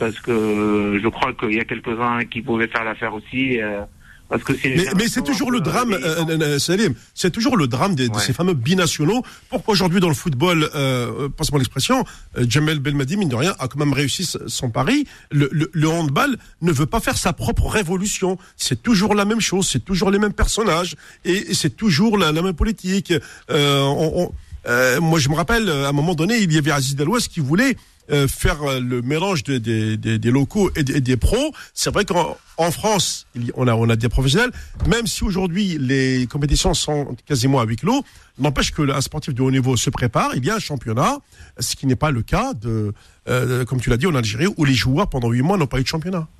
parce 0.02 0.18
que 0.18 0.98
je 1.00 1.08
crois 1.08 1.32
qu'il 1.34 1.54
y 1.54 1.60
a 1.60 1.64
quelques-uns 1.64 2.24
qui 2.24 2.40
pouvaient 2.42 2.66
faire 2.66 2.82
l'affaire 2.82 3.14
aussi. 3.14 3.60
euh, 3.60 3.82
parce 4.28 4.42
que 4.44 4.54
c'est 4.56 4.70
Mais, 4.70 4.76
mais 4.76 4.82
c'est 4.84 5.20
génération 5.20 5.22
toujours 5.24 5.48
un 5.50 5.52
le 5.52 5.60
drame, 5.60 5.92
euh, 5.92 6.24
euh, 6.40 6.58
Salim, 6.58 6.94
c'est 7.14 7.30
toujours 7.30 7.56
le 7.56 7.66
drame 7.66 7.94
des- 7.94 8.08
de 8.08 8.18
ces 8.18 8.32
fameux 8.32 8.54
binationaux. 8.54 9.22
Pourquoi 9.50 9.72
aujourd'hui 9.74 10.00
dans 10.00 10.08
le 10.08 10.14
football, 10.14 10.70
euh, 10.74 11.28
passe-moi 11.36 11.58
l'expression, 11.60 12.02
euh, 12.38 12.44
Jamel 12.48 12.78
Belmadi, 12.80 13.16
mine 13.18 13.28
de 13.28 13.36
rien, 13.36 13.54
a 13.58 13.68
quand 13.68 13.78
même 13.78 13.92
réussi 13.92 14.26
son 14.46 14.70
pari. 14.70 15.06
Le, 15.30 15.48
le, 15.52 15.70
le 15.72 15.88
handball 15.88 16.36
ne 16.62 16.72
veut 16.72 16.86
pas 16.86 17.00
faire 17.00 17.18
sa 17.18 17.32
propre 17.34 17.66
révolution. 17.68 18.38
C'est 18.56 18.82
toujours 18.82 19.14
la 19.14 19.26
même 19.26 19.40
chose, 19.40 19.68
c'est 19.68 19.84
toujours 19.84 20.10
les 20.10 20.18
mêmes 20.18 20.32
personnages 20.32 20.96
et, 21.26 21.50
et 21.50 21.54
c'est 21.54 21.76
toujours 21.76 22.16
la, 22.16 22.32
la 22.32 22.42
même 22.42 22.54
politique. 22.54 23.12
Euh, 23.50 23.82
on- 23.82 24.12
on- 24.22 24.32
euh, 24.66 24.98
moi, 25.00 25.18
je 25.18 25.28
me 25.28 25.34
rappelle, 25.34 25.68
à 25.68 25.88
un 25.88 25.92
moment 25.92 26.14
donné, 26.14 26.38
il 26.38 26.50
y 26.52 26.56
avait 26.56 26.70
Aziz 26.70 26.94
Dalouas 26.96 27.26
qui 27.30 27.40
voulait 27.40 27.76
euh, 28.12 28.28
faire 28.28 28.62
euh, 28.62 28.78
le 28.78 29.00
mélange 29.00 29.42
des, 29.42 29.96
des, 29.96 30.30
locaux 30.30 30.70
et 30.76 30.82
des, 30.82 31.16
pros. 31.16 31.54
C'est 31.72 31.90
vrai 31.90 32.04
qu'en 32.04 32.36
en 32.58 32.70
France, 32.70 33.26
on 33.54 33.66
a, 33.66 33.74
on 33.74 33.88
a 33.88 33.96
des 33.96 34.10
professionnels, 34.10 34.50
même 34.86 35.06
si 35.06 35.24
aujourd'hui 35.24 35.78
les 35.80 36.26
compétitions 36.30 36.74
sont 36.74 37.16
quasiment 37.26 37.60
à 37.60 37.64
huis 37.64 37.76
clos, 37.76 38.04
n'empêche 38.38 38.72
que 38.72 38.82
un 38.90 39.00
sportif 39.00 39.34
de 39.34 39.40
haut 39.40 39.50
niveau 39.50 39.78
se 39.78 39.88
prépare, 39.88 40.36
il 40.36 40.44
y 40.44 40.50
a 40.50 40.56
un 40.56 40.58
championnat, 40.58 41.16
ce 41.58 41.74
qui 41.74 41.86
n'est 41.86 41.96
pas 41.96 42.10
le 42.10 42.20
cas 42.20 42.52
de, 42.52 42.92
euh, 43.28 43.64
comme 43.64 43.80
tu 43.80 43.88
l'as 43.88 43.96
dit, 43.96 44.06
en 44.06 44.14
Algérie, 44.14 44.48
où 44.58 44.66
les 44.66 44.74
joueurs 44.74 45.08
pendant 45.08 45.30
huit 45.30 45.42
mois 45.42 45.56
n'ont 45.56 45.66
pas 45.66 45.78
eu 45.78 45.82
de 45.82 45.88
championnat. 45.88 46.28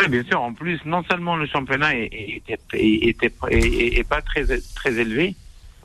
Oui, 0.00 0.08
bien 0.08 0.22
sûr. 0.24 0.40
En 0.40 0.52
plus, 0.52 0.78
non 0.84 1.02
seulement 1.10 1.36
le 1.36 1.46
championnat 1.46 1.94
est 1.94 2.42
pas 4.08 4.22
très 4.22 4.44
très 4.74 4.94
élevé, 4.94 5.34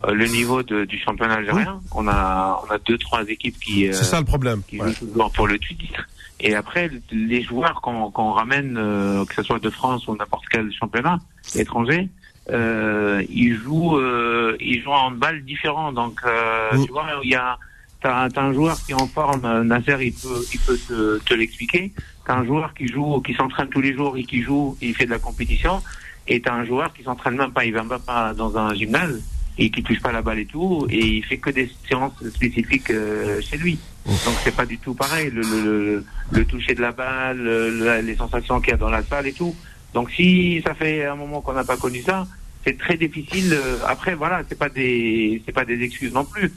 euh, 0.05 0.13
le 0.13 0.25
niveau 0.27 0.63
de, 0.63 0.85
du 0.85 0.97
championnat 0.99 1.35
algérien, 1.35 1.79
on 1.93 2.07
a 2.07 2.61
on 2.67 2.71
a 2.71 2.77
deux 2.79 2.97
trois 2.97 3.23
équipes 3.27 3.59
qui 3.59 3.87
euh, 3.87 3.93
C'est 3.93 4.03
ça 4.05 4.19
le 4.19 4.25
problème. 4.25 4.61
qui 4.67 4.79
Ouais. 4.81 4.93
toujours 4.93 5.31
pour 5.31 5.47
le 5.47 5.57
titre. 5.59 6.07
Et 6.39 6.55
après, 6.55 6.89
les 7.11 7.43
joueurs 7.43 7.81
qu'on 7.81 8.09
qu'on 8.11 8.31
ramène, 8.31 8.75
euh, 8.77 9.25
que 9.25 9.35
ce 9.35 9.43
soit 9.43 9.59
de 9.59 9.69
France 9.69 10.07
ou 10.07 10.15
n'importe 10.15 10.45
quel 10.51 10.71
championnat 10.73 11.19
étranger, 11.55 12.09
euh, 12.49 13.23
ils 13.29 13.55
jouent, 13.55 13.97
euh, 13.97 14.57
ils 14.59 14.81
jouent 14.81 14.91
en 14.91 15.07
handball 15.07 15.43
différent. 15.43 15.91
Donc, 15.91 16.19
euh, 16.25 16.69
Mm. 16.75 16.85
tu 16.85 16.91
vois, 16.91 17.05
il 17.23 17.29
y 17.29 17.35
a, 17.35 17.57
t'as, 18.01 18.27
t'as 18.29 18.41
un 18.41 18.53
joueur 18.53 18.75
qui 18.83 18.91
est 18.93 19.01
en 19.01 19.07
forme, 19.07 19.61
Nasser, 19.63 19.97
il 20.01 20.13
peut, 20.13 20.41
il 20.53 20.59
peut 20.61 20.77
te, 20.87 21.19
te 21.19 21.33
l'expliquer. 21.35 21.91
T'as 22.25 22.37
un 22.37 22.45
joueur 22.45 22.73
qui 22.73 22.87
joue, 22.87 23.21
qui 23.21 23.33
s'entraîne 23.35 23.69
tous 23.69 23.81
les 23.81 23.93
jours 23.93 24.17
et 24.17 24.23
qui 24.23 24.41
joue, 24.41 24.75
et 24.81 24.87
il 24.89 24.95
fait 24.95 25.05
de 25.05 25.11
la 25.11 25.19
compétition. 25.19 25.81
Et 26.27 26.41
t'as 26.41 26.53
un 26.53 26.65
joueur 26.65 26.91
qui 26.93 27.03
s'entraîne 27.03 27.35
même 27.35 27.51
pas, 27.51 27.65
il 27.65 27.73
va 27.73 27.83
même 27.83 27.99
pas 27.99 28.33
dans 28.33 28.57
un 28.57 28.73
gymnase 28.73 29.21
et 29.57 29.69
qui 29.69 29.83
touche 29.83 30.01
pas 30.01 30.11
la 30.11 30.21
balle 30.21 30.39
et 30.39 30.45
tout, 30.45 30.87
et 30.89 30.97
il 31.17 31.25
fait 31.25 31.37
que 31.37 31.49
des 31.49 31.69
séances 31.87 32.13
spécifiques 32.33 32.89
euh, 32.89 33.41
chez 33.41 33.57
lui. 33.57 33.79
Donc 34.05 34.35
c'est 34.43 34.55
pas 34.55 34.65
du 34.65 34.77
tout 34.79 34.93
pareil, 34.95 35.29
le, 35.29 35.41
le, 35.41 36.05
le, 36.31 36.45
toucher 36.45 36.73
de 36.73 36.81
la 36.81 36.91
balle, 36.91 37.37
le- 37.37 38.01
les 38.01 38.15
sensations 38.15 38.59
qu'il 38.61 38.71
y 38.71 38.73
a 38.73 38.77
dans 38.77 38.89
la 38.89 39.03
salle 39.03 39.27
et 39.27 39.33
tout. 39.33 39.55
Donc 39.93 40.09
si 40.11 40.61
ça 40.65 40.73
fait 40.73 41.05
un 41.05 41.15
moment 41.15 41.41
qu'on 41.41 41.53
n'a 41.53 41.63
pas 41.65 41.77
connu 41.77 42.01
ça, 42.01 42.27
c'est 42.65 42.77
très 42.77 42.95
difficile. 42.97 43.53
euh, 43.53 43.77
Après 43.87 44.15
voilà, 44.15 44.41
c'est 44.47 44.57
pas 44.57 44.69
des 44.69 45.41
c'est 45.45 45.51
pas 45.51 45.65
des 45.65 45.81
excuses 45.83 46.13
non 46.13 46.25
plus. 46.25 46.51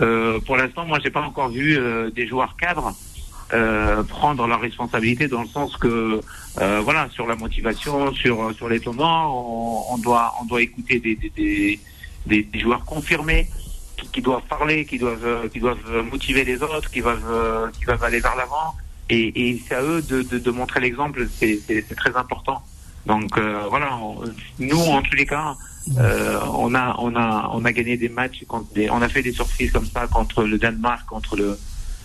Euh, 0.00 0.40
pour 0.40 0.56
l'instant, 0.56 0.84
moi 0.86 0.98
j'ai 1.02 1.10
pas 1.10 1.22
encore 1.22 1.50
vu 1.50 1.76
euh, 1.76 2.10
des 2.10 2.26
joueurs 2.26 2.56
cadres 2.56 2.94
euh, 3.52 4.02
prendre 4.02 4.46
leurs 4.46 4.60
responsabilités 4.60 5.28
dans 5.28 5.42
le 5.42 5.48
sens 5.48 5.76
que 5.76 6.20
euh, 6.60 6.80
voilà 6.82 7.08
sur 7.10 7.26
la 7.26 7.36
motivation, 7.36 8.12
sur 8.14 8.52
sur 8.56 8.68
les 8.68 8.80
on, 8.88 9.94
on 9.94 9.98
doit 9.98 10.34
on 10.40 10.44
doit 10.46 10.62
écouter 10.62 10.98
des 10.98 11.14
des, 11.14 11.30
des, 11.36 11.78
des- 12.28 12.60
joueurs 12.64 12.84
confirmés 12.84 13.48
qui, 14.12 14.20
doivent 14.22 14.46
parler, 14.56 14.84
qui 14.84 14.98
doivent 14.98 15.24
euh, 15.24 15.48
qui 15.52 15.60
doivent 15.60 15.90
motiver 16.12 16.44
les 16.44 16.58
autres, 16.62 16.90
qui 16.94 17.00
doivent 17.00 17.30
euh, 17.30 17.66
qui 17.76 17.84
doivent 17.88 18.04
aller 18.08 18.20
vers 18.20 18.36
l'avant. 18.36 18.68
Et, 19.10 19.58
c'est 19.66 19.74
à 19.74 19.82
eux 19.82 20.02
de, 20.02 20.18
de, 20.46 20.50
montrer 20.50 20.80
l'exemple. 20.80 21.26
C'est 21.38 21.96
très 22.02 22.14
important. 22.22 22.58
Donc 23.06 23.30
euh, 23.38 23.62
voilà, 23.72 23.90
nous 24.58 24.84
en 24.96 25.02
tous 25.06 25.16
les 25.22 25.26
cas, 25.34 25.48
Euh, 25.96 26.38
on 26.64 26.74
a 26.74 26.86
on 26.98 27.12
a 27.16 27.28
on 27.56 27.64
a 27.64 27.72
gagné 27.78 27.96
des 27.96 28.10
matchs 28.20 28.44
contre 28.52 28.70
des, 28.76 28.86
on 28.90 29.00
a 29.00 29.08
fait 29.08 29.22
des 29.28 29.32
surprises 29.32 29.72
comme 29.72 29.86
ça 29.86 30.06
contre 30.06 30.38
le 30.44 30.56
Danemark, 30.58 31.06
contre 31.08 31.32
le 31.42 31.48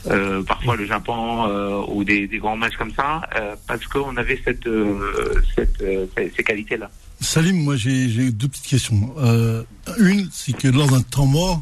euh, 0.07 0.41
parfois 0.43 0.75
le 0.81 0.85
Japon 0.85 1.47
euh, 1.47 1.81
ou 1.93 2.03
des, 2.11 2.27
grands 2.43 2.55
matchs 2.63 2.77
comme 2.81 2.93
ça 2.93 3.09
euh, 3.35 3.55
parce 3.67 3.85
qu'on 3.91 4.15
avait 4.23 4.39
cette 4.45 4.67
euh, 4.67 5.41
cette 5.55 5.81
euh, 5.81 6.05
ces 6.35 6.43
qualités 6.49 6.77
là. 6.77 6.89
Salim, 7.23 7.63
moi 7.63 7.75
j'ai 7.77 8.31
deux 8.31 8.47
petites 8.47 8.65
questions. 8.67 9.13
Euh, 9.17 9.63
une, 9.99 10.29
c'est 10.31 10.53
que 10.53 10.67
lors 10.67 10.87
d'un 10.89 11.01
temps 11.01 11.25
mort, 11.25 11.61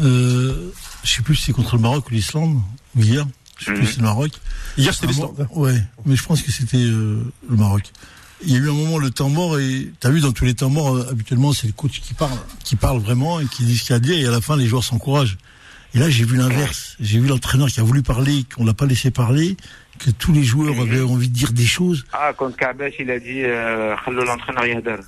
euh, 0.00 0.70
je 1.04 1.10
sais 1.12 1.22
plus 1.22 1.36
si 1.36 1.44
c'est 1.46 1.52
contre 1.52 1.76
le 1.76 1.82
Maroc 1.82 2.08
ou 2.08 2.14
l'Islande, 2.14 2.60
ou 2.96 3.02
hier, 3.02 3.26
je 3.58 3.64
sais 3.66 3.72
plus 3.72 3.80
Mhm. 3.82 3.86
si 3.86 3.92
c'est 3.94 4.00
le 4.00 4.04
Maroc. 4.06 4.30
Hier, 4.78 4.94
c'était 4.94 5.06
l'Islande. 5.08 5.46
Ouais, 5.54 5.82
mais 6.04 6.16
je 6.16 6.22
pense 6.24 6.42
que 6.42 6.50
c'était 6.52 6.76
euh, 6.78 7.22
le 7.48 7.56
Maroc. 7.56 7.90
Il 8.44 8.52
y 8.52 8.54
a 8.56 8.58
eu 8.58 8.68
un 8.68 8.74
moment 8.74 8.98
le 8.98 9.10
temps 9.10 9.30
mort 9.30 9.58
et 9.58 9.90
t'as 9.98 10.10
vu 10.10 10.20
dans 10.20 10.32
tous 10.32 10.44
les 10.44 10.54
temps 10.54 10.68
morts 10.68 10.94
euh, 10.94 11.08
habituellement 11.10 11.54
c'est 11.54 11.66
le 11.66 11.72
coach 11.72 12.00
qui 12.02 12.12
parle, 12.12 12.38
qui 12.64 12.76
parle 12.76 12.98
vraiment 12.98 13.40
et 13.40 13.46
qui 13.46 13.64
dit 13.64 13.78
ce 13.78 13.84
qu'il 13.84 13.92
a 13.94 13.96
à 13.96 13.98
dire 13.98 14.14
et 14.18 14.26
à 14.26 14.30
la 14.30 14.42
fin 14.42 14.56
les 14.56 14.66
joueurs 14.66 14.84
s'encouragent. 14.84 15.38
Et 15.94 15.98
là 15.98 16.10
j'ai 16.10 16.24
vu 16.24 16.36
l'inverse, 16.36 16.96
j'ai 17.00 17.18
vu 17.18 17.28
l'entraîneur 17.28 17.68
qui 17.68 17.80
a 17.80 17.82
voulu 17.82 18.02
parler, 18.02 18.44
qu'on 18.54 18.66
l'a 18.66 18.74
pas 18.74 18.84
laissé 18.84 19.10
parler, 19.10 19.56
que 19.98 20.10
tous 20.10 20.32
les 20.32 20.44
joueurs 20.44 20.80
avaient 20.80 21.02
envie 21.02 21.28
de 21.28 21.34
dire 21.34 21.52
des 21.52 21.64
choses. 21.64 22.04
Ah, 22.12 22.32
quand 22.36 22.54
Kabash, 22.54 22.94
il 22.98 23.10
a 23.10 23.18
dit 23.18 23.42
euh, 23.44 23.94
l'entraîneur 24.06 24.66
Yadar. 24.66 24.98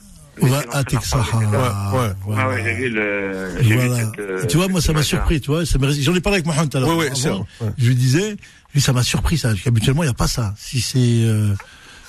Ouais, 0.40 0.50
ah, 0.72 0.82
ouais, 0.82 1.98
ouais, 1.98 2.08
ouais. 2.26 2.36
Ah 2.36 2.62
j'ai 2.62 2.74
vu 2.74 2.90
le. 2.90 3.48
Voilà. 3.60 3.94
Vu 3.94 4.00
cette, 4.00 4.18
euh, 4.20 4.46
tu 4.46 4.56
vois, 4.56 4.68
moi, 4.68 4.80
ça 4.80 4.92
m'a 4.92 5.02
surpris, 5.02 5.40
tu 5.40 5.50
vois. 5.50 5.64
J'en 5.64 6.14
ai 6.14 6.20
parlé 6.20 6.36
avec 6.36 6.46
Mohamed 6.46 6.70
tout 6.70 6.76
à 6.76 6.80
l'heure. 6.80 6.90
Ouais, 6.90 7.10
ouais, 7.10 7.26
avant, 7.26 7.46
vrai. 7.60 7.72
Je 7.76 7.88
lui 7.88 7.94
disais, 7.96 8.36
lui, 8.74 8.80
ça 8.80 8.92
m'a 8.92 9.02
surpris, 9.02 9.38
ça. 9.38 9.48
Parce 9.48 9.66
Habituellement, 9.66 10.02
il 10.02 10.06
n'y 10.06 10.10
a 10.12 10.14
pas 10.14 10.28
ça. 10.28 10.54
Si 10.56 10.80
c'est. 10.80 10.98
Euh, 10.98 11.54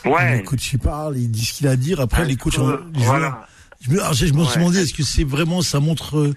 ouais. 0.05 0.38
Les 0.38 0.43
coachs, 0.43 0.73
ils 0.73 0.80
parlent, 0.80 1.17
ils 1.17 1.32
disent 1.32 1.49
ce 1.49 1.53
qu'il 1.53 1.67
a 1.67 1.71
à 1.71 1.75
dire. 1.75 1.99
Après, 1.99 2.21
ah, 2.21 2.25
les 2.25 2.36
coachs. 2.36 2.59
Voilà. 2.93 3.47
Je 3.82 3.91
me, 3.91 3.97
je 4.13 4.34
me 4.34 4.43
suis 4.43 4.57
demandé, 4.57 4.80
est-ce 4.80 4.93
que 4.93 5.03
c'est 5.03 5.23
vraiment. 5.23 5.61
Ça 5.61 5.80
montre. 5.80 6.17
Euh, 6.17 6.36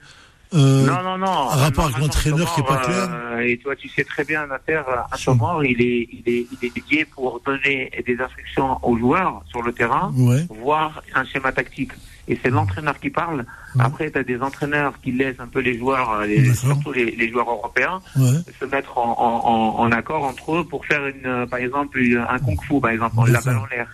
euh, 0.55 0.87
Non, 0.87 1.03
non, 1.03 1.19
non. 1.19 1.27
un 1.51 1.57
rapport 1.57 1.87
avec 1.87 1.99
l'entraîneur 1.99 2.55
qui 2.55 2.61
est 2.61 2.65
pas 2.65 2.77
Thomas, 2.79 2.85
clair. 2.87 3.09
euh, 3.33 3.39
et 3.41 3.59
toi, 3.59 3.75
tu 3.77 3.89
sais 3.89 4.05
très 4.05 4.25
bien, 4.25 4.47
Nasser, 4.47 4.81
un 5.13 5.17
Tomor, 5.25 5.65
il 5.65 5.81
est, 5.81 6.09
il 6.13 6.23
est, 6.27 6.47
il 6.53 6.59
est 6.67 6.75
dédié 6.75 7.05
pour 7.05 7.41
donner 7.45 7.91
des 8.07 8.19
instructions 8.21 8.79
aux 8.85 8.97
joueurs 8.97 9.43
sur 9.51 9.63
le 9.63 9.73
terrain, 9.73 10.13
ouais, 10.17 10.47
voire 10.51 11.03
un 11.15 11.25
schéma 11.25 11.53
tactique. 11.53 11.93
Et 12.29 12.39
c'est 12.41 12.51
l'entraîneur 12.51 13.01
qui 13.01 13.11
parle. 13.11 13.45
Après, 13.81 14.09
tu 14.11 14.17
as 14.17 14.23
des 14.23 14.41
entraîneurs 14.41 14.93
qui 15.03 15.11
laissent 15.11 15.41
un 15.41 15.49
peu 15.49 15.59
les 15.59 15.77
joueurs, 15.77 16.11
euh, 16.13 16.25
les- 16.27 16.55
surtout 16.55 16.93
les, 16.93 17.11
les 17.17 17.29
joueurs 17.33 17.51
européens, 17.51 18.01
ouais, 18.17 18.39
se 18.61 18.65
mettre 18.67 18.97
en, 18.97 19.11
en, 19.19 19.81
en, 19.81 19.85
en 19.85 19.91
accord 19.93 20.23
entre 20.25 20.57
eux 20.59 20.65
pour 20.65 20.87
faire 20.87 21.05
une, 21.07 21.27
euh, 21.27 21.47
par 21.47 21.59
exemple, 21.59 21.99
un 21.99 22.39
kung-fu, 22.39 22.81
par 22.81 22.91
exemple, 22.91 23.17
la 23.29 23.41
balle 23.41 23.57
en 23.57 23.67
l'air, 23.67 23.89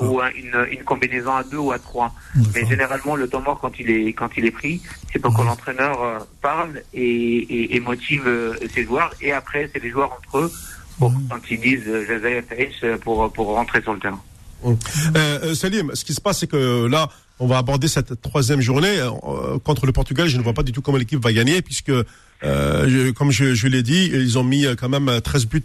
ou 0.00 0.20
un- 0.20 0.30
une, 0.30 0.66
une 0.70 0.84
combinaison 0.84 1.34
à 1.34 1.44
deux 1.44 1.58
ou 1.58 1.72
à 1.72 1.78
trois. 1.78 2.12
Mais 2.54 2.66
généralement, 2.66 3.16
le 3.16 3.28
temps 3.28 3.40
mort, 3.40 3.58
quand 3.60 3.72
il 3.78 3.90
est, 3.90 4.12
quand 4.12 4.30
il 4.36 4.44
est 4.44 4.50
pris, 4.50 4.80
c'est 5.12 5.18
pour 5.18 5.34
que 5.36 5.42
l'entraîneur 5.42 6.02
euh, 6.02 6.18
parle 6.40 6.82
et, 6.92 7.02
et, 7.02 7.76
et 7.76 7.80
motive 7.80 8.24
euh, 8.26 8.54
ses 8.74 8.84
joueurs. 8.84 9.12
Et 9.20 9.32
après, 9.32 9.70
c'est 9.72 9.82
les 9.82 9.90
joueurs 9.90 10.12
entre 10.12 10.38
eux 10.38 10.52
pour, 10.98 11.10
Mhm. 11.10 11.28
quand 11.30 11.40
ils 11.50 11.60
disent 11.60 11.88
euh, 11.88 12.04
Joseph 12.06 12.44
H 12.50 12.98
pour, 12.98 13.32
pour 13.32 13.46
rentrer 13.48 13.80
sur 13.82 13.94
le 13.94 13.98
terrain. 14.00 14.20
Euh, 14.64 14.74
euh, 15.16 15.54
Salim, 15.54 15.90
ce 15.94 16.04
qui 16.04 16.14
se 16.14 16.20
passe, 16.20 16.38
c'est 16.40 16.46
que 16.46 16.86
là, 16.86 17.08
on 17.42 17.46
va 17.46 17.58
aborder 17.58 17.88
cette 17.88 18.22
troisième 18.22 18.60
journée 18.60 19.00
euh, 19.00 19.58
contre 19.58 19.84
le 19.84 19.92
Portugal. 19.92 20.28
Je 20.28 20.36
ne 20.38 20.42
vois 20.42 20.52
pas 20.52 20.62
du 20.62 20.70
tout 20.70 20.80
comment 20.80 20.96
l'équipe 20.96 21.20
va 21.20 21.32
gagner, 21.32 21.60
puisque, 21.60 21.90
euh, 22.44 23.12
comme 23.14 23.32
je, 23.32 23.66
l'ai 23.66 23.82
dit, 23.82 24.10
ils 24.12 24.38
ont 24.38 24.44
mis 24.44 24.64
euh, 24.64 24.76
quand 24.76 24.88
même 24.88 25.20
13 25.20 25.46
buts 25.46 25.64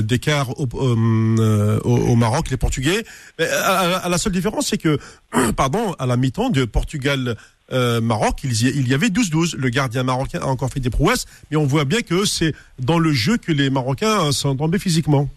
d'écart 0.00 0.58
au, 0.58 2.16
Maroc, 2.16 2.50
les 2.50 2.56
Portugais. 2.56 3.04
À, 3.38 4.08
la 4.08 4.18
seule 4.18 4.32
différence, 4.32 4.66
c'est 4.66 4.78
que, 4.78 4.98
pardon, 5.56 5.94
à 6.00 6.06
la 6.06 6.16
mi-temps 6.16 6.50
de 6.50 6.64
Portugal. 6.64 7.36
Maroc, 7.70 8.40
il 8.44 8.86
y, 8.86 8.92
avait 8.92 9.08
12-12. 9.08 9.56
Le 9.56 9.70
gardien 9.70 10.02
marocain 10.02 10.40
a 10.42 10.46
encore 10.46 10.68
fait 10.68 10.80
des 10.80 10.90
prouesses, 10.90 11.24
mais 11.50 11.56
on 11.56 11.64
voit 11.64 11.86
bien 11.86 12.02
que 12.02 12.26
c'est 12.26 12.54
dans 12.78 12.98
le 12.98 13.12
jeu 13.14 13.38
que 13.38 13.50
les 13.50 13.70
Marocains 13.70 14.30
sont 14.32 14.54
tombés 14.54 14.78
physiquement. 14.78 15.30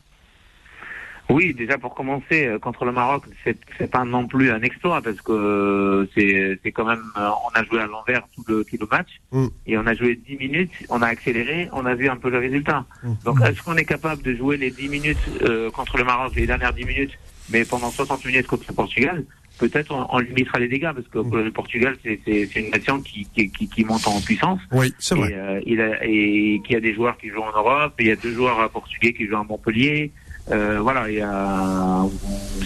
Oui, 1.29 1.53
déjà 1.55 1.77
pour 1.79 1.95
commencer, 1.95 2.45
euh, 2.45 2.59
contre 2.59 2.85
le 2.85 2.91
Maroc, 2.91 3.23
c'est 3.43 3.57
c'est 3.79 3.89
pas 3.89 4.05
non 4.05 4.27
plus 4.27 4.51
un 4.51 4.61
exploit 4.61 5.01
parce 5.01 5.19
que 5.21 5.31
euh, 5.31 6.05
c'est 6.13 6.59
c'est 6.61 6.71
quand 6.71 6.85
même, 6.85 7.01
euh, 7.17 7.29
on 7.45 7.59
a 7.59 7.63
joué 7.65 7.79
à 7.79 7.87
l'envers 7.87 8.21
tout 8.35 8.43
le 8.47 8.63
tout 8.63 8.77
le 8.79 8.87
match 8.91 9.09
Mm. 9.31 9.47
et 9.65 9.77
on 9.77 9.87
a 9.87 9.95
joué 9.95 10.15
10 10.15 10.37
minutes, 10.37 10.71
on 10.89 11.01
a 11.01 11.07
accéléré, 11.07 11.67
on 11.73 11.85
a 11.87 11.95
vu 11.95 12.07
un 12.09 12.15
peu 12.17 12.29
le 12.29 12.37
résultat. 12.37 12.85
Mm. 13.03 13.13
Donc 13.25 13.37
est-ce 13.41 13.61
qu'on 13.63 13.75
est 13.75 13.85
capable 13.85 14.21
de 14.21 14.35
jouer 14.35 14.57
les 14.57 14.69
10 14.69 14.87
minutes 14.87 15.17
euh, 15.41 15.71
contre 15.71 15.97
le 15.97 16.03
Maroc, 16.03 16.35
les 16.35 16.45
dernières 16.45 16.73
10 16.73 16.85
minutes, 16.85 17.17
mais 17.49 17.65
pendant 17.65 17.89
60 17.89 18.23
minutes 18.25 18.45
contre 18.47 18.65
le 18.69 18.75
Portugal 18.75 19.25
Peut-être 19.57 19.93
on, 19.95 20.05
on 20.11 20.19
limitera 20.19 20.59
les 20.59 20.67
dégâts 20.67 20.91
parce 20.93 21.07
que 21.07 21.19
Mm. 21.19 21.43
le 21.45 21.51
Portugal 21.51 21.97
c'est 22.03 22.19
c'est 22.23 22.45
c'est 22.45 22.59
une 22.59 22.69
nation 22.71 23.01
qui, 23.01 23.25
qui 23.33 23.49
qui 23.49 23.67
qui 23.67 23.83
monte 23.83 24.05
en 24.07 24.21
puissance. 24.21 24.59
Oui, 24.71 24.93
c'est 24.99 25.15
vrai. 25.15 25.31
Et, 25.31 25.35
euh, 25.35 25.61
il 25.65 25.81
a, 25.81 26.05
et 26.05 26.61
qui 26.65 26.75
a 26.75 26.79
des 26.79 26.93
joueurs 26.93 27.17
qui 27.17 27.29
jouent 27.29 27.41
en 27.41 27.57
Europe, 27.57 27.93
et 27.99 28.03
il 28.03 28.07
y 28.09 28.11
a 28.11 28.15
deux 28.15 28.33
joueurs 28.33 28.69
portugais 28.69 29.11
qui 29.13 29.25
jouent 29.25 29.37
à 29.37 29.43
Montpellier. 29.43 30.11
Euh, 30.51 30.79
voilà, 30.81 31.09
il 31.09 31.15
y 31.17 31.21
a, 31.21 32.03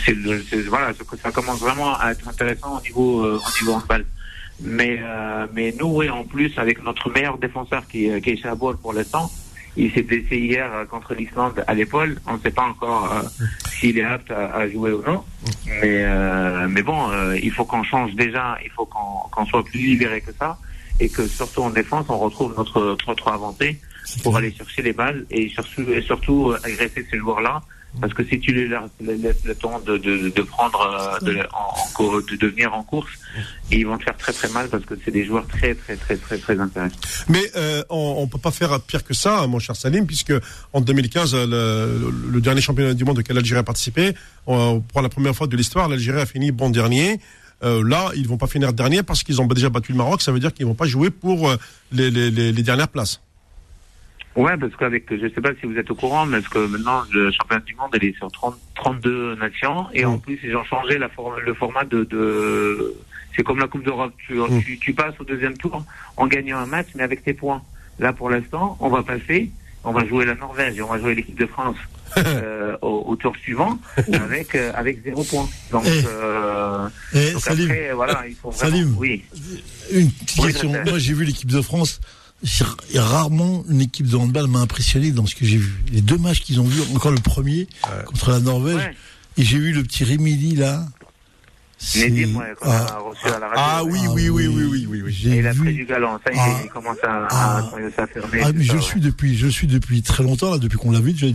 c'est 0.06 0.16
c'est- 0.50 0.62
voilà, 0.64 0.92
ça, 1.24 1.32
commence 1.32 1.60
vraiment 1.60 1.98
à 1.98 2.12
être 2.12 2.28
intéressant 2.28 2.78
au 2.78 2.82
niveau, 2.82 3.24
euh, 3.26 3.40
au 3.40 3.60
niveau 3.62 3.74
handball. 3.78 4.06
Mais, 4.62 5.00
euh, 5.02 5.48
mais 5.54 5.74
nous, 5.80 5.88
oui, 5.88 6.10
en 6.10 6.26
plus, 6.26 6.52
avec 6.58 6.84
notre 6.84 7.10
meilleur 7.10 7.38
défenseur 7.38 7.88
qui, 7.88 8.08
est- 8.08 8.20
qui 8.22 8.32
est 8.32 8.38
Chabour 8.38 8.76
pour 8.82 8.92
l'instant, 8.92 9.32
il 9.78 9.90
s'est 9.94 10.02
blessé 10.02 10.38
hier 10.38 10.70
euh, 10.74 10.84
contre 10.86 11.14
l'Islande 11.14 11.64
à 11.68 11.74
l'épaule. 11.74 12.20
On 12.28 12.34
ne 12.34 12.40
sait 12.40 12.52
pas 12.52 12.64
encore 12.64 13.14
euh, 13.14 13.22
s'il 13.80 13.98
est 13.98 14.04
apte 14.04 14.30
à, 14.32 14.54
à 14.56 14.68
jouer 14.70 14.92
ou 14.92 15.02
non. 15.04 15.24
Mais, 15.66 16.04
euh, 16.04 16.68
mais 16.70 16.82
bon, 16.82 17.10
euh, 17.12 17.38
il 17.42 17.52
faut 17.52 17.64
qu'on 17.64 17.84
change 17.84 18.14
déjà, 18.16 18.58
il 18.66 18.72
faut 18.72 18.86
qu'on 18.86 19.30
qu'on 19.32 19.46
soit 19.46 19.64
plus 19.64 19.80
libéré 19.80 20.20
que 20.20 20.32
ça. 20.38 20.58
Et 21.00 21.08
que 21.08 21.26
surtout 21.28 21.62
en 21.62 21.70
défense, 21.70 22.08
on 22.10 22.18
retrouve 22.18 22.54
notre 22.58 22.98
3-3 22.98 23.36
avancé 23.36 23.80
pour 24.24 24.38
aller 24.38 24.54
chercher 24.54 24.82
les 24.82 24.94
balles 24.94 25.26
et 25.32 25.50
surtout, 25.50 25.82
et 25.92 26.02
surtout 26.02 26.52
euh, 26.52 26.60
agresser 26.64 27.06
ces 27.10 27.18
joueurs-là. 27.18 27.62
Parce 28.00 28.14
que 28.14 28.24
si 28.24 28.40
tu 28.40 28.54
les 28.54 28.68
laisses 28.68 29.44
le 29.46 29.56
temps 29.56 29.80
de, 29.84 29.98
de, 29.98 30.30
de 30.30 30.42
prendre, 30.44 30.80
euh, 30.80 31.26
de, 31.26 31.40
en, 31.52 32.20
de 32.20 32.36
devenir 32.36 32.72
en 32.76 32.84
course, 32.84 33.10
ils 33.72 33.84
vont 33.84 33.98
te 33.98 34.04
faire 34.04 34.16
très 34.16 34.32
très 34.32 34.48
mal 34.50 34.70
parce 34.70 34.86
que 34.86 34.94
c'est 35.04 35.10
des 35.10 35.26
joueurs 35.26 35.48
très 35.48 35.74
très 35.74 35.96
très 35.96 36.16
très 36.18 36.38
très 36.38 36.60
intéressants. 36.60 36.96
Mais 37.30 37.42
euh, 37.56 37.82
on, 37.90 38.18
on 38.20 38.28
peut 38.28 38.38
pas 38.38 38.52
faire 38.52 38.80
pire 38.82 39.04
que 39.04 39.16
ça, 39.16 39.48
mon 39.48 39.58
cher 39.58 39.76
Salim, 39.76 40.06
puisque 40.06 40.34
en 40.72 40.82
2015, 40.82 41.34
le, 41.34 42.40
dernier 42.42 42.62
championnat 42.62 42.94
du 42.94 43.06
monde 43.06 43.18
auquel 43.18 43.36
l'Algérie 43.36 43.60
a 43.60 43.64
participé, 43.64 44.14
on- 44.46 44.82
pour 44.82 45.02
la 45.02 45.10
première 45.10 45.36
fois 45.36 45.48
de 45.48 45.58
l'histoire, 45.58 45.90
l'Algérie 45.90 46.22
a 46.22 46.28
fini 46.28 46.52
bon 46.52 46.70
dernier. 46.70 47.20
Euh, 47.64 47.84
là, 47.84 48.12
ils 48.16 48.28
vont 48.28 48.38
pas 48.38 48.48
finir 48.48 48.72
dernier 48.72 49.02
parce 49.02 49.24
qu'ils 49.24 49.42
ont 49.42 49.48
déjà 49.48 49.70
battu 49.70 49.94
le 49.94 49.98
Maroc. 49.98 50.22
Ça 50.22 50.32
veut 50.32 50.40
dire 50.40 50.54
qu'ils 50.54 50.68
vont 50.68 50.76
pas 50.76 50.86
jouer 50.86 51.10
pour 51.10 51.52
les, 51.92 52.12
les, 52.12 52.30
les, 52.30 52.52
les 52.52 52.64
dernières 52.64 52.88
places. 52.88 53.20
Ouais, 54.36 54.56
parce 54.58 54.76
qu'avec, 54.76 55.06
je 55.12 55.28
sais 55.34 55.42
pas 55.42 55.52
si 55.60 55.66
vous 55.66 55.76
êtes 55.78 55.90
au 55.92 55.96
courant, 55.96 56.26
mais 56.26 56.40
parce 56.40 56.54
que 56.54 56.60
maintenant 56.60 57.04
le 57.12 57.32
championnat 57.32 57.64
du 57.66 57.76
monde, 57.76 57.90
il 58.02 58.06
est 58.10 58.16
sur 58.18 58.32
30, 58.32 58.56
32 58.76 59.36
nations, 59.36 59.88
et 59.94 60.06
en 60.06 60.16
Mm. 60.18 60.22
plus 60.22 60.40
ils 60.44 60.56
ont 60.56 60.64
changé 60.64 60.98
la 60.98 61.10
for- 61.10 61.40
le 61.40 61.54
format 61.54 61.84
de, 61.84 62.04
de 62.04 62.96
c'est 63.36 63.44
comme 63.44 63.60
la 63.60 63.68
Coupe 63.68 63.84
d'Europe, 63.84 64.14
tu, 64.26 64.36
Mm. 64.36 64.62
tu, 64.64 64.78
tu 64.80 64.94
passes 64.94 65.16
au 65.20 65.24
deuxième 65.24 65.58
tour 65.58 65.84
en 66.16 66.28
gagnant 66.28 66.60
un 66.60 66.66
match, 66.68 66.88
mais 66.96 67.04
avec 67.04 67.24
tes 67.24 67.34
points. 67.34 67.62
Là, 67.98 68.14
pour 68.14 68.30
l'instant, 68.30 68.78
on 68.80 68.90
va 68.90 69.04
passer, 69.04 69.50
on 69.84 69.92
va 69.92 70.06
jouer 70.06 70.26
la 70.26 70.36
Norvège 70.36 70.78
et 70.78 70.82
on 70.82 70.88
va 70.90 71.00
jouer 71.00 71.16
l'équipe 71.16 71.38
de 71.38 71.46
France 71.48 71.76
euh, 72.18 72.78
au, 72.82 73.04
au 73.08 73.16
tour 73.16 73.36
suivant 73.38 73.78
avec 74.14 74.56
euh, 74.56 74.72
avec 74.76 75.04
zéro 75.04 75.24
point. 75.24 75.50
Donc, 75.72 75.84
Eh. 75.86 76.04
euh, 76.08 76.88
Eh, 77.14 77.32
donc 77.34 77.42
Salim, 77.42 77.66
après, 77.70 77.92
voilà, 77.94 78.24
il 78.28 78.36
faut 78.36 78.52
vraiment, 78.52 78.72
Salim. 78.72 78.96
oui. 78.98 79.24
une 79.92 80.10
petite 80.12 80.40
question. 80.46 80.70
Moi, 80.72 80.98
j'ai 80.98 81.14
vu 81.14 81.26
l'équipe 81.26 81.52
de 81.52 81.62
France. 81.62 82.00
Rarement 82.96 83.64
une 83.70 83.82
équipe 83.82 84.08
de 84.08 84.16
handball 84.16 84.48
m'a 84.48 84.60
impressionné 84.60 85.12
dans 85.12 85.26
ce 85.26 85.36
que 85.36 85.46
j'ai 85.46 85.58
vu. 85.58 85.84
Les 85.92 86.02
deux 86.02 86.18
matchs 86.18 86.42
qu'ils 86.42 86.60
ont 86.60 86.64
vus, 86.66 86.82
encore 86.96 87.12
le 87.12 87.20
premier 87.20 87.68
contre 88.06 88.32
la 88.32 88.40
Norvège, 88.40 88.76
Ouais. 88.78 88.96
et 89.38 89.44
j'ai 89.44 89.58
vu 89.60 89.72
le 89.74 89.84
petit 89.84 90.04
Rémi 90.04 90.36
Lee, 90.36 90.56
là. 90.56 90.88
Nedim, 91.96 92.36
ouais, 92.36 92.54
qu'on 92.60 92.70
ah, 92.70 92.88
a 92.92 92.98
reçu 93.00 93.26
à 93.28 93.40
la 93.40 93.48
radio. 93.48 93.56
Ah 93.56 93.84
oui, 93.86 94.00
oui, 94.10 94.28
oui, 94.30 94.48
oui, 94.48 94.86
oui, 94.88 95.02
oui. 95.02 95.14
J'ai 95.14 95.38
il 95.38 95.48
a 95.48 95.54
pris 95.54 95.74
du 95.74 95.86
galon. 95.86 96.20
Ça, 96.26 96.32
il, 96.34 96.38
Ah. 96.38 96.60
il 96.64 96.70
commence 96.70 96.98
à, 97.04 97.28
Ah. 97.30 97.58
à, 97.60 97.92
s'affirmer. 97.96 98.42
Ah, 98.44 98.52
mais 98.54 98.64
je 98.64 98.78
suis 98.78 99.00
depuis, 99.00 99.38
je 99.38 99.48
suis 99.48 99.66
depuis 99.68 100.02
très 100.02 100.24
longtemps 100.24 100.52
là, 100.52 100.58
depuis 100.58 100.78
qu'on 100.78 100.92
l'a 100.92 101.00
vu. 101.00 101.12
ouais. 101.22 101.34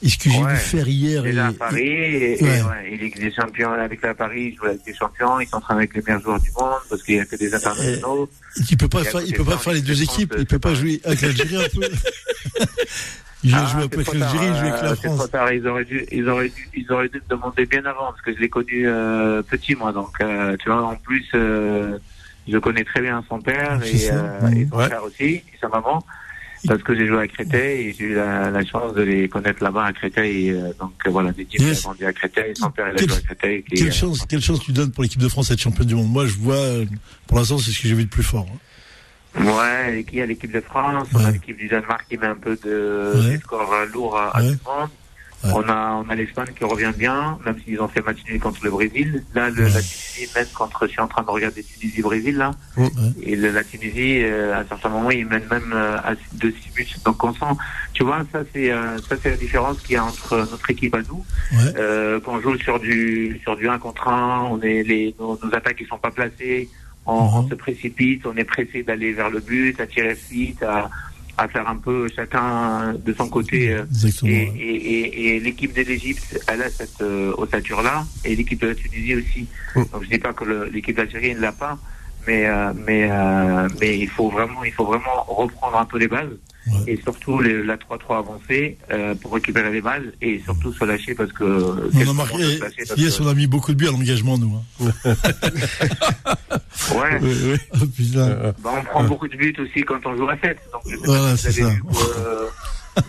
Et 0.00 0.08
ce 0.08 0.16
que 0.16 0.30
j'ai 0.30 0.38
vu 0.44 0.56
faire 0.56 0.86
hier, 0.86 1.26
et, 1.26 1.30
Déjà 1.30 1.48
à 1.48 1.52
Paris, 1.52 1.82
et, 1.82 2.44
et 2.44 2.96
Ligue 2.96 3.18
des 3.18 3.32
Champions 3.32 3.72
avec 3.72 4.00
la 4.00 4.14
Paris, 4.14 4.52
il 4.52 4.56
joue 4.56 4.66
avec 4.66 4.84
des 4.84 4.94
champions, 4.94 5.40
ils 5.40 5.48
sont 5.48 5.56
en 5.56 5.60
train 5.60 5.74
avec 5.74 5.92
les 5.92 6.02
meilleurs 6.02 6.22
joueurs 6.22 6.40
du 6.40 6.50
monde, 6.52 6.78
parce 6.88 7.02
qu'il 7.02 7.16
n'y 7.16 7.20
a 7.20 7.24
que 7.24 7.34
des 7.34 7.52
internationaux. 7.52 8.30
et 8.58 8.62
il 8.70 8.76
peut 8.76 8.88
pas 8.88 9.02
faire, 9.02 9.22
il 9.22 9.34
peut 9.34 9.44
pas 9.44 9.58
faire 9.58 9.72
on 9.72 9.74
les 9.74 9.78
est 9.80 9.82
deux 9.82 10.02
équipes. 10.02 10.34
Il 10.38 10.46
peut 10.46 10.60
pas 10.60 10.74
jouer 10.74 11.00
avec 11.04 11.20
l'Algérie 11.20 11.56
un 11.56 11.68
peu. 11.68 11.80
A 13.44 13.62
Ah, 13.62 13.66
joué 13.66 13.82
avec 13.84 13.94
l'Algérie, 13.96 14.46
il 14.46 14.52
tard, 14.52 14.54
joue 14.56 14.66
avec 14.66 14.82
la 14.82 14.88
euh, 14.90 14.94
C'est 15.00 15.08
trop 15.08 15.16
France. 15.16 15.30
tard, 15.30 15.52
ils 15.52 15.66
auraient 15.68 15.84
dû, 15.84 16.04
ils 16.10 16.28
auraient 16.28 16.48
dû, 16.48 16.68
ils 16.74 16.92
auraient 16.92 17.08
dû 17.08 17.18
me 17.18 17.36
demander 17.36 17.66
bien 17.66 17.84
avant, 17.84 18.06
parce 18.10 18.22
que 18.22 18.34
je 18.34 18.38
l'ai 18.40 18.48
connu 18.48 18.86
euh, 18.88 19.42
petit 19.42 19.74
moi, 19.76 19.92
donc 19.92 20.10
euh, 20.20 20.56
tu 20.58 20.68
vois, 20.68 20.82
en 20.82 20.96
plus, 20.96 21.24
euh, 21.34 21.98
je 22.48 22.58
connais 22.58 22.82
très 22.84 23.00
bien 23.00 23.22
son 23.28 23.40
père 23.40 23.78
C'est 23.82 23.94
et, 23.94 23.98
ça, 23.98 24.14
euh, 24.14 24.48
et 24.50 24.66
son 24.68 24.76
Ouais. 24.76 24.86
frère 24.86 25.04
aussi, 25.04 25.22
et 25.24 25.44
sa 25.60 25.68
maman. 25.68 26.04
parce 26.66 26.82
que 26.82 26.92
j'ai 26.96 27.06
joué 27.06 27.20
à 27.22 27.28
Créteil 27.28 27.88
et 27.88 27.94
j'ai 27.96 28.04
eu 28.06 28.14
la, 28.16 28.50
la 28.50 28.64
chance 28.64 28.92
de 28.94 29.02
les 29.02 29.28
connaître 29.28 29.62
là-bas 29.62 29.84
à 29.84 29.92
Créteil. 29.92 30.48
Et, 30.48 30.50
euh, 30.50 30.72
donc 30.80 30.92
euh, 31.06 31.10
voilà, 31.10 31.30
des 31.30 31.46
types 31.46 31.60
Yes. 31.60 31.84
ont 31.84 31.90
grandi 31.90 32.04
à 32.06 32.12
Créteil, 32.12 32.54
son 32.56 32.70
père 32.72 32.88
il 32.92 32.98
a 32.98 33.06
joué 33.06 33.16
à 33.16 33.20
Créteil. 33.20 33.62
qui, 33.62 33.76
Quelle 33.76 33.86
euh, 33.88 33.90
chance, 33.92 34.26
quelle 34.28 34.40
chance 34.42 34.60
tu 34.64 34.72
donnes 34.72 34.90
pour 34.90 35.04
l'équipe 35.04 35.20
de 35.20 35.28
France 35.28 35.50
d'être 35.50 35.60
championne 35.60 35.86
du 35.86 35.94
monde 35.94 36.10
Moi, 36.10 36.26
je 36.26 36.34
vois, 36.34 36.56
euh, 36.56 36.84
pour 37.28 37.38
l'instant, 37.38 37.58
c'est 37.58 37.70
ce 37.70 37.80
que 37.80 37.86
j'ai 37.86 37.94
vu 37.94 38.04
de 38.06 38.10
plus 38.10 38.24
fort. 38.24 38.46
hein. 38.52 38.58
Ouais, 39.38 40.04
il 40.10 40.14
y 40.18 40.22
a 40.22 40.26
l'équipe 40.26 40.50
de 40.52 40.60
France, 40.60 41.08
on 41.14 41.24
a 41.24 41.30
l'équipe 41.30 41.56
du 41.56 41.68
Danemark 41.68 42.04
qui 42.08 42.16
met 42.16 42.26
un 42.26 42.34
peu 42.34 42.56
de 42.64 43.12
Ouais. 43.14 43.30
des 43.30 43.38
scores 43.38 43.72
euh, 43.72 43.86
lourds 43.86 44.18
à, 44.18 44.40
Ouais. 44.40 44.52
tout 44.52 44.58
le 44.66 44.80
monde. 44.80 44.88
On 45.44 45.62
a 45.68 46.02
on 46.04 46.10
a 46.10 46.14
l'Espagne 46.16 46.48
qui 46.58 46.64
revient 46.64 46.92
bien, 46.96 47.38
même 47.46 47.54
s'ils 47.64 47.80
ont 47.80 47.86
fait 47.86 48.00
match 48.04 48.18
nul 48.28 48.40
contre 48.40 48.58
le 48.64 48.70
Brésil. 48.70 49.22
Là, 49.36 49.50
le, 49.50 49.62
la 49.66 49.80
Tunisie 49.80 50.28
mène 50.34 50.48
contre. 50.52 50.86
Je 50.88 50.90
suis 50.90 51.00
en 51.00 51.06
train 51.06 51.22
de 51.22 51.30
regarder 51.30 51.62
Tunisie-Brésil 51.62 52.36
là. 52.36 52.50
Et 53.22 53.36
le- 53.36 53.52
la 53.52 53.62
Tunisie, 53.62 54.22
euh, 54.24 54.56
à 54.56 54.60
un 54.62 54.64
certain 54.64 54.88
moment, 54.88 55.12
ils 55.12 55.24
mènent 55.24 55.46
même 55.48 55.72
euh, 55.72 55.96
à 55.98 56.14
de 56.32 56.50
6 56.50 56.72
buts. 56.74 56.88
Donc 57.04 57.22
on 57.22 57.32
sent, 57.34 57.54
tu 57.92 58.02
vois, 58.02 58.24
ça 58.32 58.40
c'est 58.52 58.72
euh, 58.72 58.98
ça 59.08 59.14
c'est 59.22 59.30
la 59.30 59.36
différence 59.36 59.78
qu'il 59.82 59.92
y 59.94 59.96
a 59.96 60.04
entre 60.04 60.38
notre 60.38 60.68
équipe 60.72 60.96
à 60.96 61.02
nous. 61.08 61.24
Euh, 61.76 62.18
quand 62.24 62.32
on 62.32 62.40
joue 62.40 62.58
sur 62.58 62.80
du 62.80 63.38
sur 63.44 63.54
du 63.56 63.68
1 63.68 63.78
contre 63.78 64.08
1, 64.08 64.48
on 64.50 64.60
est 64.62 64.82
les 64.82 65.14
nos, 65.20 65.38
nos 65.40 65.54
attaques 65.54 65.76
ils 65.78 65.86
sont 65.86 65.98
pas 65.98 66.10
placées, 66.10 66.68
on, 67.08 67.14
on 67.38 67.42
Mhm. 67.42 67.48
se 67.50 67.54
précipite, 67.54 68.26
on 68.26 68.36
est 68.36 68.44
pressé 68.44 68.82
d'aller 68.82 69.12
vers 69.12 69.30
le 69.30 69.40
but, 69.40 69.80
à 69.80 69.86
tirer 69.86 70.16
vite, 70.30 70.62
à, 70.62 70.88
à 71.36 71.48
faire 71.48 71.68
un 71.68 71.76
peu 71.76 72.08
chacun 72.14 72.94
de 72.94 73.12
son 73.14 73.28
côté. 73.28 73.70
euh, 73.72 73.84
Exactement. 73.84 74.30
et, 74.32 74.42
et, 74.58 74.92
et, 74.92 75.36
et 75.36 75.40
l'équipe 75.40 75.72
de 75.74 75.82
l'Égypte, 75.82 76.30
elle 76.48 76.62
a 76.62 76.70
cette 76.70 77.00
euh, 77.00 77.32
ossature-là, 77.38 78.04
et 78.24 78.34
l'équipe 78.36 78.60
de 78.60 78.68
la 78.68 78.74
Tunisie 78.74 79.14
aussi. 79.14 79.46
Mm. 79.74 79.82
Donc 79.92 80.02
je 80.04 80.08
dis 80.10 80.18
pas 80.18 80.32
que 80.32 80.44
l'équipe 80.72 80.96
d'Algérie 80.96 81.34
ne 81.34 81.40
l'a 81.40 81.52
pas, 81.52 81.78
mais 82.26 82.46
euh, 82.46 82.72
mais 82.86 83.08
euh, 83.10 83.68
mais 83.80 83.98
il 83.98 84.08
faut 84.08 84.28
vraiment 84.30 84.62
il 84.64 84.72
faut 84.72 84.84
vraiment 84.84 85.22
reprendre 85.26 85.76
un 85.78 85.84
peu 85.86 85.98
les 85.98 86.08
bases 86.08 86.36
Ouais. 86.70 86.92
et 86.92 87.00
surtout 87.02 87.40
les, 87.40 87.62
la 87.64 87.76
3-3 87.76 88.18
avancée 88.18 88.76
euh, 88.90 89.14
pour 89.14 89.32
récupérer 89.34 89.70
les 89.72 89.80
bases 89.80 90.02
et 90.20 90.40
surtout 90.44 90.72
se 90.72 90.84
lâcher 90.84 91.14
parce 91.14 91.32
que 91.32 91.44
On 91.44 92.10
a 92.10 92.12
marqué, 92.12 92.38
yes, 92.96 93.16
que- 93.18 93.22
on 93.22 93.28
a 93.28 93.34
mis 93.34 93.46
beaucoup 93.46 93.72
de 93.72 93.76
buts 93.78 93.88
à 93.88 93.90
l'engagement, 93.92 94.36
nous. 94.38 94.54
Hein. 94.80 94.92
ouais. 96.94 97.18
Oui, 97.20 97.32
oui. 97.44 98.12
Euh, 98.16 98.52
Bah, 98.62 98.70
on 98.76 98.84
prend 98.84 99.04
beaucoup 99.04 99.28
de 99.28 99.36
buts 99.36 99.54
aussi 99.58 99.82
quand 99.82 100.00
on 100.06 100.16
joue 100.16 100.28
à 100.28 100.36
7. 100.38 100.58
Donc, 100.72 100.82
Voilà, 101.04 101.36
c'est 101.36 101.52
ça. 101.52 101.68
vu 101.68 101.82
euh, 102.16 102.46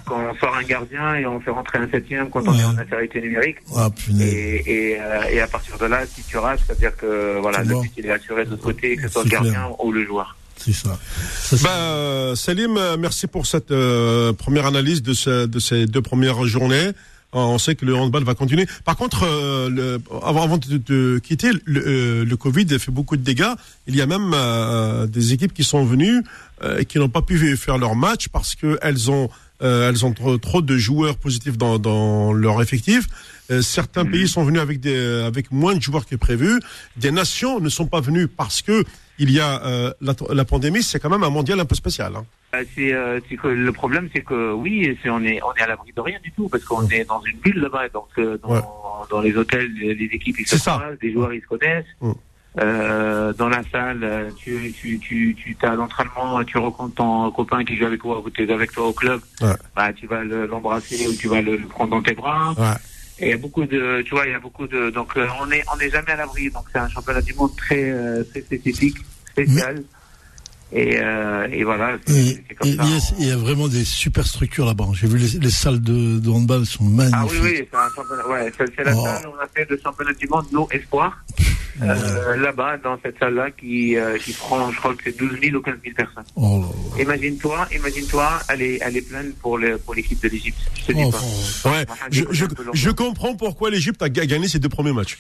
quand 0.06 0.20
on 0.30 0.36
sort 0.36 0.56
un 0.56 0.64
gardien 0.64 1.16
et 1.16 1.26
on 1.26 1.40
fait 1.40 1.52
rentrer 1.52 1.80
un 1.80 1.90
septième 1.90 2.30
quand 2.30 2.48
on 2.48 2.54
est 2.58 2.64
en 2.64 2.78
infériorité 2.78 3.22
numérique. 3.22 3.58
Ah. 3.76 3.90
Et, 4.20 4.92
et, 4.94 4.98
euh, 5.02 5.24
et 5.32 5.42
à 5.42 5.48
partir 5.48 5.78
de 5.78 5.86
là, 5.86 6.06
si 6.06 6.22
tu 6.24 6.38
rates, 6.38 6.60
c'est-à-dire 6.66 6.96
que 6.96 7.40
voilà, 7.42 7.64
le 7.64 7.80
but 7.82 7.92
il 7.98 8.06
est 8.06 8.12
assuré 8.12 8.46
de 8.46 8.52
l'autre 8.52 8.64
côté, 8.64 8.96
que 8.96 9.04
ce 9.04 9.10
soit 9.10 9.24
le 9.24 9.30
gardien 9.30 9.52
clair. 9.54 9.84
ou 9.84 9.92
le 9.92 10.06
joueur. 10.06 10.36
C'est 10.60 10.74
ça. 10.74 11.00
ça 11.42 11.56
Ben, 11.64 11.70
euh, 11.70 12.36
Salim, 12.36 12.78
euh, 12.78 12.98
merci 12.98 13.28
pour 13.28 13.46
cette 13.46 13.72
euh, 13.72 14.34
première 14.34 14.66
analyse 14.66 15.02
de, 15.02 15.14
ce- 15.14 15.46
de 15.46 15.60
ces 15.60 15.86
deux 15.86 16.02
premières 16.02 16.46
journées. 16.46 16.92
On 17.32 17.60
sait 17.60 17.76
que 17.76 17.86
le 17.86 17.96
handball 17.96 18.24
va 18.24 18.34
continuer. 18.34 18.66
Par 18.86 18.96
contre, 18.98 19.24
avant, 20.26 20.58
de, 20.58 20.78
de 20.78 21.20
quitter, 21.20 21.52
le, 21.66 22.24
le 22.24 22.38
Covid 22.38 22.66
fait 22.80 22.92
beaucoup 22.92 23.18
de 23.18 23.22
dégâts. 23.22 23.54
Il 23.86 23.96
y 23.96 24.02
a 24.02 24.08
même 24.08 24.34
des 25.08 25.32
équipes 25.34 25.54
qui 25.54 25.64
sont 25.64 25.86
venues 25.86 26.24
et 26.80 26.86
qui 26.86 26.98
n'ont 26.98 27.08
pas 27.08 27.22
pu 27.22 27.56
faire 27.56 27.78
leur 27.78 27.96
match 27.96 28.30
parce 28.30 28.56
que 28.56 28.80
elles 28.82 29.12
ont 29.12 29.30
elles 29.62 30.06
ont 30.06 30.14
trop, 30.42 30.62
de 30.64 30.78
joueurs 30.78 31.18
positifs 31.18 31.56
dans 31.56 32.34
leur 32.34 32.64
effectif. 32.64 33.06
Euh, 33.52 33.62
certains 33.62 34.06
pays 34.06 34.28
sont 34.28 34.44
venus 34.44 34.62
avec 34.62 34.80
des 34.80 35.24
avec 35.24 35.52
moins 35.52 35.76
de 35.76 35.82
joueurs 35.82 36.06
que 36.06 36.16
prévu. 36.16 36.60
Des 36.98 37.12
nations 37.12 37.60
ne 37.60 37.70
sont 37.70 37.88
pas 37.88 38.00
venues 38.02 38.28
parce 38.28 38.62
que 38.62 38.84
il 39.18 39.32
y 39.32 39.40
a 39.40 39.64
euh, 39.66 39.92
la, 40.02 40.14
la 40.34 40.46
pandémie. 40.46 40.84
C'est 40.84 41.00
quand 41.00 41.10
même 41.10 41.24
un 41.24 41.30
mondial 41.30 41.60
un 41.60 41.66
peu 41.66 41.76
spécial. 41.76 42.14
Hein. 42.16 42.26
Euh, 42.56 42.64
C'est 42.76 42.94
euh, 42.94 43.20
que 43.42 43.48
le 43.48 43.72
problème, 43.72 44.10
c'est 44.14 44.22
que 44.22 44.54
oui, 44.54 44.98
c'est 45.02 45.10
on 45.10 45.24
est 45.24 45.42
on 45.44 45.54
est 45.56 45.62
à 45.62 45.68
l'abri 45.68 45.92
de 45.96 46.02
rien 46.02 46.20
du 46.24 46.32
tout 46.32 46.48
parce 46.50 46.64
qu'on 46.64 46.88
est 46.90 47.06
dans 47.06 47.22
une 47.24 47.38
bulle 47.40 47.60
là-bas. 47.62 47.90
Donc 47.90 48.08
euh, 48.18 48.38
dans, 48.42 48.50
Ouais. 48.54 48.62
dans 49.12 49.22
les 49.22 49.36
hôtels, 49.36 49.72
les, 49.74 49.92
équipes 50.14 50.40
ils 50.40 50.46
se 50.48 50.58
C'est 50.58 50.64
ça. 50.64 50.74
croisent, 50.80 50.98
les 51.02 51.12
joueurs 51.14 51.34
ils 51.34 51.42
se 51.42 51.48
connaissent. 51.48 51.86
Mm. 52.02 52.12
Euh, 52.60 53.32
dans 53.34 53.48
la 53.48 53.62
salle, 53.72 54.00
euh, 54.04 54.30
tu 54.36 54.74
tu 54.78 55.00
tu 55.00 55.36
tu 55.38 55.56
as 55.66 55.76
l'entraînement, 55.76 56.44
tu 56.44 56.58
rencontres 56.58 56.96
ton 56.96 57.32
copain 57.32 57.64
qui 57.64 57.78
joue 57.78 57.86
avec 57.86 58.02
toi, 58.02 58.22
ou 58.26 58.30
tu 58.32 58.44
es 58.44 58.52
avec 58.52 58.72
toi 58.72 58.88
au 58.88 58.94
club. 58.94 59.22
Ouais. 59.42 59.54
Bah, 59.76 59.94
tu 59.94 60.08
vas 60.08 60.24
le- 60.24 60.48
l'embrasser 60.48 61.08
ou 61.08 61.14
tu 61.16 61.28
vas 61.28 61.42
le, 61.42 61.58
le 61.58 61.68
prendre 61.68 61.92
dans 61.92 62.02
tes 62.02 62.14
bras. 62.16 62.54
Ouais. 62.58 62.76
Et 63.20 63.28
il 63.28 63.30
y 63.32 63.34
a 63.34 63.38
beaucoup 63.38 63.66
de, 63.66 64.02
tu 64.04 64.12
vois, 64.12 64.26
il 64.26 64.32
y 64.32 64.36
a 64.36 64.40
beaucoup 64.40 64.68
de, 64.68 64.90
donc 64.90 65.18
euh, 65.18 65.28
on 65.42 65.52
est, 65.52 65.64
on 65.74 65.78
n'est 65.78 65.90
jamais 65.90 66.12
à 66.12 66.16
l'abri. 66.16 66.50
Donc 66.50 66.66
c'est 66.72 66.80
un 66.80 66.88
championnat 66.88 67.22
du 67.22 67.34
monde 67.34 67.56
très, 67.56 67.90
euh, 67.90 68.24
très 68.24 68.42
spécifique, 68.42 68.98
spécial. 69.32 69.84
Et, 70.72 71.00
euh, 71.00 71.48
et 71.52 71.64
voilà, 71.64 71.98
c'est 72.06 72.14
Et, 72.16 72.44
c'est 72.48 72.56
comme 72.56 72.68
et 72.70 72.76
ça. 72.76 72.84
yes, 72.86 73.14
il 73.20 73.28
y 73.28 73.32
a 73.32 73.38
vraiment 73.38 73.68
des 73.68 73.84
super 73.84 74.26
structures 74.28 74.66
là-bas. 74.68 74.86
J'ai 74.94 75.08
vu 75.08 75.18
les, 75.18 75.40
les 75.40 75.50
salles 75.50 75.82
de, 75.82 76.20
de 76.20 76.30
handball 76.30 76.66
sont 76.66 76.84
magnifiques. 76.84 77.16
Ah 77.20 77.26
oui, 77.26 77.38
oui, 77.42 77.68
c'est. 77.72 78.30
Ouais, 78.30 78.52
la 78.86 78.96
Oh. 78.96 79.04
salle 79.04 79.28
où 79.28 79.32
on 79.36 79.44
a 79.44 79.48
fait 79.56 79.68
le 79.70 79.80
championnat 79.84 80.14
du 80.14 80.28
monde, 80.28 80.46
nos 80.52 80.68
espoirs. 80.72 81.18
Euh, 81.82 82.36
là-bas, 82.36 82.76
dans 82.84 83.00
cette 83.02 83.18
salle-là, 83.20 83.52
qui, 83.52 83.96
euh, 83.96 84.18
qui 84.18 84.34
prend, 84.34 84.70
je 84.70 84.78
crois 84.80 84.94
que 84.96 85.02
c'est 85.06 85.18
12 85.18 85.38
000 85.42 85.56
ou 85.56 85.62
15 85.62 85.76
000 85.82 85.96
personnes. 85.96 86.26
Oh. 86.36 86.66
Imagine-toi, 87.00 87.68
imagine-toi, 87.74 88.40
elle 88.50 88.62
est, 88.64 88.80
elle 88.82 88.98
est 88.98 89.02
pleine 89.10 89.32
pour 89.42 89.58
le, 89.58 89.78
pour 89.78 89.96
l'équipe 89.96 90.22
de 90.22 90.28
l'Égypte. 90.28 90.58
Je 90.76 90.92
Oh. 90.98 91.70
Ouais. 91.70 91.86
Je, 92.12 92.24
je, 92.32 92.46
je 92.74 92.90
comprends 92.90 93.34
pourquoi 93.34 93.70
l'Égypte 93.70 94.02
a 94.02 94.10
ga- 94.10 94.26
gagné 94.26 94.50
ses 94.50 94.60
deux 94.60 94.68
premiers 94.68 94.92
matchs. 94.92 95.18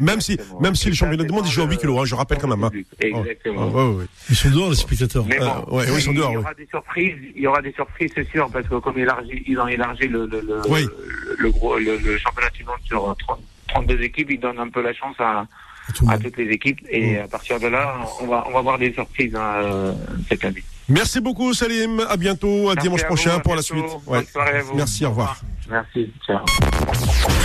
Même 0.00 0.20
si, 0.20 0.38
même 0.60 0.74
si 0.74 0.88
le 0.88 0.94
championnat 0.94 1.24
du 1.24 1.32
monde 1.32 1.44
il 1.46 1.50
joue 1.52 1.62
en 1.62 1.66
le- 1.66 1.72
8 1.72 1.78
kilos, 1.78 2.00
hein, 2.00 2.04
je 2.04 2.14
rappelle 2.14 2.38
quand 2.38 2.48
même. 2.48 2.62
Hein. 2.64 2.70
Exactement. 3.00 3.70
Oh, 3.72 3.76
ouais, 3.76 3.82
ouais, 3.84 3.94
ouais. 4.00 4.04
Ils 4.28 4.36
sont 4.36 4.50
dehors, 4.50 4.70
les 4.70 4.76
spectateurs. 4.76 5.24
Mais 5.26 5.38
bon, 5.38 5.44
Euh, 5.44 5.74
ouais, 5.76 5.84
oui, 5.88 5.94
ils 5.96 6.02
sont 6.02 6.10
il 6.12 6.16
dehors, 6.18 6.32
y 6.32 6.36
aura 6.36 6.54
des 6.54 6.66
surprises, 6.66 7.14
il 7.34 7.42
y 7.42 7.46
aura 7.46 7.62
des 7.62 7.72
surprises, 7.72 8.10
c'est 8.14 8.28
sûr, 8.30 8.48
parce 8.50 8.66
que 8.68 8.74
comme 8.76 8.98
élargi, 8.98 9.42
ils 9.46 9.58
ont 9.58 9.68
élargi 9.68 10.08
le, 10.08 10.26
le, 10.26 10.40
le, 10.40 10.60
Oui. 10.68 10.82
le, 10.82 11.36
le 11.38 11.50
gros, 11.50 11.78
le, 11.78 11.96
le 11.98 12.18
championnat 12.18 12.50
du 12.50 12.64
monde 12.64 12.76
sur 12.84 13.16
30, 13.26 13.40
32 13.68 14.02
équipes, 14.02 14.30
ils 14.30 14.40
donnent 14.40 14.58
un 14.58 14.68
peu 14.68 14.82
la 14.82 14.92
chance 14.92 15.16
à, 15.18 15.40
À 15.88 15.92
tout 15.94 16.06
à 16.08 16.18
toutes 16.18 16.36
les 16.36 16.48
équipes, 16.52 16.80
et 16.90 17.18
à 17.18 17.28
partir 17.28 17.58
de 17.60 17.68
là, 17.68 17.96
on 18.20 18.26
va, 18.26 18.44
on 18.48 18.52
va 18.52 18.60
voir 18.60 18.78
des 18.78 18.92
surprises 18.92 19.34
hein, 19.34 19.54
euh, 19.62 19.92
cette 20.28 20.44
année. 20.44 20.62
Merci 20.90 21.20
beaucoup 21.20 21.54
Salim, 21.54 22.00
à 22.08 22.16
bientôt, 22.16 22.68
à 22.68 22.74
Merci 22.74 22.82
dimanche 22.82 23.02
à 23.02 23.06
prochain 23.06 23.30
vous, 23.30 23.36
à 23.38 23.40
pour 23.40 23.54
la 23.54 23.62
bientôt. 23.62 23.88
suite. 23.88 24.04
Bonne 24.06 24.26
soirée 24.26 24.58
à 24.58 24.62
vous. 24.62 24.74
Merci, 24.74 25.06
au 25.06 25.10
revoir. 25.10 25.40
Merci, 25.70 26.12
ciao. 26.26 26.44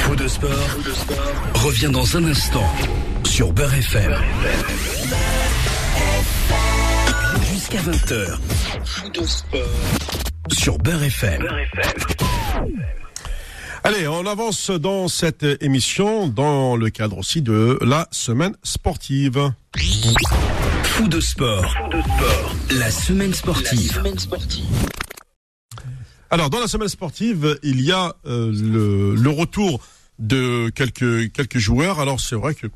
Faux 0.03 0.15
de 0.15 0.27
sport, 0.27 0.49
revient 1.63 1.89
dans 1.91 2.17
un 2.17 2.25
instant 2.25 2.65
sur 3.23 3.53
Beurre 3.53 3.73
FM. 3.75 4.15
Jusqu'à 7.51 7.79
20h. 7.79 8.37
Faux 8.83 9.09
de 9.09 9.23
sport 9.27 9.59
sur 10.51 10.77
Beurre 10.79 11.03
FM. 11.03 11.47
Allez, 13.83 14.07
on 14.07 14.25
avance 14.25 14.71
dans 14.71 15.07
cette 15.07 15.45
émission 15.61 16.27
dans 16.27 16.75
le 16.75 16.89
cadre 16.89 17.19
aussi 17.19 17.43
de 17.43 17.77
la 17.83 18.07
semaine 18.09 18.55
sportive. 18.63 19.51
Fou 20.95 21.07
de 21.07 21.19
sport, 21.19 21.75
la 22.71 22.89
semaine 22.91 23.33
sportive. 23.33 24.01
Alors, 26.29 26.49
dans 26.49 26.59
la 26.59 26.67
semaine 26.67 26.87
sportive, 26.87 27.57
il 27.63 27.81
y 27.81 27.91
a 27.91 28.15
euh, 28.25 28.51
le, 28.53 29.15
le 29.15 29.29
retour 29.29 29.81
de 30.19 30.69
quelques 30.69 31.31
quelques 31.33 31.57
joueurs. 31.57 31.99
Alors, 31.99 32.19
c'est 32.19 32.35
vrai 32.35 32.55
que 32.55 32.67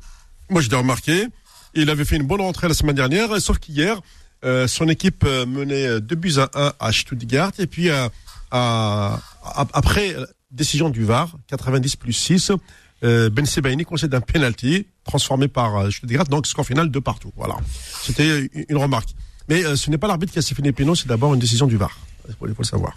moi, 0.48 0.60
je 0.60 0.68
l'ai 0.68 0.76
remarqué. 0.76 1.26
Il 1.74 1.88
avait 1.90 2.04
fait 2.04 2.16
une 2.16 2.26
bonne 2.26 2.40
rentrée 2.40 2.68
la 2.68 2.74
semaine 2.74 2.96
dernière, 2.96 3.40
sauf 3.40 3.58
qu'hier, 3.58 4.00
euh, 4.44 4.66
son 4.68 4.88
équipe 4.88 5.24
euh, 5.26 5.46
menait 5.46 6.00
2 6.00 6.14
buts 6.16 6.34
à 6.38 6.50
1 6.54 6.72
à 6.78 6.92
Stuttgart. 6.92 7.52
Et 7.58 7.66
puis, 7.66 7.88
euh, 7.90 8.08
à- 8.50 9.18
à- 9.44 9.66
après 9.72 10.16
décision 10.50 10.90
du 10.90 11.04
VAR, 11.04 11.36
90 11.48 11.96
plus 11.96 12.12
6, 12.12 12.50
euh, 12.50 12.56
Ben 13.02 13.46
Sebaini 13.46 13.84
concède 13.84 14.14
un 14.14 14.20
penalty 14.20 14.86
transformé 15.04 15.48
par 15.48 15.76
euh, 15.76 15.90
Stuttgart, 15.90 16.24
donc 16.24 16.46
score 16.46 16.66
final 16.66 16.90
de 16.90 16.98
partout. 16.98 17.32
Voilà. 17.36 17.56
C'était 18.02 18.48
une- 18.68 18.76
remarque. 18.76 19.10
Mais 19.48 19.64
euh, 19.64 19.74
ce 19.76 19.90
n'est 19.90 19.98
pas 19.98 20.06
l'arbitre 20.06 20.32
qui 20.32 20.38
a 20.38 20.42
sifflé 20.42 20.62
les 20.64 20.72
pénaux, 20.72 20.94
c'est 20.94 21.08
d'abord 21.08 21.34
une 21.34 21.40
décision 21.40 21.66
du 21.66 21.76
VAR. 21.76 21.98
Il 22.28 22.34
faut, 22.38 22.46
le 22.46 22.54
savoir. 22.64 22.96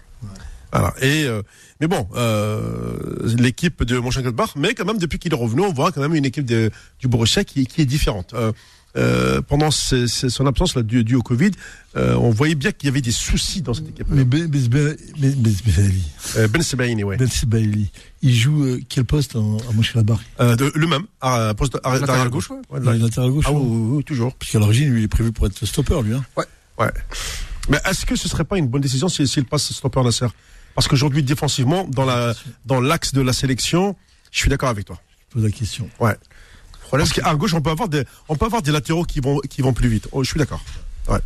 Voilà. 0.71 0.93
Et 1.01 1.23
euh, 1.23 1.41
mais 1.79 1.87
bon, 1.87 2.07
euh, 2.15 3.35
l'équipe 3.37 3.83
de 3.83 3.97
Mönchengladbach, 3.99 4.55
mais 4.55 4.73
quand 4.73 4.85
même 4.85 4.97
depuis 4.97 5.17
qu'il 5.19 5.31
est 5.33 5.35
revenu, 5.37 5.61
on 5.61 5.73
voit 5.73 5.91
quand 5.91 6.01
même 6.01 6.15
une 6.15 6.25
équipe 6.25 6.45
de, 6.45 6.69
du 6.99 7.07
Borussia 7.07 7.43
qui, 7.43 7.65
qui 7.65 7.81
est 7.81 7.85
différente. 7.85 8.33
Euh, 8.33 8.51
euh, 8.95 9.41
pendant 9.41 9.71
ses- 9.71 10.07
ses- 10.07 10.29
son 10.29 10.45
absence 10.45 10.75
là, 10.75 10.83
due, 10.83 11.03
due 11.03 11.15
au 11.15 11.21
Covid, 11.21 11.51
euh, 11.97 12.15
on 12.15 12.29
voyait 12.29 12.55
bien 12.55 12.71
qu'il 12.71 12.87
y 12.87 12.89
avait 12.89 13.01
des 13.01 13.11
soucis 13.11 13.61
dans 13.61 13.73
cette 13.73 13.89
équipe. 13.89 14.05
Mais 14.09 14.23
Ben 14.23 14.47
Ben- 14.47 14.67
Ben- 14.67 14.95
Ben- 15.17 15.35
Ben- 15.37 15.53
Ben- 15.65 15.91
Euh, 16.37 16.47
ben 16.47 16.61
Sebaini, 16.61 17.03
ouais. 17.03 17.17
Ben 17.17 17.27
Sebaili, 17.27 17.89
il 18.21 18.33
joue 18.35 18.63
euh, 18.65 18.79
quel 18.87 19.05
poste 19.05 19.35
en- 19.35 19.57
à 19.57 19.73
Mönchengladbach? 19.73 20.19
Euh, 20.39 20.55
de- 20.55 20.71
le 20.75 20.87
même, 20.87 21.03
à 21.21 21.53
poste 21.55 21.77
à- 21.83 21.99
d'arrière 21.99 22.29
gauche, 22.29 22.49
ouais. 22.51 22.57
Ouais, 22.69 22.97
latéral 22.97 23.31
gauche 23.31 23.45
ah 23.47 23.51
oui, 23.51 23.61
oui, 23.63 23.95
oui, 23.97 24.03
toujours. 24.03 24.33
Parce 24.35 24.51
qu'à 24.51 24.59
l'origine, 24.59 24.89
lui, 24.91 25.01
il 25.01 25.03
est 25.05 25.07
prévu 25.07 25.31
pour 25.31 25.47
être 25.47 25.65
stopper, 25.65 25.99
lui. 26.03 26.13
Hein. 26.13 26.23
Ouais. 26.37 26.45
Mais 27.69 27.77
est-ce 27.89 28.05
que 28.05 28.15
ce 28.15 28.27
serait 28.27 28.43
pas 28.43 28.57
une 28.57 28.67
bonne 28.67 28.81
décision 28.81 29.07
s'il 29.09 29.27
s'il 29.27 29.45
passe 29.45 29.71
stopper 29.71 30.01
Nasser? 30.03 30.27
Parce 30.75 30.87
qu'aujourd'hui, 30.87 31.23
défensivement, 31.23 31.87
dans 31.89 32.03
la 32.05 32.33
dans 32.65 32.81
l'axe 32.81 33.13
de 33.13 33.21
la 33.21 33.31
sélection, 33.33 33.95
je 34.31 34.39
suis 34.39 34.49
d'accord 34.49 34.69
avec 34.69 34.85
toi. 34.85 34.99
Je 35.29 35.35
pose 35.35 35.43
la 35.43 35.51
question. 35.51 35.89
Ouais. 35.99 36.15
Parce 36.99 37.13
qu'à 37.13 37.35
gauche, 37.35 37.53
on 37.53 37.61
peut 37.61 37.69
avoir 37.71 37.89
des, 37.89 38.03
on 38.29 38.35
peut 38.35 38.45
avoir 38.45 38.61
des 38.61 38.71
latéraux 38.71 39.03
qui 39.03 39.19
vont, 39.19 39.39
qui 39.39 39.61
vont 39.61 39.73
plus 39.73 39.87
vite. 39.89 40.07
Oh, 40.11 40.23
je 40.23 40.29
suis 40.29 40.37
d'accord. 40.37 40.63
Ouais. 41.09 41.19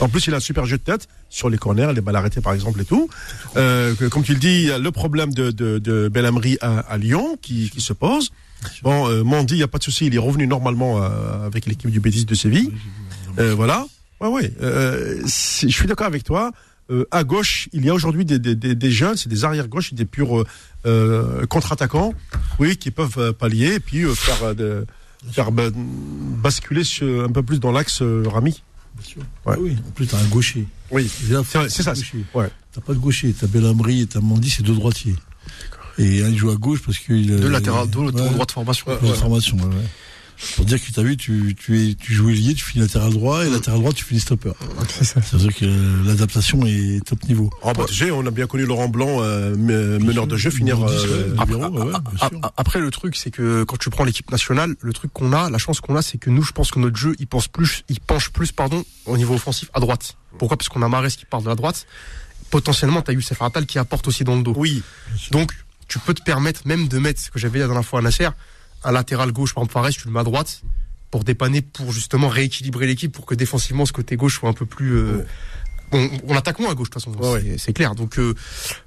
En 0.00 0.08
plus, 0.08 0.26
il 0.26 0.34
a 0.34 0.36
un 0.38 0.40
super 0.40 0.64
jeu 0.66 0.78
de 0.78 0.82
tête 0.82 1.08
sur 1.28 1.48
les 1.50 1.58
corners, 1.58 1.92
les 1.94 2.00
balles 2.00 2.16
arrêtées 2.16 2.40
par 2.40 2.52
exemple 2.52 2.80
et 2.80 2.84
tout. 2.84 3.08
Euh, 3.56 3.94
que- 3.94 4.06
comme 4.06 4.22
tu 4.22 4.32
le 4.34 4.38
dis, 4.40 4.62
il 4.62 4.66
y 4.68 4.72
a 4.72 4.78
le 4.78 4.90
problème 4.90 5.32
de, 5.34 5.50
de, 5.50 5.78
de 5.78 6.08
Belhamri 6.08 6.58
à, 6.60 6.80
à 6.80 6.98
Lyon 6.98 7.36
qui, 7.40 7.70
qui 7.70 7.80
se 7.80 7.92
pose. 7.92 8.30
Bon, 8.82 9.08
euh, 9.08 9.22
Mandy, 9.24 9.54
il 9.54 9.58
n'y 9.58 9.62
a 9.62 9.68
pas 9.68 9.78
de 9.78 9.82
souci, 9.84 10.06
il 10.06 10.14
est 10.14 10.18
revenu 10.18 10.46
normalement 10.46 11.02
euh, 11.02 11.46
avec 11.46 11.66
l'équipe 11.66 11.90
du 11.90 12.00
Bétis 12.00 12.24
de 12.24 12.34
Séville. 12.34 12.70
Euh, 13.38 13.54
voilà. 13.54 13.86
Ouais, 14.20 14.28
ouais. 14.28 14.52
Euh, 14.62 15.20
je 15.24 15.68
suis 15.68 15.86
d'accord 15.86 16.06
avec 16.06 16.22
toi. 16.22 16.52
Euh, 16.92 17.06
à 17.10 17.24
gauche, 17.24 17.68
il 17.72 17.84
y 17.86 17.88
a 17.88 17.94
aujourd'hui 17.94 18.24
des, 18.26 18.38
des, 18.38 18.54
des, 18.54 18.74
des 18.74 18.90
jeunes, 18.90 19.16
c'est 19.16 19.28
des 19.30 19.44
arrière 19.44 19.66
gauche, 19.68 19.94
des 19.94 20.04
purs 20.04 20.40
euh, 20.40 20.46
euh, 20.86 21.46
contre-attaquants, 21.46 22.12
oui, 22.58 22.76
qui 22.76 22.90
peuvent 22.90 23.16
euh, 23.18 23.32
pallier 23.32 23.74
et 23.74 23.80
puis 23.80 24.02
euh, 24.04 24.14
faire, 24.14 24.54
de- 24.54 24.84
faire 25.30 25.52
ba- 25.52 25.70
basculer 25.74 26.84
sur- 26.84 27.24
un 27.24 27.28
peu 27.32 27.42
plus 27.42 27.60
dans 27.60 27.72
l'axe 27.72 28.02
euh, 28.02 28.24
Rami. 28.26 28.62
Bien 28.96 29.06
sûr. 29.06 29.22
Ouais. 29.46 29.56
Oui, 29.58 29.76
en 29.88 29.90
plus, 29.92 30.06
t'as 30.06 30.18
un 30.18 30.24
gaucher. 30.26 30.66
Oui, 30.90 31.08
c'est 31.08 31.82
ça. 31.82 31.94
Ouais. 32.34 32.50
T'as 32.72 32.80
pas 32.82 32.92
de 32.92 32.98
gaucher, 32.98 33.34
t'as 33.38 33.46
Belhamri 33.46 34.02
et 34.02 34.06
t'as 34.06 34.20
Mandy, 34.20 34.50
c'est 34.50 34.62
deux 34.62 34.74
droitiers. 34.74 35.14
Et 35.98 36.22
un 36.22 36.28
il 36.28 36.36
joue 36.38 36.50
à 36.50 36.56
gauche 36.56 36.82
parce 36.84 36.98
qu'il. 36.98 37.26
Deux 37.36 37.48
latérales, 37.48 37.88
deux 37.88 37.98
ouais, 38.00 38.12
droits 38.12 38.44
de 38.46 38.50
formation. 38.52 38.86
de 38.90 39.12
formation, 39.14 39.56
ouais, 39.58 39.64
ouais. 39.64 39.88
Pour 40.56 40.64
dire 40.64 40.84
que 40.84 40.90
tu 40.92 40.98
as 40.98 41.02
vu, 41.02 41.16
tu, 41.16 41.54
tu, 41.58 41.90
es, 41.90 41.94
tu 41.94 42.12
joues 42.12 42.30
ailier, 42.30 42.54
tu 42.54 42.64
finis 42.64 42.82
latéral 42.82 43.12
droit, 43.12 43.44
et 43.46 43.50
latéral 43.50 43.78
droit, 43.80 43.92
tu 43.92 44.04
finis 44.04 44.20
stopper. 44.20 44.50
C'est 44.88 45.04
ça. 45.04 45.22
C'est-à-dire 45.22 45.54
que 45.54 45.64
euh, 45.64 46.04
l'adaptation 46.04 46.66
est 46.66 47.04
top 47.06 47.22
niveau. 47.28 47.48
Ah 47.62 47.72
bah, 47.72 47.84
tu 47.88 47.94
sais, 47.94 48.10
on 48.10 48.26
a 48.26 48.30
bien 48.30 48.46
connu 48.46 48.64
Laurent 48.66 48.88
Blanc, 48.88 49.18
euh, 49.22 49.54
me- 49.56 49.98
meneur 49.98 50.26
de 50.26 50.36
jeu, 50.36 50.50
finir. 50.50 50.82
Euh, 50.82 51.34
libéraux, 51.38 51.64
Après, 51.64 52.26
ouais, 52.26 52.40
après, 52.56 52.80
le 52.80 52.90
truc, 52.90 53.14
c'est 53.16 53.30
que 53.30 53.62
quand 53.64 53.76
tu 53.78 53.88
prends 53.90 54.04
l'équipe 54.04 54.30
nationale, 54.32 54.74
le 54.80 54.92
truc 54.92 55.12
qu'on 55.12 55.32
a, 55.32 55.48
la 55.48 55.58
chance 55.58 55.80
qu'on 55.80 55.94
a, 55.96 56.02
c'est 56.02 56.18
que 56.18 56.28
nous, 56.30 56.42
je 56.42 56.52
pense 56.52 56.70
que 56.72 56.78
notre 56.80 56.96
jeu, 56.96 57.14
il 57.20 57.26
pense 57.28 57.46
plus, 57.48 57.84
il 57.88 58.00
penche 58.00 58.30
plus, 58.30 58.50
pardon, 58.52 58.84
au 59.06 59.16
niveau 59.16 59.34
offensif 59.34 59.70
à 59.74 59.80
droite. 59.80 60.16
Pourquoi? 60.38 60.56
Parce 60.56 60.68
qu'on 60.68 60.82
a 60.82 60.88
Marès 60.88 61.14
qui 61.14 61.24
part 61.24 61.42
de 61.42 61.48
la 61.48 61.54
droite. 61.54 61.86
Potentiellement, 62.50 63.00
t'as 63.02 63.12
Youssef 63.12 63.40
Attal 63.40 63.64
qui 63.66 63.78
apporte 63.78 64.08
aussi 64.08 64.24
dans 64.24 64.36
le 64.36 64.42
dos. 64.42 64.54
oui, 64.56 64.82
Donc, 65.30 65.52
tu 65.88 65.98
peux 65.98 66.14
te 66.14 66.22
permettre 66.22 66.62
même 66.66 66.88
de 66.88 66.98
mettre, 66.98 67.20
ce 67.20 67.30
que 67.30 67.38
j'avais 67.38 67.54
dit 67.58 67.60
la 67.60 67.66
dernière 67.66 67.84
fois 67.84 68.00
à 68.00 68.02
Nasser, 68.02 68.28
un 68.84 68.92
latéral 68.92 69.32
gauche, 69.32 69.54
par 69.54 69.62
exemple 69.64 69.72
Fares, 69.72 69.90
tu 69.90 70.06
le 70.08 70.12
mets 70.12 70.20
à 70.20 70.24
droite, 70.24 70.62
pour 71.10 71.24
dépanner, 71.24 71.60
pour 71.62 71.92
justement 71.92 72.28
rééquilibrer 72.28 72.86
l'équipe, 72.86 73.12
pour 73.12 73.26
que 73.26 73.34
défensivement, 73.34 73.84
ce 73.86 73.92
côté 73.92 74.16
gauche 74.16 74.38
soit 74.38 74.48
un 74.48 74.54
peu 74.54 74.66
plus... 74.66 74.92
euh, 74.96 75.24
on, 75.92 76.08
on 76.28 76.34
attaque 76.36 76.58
moins 76.58 76.70
à 76.70 76.74
gauche, 76.74 76.88
de 76.88 76.94
toute 76.94 77.02
façon, 77.04 77.16
Ouais, 77.18 77.42
c'est- 77.42 77.58
c'est 77.58 77.72
clair. 77.74 77.94
Donc, 77.94 78.18
euh, 78.18 78.34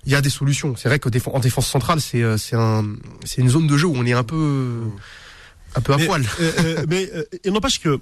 il 0.08 0.12
y 0.12 0.16
a 0.16 0.22
des 0.22 0.32
solutions. 0.32 0.76
C'est 0.76 0.90
vrai 0.90 0.98
qu'en 0.98 1.12
défense, 1.12 1.36
en 1.36 1.40
défense 1.40 1.68
centrale, 1.68 2.02
c'est 2.02 2.24
euh, 2.24 2.36
c'est 2.38 2.56
un, 2.56 2.84
c'est 3.24 3.42
une 3.42 3.50
zone 3.50 3.68
de 3.68 3.78
jeu 3.78 3.86
où 3.86 3.96
on 3.96 4.06
est 4.08 4.14
un 4.14 4.24
peu, 4.24 4.82
un 5.76 5.82
peu 5.82 5.94
à 5.94 5.98
Mais- 5.98 6.08
poil. 6.08 6.26
euh, 6.40 6.52
euh, 6.60 6.86
mais 6.90 7.10
euh, 7.14 7.24
il 7.44 7.52
n'empêche 7.54 7.80
que. 7.80 8.00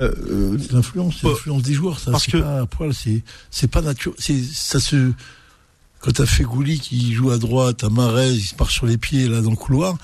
euh, 0.00 0.56
C'est 0.58 0.72
l'influence, 0.72 1.22
Euh, 1.24 1.60
des 1.60 1.74
joueurs, 1.74 1.98
ça. 2.00 2.12
parce 2.12 2.24
C'est 2.24 2.32
que- 2.32 2.38
pas 2.38 2.60
à 2.62 2.66
poil, 2.66 2.94
c'est, 2.94 3.22
c'est 3.50 3.70
pas 3.70 3.82
naturel. 3.82 4.16
C'est, 4.18 4.42
ça 4.42 4.80
se, 4.80 5.12
quand 6.00 6.12
t'as 6.12 6.24
fait 6.26 6.44
Gouli 6.44 6.80
qui 6.80 7.12
joue 7.12 7.30
à 7.32 7.36
droite, 7.38 7.76
t'as 7.80 7.90
Marez, 7.90 8.30
il 8.32 8.40
se 8.40 8.54
marche 8.58 8.72
sur 8.74 8.86
les 8.86 8.96
pieds, 8.96 9.28
là, 9.28 9.42
dans 9.42 9.50
le 9.50 9.56
couloir, 9.56 9.98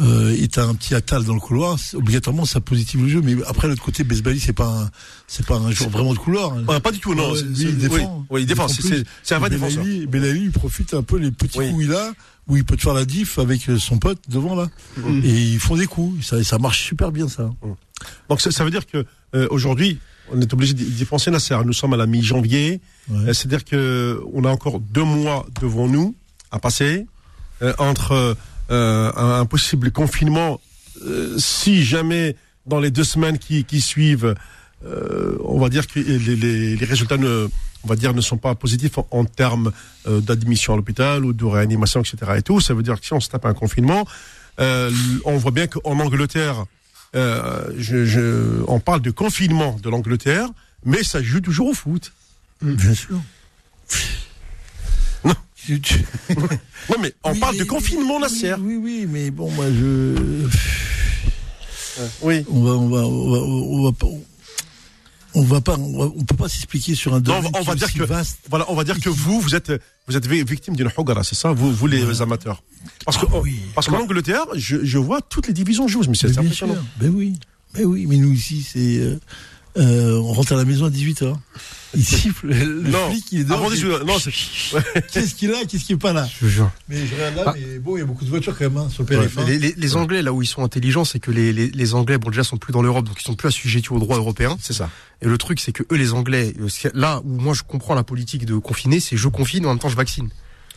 euh, 0.00 0.34
et 0.38 0.48
t'as 0.48 0.64
un 0.66 0.74
petit 0.74 0.94
Attal 0.94 1.24
dans 1.24 1.34
le 1.34 1.40
couloir, 1.40 1.76
obligatoirement, 1.94 2.44
ça 2.44 2.60
positive 2.60 3.02
le 3.02 3.08
jeu. 3.08 3.20
Mais 3.22 3.36
après, 3.46 3.68
l'autre 3.68 3.82
côté, 3.82 4.02
Besbali, 4.04 4.40
c'est 4.40 4.52
pas 4.52 4.88
c'est 5.26 5.44
pas 5.46 5.56
un 5.56 5.70
joueur 5.70 5.90
vraiment 5.90 6.14
de 6.14 6.18
couloir. 6.18 6.54
hein. 6.54 6.64
ouais, 6.68 6.80
pas 6.80 6.90
du 6.92 6.98
tout, 7.00 7.14
non. 7.14 7.32
Ouais, 7.32 7.42
lui, 7.42 7.64
il 7.64 7.78
défend. 7.78 8.18
Oui, 8.20 8.26
oui, 8.30 8.40
il 8.42 8.46
défend. 8.46 8.66
C'est- 8.68 9.34
un 9.34 9.38
vrai 9.38 9.50
défenseur. 9.50 9.84
Belaïli, 10.08 10.44
il 10.44 10.52
profite 10.52 10.94
un 10.94 11.02
peu 11.02 11.18
les 11.18 11.30
petits 11.30 11.58
Oui. 11.58 11.70
coups 11.70 11.84
il 11.84 11.92
a, 11.94 12.12
où 12.48 12.56
il 12.56 12.64
peut 12.64 12.76
te 12.76 12.82
faire 12.82 12.94
la 12.94 13.04
diff 13.04 13.38
avec 13.38 13.62
son 13.78 13.98
pote 13.98 14.18
devant 14.28 14.54
là. 14.54 14.68
Mhm. 14.96 15.20
Et 15.24 15.28
ils 15.52 15.58
font 15.60 15.76
des 15.76 15.86
coups. 15.86 16.24
Ça, 16.26 16.42
ça 16.44 16.58
marche 16.58 16.82
super 16.84 17.12
bien, 17.12 17.28
ça. 17.28 17.50
Donc 18.28 18.40
ça, 18.40 18.50
ça 18.50 18.64
veut 18.64 18.70
dire 18.70 18.86
que 18.86 19.04
euh, 19.34 19.46
aujourd'hui, 19.50 19.98
on 20.32 20.40
est 20.40 20.52
obligé 20.54 20.72
d'y 20.74 21.04
penser, 21.04 21.30
Nasser. 21.30 21.56
Nous 21.64 21.72
sommes 21.72 21.92
à 21.92 21.96
la 21.96 22.06
mi-janvier. 22.06 22.80
Ouais. 23.10 23.16
Euh, 23.28 23.32
C'est-à-dire 23.34 23.64
que 23.64 24.20
on 24.32 24.44
a 24.44 24.48
encore 24.50 24.80
deux 24.80 25.04
mois 25.04 25.46
devant 25.60 25.86
nous 25.88 26.14
à 26.50 26.58
passer 26.58 27.06
euh, 27.62 27.74
entre 27.78 28.36
euh, 28.70 29.12
un, 29.16 29.46
possible 29.46 29.90
confinement. 29.90 30.60
euh, 31.04 31.36
si 31.38 31.84
jamais 31.84 32.36
dans 32.66 32.78
les 32.78 32.90
deux 32.90 33.04
semaines 33.04 33.38
qui, 33.38 33.80
suivent, 33.80 34.34
euh, 34.84 35.36
on 35.44 35.58
va 35.58 35.68
dire 35.68 35.86
que 35.86 35.98
les, 35.98 36.76
résultats 36.84 37.16
ne, 37.16 37.48
on 37.82 37.88
va 37.88 37.96
dire, 37.96 38.14
ne 38.14 38.20
sont 38.20 38.36
pas 38.36 38.54
positifs 38.54 38.98
en, 39.10 39.24
termes 39.24 39.72
d'admission 40.06 40.74
à 40.74 40.76
l'hôpital 40.76 41.24
ou 41.24 41.32
de 41.32 41.44
réanimation, 41.44 42.00
etc. 42.00 42.32
Et 42.36 42.42
tout, 42.42 42.60
ça 42.60 42.74
veut 42.74 42.82
dire 42.82 43.00
que 43.00 43.06
si 43.06 43.12
on 43.12 43.20
se 43.20 43.28
tape 43.28 43.46
un 43.46 43.54
confinement, 43.54 44.06
on 44.58 45.36
voit 45.36 45.50
bien 45.50 45.66
qu'en 45.66 45.98
Angleterre, 45.98 46.64
on 47.14 48.80
parle 48.84 49.00
de 49.00 49.10
confinement 49.10 49.78
de 49.82 49.90
l'Angleterre, 49.90 50.48
mais 50.84 51.02
ça 51.02 51.22
joue 51.22 51.40
toujours 51.40 51.68
au 51.68 51.74
foot. 51.74 52.12
Bien 52.62 52.94
sûr. 52.94 53.20
Tu- 55.70 55.80
tu- 55.80 56.04
Non, 56.36 56.96
mais 57.00 57.12
on 57.22 57.32
Oui, 57.32 57.38
parle 57.38 57.52
mais- 57.54 57.60
de 57.60 57.64
confinement, 57.64 58.16
oui, 58.16 58.22
Nasser. 58.22 58.54
Oui, 58.58 58.76
oui, 58.76 59.06
mais 59.08 59.30
bon, 59.30 59.50
moi, 59.52 59.66
je. 59.70 60.48
Oui. 62.22 62.44
On 62.50 62.62
va, 62.62 62.70
on 62.72 62.88
va, 62.88 62.98
on 63.06 63.30
va, 63.30 63.38
on 63.38 63.82
va. 63.84 64.16
On 65.32 65.42
va 65.44 65.60
pas, 65.60 65.76
on, 65.78 66.24
peut 66.24 66.34
pas 66.34 66.48
s'expliquer 66.48 66.96
sur 66.96 67.12
un 67.14 67.18
Non, 67.20 67.36
domaine 67.40 67.52
on 67.54 67.62
va- 67.62 67.74
qui 67.74 67.78
dire 67.78 67.92
que- 67.94 68.02
vaste. 68.02 68.38
Voilà, 68.50 68.64
on 68.68 68.74
va 68.74 68.82
dire 68.82 68.98
que 68.98 69.08
vous, 69.08 69.40
vous 69.40 69.54
êtes, 69.54 69.70
vous 70.08 70.16
êtes 70.16 70.26
vi- 70.26 70.42
victime 70.42 70.74
d'une 70.74 70.90
hogara, 70.96 71.22
c'est 71.22 71.36
ça, 71.36 71.52
vous, 71.52 71.72
vous 71.72 71.86
les 71.86 72.20
amateurs. 72.20 72.64
Parce 73.04 73.16
que, 73.16 73.26
Ah 73.32 73.38
oui. 73.38 73.60
parce 73.76 73.86
qu'en 73.86 74.00
Angleterre, 74.00 74.44
je, 74.56 74.84
je 74.84 74.98
vois 74.98 75.20
toutes 75.20 75.46
les 75.46 75.52
divisions 75.52 75.86
jouer, 75.86 76.04
mais 76.08 76.16
c'est 76.16 76.36
impressionnant. 76.36 76.74
sûr. 76.74 76.82
Ben 77.00 77.12
oui. 77.14 77.38
Ben 77.74 77.84
oui, 77.84 78.06
mais 78.08 78.16
nous 78.16 78.32
ici, 78.32 78.66
c'est. 78.68 78.96
euh, 78.98 79.20
euh, 79.78 80.18
on 80.18 80.32
rentre 80.32 80.52
à 80.52 80.56
la 80.56 80.64
maison 80.64 80.86
à 80.86 80.90
18h. 80.90 81.34
Il 81.94 82.04
siffle, 82.04 82.46
le 82.48 82.82
Non, 82.88 83.10
flic, 83.10 83.24
il 83.32 83.40
est 83.40 83.44
dehors. 83.44 83.58
avant 83.58 83.70
il 83.72 83.76
fait, 83.76 83.86
18 83.88 84.04
non, 84.06 84.18
c'est, 84.20 85.02
Qu'est-ce 85.12 85.34
qu'il 85.34 85.52
a, 85.52 85.64
qu'est-ce 85.64 85.84
qui 85.84 85.94
est 85.94 85.96
pas 85.96 86.12
là 86.12 86.28
Je 86.40 86.46
jure. 86.46 86.70
Mais 86.88 87.04
je 87.04 87.14
regarde 87.16 87.34
là, 87.36 87.42
Ah. 87.48 87.54
mais 87.56 87.78
bon, 87.80 87.96
il 87.96 88.00
y 88.00 88.02
a 88.02 88.06
beaucoup 88.06 88.24
de 88.24 88.30
voitures 88.30 88.56
quand 88.56 88.64
même 88.70 88.76
hein, 88.76 88.88
sur 88.90 89.02
le 89.02 89.08
périph'. 89.08 89.36
hein. 89.38 89.44
Les, 89.46 89.58
les- 89.58 89.74
les 89.76 89.96
Anglais, 89.96 90.22
là 90.22 90.32
où 90.32 90.40
ils 90.40 90.46
sont 90.46 90.62
intelligents, 90.62 91.04
c'est 91.04 91.18
que 91.18 91.32
les, 91.32 91.52
les, 91.52 91.68
les 91.68 91.94
Anglais, 91.94 92.16
bon, 92.18 92.30
déjà, 92.30 92.44
sont 92.44 92.58
plus 92.58 92.72
dans 92.72 92.82
l'Europe, 92.82 93.06
donc 93.06 93.20
ils 93.20 93.24
sont 93.24 93.34
plus 93.34 93.48
assujettis 93.48 93.92
au 93.92 93.98
droit 93.98 94.16
européen. 94.18 94.56
c'est 94.60 94.72
ça. 94.72 94.88
Et 95.20 95.26
le 95.26 95.36
truc, 95.36 95.58
c'est 95.58 95.72
que 95.72 95.82
eux, 95.92 95.96
les 95.96 96.12
Anglais, 96.12 96.54
euh, 96.60 96.90
là 96.94 97.20
où 97.24 97.40
moi 97.40 97.54
je 97.54 97.62
comprends 97.64 97.94
la 97.94 98.04
politique 98.04 98.44
de 98.46 98.56
confiner, 98.56 99.00
c'est 99.00 99.16
je 99.16 99.28
confine, 99.28 99.66
en 99.66 99.70
même 99.70 99.78
temps 99.80 99.88
je 99.88 99.96
vaccine. 99.96 100.28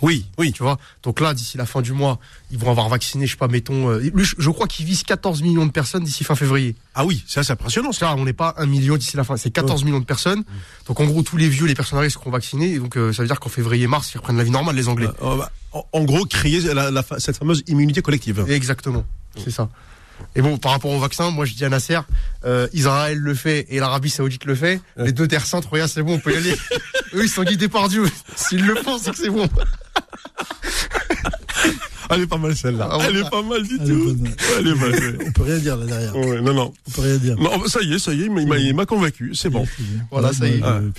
Oui, 0.01 0.25
oui. 0.37 0.51
Tu 0.51 0.63
vois 0.63 0.77
Donc 1.03 1.21
là, 1.21 1.33
d'ici 1.33 1.57
la 1.57 1.65
fin 1.65 1.81
du 1.81 1.93
mois, 1.93 2.19
ils 2.51 2.57
vont 2.57 2.69
avoir 2.69 2.89
vacciné, 2.89 3.25
je 3.25 3.31
sais 3.31 3.37
pas, 3.37 3.47
mettons. 3.47 3.89
euh, 3.89 4.11
je, 4.15 4.49
crois 4.49 4.67
qu'ils 4.67 4.85
visent 4.85 5.03
14 5.03 5.41
millions 5.43 5.65
de 5.65 5.71
personnes 5.71 6.03
d'ici 6.03 6.23
fin 6.25 6.35
février. 6.35 6.75
Ah 6.95 7.05
oui, 7.05 7.23
c'est 7.27 7.39
assez 7.39 7.51
impressionnant, 7.53 7.91
ça. 7.93 8.07
là, 8.07 8.15
on 8.17 8.25
n'est 8.25 8.33
pas 8.33 8.53
un 8.57 8.65
million 8.65 8.97
d'ici 8.97 9.15
la 9.15 9.23
fin, 9.23 9.37
c'est 9.37 9.51
14 9.51 9.83
millions 9.85 9.99
de 10.01 10.05
personnes. 10.05 10.43
Donc 10.87 10.99
en 10.99 11.05
gros, 11.05 11.21
tous 11.23 11.37
les 11.37 11.47
vieux, 11.47 11.67
les 11.67 11.75
personnes 11.75 11.99
à 11.99 12.01
risque 12.01 12.19
seront 12.19 12.31
vaccinés. 12.31 12.71
Et 12.73 12.79
donc 12.79 12.97
euh, 12.97 13.13
ça 13.13 13.21
veut 13.21 13.27
dire 13.27 13.39
qu'en 13.39 13.49
février-mars, 13.49 14.11
ils 14.13 14.17
reprennent 14.17 14.37
la 14.37 14.43
vie 14.43 14.51
normale, 14.51 14.75
les 14.75 14.89
Anglais. 14.89 15.07
Euh, 15.07 15.11
on 15.21 15.35
va- 15.37 15.51
en, 15.91 16.03
gros, 16.03 16.25
créer 16.25 16.59
la, 16.73 16.91
la 16.91 17.03
cette 17.17 17.37
fameuse 17.37 17.63
immunité 17.67 18.01
collective. 18.01 18.45
Exactement, 18.49 19.05
c'est 19.41 19.51
ça. 19.51 19.69
Et 20.35 20.41
bon, 20.41 20.57
par 20.57 20.71
rapport 20.73 20.91
au 20.91 20.99
vaccin, 20.99 21.31
moi 21.31 21.45
je 21.45 21.53
dis 21.55 21.65
à 21.65 21.69
Nasser, 21.69 21.99
euh, 22.45 22.67
Israël 22.73 23.17
le 23.17 23.33
fait 23.33 23.65
et 23.69 23.79
l'Arabie 23.79 24.09
Saoudite 24.11 24.45
le 24.45 24.53
fait. 24.55 24.79
Les 24.97 25.11
deux 25.11 25.27
terres 25.27 25.45
saintes, 25.45 25.65
regarde, 25.65 25.89
c'est 25.89 26.03
bon, 26.03 26.13
on 26.15 26.19
peut 26.19 26.33
y 26.33 26.37
aller. 26.37 26.55
Eux, 27.15 27.23
ils 27.23 27.29
sont 27.29 27.43
guidés 27.43 27.67
par 27.67 27.89
Dieu. 27.89 28.05
S'ils 28.35 28.63
le 28.65 28.75
font, 28.75 28.97
c'est 28.99 29.11
que 29.11 29.17
c'est 29.17 29.29
bon. 29.29 29.49
Elle 32.09 32.21
est 32.21 32.27
pas 32.27 32.37
mal 32.37 32.55
celle-là. 32.55 32.89
Ah, 32.91 32.97
Elle 33.07 33.17
est 33.17 33.29
pas 33.29 33.41
mal 33.41 33.63
du 33.63 33.77
tout. 33.79 34.17
Elle 34.59 34.67
est 34.67 34.75
mal. 34.75 35.17
On 35.25 35.31
peut 35.31 35.43
rien 35.43 35.57
dire 35.57 35.77
là 35.77 35.85
derrière. 35.85 36.15
Ouais, 36.15 36.41
non, 36.41 36.53
non. 36.53 36.73
On 36.87 36.91
peut 36.91 37.01
rien 37.01 37.17
dire. 37.17 37.37
Non, 37.37 37.65
ça 37.67 37.81
y 37.81 37.93
est, 37.93 37.99
ça 37.99 38.13
y 38.13 38.23
est, 38.23 38.25
il 38.25 38.75
m'a- 38.75 38.85
convaincu, 38.85 39.33
c'est 39.33 39.49
bon. 39.49 39.65
Voilà, 40.11 40.33
ça 40.33 40.47
y 40.47 40.57
est. 40.57 40.63
Euh, 40.63 40.81
Ouais. 40.81 40.89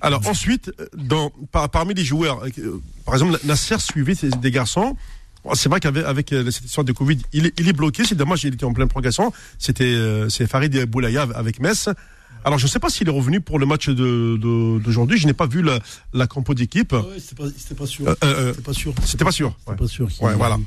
Alors 0.00 0.26
ensuite, 0.26 0.72
dans, 0.96 1.30
par- 1.52 1.68
parmi 1.70 1.94
les 1.94 2.04
joueurs, 2.04 2.42
euh, 2.58 2.80
par 3.04 3.14
exemple, 3.14 3.38
Nasser 3.44 3.76
suivait 3.78 4.14
des 4.14 4.50
garçons. 4.50 4.96
Bon, 5.44 5.54
C'est 5.54 5.68
vrai 5.68 5.78
qu'avec 5.80 6.04
avec, 6.04 6.32
euh, 6.32 6.50
cette 6.50 6.64
histoire 6.64 6.84
de 6.84 6.92
Covid, 6.92 7.18
il 7.32 7.46
est, 7.46 7.60
il 7.60 7.68
est 7.68 7.72
bloqué. 7.72 8.04
C'est 8.04 8.14
dommage, 8.16 8.42
il 8.44 8.54
était 8.54 8.64
en 8.64 8.72
pleine 8.72 8.88
progression. 8.88 9.32
C'était 9.58 9.84
euh, 9.84 10.28
c'est 10.28 10.46
Farid 10.48 10.86
Boulaya 10.86 11.26
avec 11.34 11.60
Metz. 11.60 11.88
Alors 12.44 12.58
je 12.58 12.64
ne 12.66 12.70
sais 12.70 12.78
pas 12.80 12.90
s'il 12.90 13.06
est 13.08 13.12
revenu 13.12 13.40
pour 13.40 13.58
le 13.58 13.66
match 13.66 13.88
de- 13.88 14.36
de- 14.36 14.78
d'aujourd'hui. 14.80 15.18
Je 15.18 15.26
n'ai 15.26 15.32
pas 15.34 15.46
vu 15.46 15.62
la, 15.62 15.78
la 16.12 16.26
compo 16.26 16.54
d'équipe. 16.54 16.92
Ouais, 16.92 17.00
c'était 17.18 17.34
pas, 17.36 17.48
pas 17.76 17.86
sûr. 17.86 18.08
Euh, 18.08 18.14
euh, 18.24 18.26
euh, 18.26 18.52
C'était 18.52 18.62
pas 18.62 18.72
sûr. 18.72 18.94
C'était 19.04 19.24
pas 19.24 19.32
sûr. 19.32 19.54
C'était 19.58 19.70
Ouais. 19.70 19.76
pas 19.76 19.86
sûr 19.88 20.08
qu'il 20.08 20.24
Ouais, 20.26 20.34
voilà. 20.34 20.58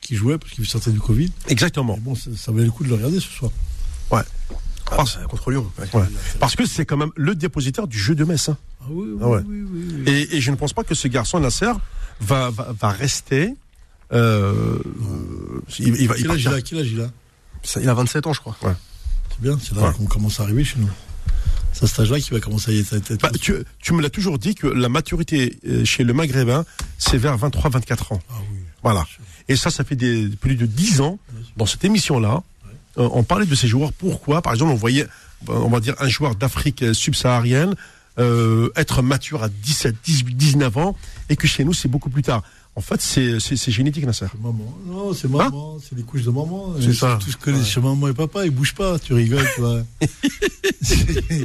qu'il 0.00 0.16
jouait 0.16 0.36
parce 0.38 0.52
qu'il 0.52 0.66
sortait 0.66 0.90
du 0.90 1.00
Covid. 1.00 1.30
Exactement. 1.48 1.94
Mais 1.94 2.00
bon, 2.02 2.14
ça, 2.14 2.30
ça 2.36 2.52
valait 2.52 2.64
le 2.66 2.70
coup 2.72 2.84
de 2.84 2.88
le 2.88 2.96
regarder 2.96 3.20
ce 3.20 3.28
soir. 3.28 3.50
Parce, 4.84 5.18
Ah, 5.22 5.26
contre 5.26 5.50
Lyon. 5.50 5.70
ouais. 5.78 5.88
ouais. 6.00 6.06
Parce 6.38 6.54
que 6.54 6.66
c'est 6.66 6.84
quand 6.84 6.98
même 6.98 7.12
le 7.16 7.34
dépositaire 7.34 7.86
du 7.86 7.98
jeu 7.98 8.14
de 8.14 8.24
Metz. 8.24 8.50
hein. 8.50 8.58
Ah 8.82 8.86
oui, 8.90 9.06
oui, 9.12 9.18
Ah 9.22 9.28
ouais. 9.28 9.40
oui, 9.48 9.62
oui, 9.62 9.84
oui. 9.90 10.12
Et, 10.12 10.36
et 10.36 10.40
je 10.42 10.50
ne 10.50 10.56
pense 10.56 10.74
pas 10.74 10.84
que 10.84 10.94
ce 10.94 11.08
garçon 11.08 11.40
Nasser 11.40 11.72
va, 12.20 12.50
va, 12.50 12.74
va 12.78 12.90
rester. 12.90 13.54
Euh, 14.12 14.76
il, 15.78 15.96
il 15.98 16.08
va, 16.08 16.16
il 16.18 16.22
Quel 16.22 16.30
âge 16.32 16.42
il 16.42 16.48
a 16.48 16.60
Quel 16.60 16.78
âge 16.80 16.90
il 16.92 17.00
a? 17.00 17.10
Ça, 17.62 17.80
il 17.80 17.88
a 17.88 17.94
27 17.94 18.26
ans, 18.26 18.32
je 18.34 18.40
crois. 18.40 18.54
C'est 18.60 19.40
bien, 19.40 19.58
c'est 19.62 19.74
là 19.74 19.82
Ouais. 19.88 19.94
qu'on 19.96 20.04
commence 20.04 20.40
à 20.40 20.42
arriver 20.42 20.62
chez 20.64 20.78
nous. 20.78 20.90
C'est 21.72 21.84
à 21.84 21.88
cet 21.88 22.00
âge-là 22.00 22.20
qu'il 22.20 22.34
va 22.34 22.40
commencer 22.40 22.70
à 22.70 22.74
y 22.74 22.80
être. 22.80 23.20
Bah, 23.20 23.30
tu, 23.40 23.54
tu 23.80 23.92
me 23.94 24.02
l'as 24.02 24.10
toujours 24.10 24.38
dit 24.38 24.54
que 24.54 24.66
la 24.66 24.88
maturité 24.88 25.58
euh, 25.66 25.84
chez 25.84 26.04
le 26.04 26.12
Maghrébin, 26.12 26.64
c'est 26.98 27.18
vers 27.18 27.36
23-24 27.38 28.14
ans. 28.14 28.20
Ah 28.30 28.34
oui. 28.50 28.58
Voilà. 28.82 29.06
Et 29.48 29.56
ça, 29.56 29.70
ça 29.70 29.84
fait 29.84 29.96
des, 29.96 30.28
plus 30.28 30.56
de 30.56 30.66
10 30.66 31.00
ans, 31.00 31.18
dans 31.56 31.66
cette 31.66 31.84
émission-là, 31.84 32.42
euh, 32.98 33.08
on 33.12 33.22
parlait 33.22 33.46
de 33.46 33.54
ces 33.54 33.68
joueurs. 33.68 33.92
Pourquoi? 33.92 34.42
Par 34.42 34.52
exemple, 34.52 34.72
on 34.72 34.76
voyait, 34.76 35.06
on 35.48 35.68
va 35.68 35.80
dire, 35.80 35.94
un 35.98 36.08
joueur 36.08 36.34
d'Afrique 36.34 36.84
subsaharienne 36.94 37.74
euh, 38.18 38.68
être 38.76 39.00
mature 39.00 39.42
à 39.42 39.48
17, 39.48 39.96
18, 40.04 40.36
19 40.36 40.76
ans, 40.76 40.96
et 41.30 41.36
que 41.36 41.46
chez 41.46 41.64
nous, 41.64 41.72
c'est 41.72 41.88
beaucoup 41.88 42.10
plus 42.10 42.22
tard. 42.22 42.42
En 42.74 42.80
fait, 42.80 43.00
c'est 43.02 43.70
génétique, 43.70 44.06
Nasser. 44.06 44.26
Maman. 44.42 44.74
Non, 44.86 45.12
c'est 45.12 45.28
maman, 45.28 45.78
c'est 45.86 45.94
les 45.94 46.02
couches 46.02 46.22
de 46.22 46.30
maman. 46.30 46.74
C'est 46.80 46.94
ça. 46.94 47.18
Tout 47.22 47.30
ce 47.30 47.36
que 47.36 47.62
chez 47.62 47.80
maman 47.80 48.08
et 48.08 48.14
papa, 48.14 48.46
ils 48.46 48.50
bougent 48.50 48.74
pas, 48.74 48.98
tu 48.98 49.12
rigoles, 49.12 49.46
tu 49.54 49.60
vois. 49.60 49.82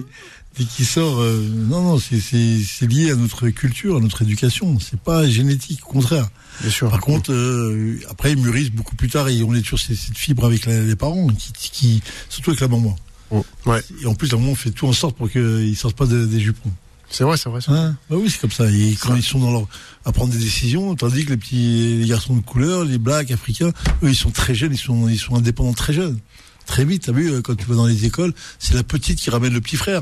Dès 0.58 0.64
qu'il 0.66 0.86
sort, 0.86 1.20
euh, 1.20 1.48
non, 1.54 1.84
non, 1.84 2.00
c'est- 2.00 2.88
lié 2.88 3.12
à 3.12 3.16
notre 3.16 3.50
culture, 3.50 3.98
à 3.98 4.00
notre 4.00 4.24
éducation. 4.24 4.80
C'est 4.80 5.00
pas 5.00 5.28
génétique, 5.30 5.82
au 5.88 5.92
contraire. 5.92 6.30
Bien 6.62 6.72
sûr. 6.72 6.90
Par 6.90 7.00
contre, 7.02 7.32
euh, 7.32 8.00
après, 8.10 8.32
ils 8.32 8.40
mûrissent 8.42 8.72
beaucoup 8.72 8.96
plus 8.96 9.10
tard 9.10 9.28
et 9.30 9.44
on 9.44 9.54
est 9.54 9.62
toujours 9.62 9.80
ces- 9.80 9.96
cette 9.96 10.18
fibre 10.18 10.46
avec 10.46 10.66
la- 10.66 10.82
les 10.82 10.96
parents, 10.96 11.28
qui, 11.28 11.52
qui, 11.72 12.02
surtout 12.30 12.52
avec 12.52 12.62
la 12.62 12.70
maman. 12.70 12.96
Ouais. 13.32 13.82
Et 14.02 14.06
en 14.08 14.16
plus, 14.16 14.32
la 14.32 14.38
maman 14.40 14.56
fait 14.56 14.72
tout 14.72 14.88
en 14.88 14.94
sorte 14.94 15.16
pour 15.16 15.30
qu'ils 15.30 15.76
sortent 15.76 15.98
pas 15.98 16.08
de- 16.08 16.26
des 16.26 16.40
jupons. 16.40 16.72
C'est 17.10 17.24
vrai, 17.24 17.38
c'est 17.38 17.50
vrai. 17.50 17.62
c'est 17.62 17.72
vrai. 17.72 17.80
Hein 17.80 17.96
bah 18.10 18.18
oui, 18.20 18.30
c'est 18.30 18.40
comme 18.42 18.52
ça. 18.52 18.70
Et 18.70 18.96
quand 19.02 19.16
ils 19.16 19.24
sont 19.24 19.40
dans 19.40 19.52
leur 19.52 19.68
à 20.06 20.12
prendre 20.12 20.32
des 20.34 20.40
décisions, 20.40 20.96
tandis 20.96 21.26
que 21.26 21.32
les 21.32 21.38
petits 21.38 21.98
les 22.02 22.06
garçons 22.08 22.36
de 22.36 22.42
couleur, 22.42 22.84
les 22.86 22.98
blacks 22.98 23.32
africains, 23.32 23.72
eux, 24.04 24.10
ils 24.10 24.16
sont 24.16 24.32
très 24.32 24.54
jeunes, 24.56 24.74
ils 24.74 24.78
sont 24.78 25.08
ils 25.10 25.18
sont 25.20 25.36
indépendants 25.36 25.74
très 25.74 25.94
jeunes. 25.94 26.20
Très 26.66 26.84
vite, 26.84 27.04
t'as 27.06 27.14
vu, 27.14 27.32
euh, 27.32 27.42
quand 27.42 27.56
tu 27.56 27.66
vas 27.66 27.76
dans 27.76 27.86
les 27.88 28.06
écoles, 28.06 28.34
c'est 28.60 28.74
la 28.74 28.84
petite 28.84 29.20
qui 29.20 29.30
ramène 29.30 29.54
le 29.54 29.62
petit 29.62 29.78
frère. 29.78 30.02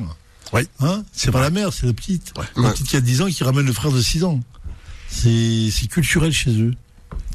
Oui. 0.54 0.62
Hein 0.80 1.04
c'est 1.12 1.32
pas 1.32 1.42
la 1.42 1.52
mère, 1.52 1.72
c'est 1.74 1.86
la 1.86 1.94
petite. 1.94 2.34
La 2.56 2.62
Ouais. 2.64 2.72
petite 2.72 2.88
qui 2.88 2.96
a 2.96 3.02
10 3.02 3.22
ans 3.22 3.28
qui 3.28 3.44
ramène 3.44 3.66
le 3.68 3.74
frère 3.74 3.92
de 3.92 4.02
6 4.02 4.24
ans. 4.24 4.40
C'est 5.08 5.70
c'est 5.72 5.88
culturel 5.88 6.32
chez 6.34 6.60
eux. 6.60 6.74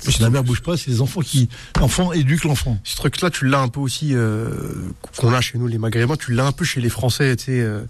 Si 0.03 0.21
la 0.23 0.31
mère 0.31 0.43
bouge 0.45 0.63
pas, 0.63 0.77
c'est 0.79 0.91
les 0.91 1.01
enfants 1.03 1.21
qui 1.21 1.49
l'enfant 1.79 2.13
éduque 2.13 2.45
l'enfant. 2.45 2.79
Ce 2.85 2.97
truc-là, 2.97 3.31
tu 3.31 3.47
l'as 3.47 3.61
un 3.61 3.69
peu 3.69 3.81
aussi, 3.81 4.15
euh, 4.15 4.73
qu'on 5.19 5.33
a 5.33 5.41
chez 5.43 5.59
nous, 5.59 5.67
les 5.67 5.77
Maghrébins, 5.79 6.17
tu 6.17 6.33
l'as 6.33 6.47
un 6.47 6.53
peu 6.53 6.65
chez 6.65 6.81
les 6.81 6.89
Français, 6.89 7.37
tu 7.37 7.45
sais. 7.47 7.61
euh, 7.61 7.83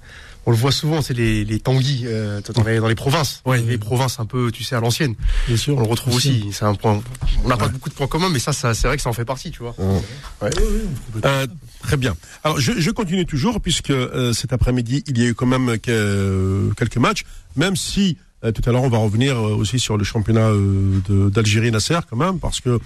on 0.47 0.51
le 0.51 0.57
voit 0.57 0.72
souvent, 0.72 1.03
c'est 1.03 1.14
les, 1.14 1.45
les 1.45 1.61
tanguis 1.61 2.05
euh, 2.07 2.41
dans, 2.55 2.64
les, 2.64 2.78
dans 2.78 2.88
les 2.88 2.95
provinces. 2.95 3.43
Ouais. 3.45 3.61
Les 3.61 3.78
provinces 3.78 4.18
un 4.20 4.26
peu, 4.26 4.51
tu 4.51 4.64
sais, 4.64 4.74
à 4.74 4.80
l'ancienne. 4.80 5.14
Bien 5.47 5.57
sûr. 5.57 5.76
On 5.76 5.80
le 5.80 5.86
retrouve 5.86 6.14
aussi. 6.14 6.47
C'est 6.53 6.64
un 6.64 6.74
point. 6.74 7.03
On 7.45 7.49
n'a 7.49 7.57
pas 7.57 7.68
beaucoup 7.68 7.88
de 7.88 7.95
points 7.95 8.07
communs, 8.07 8.30
mais 8.30 8.38
ça, 8.38 8.53
ça 8.53 8.72
c'est 8.74 8.86
vrai 8.86 8.97
que 8.97 9.03
ça 9.03 9.11
en 9.11 9.12
fait 9.12 9.24
partie, 9.24 9.51
tu 9.51 9.61
vois. 9.61 9.74
Euh, 10.43 11.47
très 11.82 11.97
bien. 11.97 12.16
Alors, 12.45 12.59
je, 12.59 12.72
je 12.78 12.91
continue 12.91 13.26
toujours, 13.26 13.61
puisque 13.61 13.91
euh, 13.91 14.32
cet 14.32 14.53
après-midi, 14.53 15.05
il 15.07 15.18
y 15.18 15.24
a 15.24 15.28
eu 15.28 15.34
quand 15.34 15.47
même 15.47 15.78
que- 15.78 16.70
quelques 16.76 16.97
matchs, 16.97 17.24
même 17.57 17.76
si 17.76 18.16
euh, 18.43 18.53
tout 18.53 18.62
à 18.68 18.72
l'heure, 18.72 18.82
on 18.82 18.88
va 18.88 18.99
revenir 18.99 19.36
euh, 19.36 19.55
aussi 19.55 19.78
sur 19.78 19.99
le 19.99 20.05
championnat 20.05 20.49
euh, 20.49 21.28
d'Algérie 21.30 21.70
Nasser, 21.70 21.99
quand 22.09 22.16
même, 22.16 22.38
parce 22.38 22.61
que 22.61 22.78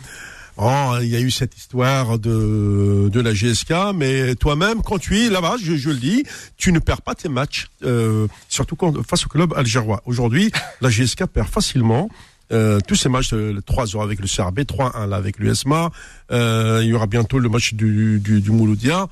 oh, 0.56 0.94
il 1.00 1.08
y 1.08 1.16
a 1.16 1.20
eu 1.20 1.30
cette 1.30 1.56
histoire 1.56 2.18
de, 2.18 3.08
de 3.12 3.20
la 3.20 3.32
GSK, 3.32 3.72
mais 3.94 4.34
toi-même, 4.34 4.82
quand 4.82 4.98
tu 4.98 5.18
es 5.18 5.30
là-bas, 5.30 5.56
je, 5.62 5.74
je 5.76 5.90
le 5.90 5.96
dis, 5.96 6.24
tu 6.56 6.72
ne 6.72 6.78
perds 6.78 7.02
pas 7.02 7.14
tes 7.14 7.28
matchs, 7.28 7.66
euh, 7.84 8.26
surtout 8.48 8.76
quand, 8.76 9.02
face 9.06 9.26
au 9.26 9.28
club 9.28 9.52
algérois. 9.56 10.02
Aujourd'hui, 10.06 10.50
la 10.80 10.90
GSK 10.90 11.26
perd 11.26 11.48
facilement. 11.48 12.08
Euh, 12.52 12.78
tous 12.86 12.94
ces 12.94 13.08
matchs, 13.08 13.32
euh, 13.32 13.60
3 13.64 13.96
heures 13.96 14.02
avec 14.02 14.20
le 14.20 14.26
CRB, 14.26 14.60
3-1 14.60 15.08
là 15.08 15.16
avec 15.16 15.38
l'USMA, 15.38 15.90
euh, 16.30 16.80
il 16.82 16.88
y 16.88 16.92
aura 16.92 17.06
bientôt 17.06 17.38
le 17.38 17.48
match 17.48 17.74
du, 17.74 18.20
du, 18.20 18.40
du 18.40 18.50
Mouloudia. 18.50 19.08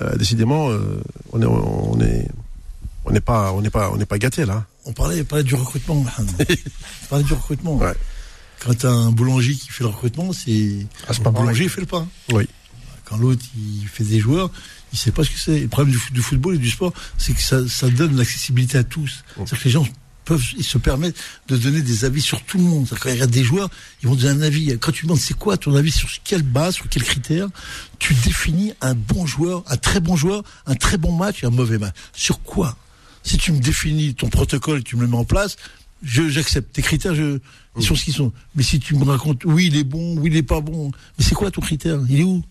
Euh, 0.00 0.14
décidément, 0.16 0.70
euh, 0.70 1.02
on 1.32 1.42
est, 1.42 1.46
on 1.46 2.00
est, 2.00 2.28
on 3.04 3.10
n'est 3.10 3.20
pas, 3.20 3.52
on 3.52 3.60
n'est 3.62 3.70
pas, 3.70 3.90
on 3.90 3.96
n'est 3.96 4.06
pas 4.06 4.18
gâté 4.18 4.44
là. 4.44 4.64
On 4.86 4.92
parlait, 4.92 5.20
on 5.20 5.24
parlait 5.24 5.44
du 5.44 5.56
recrutement. 5.56 6.04
On 6.18 6.24
parlait 7.10 7.24
du 7.24 7.32
recrutement. 7.34 7.76
Ouais. 7.76 7.94
Quand 8.60 8.74
t'as 8.76 8.90
un 8.90 9.10
boulanger 9.10 9.54
qui 9.54 9.68
fait 9.68 9.84
le 9.84 9.90
recrutement, 9.90 10.32
c'est 10.32 10.86
Ah, 11.06 11.14
pareil. 11.14 11.40
boulanger 11.40 11.68
fait 11.68 11.80
le 11.80 11.86
pain. 11.86 12.08
Oui. 12.32 12.48
Quand 13.04 13.16
l'autre 13.16 13.44
il 13.56 13.86
fait 13.88 14.04
des 14.04 14.18
joueurs, 14.20 14.50
il 14.92 14.98
sait 14.98 15.12
pas 15.12 15.24
ce 15.24 15.30
que 15.30 15.38
c'est. 15.38 15.60
Le 15.60 15.68
problème 15.68 15.92
du, 15.92 15.98
foot- 15.98 16.12
du 16.12 16.20
football 16.22 16.56
et 16.56 16.58
du 16.58 16.68
sport, 16.70 16.92
c'est 17.16 17.32
que 17.34 17.40
ça, 17.40 17.66
ça 17.68 17.88
donne 17.88 18.16
l'accessibilité 18.16 18.76
à 18.78 18.84
tous. 18.84 19.24
C'est-à-dire 19.36 19.58
que 19.58 19.64
les 19.64 19.70
gens 19.70 19.88
peuvent, 20.24 20.44
ils 20.58 20.64
se 20.64 20.76
permettent 20.76 21.16
de 21.48 21.56
donner 21.56 21.80
des 21.80 22.04
avis 22.04 22.20
sur 22.20 22.42
tout 22.42 22.58
le 22.58 22.64
monde. 22.64 22.86
Quand 23.00 23.08
ils 23.08 23.12
regardent 23.12 23.30
des 23.30 23.44
joueurs, 23.44 23.70
ils 24.02 24.08
vont 24.08 24.14
donner 24.14 24.42
un 24.42 24.42
avis. 24.46 24.76
Quand 24.78 24.92
tu 24.92 25.06
demandes 25.06 25.20
c'est 25.20 25.32
quoi 25.38 25.56
ton 25.56 25.74
avis 25.74 25.90
sur 25.92 26.08
quelle 26.22 26.42
base, 26.42 26.74
sur 26.74 26.88
quels 26.88 27.04
critères, 27.04 27.48
tu 27.98 28.12
définis 28.12 28.74
un 28.82 28.94
bon 28.94 29.24
joueur, 29.24 29.62
un 29.68 29.76
très 29.78 30.00
bon 30.00 30.16
joueur, 30.16 30.42
un 30.66 30.74
très 30.74 30.98
bon 30.98 31.12
match 31.12 31.42
et 31.42 31.46
un 31.46 31.50
mauvais 31.50 31.78
match. 31.78 31.94
Sur 32.12 32.42
quoi? 32.42 32.76
Si 33.22 33.38
tu 33.38 33.52
me 33.52 33.58
définis 33.60 34.14
ton 34.14 34.28
protocole 34.28 34.80
et 34.80 34.82
tu 34.82 34.96
me 34.96 35.02
le 35.02 35.08
mets 35.08 35.16
en 35.16 35.24
place, 35.24 35.56
j'accepte 36.02 36.72
tes 36.74 36.82
critères, 36.82 37.14
je 37.14 37.38
sont 37.82 37.94
ce 37.94 38.04
qu'ils 38.04 38.14
sont. 38.14 38.32
Mais 38.54 38.62
si 38.62 38.78
tu 38.80 38.94
me 38.96 39.04
racontes 39.04 39.44
oui 39.44 39.66
il 39.66 39.76
est 39.76 39.84
bon, 39.84 40.16
oui 40.18 40.30
il 40.32 40.36
est 40.36 40.42
pas 40.42 40.60
bon, 40.60 40.90
mais 41.18 41.24
c'est 41.24 41.34
quoi 41.34 41.50
ton 41.50 41.60
critère? 41.60 42.00
Il 42.08 42.20
est 42.20 42.24
où? 42.24 42.42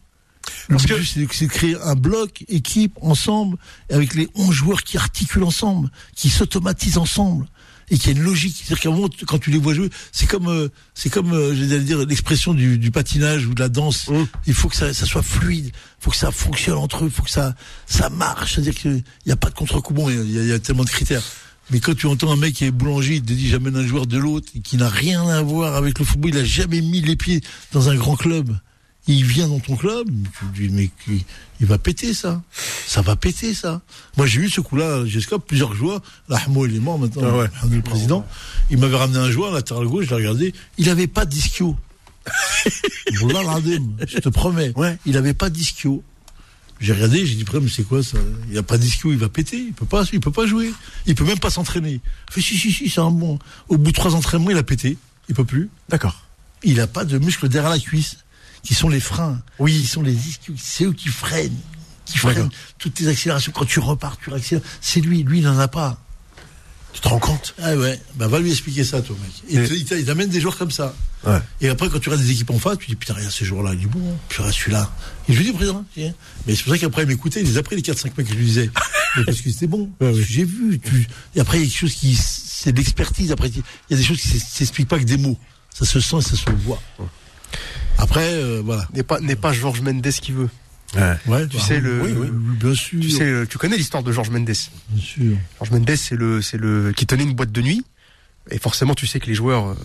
Le 0.69 0.75
Parce 0.77 0.85
but, 0.85 0.95
que- 0.95 1.03
c'est 1.33 1.45
de- 1.45 1.49
créer 1.51 1.75
un 1.83 1.95
bloc, 1.95 2.45
équipe, 2.47 2.93
ensemble, 3.01 3.57
avec 3.91 4.15
les 4.15 4.29
11 4.35 4.53
joueurs 4.53 4.83
qui 4.83 4.97
articulent 4.97 5.43
ensemble, 5.43 5.89
qui 6.15 6.29
s'automatisent 6.29 6.97
ensemble, 6.97 7.47
et 7.89 7.97
qui 7.97 8.09
a 8.09 8.11
une 8.13 8.21
logique. 8.21 8.55
C'est-à-dire 8.57 8.79
qu'à 8.79 8.89
un 8.89 8.93
moment, 8.93 9.09
quand 9.27 9.39
tu 9.39 9.49
les 9.51 9.57
vois 9.57 9.73
jouer, 9.73 9.89
c'est 10.13 10.25
comme, 10.25 10.47
euh, 10.47 10.69
c'est 10.93 11.09
comme, 11.09 11.33
euh, 11.33 11.53
j'allais 11.53 11.79
dire, 11.83 11.97
l'expression 12.05 12.53
du, 12.53 12.77
du 12.77 12.91
patinage 12.91 13.45
ou 13.45 13.53
de 13.53 13.59
la 13.61 13.67
danse. 13.69 14.07
Mmh. 14.09 14.23
Il 14.45 14.53
faut 14.53 14.69
que 14.69 14.75
ça, 14.77 14.93
ça 14.93 15.05
soit 15.05 15.21
fluide, 15.23 15.65
il 15.67 15.71
faut 15.99 16.11
que 16.11 16.17
ça 16.17 16.31
fonctionne 16.31 16.77
entre 16.77 17.03
eux, 17.03 17.07
il 17.07 17.13
faut 17.13 17.23
que 17.23 17.29
ça, 17.29 17.53
ça 17.85 18.09
marche. 18.09 18.55
C'est-à-dire 18.55 18.75
qu'il 18.75 19.03
n'y 19.25 19.31
a 19.33 19.37
pas 19.37 19.49
de 19.49 19.55
contre-coup. 19.55 19.93
Bon, 19.93 20.09
il 20.09 20.15
y, 20.31 20.39
a- 20.39 20.43
il 20.43 20.47
y 20.47 20.51
a 20.53 20.59
tellement 20.59 20.83
de 20.85 20.89
critères. 20.89 21.23
Mais 21.69 21.79
quand 21.79 21.95
tu 21.95 22.07
entends 22.07 22.31
un 22.31 22.37
mec 22.37 22.53
qui 22.55 22.65
est 22.65 22.71
boulanger, 22.71 23.15
il 23.15 23.21
te 23.23 23.33
dit 23.33 23.47
j'amène 23.49 23.75
un 23.75 23.85
joueur 23.85 24.07
de 24.07 24.17
l'autre, 24.17 24.49
et 24.55 24.59
qui 24.61 24.77
n'a 24.77 24.89
rien 24.89 25.27
à 25.27 25.41
voir 25.41 25.75
avec 25.75 25.99
le 25.99 26.05
football, 26.05 26.31
il 26.33 26.37
a 26.39 26.43
jamais 26.45 26.81
mis 26.81 27.01
les 27.01 27.15
pieds 27.15 27.41
dans 27.73 27.89
un 27.89 27.95
grand 27.95 28.15
club. 28.15 28.57
Il 29.09 29.23
vient 29.23 29.47
dans 29.47 29.59
ton 29.59 29.77
club, 29.77 30.07
tu 30.53 30.67
dis 30.67 30.73
mais 30.73 30.89
il 31.61 31.65
va 31.65 31.77
péter 31.77 32.13
ça, 32.13 32.41
ça 32.85 33.01
va 33.01 33.15
péter 33.15 33.53
ça. 33.53 33.81
Moi 34.17 34.27
j'ai 34.27 34.41
eu 34.41 34.49
ce 34.49 34.59
coup-là, 34.59 35.05
j'ai 35.05 35.21
plusieurs 35.47 35.73
joueurs. 35.73 36.01
Là, 36.27 36.39
Hamo 36.45 36.65
il 36.65 36.75
est 36.75 36.79
mort 36.79 36.99
maintenant, 36.99 37.23
Ah 37.25 37.37
ouais. 37.37 37.47
Le 37.71 37.81
président. 37.81 38.25
Il 38.69 38.77
m'avait 38.79 38.97
ramené 38.97 39.19
un 39.19 39.31
joueur 39.31 39.53
latéral 39.53 39.87
gauche, 39.87 40.05
je 40.05 40.09
l'ai 40.09 40.15
regardé, 40.17 40.53
il 40.77 40.89
avait 40.89 41.07
pas 41.07 41.25
d'ischio. 41.25 41.77
Je 43.11 44.17
te 44.19 44.29
promets, 44.29 44.73
Ouais. 44.75 44.97
il 45.05 45.15
avait 45.15 45.33
pas 45.33 45.49
d'ischio. 45.49 46.03
J'ai 46.79 46.93
regardé, 46.93 47.25
j'ai 47.25 47.35
dit, 47.35 47.45
mais 47.61 47.69
c'est 47.69 47.83
quoi 47.83 48.03
ça? 48.03 48.17
Il 48.51 48.57
a 48.57 48.63
pas 48.63 48.77
d'ischio, 48.77 49.11
il 49.11 49.17
va 49.17 49.29
péter, 49.29 49.57
il 49.57 49.73
peut 49.73 49.85
pas, 49.85 50.03
il 50.13 50.19
peut 50.19 50.31
pas 50.31 50.45
jouer, 50.45 50.71
il 51.07 51.15
peut 51.15 51.23
même 51.23 51.39
pas 51.39 51.49
s'entraîner. 51.49 52.01
Fait 52.29 52.41
si 52.41 52.55
si 52.57 52.71
si, 52.71 52.89
c'est 52.89 53.01
un 53.01 53.09
bon. 53.11 53.39
Au 53.67 53.77
bout 53.77 53.91
de 53.91 53.95
trois 53.95 54.13
entraînements, 54.15 54.51
il 54.51 54.57
a 54.57 54.63
pété, 54.63 54.97
il 55.27 55.35
peut 55.35 55.45
plus. 55.45 55.69
D'accord. 55.89 56.23
Il 56.63 56.79
a 56.79 56.87
pas 56.87 57.03
de 57.05 57.17
muscles 57.17 57.49
derrière 57.49 57.71
la 57.71 57.79
cuisse, 57.79 58.17
qui 58.63 58.73
sont 58.75 58.89
les 58.89 58.99
freins, 58.99 59.41
Oui. 59.59 59.79
qui 59.81 59.87
sont 59.87 60.01
les 60.03 60.13
ischios, 60.13 60.53
c'est 60.57 60.85
eux 60.85 60.93
qui 60.93 61.09
freinent, 61.09 61.57
qui 62.05 62.17
freinent 62.19 62.49
toutes 62.77 62.93
tes 62.95 63.07
accélérations. 63.07 63.51
Quand 63.55 63.65
tu 63.65 63.79
repars, 63.79 64.17
tu 64.17 64.29
réaccélères. 64.29 64.63
C'est 64.81 65.01
lui, 65.01 65.23
lui, 65.23 65.39
il 65.39 65.43
n'en 65.45 65.57
a 65.57 65.67
pas. 65.67 65.99
Tu 66.93 67.01
te 67.01 67.07
rends 67.09 67.19
compte? 67.19 67.53
Ah 67.61 67.75
ouais, 67.75 67.99
bah 68.15 68.27
va 68.27 68.39
lui 68.39 68.49
expliquer 68.51 68.83
ça, 68.83 69.01
toi, 69.01 69.15
mec. 69.21 69.31
Et 69.49 69.57
Et- 69.73 69.77
il 69.77 69.85
t'a- 69.85 69.97
il 69.97 70.05
t'amène 70.05 70.29
des 70.29 70.41
joueurs 70.41 70.57
comme 70.57 70.71
ça. 70.71 70.95
Ouais. 71.25 71.39
Et 71.61 71.69
après, 71.69 71.89
quand 71.89 71.99
tu 71.99 72.09
regardes 72.09 72.25
des 72.25 72.31
équipes 72.31 72.49
en 72.51 72.59
face, 72.59 72.77
tu 72.79 72.87
dis, 72.87 72.95
putain, 72.95 73.13
regarde 73.13 73.31
ces 73.31 73.45
joueurs-là, 73.45 73.73
il 73.75 73.83
est 73.83 73.87
bon, 73.87 74.17
puis 74.29 74.39
regarde 74.39 74.55
celui-là. 74.55 74.91
Et 75.29 75.33
je 75.33 75.37
lui 75.37 75.45
dis, 75.45 75.51
président, 75.53 75.85
tiens. 75.93 76.13
mais 76.47 76.55
c'est 76.55 76.63
pour 76.63 76.73
ça 76.73 76.79
qu'après, 76.79 77.03
il 77.03 77.07
m'écoutait, 77.07 77.41
il 77.41 77.47
les 77.47 77.57
a 77.57 77.63
pris, 77.63 77.75
les 77.75 77.81
4-5 77.81 78.17
mecs 78.17 78.27
que 78.27 78.33
je 78.33 78.37
lui 78.37 78.45
disais. 78.45 78.69
Mais 79.17 79.23
parce 79.25 79.41
que 79.41 79.49
c'était 79.49 79.67
bon. 79.67 79.89
Ouais, 79.99 80.11
ouais. 80.11 80.23
J'ai 80.27 80.43
vu. 80.43 80.79
Tu... 80.79 81.07
Et 81.35 81.39
après, 81.39 81.57
il 81.57 81.61
y 81.61 81.63
a 81.65 81.69
quelque 81.69 81.79
chose 81.79 81.93
qui, 81.93 82.15
c'est 82.15 82.71
de 82.71 82.77
l'expertise. 82.77 83.31
Après, 83.31 83.47
il 83.49 83.63
y 83.89 83.93
a 83.93 83.97
des 83.97 84.03
choses 84.03 84.19
qui 84.21 84.27
s'es- 84.27 84.39
s'expliquent 84.39 84.89
pas 84.89 84.95
avec 84.97 85.07
des 85.07 85.17
mots. 85.17 85.37
Ça 85.73 85.85
se 85.85 85.99
sent 85.99 86.17
et 86.17 86.21
ça 86.21 86.35
se 86.35 86.49
voit. 86.65 86.81
Après, 87.97 88.33
euh, 88.33 88.61
voilà. 88.63 88.87
N'est 88.93 89.03
pas, 89.03 89.19
n'est 89.19 89.35
pas 89.35 89.53
Georges 89.53 89.81
Mendes 89.81 90.07
qui 90.21 90.31
veut. 90.33 90.49
Ouais. 90.95 91.47
Tu 91.47 91.59
sais, 91.59 91.79
le- 91.79 92.01
oui, 92.01 92.13
oui, 92.17 92.27
bien 92.31 92.73
sûr. 92.73 92.99
Tu 93.01 93.09
sais, 93.09 93.45
tu 93.49 93.57
connais 93.57 93.77
l'histoire 93.77 94.03
de 94.03 94.11
Georges 94.11 94.29
Mendes. 94.29 94.45
bien 94.45 95.01
sûr. 95.03 95.37
Georges 95.59 95.71
Mendes, 95.71 95.95
c'est 95.95 96.15
le, 96.15 96.41
c'est 96.41 96.57
le, 96.57 96.93
qui 96.95 97.05
tenait 97.05 97.23
une 97.23 97.33
boîte 97.33 97.51
de 97.51 97.61
nuit. 97.61 97.83
Et 98.49 98.59
forcément, 98.59 98.93
tu 98.95 99.05
sais 99.07 99.19
que 99.19 99.25
les 99.25 99.33
joueurs, 99.33 99.67
euh, 99.67 99.75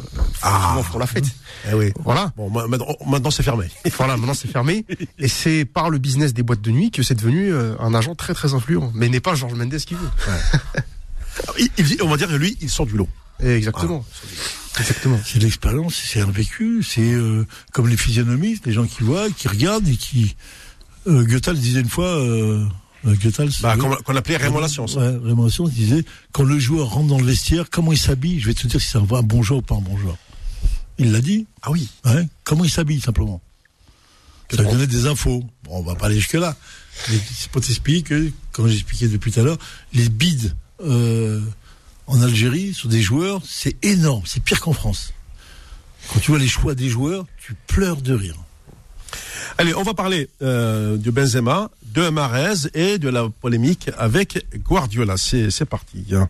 Ah. 0.43 0.81
font 0.85 0.99
la 1.01 1.09
fête. 1.09 1.25
Eh 1.69 1.75
oui. 1.75 1.93
Voilà. 2.05 2.33
Bon, 2.37 2.49
ma- 2.49 2.69
maintenant, 2.69 2.87
maintenant, 3.09 3.33
c'est 3.33 3.43
fermé. 3.43 3.67
Voilà, 3.97 4.17
maintenant 4.17 4.35
c'est 4.35 4.47
fermé. 4.47 4.87
Et 5.19 5.27
c'est 5.27 5.65
par 5.65 5.91
le 5.91 5.99
business 5.99 6.33
des 6.33 6.45
boîtes 6.45 6.61
de 6.63 6.71
nuit 6.71 6.93
que 6.93 7.03
c'est 7.03 7.17
devenu 7.17 7.53
euh, 7.53 7.75
un 7.81 7.93
agent 7.93 8.15
très 8.15 8.35
très 8.35 8.55
influent. 8.55 8.93
Mais 8.95 9.09
n'est 9.09 9.19
pas 9.19 9.35
Georges 9.35 9.55
Mendes 9.55 9.77
qui 9.79 9.95
veut. 9.97 10.09
On 12.03 12.09
va 12.09 12.17
dire 12.17 12.29
que 12.29 12.35
lui, 12.35 12.57
il 12.61 12.71
sort 12.71 12.87
du 12.87 12.97
lot. 12.97 13.09
Et 13.43 13.51
exactement. 13.57 14.05
Exactement. 14.79 15.19
C'est 15.25 15.39
de 15.41 15.45
l'expérience, 15.45 15.95
c'est 16.07 16.21
un 16.21 16.31
vécu, 16.31 16.83
c'est 16.83 17.13
euh, 17.13 17.45
comme 17.73 17.89
les 17.89 17.97
physionomistes, 17.97 18.65
les 18.67 18.73
gens 18.73 18.87
qui 18.87 19.03
voient, 19.03 19.29
qui 19.37 19.49
regardent 19.49 19.89
et 19.89 19.97
qui. 19.97 20.37
Euh, 21.07 21.25
Goethals 21.25 21.59
disait 21.59 21.81
une 21.81 21.89
fois. 21.89 22.07
Euh, 22.07 22.65
euh, 23.07 23.15
Goethals, 23.17 23.51
Bah, 23.63 23.77
qu'on 23.77 23.91
qu'on 23.97 24.15
appelait 24.17 24.37
Raymond 24.37 24.61
La 24.61 24.69
Science. 24.69 24.95
Ouais, 24.95 25.09
Raymond 25.09 25.45
Lasscience 25.45 25.73
disait 25.73 26.05
quand 26.33 26.45
le 26.45 26.59
joueur 26.59 26.89
rentre 26.91 27.09
dans 27.09 27.19
le 27.19 27.25
vestiaire, 27.27 27.69
comment 27.71 27.93
il 27.93 27.99
s'habille? 27.99 28.39
Je 28.41 28.47
vais 28.47 28.55
te 28.55 28.67
dire 28.67 28.81
si 28.81 28.89
c'est 28.89 28.99
un, 28.99 29.03
un 29.11 29.23
bon 29.23 29.43
joueur 29.43 29.59
ou 29.59 29.63
pas 29.63 29.75
un 29.75 29.81
bon 29.81 29.97
joueur. 29.97 30.17
Il 30.99 31.11
l'a 31.13 31.21
dit. 31.21 31.47
Ah 31.63 31.71
oui. 31.73 31.89
Ouais. 32.05 32.29
Comment 32.45 32.65
il 32.65 32.71
s'habille 32.71 33.01
simplement? 33.01 33.41
Ça 34.51 34.63
lui 34.63 34.71
donnait 34.71 34.87
des 34.87 35.07
infos. 35.07 35.43
Bon, 35.65 35.79
on 35.79 35.83
va 35.83 35.95
pas 35.95 36.07
aller 36.07 36.17
jusque 36.17 36.35
là. 36.35 36.55
Mais 37.11 37.19
c'est 37.35 37.51
pour 37.51 37.63
t'expliquer 37.63 38.03
que, 38.03 38.31
comme 38.53 38.69
j'expliquais 38.69 39.09
depuis 39.09 39.33
tout 39.33 39.41
à 39.41 39.43
l'heure, 39.43 39.57
les 39.95 40.09
bides 40.11 40.55
euh, 40.85 41.41
en 42.07 42.21
Algérie 42.21 42.75
sur 42.75 42.89
des 42.91 43.01
joueurs, 43.01 43.41
c'est 43.49 43.83
énorme. 43.83 44.23
C'est 44.27 44.43
pire 44.45 44.61
qu'en 44.61 44.75
France. 44.75 45.15
Quand 46.13 46.21
tu 46.21 46.33
vois 46.33 46.39
les 46.39 46.49
choix 46.49 46.75
des 46.75 46.91
joueurs, 46.91 47.25
tu 47.43 47.55
pleures 47.67 48.03
de 48.03 48.13
rire. 48.15 48.37
Allez, 49.59 49.75
on 49.75 49.83
va 49.83 49.95
parler 49.95 50.29
euh, 50.43 50.97
de 50.97 51.11
Benzema, 51.11 51.71
de 51.95 52.09
Marez 52.09 52.69
et 52.75 52.99
de 52.99 53.09
la 53.09 53.29
polémique 53.29 53.91
avec 53.99 54.47
Guardiola. 54.65 55.17
C'est 55.17 55.65
parti. 55.65 56.05
hein. 56.13 56.29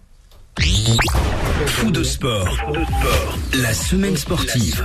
Fou 1.67 1.91
de 1.91 2.03
sport. 2.03 2.49
La 3.55 3.73
semaine 3.73 4.17
sportive. 4.17 4.85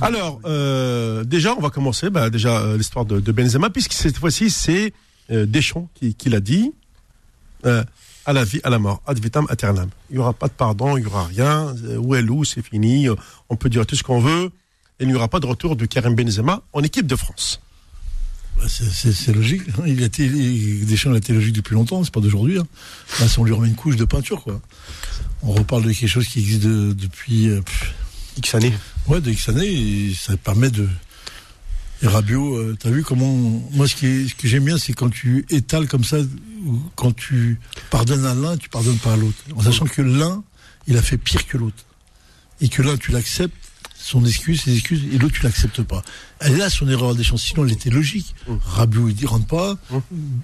Alors, 0.00 0.40
euh, 0.44 1.24
déjà, 1.24 1.54
on 1.56 1.60
va 1.60 1.70
commencer. 1.70 2.10
Bah, 2.10 2.30
déjà, 2.30 2.58
euh, 2.60 2.76
l'histoire 2.76 3.04
de, 3.04 3.20
de 3.20 3.32
Benzema, 3.32 3.70
puisque 3.70 3.92
cette 3.92 4.18
fois-ci, 4.18 4.50
c'est 4.50 4.92
euh, 5.30 5.46
Deschamps 5.46 5.88
qui, 5.94 6.14
qui 6.14 6.28
l'a 6.30 6.40
dit. 6.40 6.72
Euh, 7.66 7.82
à 8.26 8.32
la 8.32 8.42
vie, 8.44 8.60
à 8.64 8.70
la 8.70 8.78
mort, 8.78 9.02
ad 9.06 9.18
vitam 9.18 9.46
aeternam. 9.50 9.88
Il 10.10 10.16
n'y 10.16 10.18
aura 10.22 10.32
pas 10.32 10.48
de 10.48 10.52
pardon, 10.52 10.96
il 10.96 11.02
n'y 11.02 11.06
aura 11.06 11.24
rien. 11.24 11.74
Où 11.98 12.14
est 12.14 12.22
l'où, 12.22 12.44
c'est 12.44 12.62
fini. 12.62 13.06
On 13.50 13.56
peut 13.56 13.68
dire 13.68 13.84
tout 13.86 13.96
ce 13.96 14.02
qu'on 14.02 14.20
veut. 14.20 14.50
Il 15.00 15.08
n'y 15.08 15.14
aura 15.14 15.28
pas 15.28 15.40
de 15.40 15.46
retour 15.46 15.76
de 15.76 15.86
Karim 15.86 16.14
Benzema 16.14 16.62
en 16.72 16.82
équipe 16.82 17.06
de 17.06 17.16
France. 17.16 17.60
Bah, 18.56 18.64
c'est- 18.68 19.32
logique. 19.32 19.62
hein. 19.78 19.82
Il 19.86 20.00
a 20.02 20.06
été, 20.06 20.28
Deschamps 20.28 21.12
a 21.12 21.16
été 21.16 21.32
logique 21.32 21.54
depuis 21.56 21.74
longtemps, 21.74 22.04
c'est 22.04 22.12
pas 22.14 22.20
d'aujourd'hui. 22.20 22.58
Hein. 22.58 22.66
Là, 23.20 23.26
si 23.28 23.38
on 23.40 23.44
lui 23.44 23.52
remet 23.52 23.68
une 23.68 23.74
couche 23.74 23.96
de 23.96 24.04
peinture, 24.04 24.42
quoi. 24.44 24.60
On 25.42 25.52
reparle 25.52 25.82
de 25.84 25.92
quelque 25.92 26.08
chose 26.08 26.28
qui 26.28 26.38
existe 26.38 26.62
de- 26.62 26.92
depuis 26.92 27.48
euh, 27.48 27.60
X 28.36 28.54
années. 28.54 28.72
ouais, 29.08 29.20
de 29.20 29.30
X 29.32 29.48
années, 29.48 29.66
et 29.66 30.14
ça 30.14 30.36
permet 30.36 30.70
de. 30.70 30.88
Et 32.02 32.06
Rabiot, 32.06 32.56
euh, 32.56 32.76
t'as 32.78 32.90
vu 32.90 33.02
comment. 33.02 33.34
Moi, 33.72 33.88
ce, 33.88 33.96
qui 33.96 34.06
est- 34.06 34.28
ce 34.28 34.34
que 34.36 34.46
j'aime 34.46 34.64
bien, 34.64 34.78
c'est 34.78 34.92
quand 34.92 35.10
tu 35.10 35.44
étales 35.50 35.88
comme 35.88 36.04
ça, 36.04 36.18
ou 36.64 36.80
quand 36.94 37.14
tu 37.14 37.58
pardonnes 37.90 38.24
à 38.24 38.34
l'un, 38.34 38.56
tu 38.56 38.68
pardonnes 38.68 38.98
pas 38.98 39.14
à 39.14 39.16
l'autre. 39.16 39.36
En 39.56 39.62
sachant 39.62 39.86
que 39.86 40.02
l'un, 40.02 40.44
il 40.86 40.96
a 40.96 41.02
fait 41.02 41.18
pire 41.18 41.44
que 41.48 41.56
l'autre. 41.58 41.84
Et 42.60 42.68
que 42.68 42.82
l'un, 42.82 42.96
tu 42.96 43.10
l'acceptes, 43.10 43.54
son 44.06 44.22
excuse, 44.26 44.60
ses 44.62 44.74
excuses, 44.74 45.02
et 45.12 45.16
l'autre, 45.18 45.34
tu 45.36 45.42
l'acceptes 45.44 45.82
pas. 45.82 46.02
Elle 46.40 46.58
là, 46.58 46.68
son 46.68 46.86
erreur 46.90 47.14
des 47.14 47.24
chances. 47.24 47.42
Sinon, 47.42 47.64
elle 47.64 47.72
était 47.72 47.88
logique. 47.88 48.34
Rabiot, 48.66 49.08
il 49.08 49.16
ne 49.22 49.26
rentre 49.26 49.46
pas. 49.46 49.78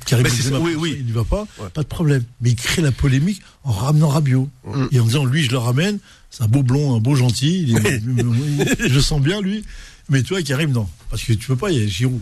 Karim 0.06 0.26
Benzema, 0.26 0.58
oui, 0.60 0.74
oui. 0.78 0.92
ça, 0.92 0.96
il 0.98 1.04
n'y 1.04 1.12
va 1.12 1.24
pas. 1.24 1.46
Ouais. 1.58 1.68
Pas 1.68 1.82
de 1.82 1.86
problème. 1.88 2.24
Mais 2.40 2.50
il 2.50 2.56
crée 2.56 2.80
la 2.80 2.90
polémique 2.90 3.42
en 3.64 3.72
ramenant 3.72 4.08
Rabiot. 4.08 4.48
Et 4.92 4.98
en 4.98 5.04
disant, 5.04 5.26
lui, 5.26 5.42
je 5.44 5.50
le 5.50 5.58
ramène. 5.58 5.98
C'est 6.30 6.42
un 6.42 6.48
beau 6.48 6.62
blond, 6.62 6.96
un 6.96 7.00
beau 7.00 7.14
gentil. 7.16 7.64
il 7.68 7.76
est- 7.86 8.00
je 8.88 9.00
sens 9.00 9.20
bien, 9.20 9.40
lui. 9.42 9.62
Mais 10.08 10.22
toi, 10.22 10.40
Karim, 10.42 10.72
non. 10.72 10.88
Parce 11.10 11.22
que 11.24 11.34
tu 11.34 11.46
peux 11.46 11.56
pas, 11.56 11.70
il 11.70 11.82
y 11.82 11.84
a 11.84 11.86
Giroud. 11.86 12.20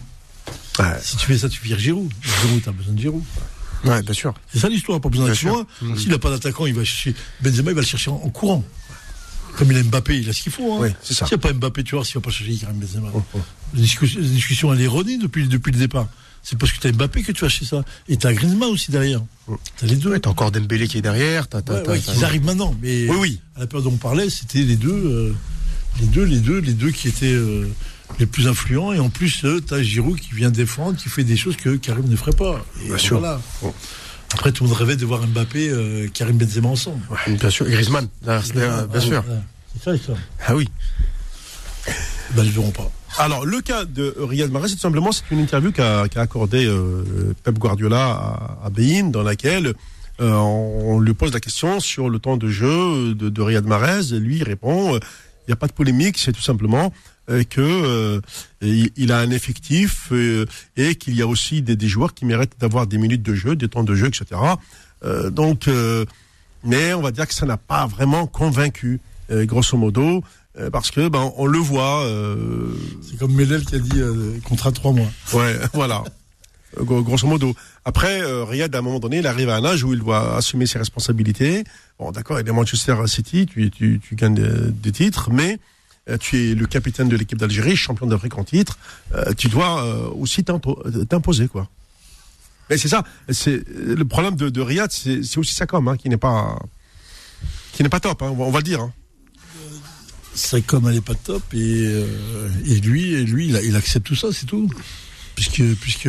Ouais. 0.80 0.84
Si 1.02 1.16
tu 1.18 1.26
fais 1.26 1.38
ça, 1.38 1.48
tu 1.48 1.62
vires 1.62 1.78
Giroud. 1.78 2.10
Giroud, 2.42 2.62
t'as 2.64 2.72
besoin 2.72 2.94
de 2.94 2.98
Giroud. 3.00 3.22
Ouais, 3.84 4.02
bien 4.02 4.12
sûr. 4.12 4.34
C'est 4.52 4.58
ça 4.58 4.68
l'histoire, 4.68 5.00
pas 5.00 5.08
besoin 5.08 5.32
sûr. 5.34 5.50
loin. 5.80 5.96
S'il 5.96 6.08
n'a 6.10 6.18
pas 6.18 6.30
d'attaquant, 6.30 6.66
il 6.66 6.74
va 6.74 6.84
chercher. 6.84 7.14
Benzema, 7.40 7.70
il 7.70 7.74
va 7.74 7.80
le 7.82 7.86
chercher 7.86 8.10
en, 8.10 8.16
en 8.16 8.28
courant. 8.30 8.64
Comme 9.58 9.72
il 9.72 9.78
a 9.78 9.82
Mbappé, 9.82 10.18
il 10.20 10.28
a 10.30 10.32
ce 10.32 10.42
qu'il 10.42 10.52
faut. 10.52 10.74
Hein. 10.74 10.78
Oui, 10.82 10.88
c'est 11.02 11.14
ça. 11.14 11.26
S'il 11.26 11.36
n'y 11.36 11.42
a 11.44 11.48
pas 11.48 11.52
Mbappé, 11.52 11.82
tu 11.84 11.94
vois, 11.96 12.04
s'il 12.04 12.14
va 12.14 12.20
pas 12.20 12.30
chercher 12.30 12.54
Karim 12.54 12.78
Benzema. 12.78 13.08
La 13.74 13.80
discussion, 13.80 14.20
la 14.20 14.26
discussion, 14.28 14.72
elle 14.72 14.80
est 14.80 14.84
erronée 14.84 15.18
depuis, 15.18 15.48
depuis 15.48 15.72
le 15.72 15.78
départ. 15.78 16.06
C'est 16.44 16.56
parce 16.56 16.72
que 16.72 16.78
t'as 16.80 16.92
Mbappé 16.92 17.22
que 17.22 17.32
tu 17.32 17.40
vas 17.42 17.48
chercher 17.48 17.66
ça. 17.66 17.84
Et 18.08 18.16
t'as 18.16 18.32
Griezmann 18.32 18.70
aussi 18.70 18.90
derrière. 18.92 19.20
T'as 19.76 19.86
les 19.86 19.96
deux. 19.96 20.10
Ouais, 20.10 20.20
t'as 20.20 20.30
encore 20.30 20.52
Dembélé 20.52 20.86
qui 20.86 20.96
est 20.98 21.02
derrière. 21.02 21.48
T'as, 21.48 21.60
t'as, 21.62 21.74
Ouais, 21.74 21.82
t'as- 21.82 21.90
ouais, 21.92 21.98
t'as- 22.00 22.12
qu'ils 22.12 22.24
arrivent 22.24 22.44
maintenant. 22.44 22.74
Mais 22.80 23.08
Oui, 23.10 23.16
oui. 23.20 23.40
à 23.56 23.60
la 23.60 23.66
période 23.66 23.84
dont 23.88 23.94
on 23.94 23.96
parlait, 23.98 24.30
c'était 24.30 24.62
les 24.62 24.76
deux, 24.76 24.92
euh, 24.92 25.32
les 26.00 26.06
deux, 26.06 26.24
les 26.24 26.38
deux, 26.40 26.58
les 26.60 26.72
deux 26.74 26.90
qui 26.92 27.08
étaient 27.08 27.32
euh, 27.32 27.66
les 28.20 28.26
plus 28.26 28.46
influents. 28.46 28.92
Et 28.92 29.00
en 29.00 29.10
plus, 29.10 29.44
euh, 29.44 29.60
t'as 29.60 29.82
Giroud 29.82 30.18
qui 30.20 30.34
vient 30.34 30.50
défendre, 30.50 30.96
qui 30.96 31.08
fait 31.08 31.24
des 31.24 31.36
choses 31.36 31.56
que 31.56 31.76
Karim 31.76 32.06
ne 32.08 32.16
ferait 32.16 32.32
pas. 32.32 32.64
Et 32.84 32.86
Bien 32.86 32.98
sûr. 32.98 33.18
voilà. 33.18 33.40
Après, 34.34 34.52
tout 34.52 34.64
le 34.64 34.68
monde 34.70 34.78
rêvait 34.78 34.96
de 34.96 35.04
voir 35.06 35.26
Mbappé, 35.26 35.68
euh, 35.70 36.06
Karim 36.12 36.36
Benzema 36.38 36.68
ensemble. 36.68 37.00
Bien 37.26 37.50
sûr. 37.50 37.66
Griezmann, 37.66 38.08
derrière, 38.22 38.86
bien 38.86 38.88
Ah, 38.94 39.00
sûr. 39.00 39.24
ouais. 39.28 39.34
C'est 39.82 39.96
ça, 39.98 40.06
ça. 40.06 40.12
Ah 40.46 40.54
oui. 40.54 40.68
Ben, 42.34 42.42
ils 42.44 42.48
ne 42.48 42.52
verront 42.52 42.70
pas. 42.70 42.90
Alors, 43.16 43.46
le 43.46 43.60
cas 43.62 43.84
de 43.86 44.14
Riyad 44.18 44.50
Mahrez, 44.50 44.68
c'est 44.68 44.74
tout 44.74 44.80
simplement, 44.80 45.12
c'est 45.12 45.22
une 45.30 45.38
interview 45.40 45.72
qu'a 45.72 46.08
qu'a 46.08 46.20
accordé 46.20 46.66
euh, 46.66 47.34
Pep 47.42 47.58
Guardiola 47.58 48.04
à, 48.04 48.58
à 48.66 48.70
Bein, 48.70 49.04
dans 49.04 49.22
laquelle 49.22 49.72
euh, 50.20 50.32
on 50.34 51.00
lui 51.00 51.14
pose 51.14 51.32
la 51.32 51.40
question 51.40 51.80
sur 51.80 52.10
le 52.10 52.18
temps 52.18 52.36
de 52.36 52.48
jeu 52.48 53.14
de, 53.14 53.30
de 53.30 53.42
Riyad 53.42 53.64
Mahrez. 53.64 54.12
Et 54.14 54.18
lui, 54.20 54.36
il 54.36 54.42
répond, 54.42 54.94
euh, 54.94 54.98
il 55.48 55.50
n'y 55.50 55.54
a 55.54 55.56
pas 55.56 55.66
de 55.66 55.72
polémique, 55.72 56.18
c'est 56.18 56.32
tout 56.32 56.42
simplement 56.42 56.92
euh, 57.30 57.42
que 57.42 57.60
euh, 57.62 58.20
il, 58.60 58.90
il 58.96 59.12
a 59.12 59.18
un 59.18 59.30
effectif 59.30 60.08
euh, 60.12 60.44
et 60.76 60.94
qu'il 60.94 61.14
y 61.16 61.22
a 61.22 61.26
aussi 61.26 61.62
des, 61.62 61.74
des 61.74 61.88
joueurs 61.88 62.12
qui 62.12 62.26
méritent 62.26 62.60
d'avoir 62.60 62.86
des 62.86 62.98
minutes 62.98 63.22
de 63.22 63.34
jeu, 63.34 63.56
des 63.56 63.68
temps 63.68 63.82
de 63.82 63.94
jeu, 63.94 64.08
etc. 64.08 64.26
Euh, 65.04 65.30
donc, 65.30 65.66
euh, 65.68 66.04
mais 66.64 66.92
on 66.92 67.00
va 67.00 67.12
dire 67.12 67.26
que 67.26 67.32
ça 67.34 67.46
n'a 67.46 67.56
pas 67.56 67.86
vraiment 67.86 68.26
convaincu, 68.26 69.00
euh, 69.30 69.46
grosso 69.46 69.76
modo, 69.78 70.22
euh, 70.58 70.68
parce 70.70 70.90
que 70.90 71.08
ben 71.08 71.32
on 71.36 71.46
le 71.46 71.58
voit. 71.58 72.02
euh, 72.04 72.74
C'est 73.08 73.18
comme 73.18 73.32
Medel 73.32 73.64
qui 73.64 73.76
a 73.76 73.78
dit 73.78 74.00
euh, 74.00 74.38
contrat 74.44 74.70
de 74.70 74.74
trois 74.76 74.92
mois. 74.92 75.10
Ouais, 75.32 75.56
voilà. 75.72 76.04
Gros- 76.82 77.02
Grosso 77.02 77.26
modo. 77.26 77.54
Après, 77.84 78.20
euh, 78.22 78.44
Riyad, 78.44 78.74
à 78.74 78.78
un 78.78 78.82
moment 78.82 78.98
donné, 79.00 79.18
il 79.18 79.26
arrive 79.26 79.48
à 79.50 79.56
un 79.56 79.64
âge 79.64 79.84
où 79.84 79.92
il 79.92 80.00
doit 80.00 80.36
assumer 80.36 80.66
ses 80.66 80.78
responsabilités. 80.78 81.64
Bon, 81.98 82.10
d'accord, 82.12 82.38
il 82.40 82.48
est 82.48 82.52
Manchester 82.52 82.96
City, 83.06 83.46
tu, 83.46 84.00
gagnes 84.12 84.70
des, 84.70 84.92
titres, 84.92 85.30
mais 85.30 85.58
euh, 86.08 86.16
tu 86.18 86.50
es 86.50 86.54
le 86.54 86.66
capitaine 86.66 87.08
de 87.08 87.16
l'équipe 87.16 87.38
d'Algérie, 87.38 87.76
champion 87.76 88.06
d'Afrique 88.06 88.38
en 88.38 88.44
titre. 88.44 88.78
euh, 89.14 89.32
tu 89.36 89.48
dois 89.48 89.84
aussi 90.14 90.42
t'impo- 90.42 90.82
t'imposer, 91.06 91.48
quoi. 91.48 91.68
Mais 92.70 92.76
c'est 92.78 92.88
ça. 92.88 93.02
C'est 93.30 93.62
le 93.68 94.04
problème 94.04 94.36
de, 94.36 94.48
de 94.50 94.60
Riyad, 94.60 94.90
c'est 94.92 95.38
aussi 95.38 95.54
sa 95.54 95.66
com, 95.66 95.88
hein, 95.88 95.96
qui 95.96 96.08
n'est 96.08 96.16
pas 96.18 96.58
qui 97.72 97.82
n'est 97.82 97.88
pas 97.88 98.00
top. 98.00 98.22
Hein, 98.22 98.34
on 98.36 98.50
va- 98.50 98.58
le 98.58 98.64
dire. 98.64 98.80
Hein. 98.80 98.92
Sa 100.34 100.60
com, 100.60 100.86
elle 100.88 100.96
est 100.96 101.00
pas 101.00 101.14
top. 101.14 101.42
Et, 101.54 102.04
lui, 102.82 103.24
lui 103.24 103.48
il, 103.48 103.60
il 103.64 103.76
accepte 103.76 104.06
tout 104.06 104.14
ça, 104.16 104.28
c'est 104.32 104.46
tout. 104.46 104.68
Puisque, 105.34 105.62
puisque 105.80 106.08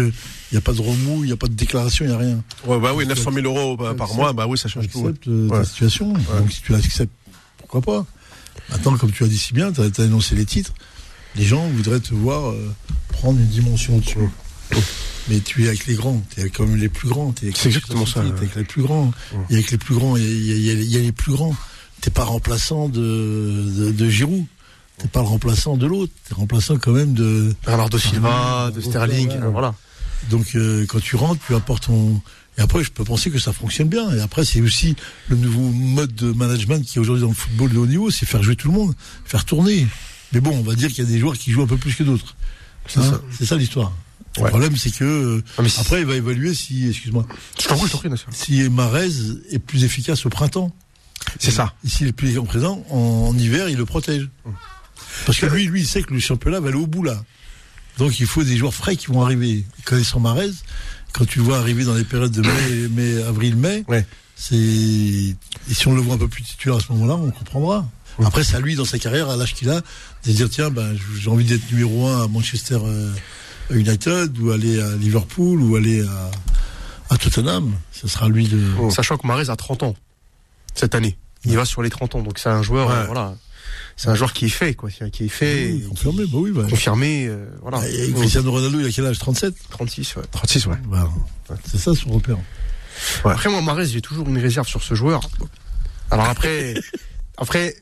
il 0.51 0.55
n'y 0.55 0.57
a 0.57 0.61
pas 0.61 0.73
de 0.73 0.81
remous, 0.81 1.23
il 1.23 1.27
n'y 1.27 1.31
a 1.31 1.37
pas 1.37 1.47
de 1.47 1.53
déclaration, 1.53 2.05
il 2.05 2.09
n'y 2.09 2.13
a 2.15 2.17
rien. 2.17 2.43
Ouais, 2.65 2.79
bah 2.79 2.93
oui, 2.95 3.05
900 3.05 3.31
000 3.31 3.45
euros 3.45 3.77
par 3.77 3.95
par 3.95 4.13
mois, 4.15 4.33
bah 4.33 4.47
oui, 4.47 4.57
ça 4.57 4.67
Tu 4.67 4.73
change 4.75 4.87
tout. 4.89 5.05
euh, 5.27 5.47
Ouais. 5.49 5.59
ta 5.59 5.65
situation. 5.65 6.11
Donc 6.13 6.51
si 6.51 6.61
tu 6.61 6.71
l'acceptes, 6.71 7.11
pourquoi 7.57 7.81
pas 7.81 8.05
Maintenant, 8.69 8.97
comme 8.97 9.11
tu 9.11 9.23
as 9.23 9.27
dit 9.27 9.37
si 9.37 9.53
bien, 9.53 9.71
tu 9.71 9.81
as, 9.81 10.01
annoncé 10.03 10.35
les 10.35 10.45
titres, 10.45 10.73
les 11.35 11.43
gens 11.45 11.67
voudraient 11.69 11.99
te 11.99 12.13
voir 12.13 12.49
euh, 12.49 12.73
prendre 13.09 13.39
une 13.39 13.47
dimension 13.47 13.97
au-dessus. 13.97 14.29
Mais 15.29 15.39
tu 15.39 15.65
es 15.65 15.67
avec 15.67 15.85
les 15.85 15.95
grands, 15.95 16.21
tu 16.33 16.41
es 16.41 16.49
comme 16.49 16.75
les 16.75 16.89
plus 16.89 17.07
grands. 17.09 17.31
t'es 17.31 17.51
C'est 17.55 17.67
exactement 17.69 18.05
ça, 18.05 18.21
Tu 18.21 18.27
es 18.27 18.31
avec 18.31 18.55
les 18.55 18.63
plus 18.63 18.81
grands. 18.83 19.11
Et 19.49 19.53
avec 19.55 19.71
les 19.71 19.77
plus 19.77 19.95
grands, 19.95 20.17
il 20.17 20.23
y 20.23 20.69
a, 20.71 20.73
y 20.73 20.83
y 20.83 20.95
y 20.97 21.01
les 21.01 21.11
plus 21.11 21.31
grands. 21.33 21.55
Tu 22.01 22.09
pas 22.11 22.23
remplaçant 22.23 22.87
de, 22.89 22.99
de, 23.77 23.91
de 23.91 24.09
Giroud. 24.09 24.45
Tu 24.99 25.07
pas 25.07 25.21
le 25.21 25.27
remplaçant 25.27 25.77
de 25.77 25.85
l'autre. 25.85 26.11
Tu 26.27 26.33
es 26.33 26.35
remplaçant 26.35 26.77
quand 26.77 26.91
même 26.91 27.13
de. 27.13 27.53
Bernardo 27.65 27.97
Silva, 27.97 28.71
de 28.73 28.81
Sterling. 28.81 29.29
Voilà. 29.51 29.75
Donc 30.29 30.55
euh, 30.55 30.85
quand 30.87 30.99
tu 30.99 31.15
rentres, 31.15 31.41
tu 31.47 31.55
apportes 31.55 31.83
ton. 31.87 32.21
Et 32.57 32.61
après, 32.61 32.83
je 32.83 32.91
peux 32.91 33.03
penser 33.05 33.31
que 33.31 33.39
ça 33.39 33.53
fonctionne 33.53 33.87
bien. 33.87 34.11
Et 34.13 34.19
après, 34.19 34.43
c'est 34.43 34.59
aussi 34.61 34.95
le 35.29 35.37
nouveau 35.37 35.69
mode 35.71 36.13
de 36.15 36.31
management 36.33 36.83
qui 36.85 36.97
est 36.97 37.01
aujourd'hui 37.01 37.21
dans 37.21 37.29
le 37.29 37.33
football 37.35 37.71
de 37.71 37.77
haut 37.77 37.85
niveau, 37.87 38.11
c'est 38.11 38.25
faire 38.25 38.43
jouer 38.43 38.55
tout 38.57 38.67
le 38.67 38.73
monde, 38.73 38.93
faire 39.25 39.45
tourner. 39.45 39.87
Mais 40.33 40.41
bon, 40.41 40.51
on 40.51 40.61
va 40.61 40.75
dire 40.75 40.89
qu'il 40.89 41.03
y 41.03 41.07
a 41.07 41.09
des 41.09 41.19
joueurs 41.19 41.37
qui 41.37 41.51
jouent 41.51 41.63
un 41.63 41.67
peu 41.67 41.77
plus 41.77 41.95
que 41.95 42.03
d'autres. 42.03 42.35
C'est 42.87 42.99
Hein 42.99 43.21
ça. 43.39 43.45
Ça 43.45 43.55
l'histoire. 43.55 43.93
Le 44.37 44.43
Ouais. 44.43 44.49
problème, 44.49 44.75
c'est 44.77 44.91
que 44.91 45.03
euh, 45.03 45.43
Ah, 45.57 45.61
mais 45.63 45.69
après, 45.79 46.01
il 46.01 46.05
va 46.05 46.15
évaluer 46.15 46.53
si, 46.53 46.87
excuse-moi, 46.89 47.25
si 48.31 48.69
Marez 48.69 49.09
est 49.51 49.59
plus 49.59 49.83
efficace 49.85 50.25
au 50.25 50.29
printemps. 50.29 50.71
C'est 51.39 51.51
ça. 51.51 51.73
Et 51.85 51.89
s'il 51.89 52.07
est 52.07 52.11
plus 52.13 52.37
en 52.37 52.45
présent, 52.45 52.83
en, 52.89 53.29
en 53.29 53.37
hiver, 53.37 53.69
il 53.69 53.77
le 53.77 53.85
protège. 53.85 54.29
Parce 55.25 55.39
que 55.39 55.45
lui, 55.47 55.65
lui, 55.65 55.81
il 55.81 55.87
sait 55.87 56.03
que 56.03 56.13
le 56.13 56.19
championnat 56.19 56.59
va 56.59 56.69
aller 56.69 56.77
au 56.77 56.87
bout 56.87 57.03
là. 57.03 57.23
Donc 57.99 58.19
il 58.19 58.25
faut 58.25 58.43
des 58.43 58.57
joueurs 58.57 58.73
frais 58.73 58.95
qui 58.95 59.07
vont 59.07 59.21
arriver. 59.21 59.63
Connaissant 59.85 60.19
Marez, 60.19 60.49
quand 61.13 61.25
tu 61.25 61.39
le 61.39 61.45
vois 61.45 61.59
arriver 61.59 61.83
dans 61.83 61.93
les 61.93 62.03
périodes 62.03 62.31
de 62.31 62.41
mai, 62.41 62.87
mai 62.89 63.23
avril, 63.23 63.55
mai, 63.55 63.83
Ouais. 63.87 64.05
c'est 64.35 64.55
et 64.55 65.35
si 65.73 65.87
on 65.87 65.93
le 65.93 66.01
voit 66.01 66.15
un 66.15 66.17
peu 66.17 66.27
plus 66.27 66.43
titulaire 66.43 66.77
à 66.77 66.81
ce 66.81 66.91
moment-là, 66.93 67.15
on 67.15 67.29
comprendra. 67.31 67.85
Après, 68.23 68.43
c'est 68.43 68.55
à 68.57 68.59
lui 68.59 68.75
dans 68.75 68.83
sa 68.83 68.99
carrière, 68.99 69.29
à 69.29 69.37
l'âge 69.37 69.53
qu'il 69.53 69.69
a, 69.69 69.79
de 70.25 70.31
dire 70.31 70.49
tiens, 70.49 70.69
ben 70.69 70.93
j'ai 71.17 71.29
envie 71.29 71.45
d'être 71.45 71.71
numéro 71.71 72.05
un 72.07 72.23
à 72.25 72.27
Manchester 72.27 72.77
euh, 72.83 73.13
United 73.71 74.37
ou 74.39 74.51
aller 74.51 74.81
à 74.81 74.95
Liverpool 74.97 75.61
ou 75.61 75.75
aller 75.77 76.01
à, 76.05 76.31
à 77.13 77.17
Tottenham. 77.17 77.73
Ce 77.93 78.07
sera 78.09 78.25
à 78.25 78.29
lui 78.29 78.47
de. 78.49 78.61
Sachant 78.91 79.15
que 79.17 79.25
Marez 79.25 79.49
a 79.49 79.55
30 79.55 79.83
ans 79.83 79.95
cette 80.75 80.95
année. 80.95 81.17
Il 81.45 81.55
va 81.55 81.63
sur 81.63 81.81
les 81.81 81.89
30 81.89 82.15
ans. 82.15 82.21
Donc 82.21 82.39
c'est 82.39 82.49
un 82.49 82.61
joueur, 82.61 82.89
Ouais. 82.89 82.93
euh, 82.95 83.05
voilà. 83.05 83.35
C'est 83.99 84.07
un 84.07 84.15
joueur 84.15 84.31
qui 84.31 84.45
est 84.45 84.49
fait, 84.49 84.75
quoi. 84.75 84.89
Qui 84.89 85.25
est 85.25 85.27
fait, 85.27 85.73
Oui, 85.73 85.83
confirmé, 85.89 86.23
bah 86.25 86.37
oui, 86.37 86.51
bah. 86.51 86.63
confirmé, 86.69 87.27
euh, 87.27 87.45
voilà. 87.61 87.85
Et 87.89 88.13
Cristiano 88.13 88.49
Ronaldo, 88.49 88.79
il 88.79 88.85
a 88.85 88.91
quel 88.91 89.05
âge? 89.05 89.19
37 89.19 89.53
36, 89.71 90.15
ouais. 90.15 90.23
36, 90.31 90.67
ouais. 90.67 90.77
Voilà. 90.85 91.09
C'est 91.69 91.77
ça 91.77 91.93
son 91.93 92.11
repère. 92.11 92.37
Après, 93.25 93.49
moi, 93.49 93.61
Marez, 93.61 93.87
j'ai 93.87 93.99
toujours 93.99 94.25
une 94.29 94.37
réserve 94.37 94.69
sur 94.69 94.81
ce 94.83 94.93
joueur. 94.93 95.19
Alors 96.11 96.29
après, 96.29 96.75
après, 97.37 97.75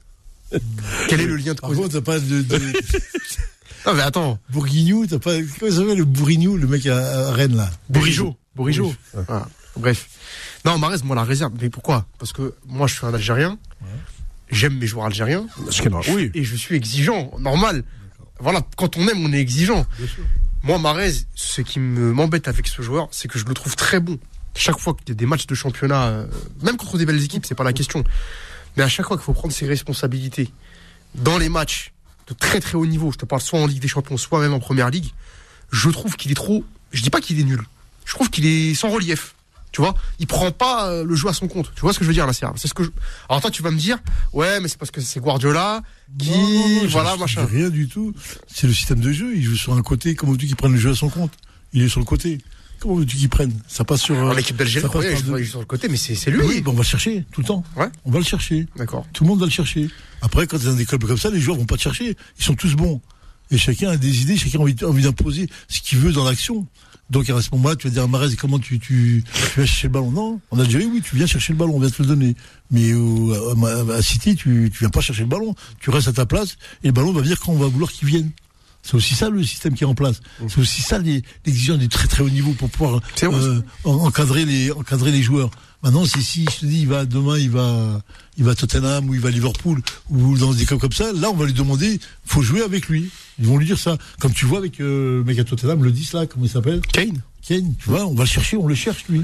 quel 1.08 1.22
est 1.22 1.28
le 1.28 1.36
lien 1.36 1.54
de 1.54 1.60
Par 1.60 1.70
cause 1.70 1.78
contre, 1.78 1.94
t'as 1.94 2.02
pas 2.02 2.20
de, 2.20 2.42
de 2.42 2.58
Non, 3.86 3.94
mais 3.94 4.02
attends. 4.02 4.40
Bourguignou, 4.50 5.06
t'as 5.06 5.20
pas, 5.20 5.36
comment 5.60 5.72
ça 5.72 5.78
s'appelle 5.82 6.00
le 6.00 6.06
Bourguignou, 6.06 6.58
le 6.58 6.66
mec 6.66 6.88
à, 6.88 7.28
à 7.28 7.32
Rennes, 7.32 7.58
là? 7.58 7.70
Bourigeau. 7.90 8.36
Bourigeau. 8.56 8.92
Voilà. 9.14 9.48
Bref. 9.78 10.10
Non, 10.66 10.80
Marez, 10.80 10.98
moi, 11.04 11.16
la 11.16 11.24
réserve. 11.24 11.54
Mais 11.62 11.70
pourquoi? 11.70 12.08
Parce 12.18 12.34
que 12.34 12.56
moi, 12.66 12.88
je 12.88 12.96
suis 12.96 13.06
un 13.06 13.14
Algérien. 13.14 13.60
J'aime 14.50 14.78
mes 14.78 14.88
joueurs 14.88 15.06
algériens. 15.06 15.46
Oui. 16.14 16.32
Et 16.34 16.44
je 16.44 16.56
suis 16.56 16.76
exigeant. 16.76 17.32
Normal. 17.40 17.84
Voilà. 18.40 18.62
Quand 18.78 18.98
on 18.98 19.08
aime, 19.08 19.26
on 19.26 19.34
est 19.34 19.40
exigeant. 19.40 19.86
Moi, 20.64 20.80
Marez, 20.80 21.14
ce 21.36 21.62
qui 21.62 21.80
me 21.80 22.14
m'embête 22.14 22.48
avec 22.48 22.68
ce 22.68 22.82
joueur, 22.82 23.08
c'est 23.12 23.28
que 23.28 23.40
je 23.40 23.46
le 23.46 23.54
trouve 23.54 23.76
très 23.76 24.00
bon. 24.00 24.20
chaque 24.56 24.80
fois 24.80 24.94
qu'il 24.94 25.10
y 25.10 25.12
a 25.12 25.16
des 25.16 25.26
matchs 25.26 25.48
de 25.48 25.56
championnat, 25.56 26.08
euh, 26.08 26.28
même 26.64 26.78
contre 26.78 26.98
des 26.98 27.06
belles 27.06 27.24
équipes, 27.24 27.46
c'est 27.46 27.56
pas 27.56 27.64
la 27.64 27.74
question. 27.74 28.04
Mais 28.76 28.84
à 28.84 28.88
chaque 28.88 29.08
fois 29.08 29.18
qu'il 29.18 29.24
faut 29.24 29.34
prendre 29.34 29.54
ses 29.54 29.68
responsabilités 29.68 30.52
dans 31.16 31.38
les 31.38 31.50
matchs 31.50 31.94
de 32.28 32.34
très 32.34 32.60
très 32.60 32.76
haut 32.76 32.86
niveau, 32.86 33.12
je 33.12 33.18
te 33.18 33.26
parle 33.26 33.42
soit 33.42 33.60
en 33.60 33.68
Ligue 33.68 33.82
des 33.82 33.88
Champions, 33.88 34.18
soit 34.18 34.40
même 34.42 34.54
en 34.54 34.60
Première 34.60 34.90
Ligue, 34.90 35.12
je 35.72 35.90
trouve 35.90 36.16
qu'il 36.16 36.32
est 36.32 36.36
trop. 36.36 36.66
Je 36.92 37.02
dis 37.02 37.10
pas 37.10 37.22
qu'il 37.22 37.40
est 37.40 37.44
nul. 37.44 37.62
Je 38.06 38.14
trouve 38.14 38.30
qu'il 38.30 38.46
est 38.46 38.74
sans 38.74 38.90
relief. 38.90 39.36
Tu 39.72 39.82
vois, 39.82 39.94
il 40.20 40.28
prend 40.28 40.52
pas 40.52 40.90
euh, 40.90 41.04
le 41.04 41.16
jeu 41.16 41.28
à 41.28 41.34
son 41.34 41.48
compte. 41.48 41.72
Tu 41.76 41.82
vois 41.82 41.94
ce 41.94 42.00
que 42.00 42.06
je 42.06 42.10
veux 42.10 42.14
dire 42.14 42.26
là, 42.26 42.34
c'est 42.34 42.46
C'est 42.56 42.68
ce 42.68 42.74
que. 42.74 42.84
Je... 42.84 42.90
Alors 43.30 43.42
toi, 43.42 43.52
tu 43.52 43.62
vas 43.62 43.70
me 43.72 43.78
dire, 43.78 43.98
ouais, 44.34 44.60
mais 44.60 44.68
c'est 44.68 44.78
parce 44.78 44.92
que 44.92 45.02
c'est 45.02 45.20
Guardiola 45.20 45.82
qui, 46.18 46.32
Non, 46.32 46.38
non, 46.38 46.70
non, 46.84 46.88
voilà, 46.88 47.14
je- 47.16 47.20
machin. 47.20 47.46
Rien 47.46 47.70
du 47.70 47.88
tout. 47.88 48.14
C'est 48.48 48.68
le 48.68 48.74
système 48.74 49.00
de 49.00 49.12
jeu. 49.12 49.36
Il 49.36 49.44
joue 49.44 49.56
sur 49.56 49.74
un 49.74 49.82
côté. 49.82 50.16
Comment 50.16 50.32
veux-tu 50.32 50.48
qu'il 50.48 50.56
prenne 50.56 50.72
le 50.74 50.80
jeu 50.80 50.92
à 50.92 50.96
son 50.96 51.10
compte? 51.10 51.34
Il 51.74 51.84
est 51.84 51.90
sur 51.90 52.00
le 52.00 52.06
côté. 52.06 52.40
Comment 52.80 52.96
veux-tu 52.96 53.18
qu'il 53.18 53.30
prenne? 53.30 53.52
Ça 53.68 53.84
passe 53.84 54.02
sur. 54.02 54.16
En 54.16 54.30
euh, 54.30 54.38
équipe 54.38 54.56
d'Algérie, 54.56 54.84
ça 54.86 54.90
passe 54.90 55.04
ouais, 55.04 55.42
il 55.42 55.48
sur 55.48 55.60
le 55.60 55.66
côté, 55.66 55.88
mais 55.90 55.98
c'est 55.98 56.16
c'est 56.16 56.32
lui. 56.32 56.42
Oui, 56.44 56.62
ben 56.62 56.72
on 56.72 56.76
va 56.76 56.80
le 56.82 56.86
chercher 56.86 57.26
tout 57.32 57.42
le 57.42 57.48
temps. 57.48 57.64
Ouais. 57.76 57.90
On 58.06 58.12
va 58.12 58.20
le 58.20 58.26
chercher. 58.26 58.68
D'accord. 58.78 59.06
Tout 59.14 59.24
le 59.24 59.30
monde 59.30 59.40
va 59.40 59.46
le 59.46 59.52
chercher. 59.52 59.90
Après, 60.22 60.48
quand 60.48 60.58
es 60.58 60.66
dans 60.66 60.74
des 60.74 60.86
clubs 60.86 61.04
comme 61.04 61.18
ça, 61.18 61.30
les 61.30 61.40
joueurs 61.40 61.58
vont 61.58 61.66
pas 61.66 61.76
te 61.76 61.82
chercher. 61.82 62.16
Ils 62.40 62.46
sont 62.46 62.56
tous 62.56 62.76
bons. 62.76 63.02
Et 63.52 63.58
chacun 63.58 63.90
a 63.90 63.98
des 63.98 64.22
idées, 64.22 64.38
chacun 64.38 64.60
a 64.60 64.62
envie, 64.62 64.76
envie 64.84 65.04
d'imposer 65.04 65.48
ce 65.68 65.82
qu'il 65.82 66.00
veut 66.00 66.12
dans 66.12 66.24
l'action. 66.26 66.66
Donc 67.10 67.30
à 67.30 67.42
ce 67.42 67.50
moment-là, 67.54 67.76
tu 67.78 67.88
vas 67.88 67.94
dire 67.94 68.04
à 68.04 68.08
Marez, 68.08 68.36
comment 68.36 68.60
tu, 68.60 68.80
tu, 68.80 69.24
tu 69.24 69.60
vas 69.60 69.66
chercher 69.66 69.88
le 69.88 69.94
ballon? 69.94 70.12
Non, 70.12 70.42
en 70.52 70.60
Algérie, 70.60 70.88
oui, 70.92 71.02
tu 71.02 71.16
viens 71.16 71.26
chercher 71.26 71.54
le 71.54 71.58
ballon, 71.60 71.76
on 71.76 71.80
vient 71.80 71.90
te 71.90 72.02
le 72.02 72.08
donner. 72.10 72.36
Mais 72.70 72.94
au- 72.94 73.34
à, 73.66 73.70
à- 73.70 73.96
à 73.96 74.02
City, 74.02 74.36
tu, 74.36 74.70
tu 74.74 74.80
viens 74.80 74.90
pas 74.90 75.00
chercher 75.00 75.22
le 75.22 75.30
ballon. 75.30 75.56
Tu 75.80 75.90
restes 75.90 76.10
à 76.10 76.14
ta 76.14 76.26
place 76.26 76.58
et 76.84 76.88
le 76.88 76.92
ballon 76.94 77.14
va 77.14 77.22
venir 77.22 77.40
quand 77.40 77.54
on 77.54 77.58
va 77.58 77.68
vouloir 77.68 77.92
qu'il 77.92 78.10
vienne. 78.10 78.30
C'est 78.84 78.96
aussi 78.96 79.16
ça 79.16 79.30
le 79.30 79.42
système 79.44 79.74
qui 79.74 79.84
est 79.84 79.88
en 79.88 79.96
place. 79.96 80.20
C'est 80.50 80.60
aussi 80.60 80.82
ça 80.82 80.98
l'exigence 81.00 81.78
du 81.78 81.88
très 81.90 82.08
très 82.08 82.24
haut 82.24 82.30
niveau 82.30 82.52
pour 82.54 82.70
pouvoir 82.70 83.02
euh, 83.34 83.62
en- 83.86 84.06
encadrer 84.06 84.44
les 84.46 84.72
encadrer 84.72 85.12
les 85.12 85.22
joueurs. 85.24 85.50
Maintenant, 85.84 86.06
c'est 86.06 86.22
si 86.22 86.46
je 86.52 86.60
te 86.62 86.66
dis, 86.66 86.82
il 86.82 86.88
va 86.88 87.06
demain, 87.06 87.38
il 87.38 87.50
va 87.52 88.02
il 88.38 88.44
va 88.44 88.52
à 88.52 88.56
Tottenham 88.56 89.08
ou 89.10 89.14
il 89.14 89.20
va 89.20 89.30
à 89.30 89.32
Liverpool 89.32 89.82
ou 90.10 90.38
dans 90.38 90.54
des 90.54 90.66
clubs 90.66 90.80
comme 90.80 90.92
ça. 90.92 91.12
Là, 91.14 91.30
on 91.30 91.36
va 91.36 91.46
lui 91.46 91.54
demander, 91.54 92.00
faut 92.26 92.42
jouer 92.42 92.62
avec 92.64 92.88
lui. 92.88 93.10
Ils 93.40 93.46
vont 93.46 93.58
lui 93.58 93.66
dire 93.66 93.78
ça. 93.78 93.98
Comme 94.20 94.34
tu 94.34 94.46
vois 94.46 94.58
avec 94.58 94.80
euh, 94.82 95.20
le 95.20 95.24
mec 95.24 95.38
à 95.40 95.44
Tottenham, 95.44 95.84
le 95.84 95.92
10 95.92 96.14
là, 96.14 96.26
comment 96.26 96.46
il 96.46 96.50
s'appelle? 96.50 96.82
Kane 96.92 97.22
Kane. 97.48 97.76
Tu 97.80 97.90
vois, 97.90 98.06
on 98.06 98.16
va 98.16 98.24
le 98.24 98.30
chercher, 98.30 98.58
on 98.58 98.68
le 98.68 98.76
cherche 98.76 99.06
lui. 99.08 99.24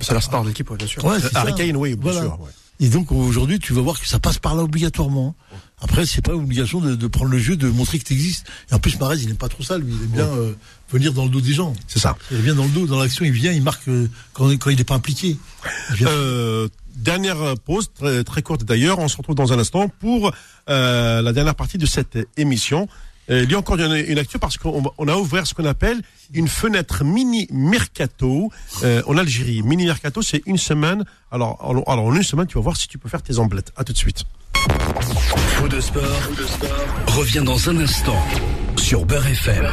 C'est 0.00 0.14
la 0.14 0.20
star 0.20 0.44
de 0.44 0.48
l'équipe, 0.48 0.70
ouais, 0.70 0.76
bien 0.76 0.86
sûr. 0.86 1.04
Ouais, 1.04 1.16
Harry 1.34 1.50
ça. 1.50 1.56
Kane, 1.56 1.76
oui, 1.76 1.94
bien 1.96 2.12
Voilà. 2.12 2.20
sûr. 2.20 2.40
ouais. 2.40 2.50
Et 2.80 2.88
donc 2.88 3.10
aujourd'hui, 3.10 3.58
tu 3.58 3.72
vas 3.72 3.80
voir 3.80 4.00
que 4.00 4.06
ça 4.06 4.18
passe 4.18 4.38
par 4.38 4.54
là 4.54 4.62
obligatoirement. 4.62 5.34
Après, 5.80 6.06
c'est 6.06 6.22
pas 6.22 6.32
l'obligation 6.32 6.80
de, 6.80 6.94
de 6.94 7.06
prendre 7.06 7.30
le 7.30 7.38
jeu, 7.38 7.56
de 7.56 7.68
montrer 7.68 7.98
que 7.98 8.04
tu 8.04 8.12
existes. 8.12 8.46
Et 8.70 8.74
en 8.74 8.78
plus, 8.78 8.98
Marez, 8.98 9.18
il 9.18 9.26
n'aime 9.26 9.36
pas 9.36 9.48
trop 9.48 9.62
ça, 9.62 9.78
lui. 9.78 9.92
Il 9.92 10.02
aime 10.04 10.10
bien 10.10 10.26
euh, 10.26 10.52
venir 10.90 11.12
dans 11.12 11.24
le 11.24 11.30
dos 11.30 11.40
des 11.40 11.52
gens. 11.52 11.72
C'est 11.86 11.98
ça. 11.98 12.16
Il 12.30 12.38
vient 12.38 12.54
dans 12.54 12.64
le 12.64 12.70
dos, 12.70 12.86
dans 12.86 12.98
l'action, 12.98 13.24
il 13.24 13.32
vient, 13.32 13.52
il 13.52 13.62
marque 13.62 13.88
euh, 13.88 14.08
quand, 14.32 14.48
quand 14.58 14.70
il 14.70 14.78
n'est 14.78 14.84
pas 14.84 14.94
impliqué. 14.94 15.36
Euh, 16.02 16.68
dernière 16.96 17.54
pause, 17.64 17.90
très, 17.94 18.24
très 18.24 18.42
courte 18.42 18.64
d'ailleurs. 18.64 18.98
On 18.98 19.08
se 19.08 19.16
retrouve 19.16 19.36
dans 19.36 19.52
un 19.52 19.58
instant 19.58 19.88
pour 19.88 20.32
euh, 20.68 21.22
la 21.22 21.32
dernière 21.32 21.54
partie 21.54 21.78
de 21.78 21.86
cette 21.86 22.18
émission. 22.36 22.88
Euh, 23.30 23.42
il 23.44 23.50
y 23.50 23.54
a 23.54 23.58
encore 23.58 23.76
une, 23.76 23.92
une 23.94 24.18
actu 24.18 24.38
parce 24.38 24.56
qu'on 24.56 25.08
a 25.08 25.16
ouvert 25.16 25.46
ce 25.46 25.54
qu'on 25.54 25.64
appelle 25.64 26.00
une 26.32 26.48
fenêtre 26.48 27.04
mini 27.04 27.46
mercato 27.50 28.50
euh, 28.82 29.02
en 29.06 29.16
Algérie. 29.16 29.62
Mini 29.62 29.86
mercato, 29.86 30.22
c'est 30.22 30.42
une 30.46 30.58
semaine. 30.58 31.04
Alors, 31.30 31.58
alors, 31.62 32.06
en 32.06 32.14
une 32.14 32.22
semaine, 32.22 32.46
tu 32.46 32.54
vas 32.56 32.62
voir 32.62 32.76
si 32.76 32.88
tu 32.88 32.98
peux 32.98 33.08
faire 33.08 33.22
tes 33.22 33.38
emblettes. 33.38 33.72
À 33.76 33.84
tout 33.84 33.92
de 33.92 33.98
suite. 33.98 34.24
Faux 34.54 35.68
de 35.68 35.80
sport, 35.80 36.02
revient 37.08 37.42
dans 37.44 37.68
un 37.68 37.78
instant 37.80 38.18
sur 38.76 39.04
Beurre 39.04 39.26
FM. 39.26 39.66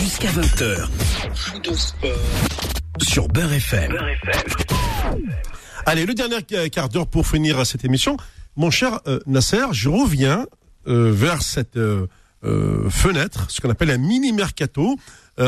Jusqu'à 0.00 0.28
20h. 0.28 0.88
Faux 1.34 1.58
de 1.58 1.74
sport 1.74 2.10
sur 3.02 3.28
Beurre 3.28 3.52
FM. 3.54 3.96
Allez, 5.86 6.06
le 6.06 6.14
dernier 6.14 6.42
quart 6.70 6.88
d'heure 6.88 7.06
pour 7.06 7.26
finir 7.26 7.64
cette 7.66 7.84
émission. 7.84 8.16
Mon 8.56 8.70
cher 8.70 9.00
euh, 9.06 9.20
Nasser, 9.26 9.64
je 9.72 9.88
reviens 9.88 10.46
euh, 10.86 11.12
vers 11.12 11.42
cette 11.42 11.76
euh, 11.76 12.06
fenêtre, 12.90 13.46
ce 13.48 13.60
qu'on 13.60 13.70
appelle 13.70 13.90
un 13.90 13.98
mini 13.98 14.32
mercato, 14.32 14.96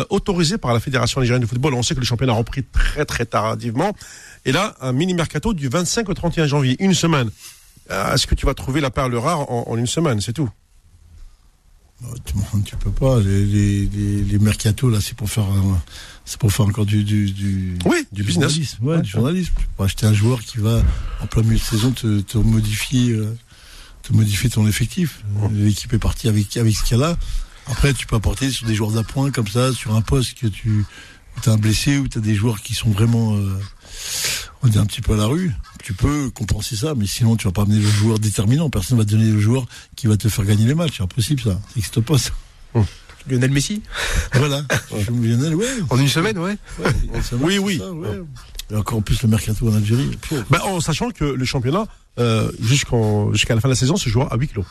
autorisé 0.09 0.57
par 0.57 0.73
la 0.73 0.81
Fédération 0.81 1.21
algérienne 1.21 1.43
de 1.43 1.47
football. 1.47 1.75
On 1.75 1.83
sait 1.83 1.95
que 1.95 2.01
le 2.01 2.07
championnat 2.07 2.33
a 2.33 2.37
repris 2.37 2.65
très 2.65 3.05
très 3.05 3.27
tardivement. 3.27 3.93
Et 4.47 4.53
là, 4.53 4.75
un 4.81 4.93
mini 4.93 5.13
mercato 5.13 5.53
du 5.53 5.69
25 5.69 6.09
au 6.09 6.15
31 6.15 6.47
janvier, 6.47 6.77
une 6.83 6.95
semaine. 6.95 7.29
Est-ce 7.91 8.27
que 8.27 8.35
tu 8.35 8.47
vas 8.47 8.55
trouver 8.55 8.81
la 8.81 8.91
perle 8.91 9.15
rare 9.17 9.51
en, 9.51 9.77
une 9.77 9.87
semaine? 9.87 10.23
C'est 10.23 10.33
tout. 10.33 10.49
Bah, 12.01 12.09
tu, 12.65 12.77
peux 12.77 12.91
pas. 12.91 13.21
Les, 13.21 13.45
les, 13.45 13.85
les, 13.85 14.25
les 14.25 14.39
mercatos, 14.39 14.89
là, 14.89 14.99
c'est 15.03 15.15
pour 15.15 15.29
faire, 15.29 15.45
c'est 16.25 16.39
pour 16.39 16.53
faire 16.53 16.67
encore 16.67 16.87
du, 16.87 17.05
du, 17.05 17.31
du, 17.31 17.77
Oui, 17.85 18.07
du 18.13 18.23
business. 18.23 18.51
journalisme. 18.53 18.85
Ouais, 18.87 18.97
Ouais. 18.97 19.03
du 19.03 19.11
journalisme. 19.11 19.53
Tu 19.59 19.67
peux 19.67 19.73
pas 19.77 19.85
acheter 19.85 20.07
un 20.07 20.15
joueur 20.15 20.41
qui 20.41 20.59
va, 20.59 20.83
en 21.21 21.27
plein 21.27 21.43
milieu 21.43 21.57
de 21.57 21.61
saison, 21.63 21.91
te, 21.91 22.21
te 22.21 22.39
modifier, 22.39 23.11
euh, 23.11 23.37
te 24.03 24.13
modifier 24.13 24.49
ton 24.51 24.67
effectif. 24.67 25.23
L'équipe 25.53 25.93
est 25.93 25.99
partie 25.99 26.29
avec, 26.29 26.57
avec 26.57 26.77
ce 26.77 26.85
qu'elle 26.85 27.03
a. 27.03 27.17
Après, 27.67 27.93
tu 27.95 28.07
peux 28.07 28.17
apporter 28.17 28.51
sur 28.51 28.67
des 28.67 28.75
joueurs 28.75 28.91
d'appoint 28.93 29.31
comme 29.31 29.47
ça, 29.49 29.73
sur 29.73 29.95
un 29.95 30.01
poste 30.03 30.35
que 30.39 30.47
tu, 30.49 30.71
où 31.37 31.41
t'as 31.41 31.53
un 31.53 31.57
blessé, 31.59 31.99
où 31.99 32.09
t'as 32.09 32.21
des 32.21 32.35
joueurs 32.35 32.61
qui 32.61 32.75
sont 32.75 32.91
vraiment, 32.91 33.37
euh, 33.37 33.59
on 34.63 34.69
dire 34.69 34.81
un 34.81 34.87
petit 34.87 35.01
peu 35.01 35.15
à 35.15 35.17
la 35.17 35.27
rue. 35.27 35.53
Tu 35.83 35.93
peux 35.95 36.31
compenser 36.31 36.77
ça, 36.77 36.95
mais 36.97 37.07
sinon 37.07 37.37
tu 37.37 37.47
vas 37.47 37.53
pas 37.53 37.63
amener 37.63 37.79
le 37.81 37.89
joueur 37.89 38.19
déterminant. 38.21 38.71
Personne 38.71 38.99
va 38.99 39.05
te 39.05 39.11
donner 39.11 39.31
le 39.31 39.41
joueur 39.41 39.67
qui 39.97 40.07
va 40.07 40.17
te 40.17 40.29
faire 40.29 40.45
gagner 40.45 40.67
les 40.67 40.75
matchs. 40.75 40.95
C'est 40.99 41.03
impossible 41.03 41.41
ça. 41.43 41.51
Ça 41.51 41.61
n'existe 41.77 42.01
pas 42.01 42.19
ça. 42.19 42.31
Lionel 43.29 43.51
Messi 43.51 43.83
Voilà. 44.35 44.63
Lionel, 45.11 45.55
ouais. 45.55 45.67
En 45.91 45.99
une 45.99 46.09
semaine, 46.09 46.39
ouais. 46.39 46.57
ouais, 46.79 47.21
Oui, 47.41 47.59
oui. 47.59 47.79
ça, 47.79 47.91
ouais. 47.93 48.21
Et 48.71 48.77
encore 48.77 48.99
en 48.99 49.03
plus 49.03 49.23
le 49.23 49.29
mercato 49.29 49.69
en 49.69 49.75
Algérie. 49.75 50.11
Ben, 50.51 50.61
en 50.63 50.81
sachant 50.81 51.11
que 51.11 51.25
le 51.25 51.45
championnat, 51.45 51.85
euh, 52.19 52.51
jusqu'en- 52.61 53.33
jusqu'à 53.33 53.55
la 53.55 53.61
fin 53.61 53.69
de 53.69 53.73
la 53.73 53.77
saison, 53.77 53.97
se 53.97 54.09
jouera 54.09 54.33
à 54.33 54.37
huis 54.37 54.49
clos. 54.49 54.65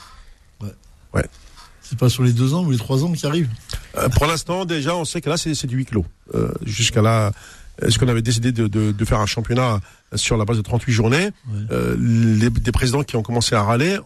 C'est 1.81 1.97
pas 1.99 2.07
sur 2.09 2.23
les 2.23 2.31
deux 2.31 2.53
ans 2.53 2.63
ou 2.63 2.71
les 2.71 2.77
trois 2.77 3.03
ans 3.03 3.11
qui 3.11 3.25
arrivent. 3.25 3.49
Euh, 3.97 4.07
pour 4.09 4.25
l'instant, 4.25 4.63
déjà, 4.63 4.95
on 4.95 5.03
sait 5.03 5.19
que 5.19 5.29
là, 5.29 5.35
c'est 5.35 5.53
c'est 5.55 5.67
du 5.67 5.75
huis 5.75 5.85
clos. 5.85 6.05
Euh, 6.33 6.49
Jusqu'à 6.65 7.01
là, 7.01 7.33
est-ce 7.81 7.99
qu'on 7.99 8.07
avait 8.07 8.21
décidé 8.21 8.53
de, 8.53 8.67
de, 8.67 8.93
de 8.93 9.05
faire 9.05 9.19
un 9.19 9.25
championnat 9.25 9.81
sur 10.15 10.37
la 10.37 10.45
base 10.45 10.55
de 10.55 10.61
38 10.61 10.93
journées 10.93 11.25
Ouais. 11.25 11.59
Euh, 11.71 11.97
les, 11.99 12.49
Des 12.49 12.71
présidents 12.71 13.03
qui 13.03 13.17
ont 13.17 13.23
commencé 13.23 13.55
à 13.55 13.63
râler, 13.63 13.97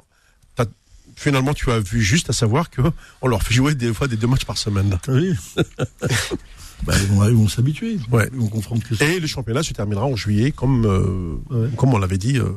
finalement, 1.16 1.54
tu 1.54 1.72
as 1.72 1.80
vu 1.80 2.02
juste 2.02 2.30
à 2.30 2.34
savoir 2.34 2.70
que 2.70 2.82
on 3.22 3.28
leur 3.28 3.42
fait 3.44 3.54
jouer 3.54 3.76
des 3.76 3.94
fois 3.94 4.08
des 4.08 4.18
deux 4.18 4.28
matchs 4.28 4.46
par 4.46 4.58
semaine. 4.58 4.98
Vu 5.08 5.38
bah, 6.84 6.94
ils 7.02 7.08
vont, 7.08 7.28
ils 7.28 7.36
vont 7.36 7.48
s'habituer. 7.48 7.98
Ouais. 8.12 8.30
Ils 8.34 8.40
vont 8.40 8.48
comprendre 8.48 8.82
que. 8.84 9.02
Et 9.04 9.20
le 9.20 9.28
championnat 9.28 9.64
se 9.64 9.74
terminera 9.74 10.06
en 10.06 10.16
juillet, 10.16 10.52
comme 10.52 10.86
euh, 10.86 11.36
Ouais. 11.50 11.70
comme 11.78 11.94
on 11.94 11.98
l'avait 11.98 12.18
dit. 12.18 12.38
euh, 12.38 12.50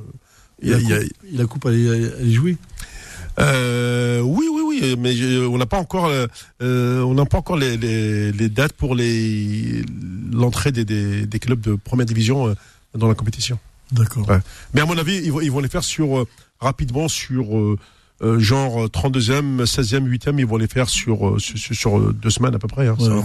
il 0.61 0.71
la, 0.73 0.79
il 0.81 0.89
y 0.89 0.93
a- 0.93 0.99
coupe, 0.99 1.13
la 1.33 1.47
coupe, 1.47 1.65
elle 1.67 1.75
est, 1.75 1.85
elle 2.21 2.29
est 2.29 2.33
jouée. 2.33 2.57
Euh, 3.39 4.21
oui, 4.21 4.47
oui, 4.53 4.63
oui, 4.67 4.97
mais 4.99 5.15
je- 5.15 5.47
on 5.47 5.59
n'a 5.59 5.67
pas 5.67 5.79
encore, 5.79 6.07
euh, 6.09 6.27
on 7.03 7.15
n'a 7.15 7.25
pas 7.25 7.39
encore 7.39 7.57
les, 7.57 7.77
les, 7.77 8.33
les 8.33 8.49
dates 8.49 8.73
pour 8.73 8.97
les 8.97 9.83
l'entrée 10.33 10.73
des, 10.73 10.85
des, 10.85 11.25
des 11.27 11.39
clubs 11.39 11.61
de 11.61 11.75
première 11.77 12.07
division 12.07 12.49
euh, 12.49 12.55
dans 12.97 13.07
la 13.07 13.15
compétition. 13.15 13.59
D'accord. 13.93 14.29
Ouais. 14.29 14.39
Mais 14.75 14.81
à 14.81 14.87
mon 14.87 14.99
avis, 14.99 15.17
ils 15.25 15.31
vont, 15.31 15.41
ils 15.41 15.51
vont 15.53 15.61
les 15.61 15.69
faire 15.69 15.85
sur 15.85 16.27
rapidement 16.61 17.07
sur 17.09 17.57
euh, 18.23 18.39
genre 18.41 18.87
32e, 18.87 19.65
16e, 19.65 20.09
8e. 20.09 20.39
Ils 20.39 20.47
vont 20.47 20.57
les 20.57 20.67
faire 20.67 20.89
sur 20.89 21.29
euh, 21.29 21.39
sur, 21.39 21.99
euh, 21.99 22.13
deux 22.13 22.31
semaines 22.31 22.55
à 22.55 22.59
peu 22.59 22.69
près. 22.69 22.89
Hein, 22.89 22.97
Ouais. 22.99 23.23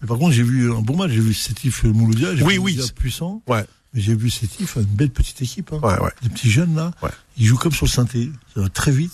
Mais 0.00 0.08
par 0.08 0.18
contre, 0.18 0.32
j'ai 0.32 0.42
vu 0.42 0.72
un 0.72 0.80
bon 0.80 0.96
match. 0.96 1.10
J'ai 1.12 1.20
vu 1.20 1.34
Sétif 1.34 1.84
Mouloudia. 1.84 2.34
J'ai 2.34 2.42
Oui, 2.42 2.54
vu 2.54 2.58
oui. 2.58 2.80
Puissant. 2.96 3.42
Ouais. 3.46 3.64
Mais 3.94 4.00
j'ai 4.00 4.14
vu 4.14 4.30
Sétif, 4.30 4.76
une 4.76 4.82
belle 4.84 5.10
petite 5.10 5.40
équipe. 5.42 5.70
Hein. 5.72 5.80
Ouais, 5.82 5.98
ouais. 6.00 6.10
Des 6.22 6.28
petits 6.30 6.50
jeunes 6.50 6.74
là. 6.74 6.90
Ouais. 7.02 7.10
Ils 7.36 7.46
jouent 7.46 7.58
comme 7.58 7.72
sur 7.72 7.86
le 7.86 7.90
synthé. 7.90 8.30
Ça 8.54 8.62
va 8.62 8.68
très 8.68 8.90
vite. 8.92 9.12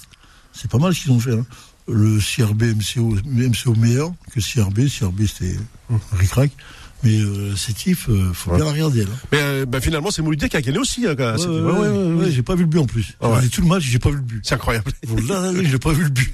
C'est 0.52 0.70
pas 0.70 0.78
mal 0.78 0.94
ce 0.94 1.02
qu'ils 1.02 1.12
ont 1.12 1.20
fait. 1.20 1.34
Hein. 1.34 1.44
Le 1.88 2.18
CRB 2.18 2.62
MCO, 2.64 3.16
MCO 3.24 3.74
meilleur 3.74 4.12
que 4.32 4.40
CRB. 4.40 4.88
CRB 4.88 5.20
c'était 5.26 5.56
Hum. 5.90 5.98
Mais 7.04 7.20
euh, 7.20 7.54
Sétif, 7.54 8.08
euh, 8.08 8.32
faut 8.32 8.50
bien 8.56 8.64
la 8.64 8.72
regarder 8.72 9.04
là. 9.04 9.10
Mais 9.30 9.38
euh, 9.40 9.66
ben, 9.66 9.80
finalement, 9.80 10.10
c'est 10.10 10.20
Mouloudia 10.22 10.48
qui 10.48 10.56
a 10.56 10.60
gagné 10.62 10.78
aussi. 10.78 11.06
hein, 11.06 11.14
Ouais, 11.16 11.24
ouais, 11.24 11.46
ouais, 11.46 11.60
ouais, 11.60 11.70
ouais, 11.70 11.88
ouais, 11.88 11.98
ouais, 12.14 12.24
ouais. 12.24 12.30
j'ai 12.32 12.42
pas 12.42 12.54
vu 12.56 12.62
le 12.62 12.68
but 12.68 12.78
en 12.78 12.86
plus. 12.86 13.02
J'ai 13.02 13.12
ouais. 13.20 13.28
regardé 13.28 13.48
tout 13.48 13.60
le 13.62 13.68
match, 13.68 13.82
j'ai 13.84 13.98
pas 14.00 14.10
vu 14.10 14.16
le 14.16 14.22
but. 14.22 14.40
C'est 14.44 14.54
incroyable. 14.56 14.90
Là, 15.28 15.40
là, 15.40 15.52
là, 15.52 15.60
j'ai 15.64 15.78
pas 15.78 15.92
vu 15.92 16.02
le 16.04 16.10
but. 16.10 16.32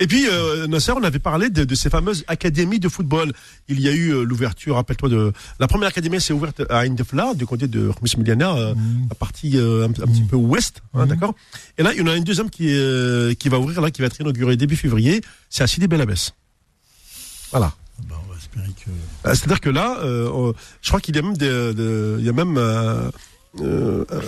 Et 0.00 0.06
puis, 0.06 0.26
euh, 0.28 0.66
Nasser, 0.66 0.92
on 0.92 1.02
avait 1.02 1.18
parlé 1.20 1.48
de, 1.48 1.64
de 1.64 1.74
ces 1.74 1.88
fameuses 1.88 2.24
académies 2.28 2.78
de 2.80 2.88
football. 2.90 3.32
Il 3.68 3.80
y 3.80 3.88
a 3.88 3.92
eu 3.92 4.10
euh, 4.10 4.22
l'ouverture, 4.24 4.74
rappelle-toi, 4.74 5.08
de 5.08 5.32
la 5.58 5.66
première 5.68 5.88
académie 5.88 6.20
s'est 6.20 6.34
ouverte 6.34 6.60
à 6.68 6.80
Indefla, 6.80 7.32
du 7.34 7.46
côté 7.46 7.68
de 7.68 7.90
Khmis 7.92 8.12
Miliana, 8.18 8.54
euh, 8.54 8.74
la 9.08 9.14
partie 9.14 9.56
euh, 9.56 9.86
un, 9.86 9.90
un 9.90 10.06
petit 10.06 10.24
peu 10.24 10.36
ouest, 10.36 10.82
hein, 10.92 11.04
Mhm. 11.04 11.08
d'accord 11.08 11.34
Et 11.78 11.82
là, 11.82 11.92
il 11.94 12.00
y 12.00 12.02
en 12.02 12.06
a 12.08 12.16
une 12.16 12.24
deuxième 12.24 12.50
qui, 12.50 12.66
euh, 12.68 13.32
qui 13.34 13.48
va 13.48 13.58
ouvrir, 13.58 13.80
là, 13.80 13.90
qui 13.90 14.02
va 14.02 14.08
être 14.08 14.20
inaugurée 14.20 14.56
début 14.58 14.76
février, 14.76 15.22
c'est 15.48 15.62
à 15.62 15.66
Sidi 15.66 15.86
Bel 15.88 16.00
Abbès. 16.02 16.32
Voilà. 17.52 17.72
Espérer 18.56 18.72
que. 18.84 18.90
Euh, 18.90 19.34
C'est-à-dire 19.34 19.60
que 19.60 19.70
là, 19.70 19.98
euh, 20.02 20.48
euh, 20.48 20.52
je 20.82 20.88
crois 20.88 21.00
qu'il 21.00 21.14
y 21.16 21.18
a 21.18 21.22
même, 21.22 21.36
des, 21.36 21.48
de- 21.48 22.16
il 22.18 22.24
y 22.24 22.28
a 22.28 22.32
même 22.32 22.56
euh, 22.56 23.10
euh, 23.60 24.04
euh, 24.12 24.20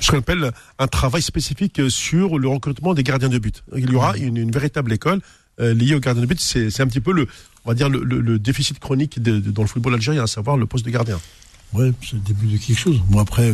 ce 0.00 0.10
qu'on 0.10 0.18
appelle 0.18 0.50
un 0.78 0.86
travail 0.88 1.22
spécifique 1.22 1.80
sur 1.88 2.38
le 2.38 2.48
recrutement 2.48 2.94
des 2.94 3.02
gardiens 3.02 3.28
de 3.28 3.38
but. 3.38 3.62
Il 3.76 3.90
y 3.90 3.94
aura 3.94 4.16
une, 4.16 4.36
une 4.36 4.50
véritable 4.50 4.92
école 4.92 5.20
euh, 5.60 5.74
lié 5.74 5.94
au 5.94 6.00
gardien 6.00 6.22
de 6.22 6.26
but. 6.26 6.40
C'est 6.40 6.80
un 6.80 6.86
petit 6.86 7.00
peu 7.00 7.12
le, 7.12 7.26
on 7.64 7.70
va 7.70 7.74
dire 7.74 7.88
le, 7.88 8.02
le- 8.02 8.20
le 8.20 8.38
déficit 8.38 8.78
chronique 8.78 9.22
de- 9.22 9.38
de- 9.38 9.50
dans 9.50 9.62
le 9.62 9.68
football 9.68 9.94
algérien, 9.94 10.22
à 10.24 10.26
savoir 10.26 10.56
le 10.56 10.66
poste 10.66 10.84
de 10.84 10.90
gardien. 10.90 11.20
Ouais, 11.72 11.92
c'est 12.02 12.14
le 12.14 12.18
début 12.20 12.46
de 12.48 12.56
quelque 12.58 12.78
chose. 12.78 13.00
Bon, 13.08 13.18
après, 13.18 13.52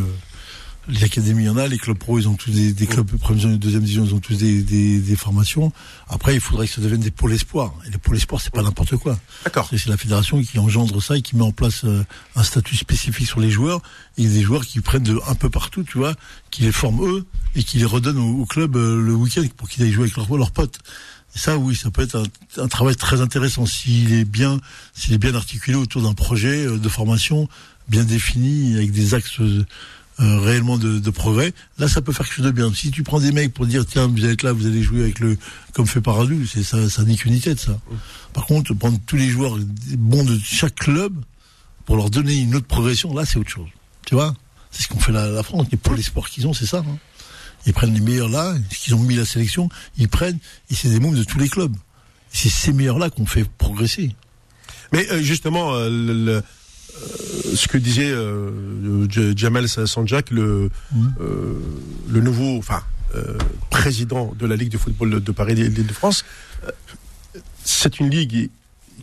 les 0.88 1.04
académies, 1.04 1.44
il 1.44 1.46
y 1.46 1.48
en 1.50 1.56
a, 1.56 1.66
les 1.66 1.78
clubs 1.78 1.96
pro, 1.96 2.18
ils 2.18 2.28
ont 2.28 2.34
tous 2.34 2.50
des, 2.50 2.72
des 2.72 2.86
clubs 2.86 3.06
première 3.18 3.50
et 3.50 3.58
deuxième 3.58 3.82
division, 3.82 4.04
ils 4.04 4.14
ont 4.14 4.20
tous 4.20 4.36
des, 4.36 4.62
des, 4.62 4.98
des 5.00 5.16
formations. 5.16 5.72
Après, 6.08 6.34
il 6.34 6.40
faudrait 6.40 6.66
que 6.66 6.72
ça 6.72 6.80
devienne 6.80 7.00
des 7.00 7.10
pôles 7.10 7.32
espoirs. 7.32 7.74
Et 7.86 7.90
les 7.90 7.98
pôles 7.98 8.16
espoirs, 8.16 8.40
c'est 8.40 8.52
pas 8.52 8.62
n'importe 8.62 8.96
quoi. 8.96 9.18
D'accord. 9.44 9.68
C'est 9.70 9.86
la 9.86 9.96
fédération 9.96 10.42
qui 10.42 10.58
engendre 10.58 11.02
ça 11.02 11.16
et 11.16 11.22
qui 11.22 11.36
met 11.36 11.42
en 11.42 11.52
place 11.52 11.84
euh, 11.84 12.04
un 12.36 12.42
statut 12.42 12.76
spécifique 12.76 13.26
sur 13.26 13.40
les 13.40 13.50
joueurs. 13.50 13.82
Et 14.16 14.26
des 14.26 14.42
joueurs 14.42 14.64
qui 14.64 14.80
prennent 14.80 15.02
de 15.02 15.18
un 15.26 15.34
peu 15.34 15.50
partout, 15.50 15.82
tu 15.82 15.98
vois, 15.98 16.14
qui 16.50 16.62
les 16.62 16.72
forment 16.72 17.04
eux 17.04 17.26
et 17.54 17.62
qui 17.62 17.78
les 17.78 17.84
redonnent 17.84 18.18
au, 18.18 18.40
au 18.40 18.46
club 18.46 18.76
euh, 18.76 19.00
le 19.00 19.14
week-end 19.14 19.44
pour 19.56 19.68
qu'ils 19.68 19.84
aillent 19.84 19.92
jouer 19.92 20.04
avec 20.04 20.16
leurs 20.16 20.36
leurs 20.36 20.52
potes. 20.52 20.78
Et 21.36 21.38
ça, 21.38 21.58
oui, 21.58 21.76
ça 21.76 21.90
peut 21.90 22.02
être 22.02 22.16
un, 22.16 22.62
un 22.62 22.68
travail 22.68 22.96
très 22.96 23.20
intéressant 23.20 23.66
s'il 23.66 24.14
est 24.14 24.24
bien, 24.24 24.58
s'il 24.94 25.12
est 25.12 25.18
bien 25.18 25.34
articulé 25.34 25.76
autour 25.76 26.02
d'un 26.02 26.14
projet 26.14 26.66
euh, 26.66 26.78
de 26.78 26.88
formation 26.88 27.48
bien 27.88 28.04
défini 28.04 28.76
avec 28.76 28.92
des 28.92 29.14
axes 29.14 29.40
euh, 30.20 30.38
réellement 30.40 30.78
de, 30.78 30.98
de 30.98 31.10
progrès. 31.10 31.52
Là, 31.78 31.88
ça 31.88 32.02
peut 32.02 32.12
faire 32.12 32.26
quelque 32.26 32.36
chose 32.36 32.46
de 32.46 32.50
bien. 32.50 32.72
Si 32.74 32.90
tu 32.90 33.02
prends 33.02 33.20
des 33.20 33.32
mecs 33.32 33.54
pour 33.54 33.66
dire 33.66 33.86
tiens, 33.86 34.06
vous 34.08 34.24
être 34.24 34.42
là, 34.42 34.52
vous 34.52 34.66
allez 34.66 34.82
jouer 34.82 35.02
avec 35.02 35.20
le 35.20 35.36
comme 35.74 35.86
fait 35.86 36.00
Paradou, 36.00 36.44
c'est 36.46 36.62
ça, 36.64 36.88
ça 36.90 37.04
nique 37.04 37.24
une 37.24 37.38
tête 37.40 37.60
ça. 37.60 37.78
Par 38.32 38.46
contre, 38.46 38.74
prendre 38.74 38.98
tous 39.06 39.16
les 39.16 39.28
joueurs 39.28 39.58
bons 39.96 40.24
de 40.24 40.38
chaque 40.44 40.74
club 40.74 41.14
pour 41.86 41.96
leur 41.96 42.10
donner 42.10 42.34
une 42.34 42.54
autre 42.56 42.66
progression, 42.66 43.14
là, 43.14 43.24
c'est 43.24 43.38
autre 43.38 43.50
chose. 43.50 43.68
Tu 44.06 44.14
vois? 44.14 44.34
C'est 44.70 44.82
ce 44.82 44.88
qu'on 44.88 44.98
fait 45.00 45.12
la, 45.12 45.28
la 45.28 45.42
France. 45.42 45.66
Les 45.70 45.78
pôles 45.78 45.98
espoirs 45.98 46.28
qu'ils 46.28 46.46
ont, 46.46 46.52
c'est 46.52 46.66
ça. 46.66 46.78
hein. 46.78 46.98
Ils 47.66 47.72
prennent 47.72 47.94
les 47.94 48.00
meilleurs 48.00 48.28
là, 48.28 48.54
ce 48.70 48.78
qu'ils 48.78 48.94
ont 48.94 49.02
mis 49.02 49.14
la 49.16 49.24
sélection, 49.24 49.68
ils 49.96 50.08
prennent, 50.08 50.38
et 50.70 50.74
c'est 50.74 50.88
des 50.88 51.00
membres 51.00 51.16
de 51.16 51.24
tous 51.24 51.38
les 51.38 51.48
clubs. 51.48 51.74
C'est 52.32 52.48
ces 52.50 52.72
meilleurs-là 52.72 53.10
qu'on 53.10 53.26
fait 53.26 53.44
progresser. 53.58 54.14
Mais 54.92 55.10
euh, 55.10 55.20
justement, 55.22 55.74
euh, 55.74 55.88
le- 55.90 56.24
le- 56.24 56.42
ce 57.54 57.68
que 57.68 57.78
disait 57.78 58.10
euh, 58.10 59.06
Jamel 59.36 59.68
Sanjak, 59.68 60.30
le, 60.30 60.70
euh, 61.20 61.54
le 62.08 62.20
nouveau, 62.20 62.58
enfin, 62.58 62.82
euh, 63.14 63.38
président 63.70 64.34
de 64.38 64.46
la 64.46 64.56
Ligue 64.56 64.70
de 64.72 64.78
football 64.78 65.22
de 65.22 65.32
Paris 65.32 65.52
et 65.52 65.68
l'Île-de-France, 65.68 66.24
euh, 66.66 66.70
c'est 67.64 68.00
une 68.00 68.10
ligue 68.10 68.50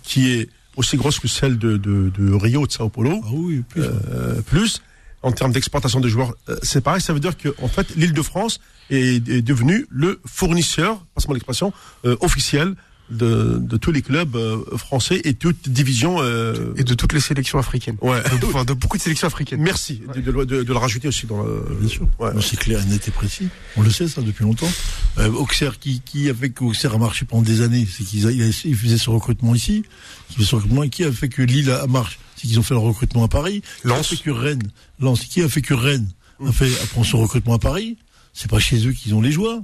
qui 0.04 0.32
est 0.32 0.50
aussi 0.76 0.98
grosse 0.98 1.20
que 1.20 1.28
celle 1.28 1.58
de, 1.58 1.78
de, 1.78 2.12
de 2.18 2.34
Rio, 2.34 2.68
de 2.68 2.72
Sao 2.72 2.90
Paulo, 2.90 3.22
Ah 3.24 3.30
oui, 3.34 3.64
plus. 3.68 3.82
euh, 3.84 4.42
plus 4.42 4.82
en 5.24 5.32
termes 5.32 5.52
d'exportation 5.52 6.00
de 6.00 6.08
joueurs. 6.08 6.36
euh, 6.50 6.58
c'est 6.62 6.82
pareil, 6.82 7.02
ça 7.02 7.14
veut 7.14 7.20
dire 7.20 7.38
que 7.38 7.56
en 7.62 7.68
fait, 7.68 7.96
l'Île-de-France 7.96 8.60
est, 8.92 9.28
est 9.30 9.42
devenue 9.42 9.88
le 9.90 10.20
fournisseur, 10.26 11.04
passe-moi 11.16 11.34
l'expression, 11.36 11.74
euh, 12.06 12.16
officiel 12.22 12.76
de, 13.10 13.58
de 13.60 13.78
tous 13.78 13.92
les 13.92 14.02
clubs 14.02 14.36
euh, 14.36 14.64
français 14.78 15.22
et 15.26 15.34
toutes 15.36 15.70
divisions. 15.70 16.18
euh, 16.22 16.74
Et 16.76 16.84
de 16.84 16.94
toutes 16.96 17.14
les 17.14 17.20
sélections 17.20 17.60
africaines. 17.60 17.98
Ouais. 18.02 18.22
De, 18.42 18.46
enfin, 18.48 18.66
de 18.66 18.74
beaucoup 18.74 18.98
de 18.98 19.02
sélections 19.04 19.28
africaines. 19.28 19.62
Merci 19.62 20.02
de, 20.16 20.22
de, 20.22 20.32
de- 20.44 20.64
de 20.64 20.72
le 20.74 20.78
rajouter 20.78 21.08
aussi 21.08 21.26
dans 21.28 21.44
le. 21.44 21.64
Bien 21.80 21.90
sûr. 21.90 22.08
Ouais. 22.20 22.32
C'est 22.42 22.58
clair, 22.58 22.84
net 22.88 23.08
et 23.08 23.12
précis. 23.12 23.48
On 23.78 23.82
le 23.84 23.90
sait 23.92 24.08
ça 24.08 24.22
depuis 24.22 24.44
longtemps. 24.44 24.72
Euh, 25.20 25.30
Auxerre, 25.32 25.78
qui, 25.80 26.02
qui 26.02 26.30
a 26.30 26.34
fait 26.34 26.50
que 26.50 26.64
Auxerre 26.64 26.94
a 26.96 26.98
marché 26.98 27.26
pendant 27.26 27.44
des 27.44 27.62
années, 27.62 27.88
c'est 27.90 28.04
qu'ils 28.04 28.26
a- 28.28 28.32
il 28.32 28.76
faisait 28.76 28.98
ce 28.98 29.10
recrutement 29.10 29.54
ici, 29.56 29.84
qui 30.30 30.36
faisait 30.38 30.48
ce 30.48 30.56
recrutement, 30.56 30.84
et 30.84 30.90
qui 30.90 31.04
a 31.04 31.12
fait 31.12 31.30
que 31.30 31.42
Lille 31.42 31.70
a, 31.72 31.86
marché, 31.88 32.18
c'est 32.36 32.48
qu'ils 32.48 32.60
ont 32.60 32.64
fait 32.64 32.74
le 32.74 32.80
recrutement 32.80 33.24
à 33.24 33.28
Paris. 33.28 33.62
Qui 33.82 33.88
a 33.88 33.90
Lens. 33.92 34.08
fait 34.08 34.18
que 34.18 34.32
Rennes, 34.32 34.72
Lens, 35.00 35.22
qui 35.26 35.42
a 35.44 35.50
fait 35.50 35.62
que 35.62 35.74
Rennes 35.74 36.10
a 36.46 36.52
fait 36.52 36.72
apprend 36.84 37.04
son 37.04 37.20
recrutement 37.20 37.54
à 37.54 37.60
Paris? 37.60 37.98
C'est 38.34 38.50
pas 38.50 38.60
chez 38.60 38.86
eux 38.88 38.92
qu'ils 38.92 39.14
ont 39.14 39.22
les 39.22 39.32
joueurs. 39.32 39.62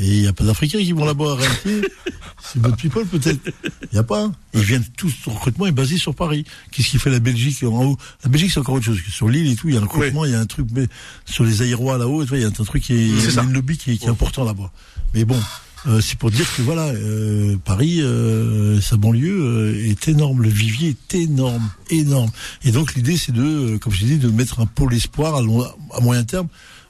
Et 0.00 0.06
il 0.06 0.20
n'y 0.22 0.26
a 0.28 0.32
pas 0.32 0.44
d'Africains 0.44 0.78
qui 0.78 0.92
vont 0.92 1.04
là-bas 1.04 1.32
à 1.32 1.34
Rennes. 1.36 1.82
C'est 2.42 2.60
votre 2.60 2.76
people 2.76 3.04
peut-être. 3.06 3.40
Il 3.82 3.88
n'y 3.92 3.98
a 3.98 4.02
pas. 4.02 4.30
Ils 4.54 4.60
viennent 4.62 4.84
tous, 4.96 5.10
ce 5.24 5.28
recrutement 5.30 5.66
est 5.66 5.72
basé 5.72 5.98
sur 5.98 6.14
Paris. 6.14 6.44
Qu'est-ce 6.72 6.88
qui 6.88 6.98
fait 6.98 7.10
la 7.10 7.20
Belgique 7.20 7.62
en 7.64 7.84
haut? 7.84 7.98
La 8.24 8.30
Belgique 8.30 8.50
c'est 8.52 8.60
encore 8.60 8.76
autre 8.76 8.86
chose. 8.86 8.98
Sur 9.10 9.28
l'île 9.28 9.50
et 9.52 9.56
tout, 9.56 9.68
il 9.68 9.74
y 9.74 9.76
a 9.76 9.80
un 9.80 9.84
recrutement, 9.84 10.24
il 10.24 10.30
y 10.32 10.34
a 10.34 10.40
un 10.40 10.46
truc, 10.46 10.66
mais 10.72 10.86
sur 11.26 11.44
les 11.44 11.60
aérois 11.62 11.98
là-haut, 11.98 12.22
tu 12.22 12.30
vois, 12.30 12.38
il 12.38 12.42
y 12.42 12.44
a 12.44 12.48
un 12.48 12.50
truc 12.50 12.82
qui 12.82 12.94
est, 12.94 13.30
ça. 13.30 13.42
une 13.42 13.52
lobby 13.52 13.76
qui 13.76 13.92
est, 13.92 13.96
qui 13.98 14.06
est 14.06 14.08
important 14.10 14.44
là-bas. 14.44 14.72
Mais 15.12 15.26
bon, 15.26 15.38
euh, 15.86 16.00
c'est 16.00 16.18
pour 16.18 16.30
dire 16.30 16.46
que 16.56 16.62
voilà, 16.62 16.86
euh, 16.86 17.56
Paris, 17.62 18.00
euh, 18.00 18.80
sa 18.80 18.96
banlieue 18.96 19.38
euh, 19.42 19.90
est 19.90 20.08
énorme, 20.08 20.42
le 20.42 20.48
vivier 20.48 20.96
est 21.10 21.14
énorme, 21.16 21.68
énorme. 21.90 22.30
Et 22.64 22.72
donc 22.72 22.94
l'idée 22.94 23.18
c'est 23.18 23.32
de, 23.32 23.42
euh, 23.74 23.78
comme 23.78 23.92
je 23.92 24.04
dis, 24.06 24.16
de 24.18 24.28
mettre 24.30 24.60
un 24.60 24.66
pôle 24.66 24.94
espoir 24.94 25.34
à, 25.36 25.42
long- 25.42 25.66
à 25.92 26.00
moyen 26.00 26.24
terme 26.24 26.48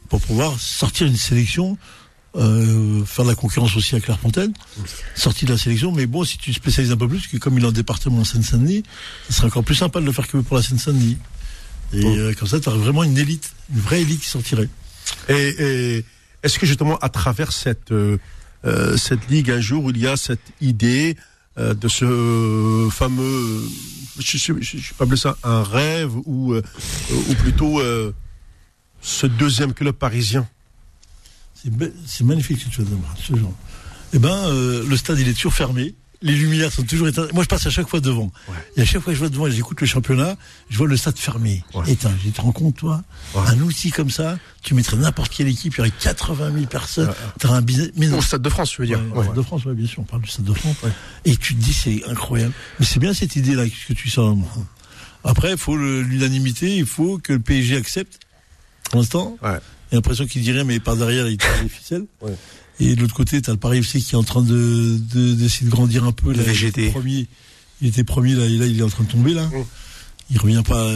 pour 0.08 0.20
pouvoir 0.20 0.58
sortir 0.60 1.06
une 1.08 1.16
sélection 1.16 1.76
euh, 2.36 3.04
faire 3.04 3.24
de 3.24 3.30
la 3.30 3.34
concurrence 3.34 3.76
aussi 3.76 3.94
à 3.96 4.00
Clairefontaine, 4.00 4.52
sorti 5.14 5.44
de 5.44 5.52
la 5.52 5.58
sélection, 5.58 5.92
mais 5.92 6.06
bon, 6.06 6.24
si 6.24 6.38
tu 6.38 6.50
te 6.52 6.56
spécialises 6.56 6.92
un 6.92 6.96
peu 6.96 7.08
plus, 7.08 7.26
que 7.26 7.36
comme 7.38 7.58
il 7.58 7.64
est 7.64 7.66
en 7.66 7.72
département 7.72 8.18
en 8.18 8.24
Seine-Saint-Denis, 8.24 8.84
ce 9.28 9.34
serait 9.34 9.46
encore 9.48 9.64
plus 9.64 9.74
sympa 9.74 10.00
de 10.00 10.06
le 10.06 10.12
faire 10.12 10.28
que 10.28 10.38
pour 10.38 10.56
la 10.56 10.62
Seine-Saint-Denis. 10.62 11.18
Et 11.92 12.04
euh, 12.04 12.32
comme 12.34 12.46
ça, 12.46 12.60
tu 12.60 12.68
as 12.68 12.72
vraiment 12.72 13.02
une 13.02 13.18
élite, 13.18 13.52
une 13.74 13.80
vraie 13.80 14.02
élite 14.02 14.20
qui 14.20 14.28
sortirait. 14.28 14.68
Et, 15.28 15.48
et 15.58 16.04
est-ce 16.42 16.58
que 16.58 16.66
justement 16.66 16.96
à 16.98 17.08
travers 17.08 17.52
cette 17.52 17.90
euh, 17.90 18.18
euh, 18.64 18.96
cette 18.96 19.28
ligue 19.28 19.50
un 19.50 19.60
jour 19.60 19.90
il 19.90 19.98
y 19.98 20.06
a 20.06 20.16
cette 20.16 20.52
idée 20.60 21.16
euh, 21.58 21.74
de 21.74 21.88
ce 21.88 22.88
fameux, 22.92 23.62
je 24.18 24.38
je 24.38 24.78
sais 24.78 24.94
pas 24.96 25.04
appeler 25.04 25.16
ça 25.16 25.36
un 25.42 25.62
rêve 25.62 26.12
ou 26.26 26.52
euh, 26.52 26.62
ou 27.10 27.34
plutôt 27.34 27.80
euh, 27.80 28.12
ce 29.00 29.26
deuxième 29.26 29.74
club 29.74 29.94
parisien? 29.96 30.48
C'est 32.06 32.24
magnifique 32.24 32.58
ce 32.60 32.64
que 32.66 32.70
tu 32.70 32.80
as 32.80 32.84
dit, 32.84 32.92
ce 33.22 33.36
genre. 33.36 33.52
Eh 34.12 34.18
ben, 34.18 34.30
euh, 34.48 34.84
le 34.88 34.96
stade, 34.96 35.18
il 35.18 35.28
est 35.28 35.34
toujours 35.34 35.54
fermé. 35.54 35.94
Les 36.22 36.34
lumières 36.34 36.70
sont 36.70 36.82
toujours 36.82 37.08
éteintes. 37.08 37.32
Moi, 37.32 37.44
je 37.44 37.48
passe 37.48 37.64
à 37.66 37.70
chaque 37.70 37.88
fois 37.88 38.00
devant. 38.00 38.30
Et 38.76 38.82
à 38.82 38.84
chaque 38.84 39.00
fois 39.00 39.12
que 39.12 39.14
je 39.14 39.20
vois 39.20 39.30
devant 39.30 39.46
et 39.46 39.52
j'écoute 39.52 39.80
le 39.80 39.86
championnat, 39.86 40.36
je 40.68 40.76
vois 40.76 40.86
le 40.86 40.96
stade 40.98 41.16
fermé, 41.16 41.64
Ouais. 41.72 41.90
éteint. 41.92 42.12
Je 42.22 42.28
te 42.28 42.40
rends 42.42 42.52
compte, 42.52 42.76
toi, 42.76 43.02
Ouais. 43.34 43.40
un 43.46 43.58
outil 43.60 43.90
comme 43.90 44.10
ça, 44.10 44.38
tu 44.62 44.74
mettrais 44.74 44.98
n'importe 44.98 45.32
quelle 45.34 45.48
équipe, 45.48 45.72
il 45.74 45.78
y 45.78 45.80
aurait 45.80 45.90
80 45.98 46.52
000 46.52 46.66
personnes. 46.66 47.10
Un 47.44 47.62
business. 47.62 47.90
Mais 47.96 48.08
non, 48.08 48.18
Au 48.18 48.22
Stade 48.22 48.42
de 48.42 48.50
France, 48.50 48.68
tu 48.70 48.82
veux 48.82 48.86
dire. 48.86 49.00
Ouais, 49.14 49.22
Stade 49.24 49.36
de 49.36 49.42
France, 49.42 49.64
ouais, 49.64 49.72
bien 49.74 49.86
sûr, 49.86 50.00
on 50.00 50.04
parle 50.04 50.20
du 50.20 50.28
Stade 50.28 50.44
de 50.44 50.52
France. 50.52 50.76
Et 51.24 51.36
tu 51.38 51.54
te 51.54 51.62
dis, 51.62 51.72
c'est 51.72 52.02
incroyable. 52.06 52.52
Mais 52.80 52.84
c'est 52.84 53.00
bien 53.00 53.14
cette 53.14 53.36
idée-là 53.36 53.64
que 53.66 53.92
tu 53.94 54.10
sens. 54.10 54.36
Après, 55.24 55.52
il 55.52 55.58
faut 55.58 55.76
l'unanimité, 55.76 56.76
il 56.76 56.86
faut 56.86 57.16
que 57.18 57.32
le 57.32 57.40
PSG 57.40 57.76
accepte. 57.76 58.20
Pour 58.90 58.98
l'instant, 59.00 59.38
l'impression 59.96 60.26
qu'il 60.26 60.42
dit 60.42 60.52
rien, 60.52 60.64
mais 60.64 60.80
par 60.80 60.96
derrière, 60.96 61.28
il 61.28 61.36
tire 61.36 61.48
les 61.62 61.68
ficelles. 61.68 62.06
Ouais. 62.22 62.34
Et 62.78 62.94
de 62.96 63.00
l'autre 63.02 63.14
côté, 63.14 63.40
t'as 63.42 63.52
le 63.52 63.58
Paris 63.58 63.78
FC 63.78 64.00
qui 64.00 64.14
est 64.14 64.18
en 64.18 64.22
train 64.22 64.42
de 64.42 64.96
de- 65.12 65.34
d'essayer 65.34 65.66
de, 65.66 65.70
grandir 65.70 66.04
un 66.04 66.12
peu. 66.12 66.32
Là, 66.32 66.42
il 66.46 66.64
était 66.64 66.90
premier, 66.90 67.26
il 67.82 67.88
était 67.88 68.04
premier 68.04 68.34
là, 68.34 68.44
et 68.46 68.56
là, 68.56 68.66
il 68.66 68.78
est 68.78 68.82
en 68.82 68.88
train 68.88 69.04
de 69.04 69.10
tomber 69.10 69.34
là. 69.34 69.46
Mm. 69.46 69.64
Il 70.32 70.38
revient 70.38 70.62
pas. 70.66 70.88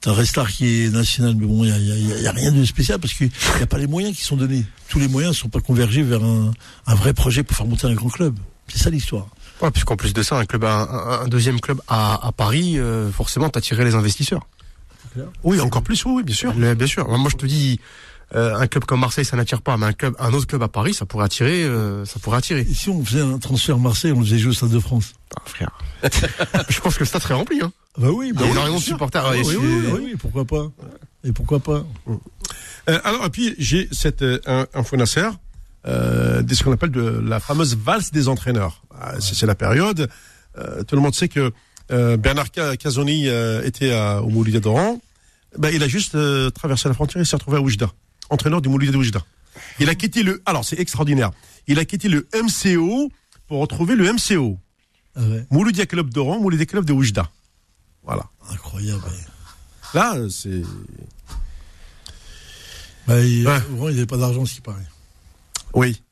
T'as 0.00 0.14
Restart 0.14 0.48
qui 0.50 0.84
est 0.84 0.88
national, 0.90 1.34
mais 1.38 1.46
bon, 1.46 1.62
il 1.62 1.68
y 1.68 1.72
a, 1.72 1.78
y 1.78 2.22
y 2.22 2.28
rien 2.28 2.50
de 2.52 2.64
spécial 2.64 2.98
parce 2.98 3.12
qu'il 3.12 3.30
n'y 3.56 3.62
a 3.62 3.66
pas 3.66 3.76
les 3.78 3.86
moyens 3.86 4.16
qui 4.16 4.22
sont 4.22 4.36
donnés. 4.36 4.64
Tous 4.88 4.98
les 4.98 5.08
moyens 5.08 5.34
ne 5.34 5.38
sont 5.38 5.48
pas 5.50 5.60
convergés 5.60 6.02
vers 6.02 6.24
un, 6.24 6.52
un 6.86 6.94
vrai 6.94 7.12
projet 7.12 7.42
pour 7.42 7.54
faire 7.56 7.66
monter 7.66 7.86
un 7.86 7.94
grand 7.94 8.08
club. 8.08 8.34
C'est 8.66 8.78
ça 8.78 8.88
l'histoire. 8.90 9.28
Ouais, 9.60 9.70
puisqu'en 9.70 9.96
plus 9.96 10.14
de 10.14 10.22
ça, 10.22 10.38
un 10.38 10.46
club, 10.46 10.64
un, 10.64 10.68
un- 10.90 11.20
un 11.24 11.28
deuxième 11.28 11.60
club 11.60 11.80
à, 11.86 12.26
à 12.26 12.32
Paris, 12.32 12.78
euh, 12.78 13.10
forcément, 13.12 13.48
t'attirais 13.50 13.84
les 13.84 13.94
investisseurs. 13.94 14.46
Oui, 15.42 15.60
encore 15.60 15.82
plus, 15.82 16.04
oui, 16.04 16.12
oui, 16.16 16.22
bien 16.22 16.34
sûr. 16.34 16.54
Le- 16.54 16.74
bien 16.74 16.86
sûr. 16.86 17.06
Moi, 17.08 17.28
je 17.30 17.36
te 17.36 17.44
dis, 17.46 17.80
euh, 18.34 18.54
un 18.56 18.66
club 18.66 18.84
comme 18.84 19.00
Marseille, 19.00 19.24
ça 19.24 19.36
n'attire 19.36 19.62
pas, 19.62 19.76
mais 19.76 19.86
un 19.86 19.92
club, 19.92 20.14
un 20.18 20.32
autre 20.32 20.46
club 20.46 20.62
à 20.62 20.68
Paris, 20.68 20.92
ça 20.94 21.06
pourrait 21.06 21.24
attirer, 21.26 21.64
euh, 21.64 22.04
ça 22.04 22.18
pourrait 22.20 22.38
attirer. 22.38 22.60
Et 22.60 22.74
si 22.74 22.88
on 22.90 23.04
faisait 23.04 23.22
un 23.22 23.38
transfert 23.38 23.78
Marseille, 23.78 24.12
on 24.12 24.18
le 24.20 24.24
faisait 24.26 24.38
jouer 24.38 24.50
au 24.50 24.54
Stade 24.54 24.70
de 24.70 24.78
France 24.80 25.14
Ah, 25.36 25.42
frère. 25.46 25.70
je 26.68 26.80
pense 26.80 26.94
que 26.94 27.00
le 27.00 27.06
stade 27.06 27.22
serait 27.22 27.34
rempli, 27.34 27.60
hein. 27.62 27.72
Bah 27.96 28.08
oui, 28.12 28.30
Il 28.34 28.40
y 28.40 28.44
a 28.44 28.46
énormément 28.50 28.76
de 28.78 28.82
supporters. 28.82 29.24
Ah 29.26 29.30
ouais, 29.32 29.42
oui, 29.44 29.56
oui, 29.58 29.82
oui, 29.92 30.00
oui, 30.04 30.14
pourquoi 30.18 30.44
pas 30.44 30.70
Et 31.24 31.32
pourquoi 31.32 31.58
pas 31.58 31.84
Euh, 32.88 32.98
alors, 33.04 33.24
et 33.26 33.30
puis, 33.30 33.54
j'ai 33.58 33.88
cette 33.92 34.22
euh, 34.22 34.38
un- 34.46 34.66
info 34.74 34.96
Nasser, 34.96 35.28
euh, 35.86 36.42
de 36.42 36.54
ce 36.54 36.62
qu'on 36.64 36.72
appelle 36.72 36.90
de 36.90 37.02
la 37.24 37.40
fameuse 37.40 37.76
valse 37.76 38.10
des 38.12 38.28
entraîneurs. 38.28 38.82
Ah, 39.00 39.14
c'est- 39.20 39.34
C'est 39.34 39.46
la 39.46 39.54
période. 39.54 40.08
euh, 40.58 40.82
tout 40.84 40.96
le 40.96 41.02
monde 41.02 41.14
sait 41.14 41.28
que 41.28 41.52
euh, 41.90 42.16
Bernard 42.16 42.46
Ca- 42.54 42.76
Casoni 42.76 43.28
euh, 43.28 43.62
était 43.64 43.92
à, 43.92 44.22
au 44.22 44.28
Moulidia 44.28 44.60
d'Oran. 44.60 45.00
Ben, 45.56 45.70
il 45.74 45.82
a 45.82 45.88
juste 45.88 46.14
euh, 46.14 46.50
traversé 46.50 46.88
la 46.88 46.94
frontière 46.94 47.22
et 47.22 47.24
s'est 47.24 47.36
retrouvé 47.36 47.56
à 47.58 47.60
Oujda, 47.60 47.90
entraîneur 48.30 48.60
du 48.62 48.68
Moulidia 48.68 48.92
de 48.92 48.98
Oujda. 48.98 49.24
Il 49.80 49.88
a 49.88 49.94
quitté 49.94 50.22
le. 50.22 50.42
Alors, 50.46 50.64
c'est 50.64 50.78
extraordinaire. 50.78 51.30
Il 51.66 51.78
a 51.78 51.84
quitté 51.84 52.08
le 52.08 52.28
MCO 52.34 53.10
pour 53.46 53.60
retrouver 53.60 53.96
le 53.96 54.12
MCO. 54.12 54.58
ah 55.16 55.20
ouais, 55.22 55.46
Moulidia 55.50 55.86
Club 55.86 56.10
d'Oran, 56.10 56.38
Moulidia 56.40 56.66
Club 56.66 56.84
de 56.84 56.92
Oujda. 56.92 57.30
Voilà. 58.04 58.24
Incroyable. 58.50 59.02
ouais. 59.04 59.94
Là, 59.94 60.16
c'est. 60.30 60.62
Bah, 63.06 63.20
il, 63.20 63.46
Ouais. 63.46 63.92
n'avait 63.92 64.06
pas 64.06 64.16
d'argent, 64.18 64.44
ce 64.44 64.54
qui 64.54 64.60
paraît. 64.60 64.86
Oui. 65.74 66.02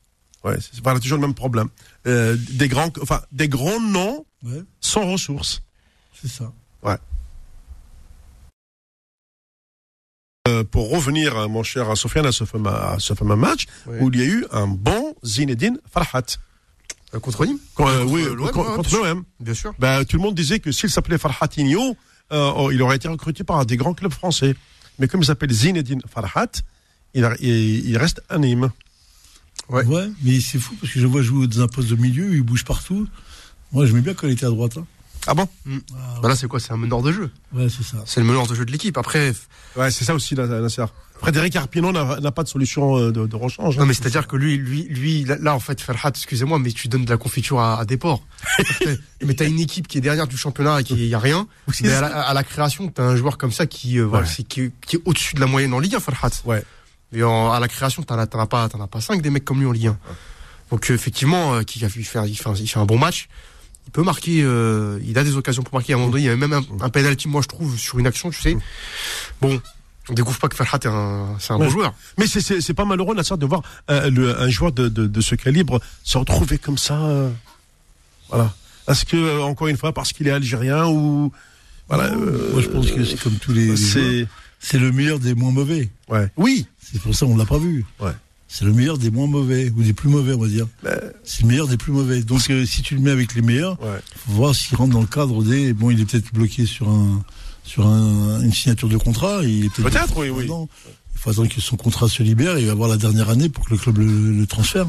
Ouais, 0.43 0.57
c'est 0.59 0.81
voilà, 0.81 0.99
toujours 0.99 1.17
le 1.17 1.21
même 1.27 1.33
problème. 1.35 1.67
Euh, 2.05 2.37
des 2.51 2.67
grands, 2.67 2.89
enfin, 3.01 3.21
des 3.31 3.49
grands 3.49 3.79
noms 3.81 4.25
Ouais, 4.43 4.61
sans 4.81 5.11
ressources. 5.11 5.61
c'est 6.13 6.27
ça. 6.29 6.51
Euh, 10.47 10.63
pour 10.63 10.89
revenir, 10.89 11.35
euh, 11.37 11.47
mon 11.47 11.63
cher 11.63 11.95
Sofiane, 11.97 12.25
à 12.25 12.31
ce 12.31 12.45
fameux, 12.45 12.69
à 12.69 12.95
ce 12.99 13.13
fameux 13.13 13.35
match 13.35 13.65
où 13.99 14.09
il 14.13 14.19
y 14.19 14.21
a 14.23 14.25
eu 14.25 14.45
un 14.51 14.67
bon 14.67 15.13
Zinedine 15.25 15.77
Farhat. 15.91 16.23
Euh, 17.13 17.19
contre 17.19 17.45
Nîmes 17.45 17.59
Euh, 17.79 18.03
oui, 18.05 18.23
contre 18.53 18.89
sûr. 18.89 19.03
l'OM. 19.03 19.23
Bien 19.39 19.53
sûr. 19.53 19.73
Ben, 19.79 20.05
tout 20.05 20.17
le 20.17 20.23
monde 20.23 20.35
disait 20.35 20.59
que 20.59 20.71
s'il 20.71 20.89
s'appelait 20.89 21.17
Farhatinho, 21.17 21.95
euh, 22.31 22.51
oh, 22.55 22.71
il 22.71 22.81
aurait 22.81 22.95
été 22.97 23.07
recruté 23.07 23.43
par 23.43 23.65
des 23.65 23.77
grands 23.77 23.93
clubs 23.93 24.11
français. 24.13 24.55
Mais 24.99 25.07
comme 25.07 25.21
il 25.21 25.25
s'appelle 25.25 25.51
Zinedine 25.51 26.01
Farhat, 26.07 26.47
il, 27.13 27.23
a- 27.25 27.35
il- 27.39 27.87
il 27.89 27.97
reste 27.97 28.21
à 28.29 28.37
Nîmes. 28.37 28.69
Ouais. 29.69 29.83
Ouais. 29.85 30.07
mais 30.23 30.39
c'est 30.39 30.59
fou 30.59 30.75
parce 30.79 30.93
que 30.93 30.99
je 30.99 31.07
vois 31.07 31.21
jouer 31.21 31.45
dans 31.47 31.61
un 31.61 31.67
poste 31.67 31.89
de 31.89 31.95
milieu, 31.95 32.33
il 32.33 32.41
bouge 32.41 32.63
partout. 32.63 33.05
Moi, 33.73 33.85
j'aimais 33.85 33.99
bien 34.01 34.13
quand 34.13 34.27
il 34.27 34.33
était 34.33 34.45
à 34.45 34.49
droite. 34.49 34.77
hein. 34.77 34.85
Ah 35.27 35.33
bon 35.33 35.47
Ah, 35.67 36.19
Bah 36.21 36.29
là, 36.29 36.35
c'est 36.35 36.47
quoi? 36.47 36.59
C'est 36.59 36.71
un 36.71 36.77
meneur 36.77 37.01
de 37.01 37.11
jeu. 37.11 37.29
ouais, 37.53 37.67
c'est 37.69 37.83
ça. 37.83 37.97
C'est 38.05 38.19
le 38.21 38.25
meneur 38.25 38.47
de 38.47 38.55
jeu 38.55 38.65
de 38.65 38.71
l'équipe. 38.71 38.97
Après, 38.97 39.33
Ouais, 39.75 39.91
c'est 39.91 40.05
ça 40.05 40.15
aussi, 40.15 40.33
Nasser. 40.35 40.85
Frédéric 41.19 41.55
Arpinon 41.55 41.91
n'a 41.91 42.31
pas 42.31 42.43
de 42.43 42.47
solution 42.47 42.97
euh, 42.97 43.11
de, 43.11 43.25
de 43.25 43.35
rechange. 43.35 43.75
hein. 43.75 43.81
non, 43.81 43.85
mais 43.87 43.93
c'est-à-dire 43.93 44.27
que 44.27 44.35
lui, 44.35 44.55
lui, 44.57 44.83
lui, 44.83 45.25
là, 45.25 45.53
en 45.55 45.59
fait, 45.59 45.81
Ferhat, 45.81 46.09
excusez-moi, 46.09 46.59
mais 46.59 46.71
tu 46.71 46.87
donnes 46.87 47.05
de 47.05 47.09
la 47.09 47.17
confiture 47.17 47.59
à, 47.59 47.79
à 47.79 47.85
des 47.85 47.97
porcs. 47.97 48.23
mais 49.23 49.33
t'as 49.33 49.45
une 49.47 49.59
équipe 49.59 49.87
qui 49.87 49.97
est 49.97 50.01
derrière 50.01 50.27
du 50.27 50.37
championnat 50.37 50.81
et 50.81 50.83
qui 50.83 51.07
y 51.07 51.13
a 51.15 51.19
rien. 51.19 51.47
Oui, 51.67 51.73
Mais 51.81 51.89
c'est 51.89 51.93
à 51.95 52.01
la, 52.01 52.07
à 52.21 52.33
la 52.33 52.43
création, 52.43 52.87
t'as 52.89 53.03
un 53.03 53.15
joueur 53.15 53.37
comme 53.37 53.51
ça 53.51 53.65
qui, 53.65 53.99
euh, 53.99 54.03
voilà, 54.05 54.25
Ouais. 54.27 54.31
c'est- 54.35 54.43
qui, 54.47 54.71
qui 54.85 54.97
est 54.97 55.01
au-dessus 55.05 55.35
de 55.35 55.39
la 55.39 55.47
moyenne 55.47 55.73
en 55.73 55.79
Ligue 55.79 55.95
1, 55.95 55.99
Ferhat. 55.99 56.29
Ouais. 56.45 56.63
Et 57.13 57.23
en- 57.23 57.51
à 57.51 57.59
la 57.59 57.67
création, 57.67 58.03
t'en 58.03 58.17
as, 58.19 58.27
pas, 58.27 58.69
t'en 58.69 58.79
as 58.81 58.87
pas 58.87 59.01
cinq 59.01 59.21
des 59.21 59.29
mecs 59.31 59.45
comme 59.45 59.59
lui 59.59 59.65
en 59.67 59.71
Ligue 59.71 59.87
1. 59.87 59.97
Donc 60.71 60.91
euh, 60.91 60.93
effectivement, 60.93 61.55
euh, 61.55 61.61
qui 61.63 61.83
a 61.83 61.87
il 61.87 61.91
fait, 61.91 61.99
il 61.99 62.03
fait, 62.05 62.19
un- 62.19 62.55
il 62.55 62.67
fait 62.67 62.79
un 62.79 62.85
bon 62.85 62.97
match. 62.99 63.27
Il 63.87 63.91
peut 63.91 64.03
marquer, 64.03 64.41
euh, 64.43 64.99
il 65.07 65.17
a 65.17 65.23
des 65.23 65.35
occasions 65.37 65.63
pour 65.63 65.73
marquer. 65.73 65.93
À 65.93 65.95
un 65.95 65.99
moment 65.99 66.11
donné, 66.11 66.23
il 66.23 66.25
y 66.25 66.29
avait 66.29 66.37
même 66.37 66.53
un, 66.53 66.63
un 66.81 66.89
penalty, 66.89 67.27
moi 67.27 67.41
je 67.41 67.47
trouve, 67.47 67.77
sur 67.79 67.97
une 67.99 68.05
action, 68.07 68.29
tu 68.29 68.41
sais. 68.41 68.57
Bon, 69.41 69.59
on 70.09 70.13
découvre 70.13 70.37
pas 70.39 70.49
que 70.49 70.55
Ferhat 70.55 70.77
est 70.83 70.87
un, 70.87 71.35
c'est 71.39 71.53
un 71.53 71.57
Ouais. 71.57 71.65
bon 71.65 71.71
joueur. 71.71 71.93
Mais 72.17 72.27
c'est- 72.27 72.41
c'est 72.41 72.61
c'est 72.61 72.73
pas 72.73 72.85
malheureux, 72.85 73.15
Nasser, 73.15 73.35
de 73.37 73.45
voir 73.45 73.61
euh, 73.89 74.09
le- 74.09 74.39
un 74.39 74.49
joueur 74.49 74.71
de, 74.73 74.87
de, 74.89 75.07
de 75.07 75.21
ce 75.21 75.35
calibre 75.35 75.79
se 76.03 76.17
retrouver 76.17 76.57
comme 76.57 76.77
ça. 76.77 76.95
euh, 76.99 77.29
voilà. 78.29 78.53
Est-ce 78.89 79.05
que, 79.05 79.17
euh, 79.17 79.41
encore 79.43 79.67
une 79.67 79.77
fois, 79.77 79.93
parce 79.93 80.13
qu'il 80.13 80.27
est 80.27 80.31
algérien 80.31 80.85
ou. 80.87 81.31
Voilà. 81.89 82.05
euh, 82.13 82.51
Moi, 82.53 82.61
je 82.61 82.67
pense 82.67 82.91
que 82.91 83.03
c'est 83.05 83.19
comme 83.19 83.35
tous 83.35 83.53
les. 83.53 83.75
C'est. 83.77 84.27
C'est 84.59 84.79
le 84.79 84.91
meilleur 84.91 85.19
des 85.19 85.33
moins 85.35 85.51
mauvais. 85.51 85.89
Ouais. 86.09 86.29
Oui. 86.35 86.65
C'est 86.81 86.99
pour 87.01 87.13
ça 87.15 87.25
qu'on 87.25 87.37
l'a 87.37 87.45
pas 87.45 87.57
vu. 87.59 87.85
Ouais. 87.99 88.11
C'est 88.49 88.63
le 88.65 88.71
meilleur 88.73 88.97
des 88.97 89.11
moins 89.11 89.27
mauvais 89.27 89.71
ou 89.75 89.83
des 89.83 89.93
plus 89.93 90.09
mauvais, 90.09 90.33
on 90.33 90.39
va 90.39 90.47
dire. 90.47 90.67
C'est 91.23 91.41
le 91.41 91.47
meilleur 91.49 91.67
des 91.67 91.75
plus 91.77 91.91
mauvais. 91.91 92.21
Donc, 92.23 92.49
euh, 92.49 92.65
si 92.65 92.81
tu 92.81 92.95
le 92.95 93.01
mets 93.01 93.11
avec 93.11 93.35
les 93.35 93.41
meilleurs, 93.41 93.79
Ouais. 93.81 93.99
faut 94.25 94.31
voir 94.33 94.55
s'il 94.55 94.77
rentre 94.77 94.93
dans 94.93 95.01
le 95.01 95.05
cadre 95.07 95.43
des. 95.43 95.73
Bon, 95.73 95.89
il 95.91 95.99
est 96.01 96.05
peut-être 96.05 96.33
bloqué 96.33 96.65
sur 96.65 96.87
un 96.89 97.23
sur 97.63 97.85
un, 97.85 98.41
une 98.41 98.53
signature 98.53 98.87
de 98.87 98.95
contrat. 98.97 99.41
Il 99.43 99.65
est 99.65 99.69
peut-être. 99.69 99.89
Peut-être, 99.91 100.17
oui, 100.17 100.29
oui. 100.29 100.47
Non. 100.47 100.69
Il 101.15 101.19
faut 101.19 101.29
attendre 101.31 101.49
que 101.49 101.59
son 101.59 101.75
contrat 101.75 102.07
se 102.07 102.23
libère 102.23 102.55
et 102.57 102.61
il 102.61 102.65
va 102.67 102.71
avoir 102.73 102.87
la 102.87 102.95
dernière 102.95 103.29
année 103.29 103.49
pour 103.49 103.65
que 103.65 103.71
le 103.73 103.77
club 103.79 103.97
le, 103.97 104.31
le 104.31 104.45
transfère. 104.47 104.87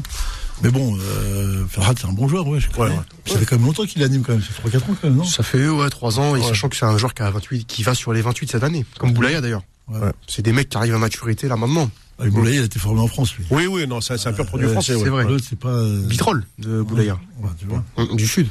Mais 0.63 0.69
bon, 0.69 0.95
euh, 0.97 1.65
Ferhat, 1.67 1.93
c'est 1.99 2.05
un 2.07 2.13
bon 2.13 2.27
joueur, 2.29 2.47
ouais, 2.47 2.59
je. 2.59 2.67
Ouais, 2.79 2.87
ouais. 2.87 2.95
Ça 3.25 3.39
fait 3.39 3.45
quand 3.45 3.57
même 3.57 3.65
longtemps 3.65 3.85
qu'il 3.85 4.01
anime 4.03 4.21
quand 4.23 4.33
même. 4.33 4.43
C'est 4.43 4.69
3-4 4.69 4.77
ans 4.83 4.95
quand 5.01 5.07
même, 5.09 5.17
non? 5.17 5.23
Ça 5.25 5.41
fait 5.43 5.67
ouais 5.67 5.89
trois 5.89 6.19
ans, 6.19 6.35
et 6.35 6.41
sachant 6.43 6.69
que 6.69 6.75
c'est 6.77 6.85
un 6.85 6.97
joueur 6.97 7.13
qui 7.13 7.23
a 7.23 7.31
28, 7.31 7.65
qui 7.65 7.81
va 7.83 7.93
sur 7.95 8.13
les 8.13 8.21
28 8.21 8.51
cette 8.51 8.63
année, 8.63 8.85
comme 8.99 9.11
Boulaya 9.11 9.41
d'ailleurs. 9.41 9.63
Ouais. 9.89 10.11
C'est 10.27 10.41
des 10.41 10.51
mecs 10.53 10.69
qui 10.69 10.77
arrivent 10.77 10.95
à 10.95 10.99
maturité 10.99 11.47
là 11.47 11.55
maintenant. 11.55 11.89
Ah, 12.21 12.27
Boulaye, 12.27 12.55
il 12.57 12.61
a 12.61 12.65
été 12.65 12.79
formé 12.79 12.99
en 12.99 13.07
France, 13.07 13.33
lui. 13.35 13.45
Oui, 13.49 13.65
oui, 13.65 13.87
non, 13.87 14.01
c'est 14.01 14.13
un 14.27 14.33
pur 14.33 14.45
produit 14.45 14.67
Euh, 14.67 14.71
français. 14.73 14.93
c'est 14.97 15.07
vrai. 15.09 15.25
C'est 15.47 15.57
pas. 15.57 15.69
euh, 15.69 16.03
Vitrolles 16.05 16.45
de 16.57 16.81
Boulaya, 16.81 17.17
tu 17.57 17.65
vois. 17.65 17.83
Hum, 17.95 18.15
du 18.17 18.27
sud. 18.27 18.49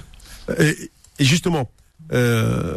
Et, 0.59 0.91
et 1.19 1.25
justement, 1.25 1.71
euh, 2.13 2.75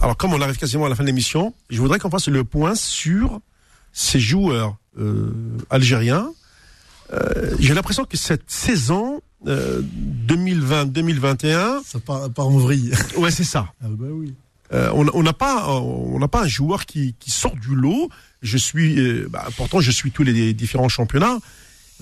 alors 0.00 0.16
comme 0.18 0.34
on 0.34 0.40
arrive 0.42 0.56
quasiment 0.58 0.84
à 0.84 0.88
la 0.90 0.94
fin 0.94 1.04
de 1.04 1.06
l'émission, 1.08 1.54
je 1.70 1.80
voudrais 1.80 1.98
qu'on 1.98 2.10
fasse 2.10 2.28
le 2.28 2.44
point 2.44 2.74
sur 2.74 3.40
ces 3.94 4.20
joueurs 4.20 4.76
euh, 4.98 5.30
algériens. 5.70 6.30
Euh, 7.14 7.54
J'ai 7.58 7.72
l'impression 7.72 8.04
que 8.04 8.18
cette 8.18 8.50
saison 8.50 9.22
euh, 9.46 9.80
2020-2021, 10.26 11.82
Ça 11.84 11.98
part, 12.00 12.28
part 12.30 12.48
en 12.48 12.58
vrille. 12.58 12.92
ouais, 13.16 13.30
c'est 13.30 13.44
ça. 13.44 13.72
Ah, 13.82 13.86
bah 13.88 14.06
oui. 14.10 14.34
Euh, 14.72 14.90
on 14.92 15.22
n'a 15.22 15.32
pas, 15.32 15.68
on 15.70 16.18
n'a 16.18 16.28
pas 16.28 16.42
un 16.42 16.48
joueur 16.48 16.86
qui, 16.86 17.14
qui 17.20 17.30
sort 17.30 17.54
du 17.56 17.74
lot. 17.74 18.08
Je 18.42 18.56
suis, 18.58 18.98
euh, 18.98 19.28
bah, 19.30 19.46
pourtant, 19.56 19.80
je 19.80 19.90
suis 19.90 20.10
tous 20.10 20.22
les 20.24 20.54
différents 20.54 20.88
championnats. 20.88 21.38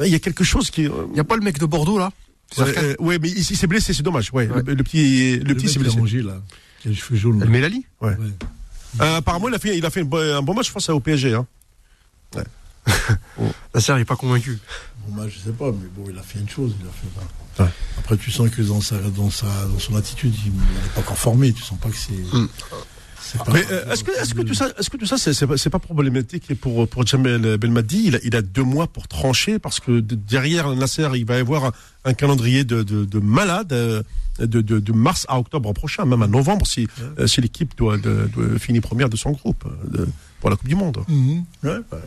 Il 0.00 0.08
y 0.08 0.14
a 0.14 0.18
quelque 0.18 0.44
chose 0.44 0.70
qui. 0.70 0.86
euh, 0.86 1.06
Il 1.12 1.16
y 1.16 1.20
a 1.20 1.24
pas 1.24 1.36
le 1.36 1.42
mec 1.42 1.58
de 1.58 1.66
Bordeaux 1.66 1.98
là 1.98 2.10
Ouais, 2.58 2.78
euh, 2.78 2.94
ouais, 3.00 3.18
mais 3.18 3.30
il, 3.30 3.38
il 3.38 3.56
s'est 3.56 3.66
blessé, 3.66 3.92
c'est 3.94 4.02
dommage. 4.02 4.30
Ouais, 4.32 4.48
Ouais. 4.48 4.62
Le, 4.64 4.74
le 4.74 4.82
petit, 4.84 5.36
le, 5.38 5.44
Le 5.44 5.54
petit 5.54 5.68
s'est 5.68 5.78
blessé. 5.78 5.98
rangé, 5.98 6.22
là. 6.22 6.40
Qui 6.80 6.88
a 6.88 6.90
les 6.90 6.96
cheveux 6.96 7.16
jaunes. 7.18 7.44
Melali 7.48 7.84
Ouais. 8.00 8.10
Ouais. 8.10 8.26
Euh, 9.00 9.16
apparemment, 9.16 9.48
il 9.48 9.54
a 9.54 9.58
fait, 9.58 9.76
il 9.76 9.84
a 9.84 9.90
fait 9.90 10.00
un 10.02 10.42
bon 10.42 10.54
match 10.54 10.70
face 10.70 10.88
au 10.88 11.00
PSG. 11.00 11.34
Hein. 11.34 11.46
La 13.74 13.80
serre 13.80 13.96
est 13.96 14.04
pas 14.04 14.16
convaincu. 14.16 14.58
Bon, 15.06 15.16
bah, 15.16 15.28
je 15.28 15.38
sais 15.38 15.52
pas, 15.52 15.70
mais 15.72 15.88
bon, 15.96 16.04
il 16.10 16.18
a 16.18 16.22
fait 16.22 16.38
une 16.38 16.48
chose. 16.48 16.74
Il 16.80 16.86
a 16.86 16.90
fait. 16.90 17.06
Ouais. 17.58 17.66
Après, 17.98 18.16
tu 18.16 18.30
sens 18.30 18.50
que 18.50 18.62
dans, 18.62 18.80
sa, 18.80 18.96
dans, 18.98 19.30
sa, 19.30 19.46
dans 19.72 19.78
son 19.78 19.94
attitude, 19.96 20.34
il 20.44 20.52
n'est 20.52 20.58
pas 20.94 21.00
encore 21.00 21.18
formé. 21.18 21.52
Tu 21.52 21.62
sens 21.62 21.78
pas 21.78 21.88
que 21.88 21.96
c'est. 21.96 22.12
Mm. 22.36 22.48
Mais 23.52 23.64
euh, 23.70 23.90
est-ce 23.92 24.04
que, 24.04 24.10
est-ce 24.12 24.34
que 24.34 24.42
tout 24.42 24.54
ça, 24.54 24.68
est-ce 24.78 24.90
que 24.90 24.96
tout 24.98 25.06
ça, 25.06 25.16
c'est, 25.16 25.46
pas- 25.46 25.56
pas 25.56 25.78
problématique 25.78 26.54
pour 26.60 26.86
pour 26.86 27.06
Jamel 27.06 27.56
Belmadi 27.56 28.04
il 28.06 28.16
a, 28.16 28.18
il 28.22 28.36
a 28.36 28.42
deux 28.42 28.62
mois 28.62 28.86
pour 28.86 29.08
trancher 29.08 29.58
parce 29.58 29.80
que 29.80 30.00
de- 30.00 30.14
derrière 30.14 30.68
Nasser, 30.76 31.08
il 31.14 31.24
va 31.24 31.36
y 31.38 31.40
avoir 31.40 31.64
un, 31.64 31.72
un 32.04 32.12
calendrier 32.14 32.64
de, 32.64 32.82
de, 32.82 33.04
de 33.06 33.18
malade 33.18 33.72
euh, 33.72 34.02
de, 34.38 34.60
de, 34.60 34.78
de 34.78 34.92
mars 34.92 35.24
à 35.28 35.38
octobre 35.40 35.72
prochain, 35.72 36.04
même 36.04 36.22
à 36.22 36.26
novembre 36.28 36.66
si 36.66 36.86
euh, 37.18 37.26
si 37.26 37.40
l'équipe 37.40 37.76
doit, 37.76 37.96
doit, 37.96 38.14
finir 38.58 38.82
première 38.82 39.08
de 39.08 39.16
son 39.16 39.30
groupe 39.32 39.64
pour 40.40 40.50
la 40.50 40.56
Coupe 40.56 40.68
du 40.68 40.76
Monde. 40.76 40.98
Ouais, 41.08 41.78
bah, 41.90 41.98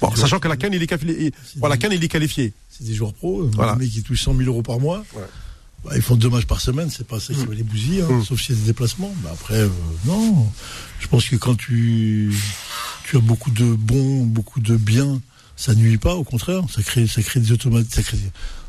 Bon, 0.00 0.08
des 0.10 0.16
sachant 0.20 0.38
que 0.40 0.48
la 0.48 0.56
Cannes 0.56 0.72
il 0.74 0.82
est 0.82 0.86
qualifié, 0.86 1.32
voilà, 1.56 1.76
des- 1.76 1.80
Cannes 1.82 1.92
il 1.94 2.02
est 2.02 2.08
qualifié. 2.08 2.52
C'est 2.70 2.84
des 2.84 2.94
joueurs 2.94 3.12
pro. 3.12 3.44
Voilà. 3.54 3.76
Mecs 3.76 3.90
qui 3.90 4.02
touchent 4.02 4.22
100 4.22 4.34
000 4.36 4.48
euros 4.48 4.62
par 4.62 4.80
mois. 4.80 5.04
Ouais. 5.14 5.22
Bah, 5.84 5.92
ils 5.96 6.02
font 6.02 6.14
deux 6.16 6.28
matchs 6.30 6.46
par 6.46 6.60
semaine, 6.60 6.90
c'est 6.90 7.06
pas 7.06 7.18
ça 7.20 7.34
qui 7.34 7.40
Mm. 7.40 7.46
va 7.46 7.54
les 7.54 7.62
bousiller, 7.64 8.02
hein, 8.02 8.08
Mm. 8.18 8.24
sauf 8.24 8.40
s'il 8.40 8.54
y 8.54 8.58
a 8.58 8.60
des 8.60 8.66
déplacements. 8.68 9.12
Bah, 9.22 9.30
après, 9.32 9.54
euh, 9.58 9.68
non. 10.06 10.46
Je 11.00 11.08
pense 11.08 11.28
que 11.28 11.34
quand 11.36 11.56
tu, 11.56 12.32
tu 13.04 13.16
as 13.16 13.20
beaucoup 13.20 13.50
de 13.50 13.64
bons, 13.64 14.24
beaucoup 14.24 14.60
de 14.60 14.76
bien, 14.76 15.20
ça 15.56 15.74
nuit 15.74 15.98
pas, 15.98 16.14
au 16.14 16.24
contraire. 16.24 16.62
Ça 16.72 16.82
crée, 16.82 17.06
ça 17.06 17.20
crée 17.22 17.40
des 17.40 17.50
automates, 17.52 17.86
ça 17.92 18.02
crée, 18.02 18.18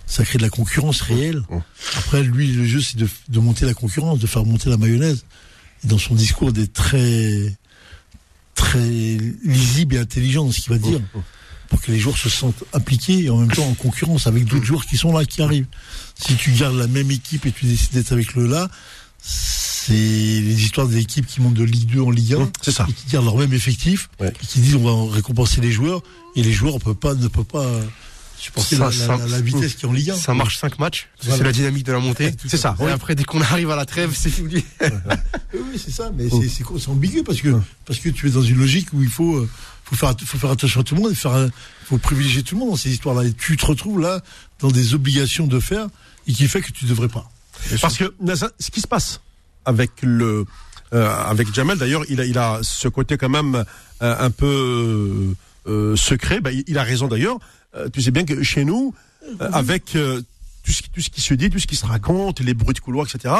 ça 0.07 0.23
crée 0.25 0.37
de 0.39 0.43
la 0.43 0.49
concurrence 0.49 1.01
réelle. 1.01 1.43
Mm. 1.49 1.57
Après, 1.97 2.23
lui, 2.23 2.47
le 2.47 2.65
jeu, 2.65 2.81
c'est 2.81 2.97
de, 2.97 3.07
de 3.29 3.39
monter 3.39 3.65
la 3.65 3.73
concurrence, 3.75 4.17
de 4.19 4.27
faire 4.27 4.43
monter 4.43 4.69
la 4.71 4.77
mayonnaise. 4.77 5.23
Et 5.83 5.87
dans 5.87 5.99
son 5.99 6.15
discours, 6.15 6.51
d'être 6.51 6.73
très, 6.73 7.55
très 8.55 9.17
lisible 9.43 9.95
et 9.95 9.99
intelligent 9.99 10.45
dans 10.45 10.51
ce 10.51 10.61
qu'il 10.61 10.71
va 10.73 10.77
dire 10.79 10.99
pour 11.69 11.81
que 11.81 11.91
les 11.91 11.99
joueurs 11.99 12.17
se 12.17 12.29
sentent 12.29 12.63
impliqués 12.73 13.23
et 13.23 13.29
en 13.31 13.37
même 13.37 13.51
temps 13.51 13.67
en 13.67 13.73
concurrence 13.73 14.27
avec 14.27 14.45
d'autres 14.45 14.65
joueurs 14.65 14.85
qui 14.85 14.95
sont 14.97 15.11
là, 15.17 15.25
qui 15.25 15.41
arrivent. 15.41 15.65
Si 16.15 16.35
tu 16.35 16.51
gardes 16.51 16.75
la 16.75 16.87
même 16.87 17.09
équipe 17.09 17.45
et 17.47 17.51
tu 17.51 17.65
décides 17.65 17.93
d'être 17.93 18.11
avec 18.11 18.35
le 18.35 18.45
là, 18.45 18.69
c'est 19.19 19.91
les 19.93 20.63
histoires 20.63 20.87
des 20.87 20.97
équipes 20.99 21.25
qui 21.25 21.41
montent 21.41 21.53
de 21.55 21.63
Ligue 21.63 21.89
2 21.91 22.01
en 22.01 22.11
Ligue 22.11 22.33
1 22.33 22.39
Mmh, 22.39 22.51
c'est 22.61 22.71
ça. 22.71 22.85
et 22.89 22.93
qui 22.93 23.07
gardent 23.11 23.25
leur 23.25 23.37
même 23.37 23.53
effectif 23.53 24.09
Ouais. 24.19 24.29
et 24.41 24.45
qui 24.45 24.59
disent 24.59 24.75
on 24.75 25.07
va 25.07 25.13
récompenser 25.15 25.61
les 25.61 25.71
joueurs 25.71 26.01
et 26.35 26.43
les 26.43 26.51
joueurs 26.53 26.75
on 26.75 26.79
peut 26.79 26.93
pas, 26.93 27.15
ne 27.15 27.27
peuvent 27.27 27.43
pas 27.45 27.65
supporter 28.43 28.75
Ça, 28.75 28.85
la, 28.85 28.91
ça- 28.91 29.17
la- 29.17 29.27
la 29.27 29.41
vitesse 29.41 29.73
qui 29.75 29.85
est 29.85 29.89
en 29.89 29.93
Ligue 29.93 30.11
1. 30.11 30.15
Ça 30.15 30.33
marche 30.33 30.57
5 30.57 30.79
matchs, 30.79 31.07
que 31.19 31.25
Voilà. 31.25 31.37
c'est 31.37 31.43
la 31.43 31.51
dynamique 31.51 31.85
de 31.85 31.91
la 31.93 31.99
montée. 31.99 32.33
C'est 32.47 32.57
ça. 32.57 32.75
Et 32.81 32.87
après, 32.91 33.15
dès 33.15 33.23
qu'on 33.23 33.41
arrive 33.41 33.69
à 33.71 33.75
la 33.75 33.85
trêve, 33.85 34.13
c'est 34.15 34.29
fini. 34.29 34.63
Oui, 35.53 35.79
c'est 35.83 35.91
ça, 35.91 36.11
mais 36.15 36.25
c'est- 36.29 36.89
ambigu 36.89 37.23
parce 37.23 37.39
que, 37.41 37.49
parce 37.85 37.99
que 37.99 38.09
tu 38.09 38.27
es 38.27 38.31
dans 38.31 38.41
une 38.41 38.57
logique 38.57 38.87
où 38.93 39.01
il 39.03 39.09
faut, 39.09 39.35
euh, 39.37 39.49
faut, 39.85 39.95
faire, 39.95 40.13
faut 40.25 40.37
faire 40.37 40.51
attention 40.51 40.81
à 40.81 40.83
tout 40.83 40.95
le 40.95 41.01
monde, 41.01 41.11
il 41.11 41.51
faut 41.85 41.97
privilégier 41.99 42.41
tout 42.43 42.55
le 42.55 42.59
monde 42.59 42.69
dans 42.71 42.75
ces 42.75 42.91
histoires-là. 42.91 43.23
Et 43.25 43.33
tu 43.33 43.55
te 43.57 43.65
retrouves 43.65 43.99
là 43.99 44.21
dans 44.59 44.69
des 44.71 44.93
obligations 44.93 45.45
de 45.47 45.59
faire 45.59 45.87
et 46.27 46.33
qui 46.33 46.47
fait 46.47 46.61
que 46.61 46.71
tu 46.71 46.85
devrais 46.85 47.07
pas. 47.07 47.29
Parce 47.81 47.97
que 47.97 48.13
ce 48.59 48.71
qui 48.71 48.81
se 48.81 48.87
passe 48.87 49.21
avec 49.65 49.91
le 50.01 50.45
euh, 50.93 51.09
avec 51.25 51.53
Jamel 51.53 51.77
d'ailleurs, 51.77 52.03
il 52.09 52.19
a 52.21 52.25
il 52.25 52.37
a 52.37 52.59
ce 52.61 52.87
côté 52.87 53.17
quand 53.17 53.29
même 53.29 53.63
euh, 54.01 54.15
un 54.19 54.29
peu 54.31 55.33
euh, 55.67 55.95
secret. 55.95 56.41
Bah, 56.41 56.51
il, 56.51 56.63
il 56.67 56.77
a 56.77 56.83
raison 56.83 57.07
d'ailleurs. 57.07 57.37
Euh, 57.75 57.89
tu 57.89 58.01
sais 58.01 58.11
bien 58.11 58.25
que 58.25 58.43
chez 58.43 58.65
nous, 58.65 58.93
euh, 59.41 59.49
avec 59.51 59.95
euh, 59.95 60.21
tout 60.63 60.71
ce 60.71 60.81
qui 60.81 60.89
tout 60.89 61.01
ce 61.01 61.09
qui 61.09 61.21
se 61.21 61.33
dit, 61.33 61.49
tout 61.49 61.59
ce 61.59 61.67
qui 61.67 61.75
se 61.75 61.85
raconte, 61.85 62.39
les 62.39 62.53
bruits 62.53 62.73
de 62.73 62.79
couloir, 62.79 63.07
etc. 63.07 63.33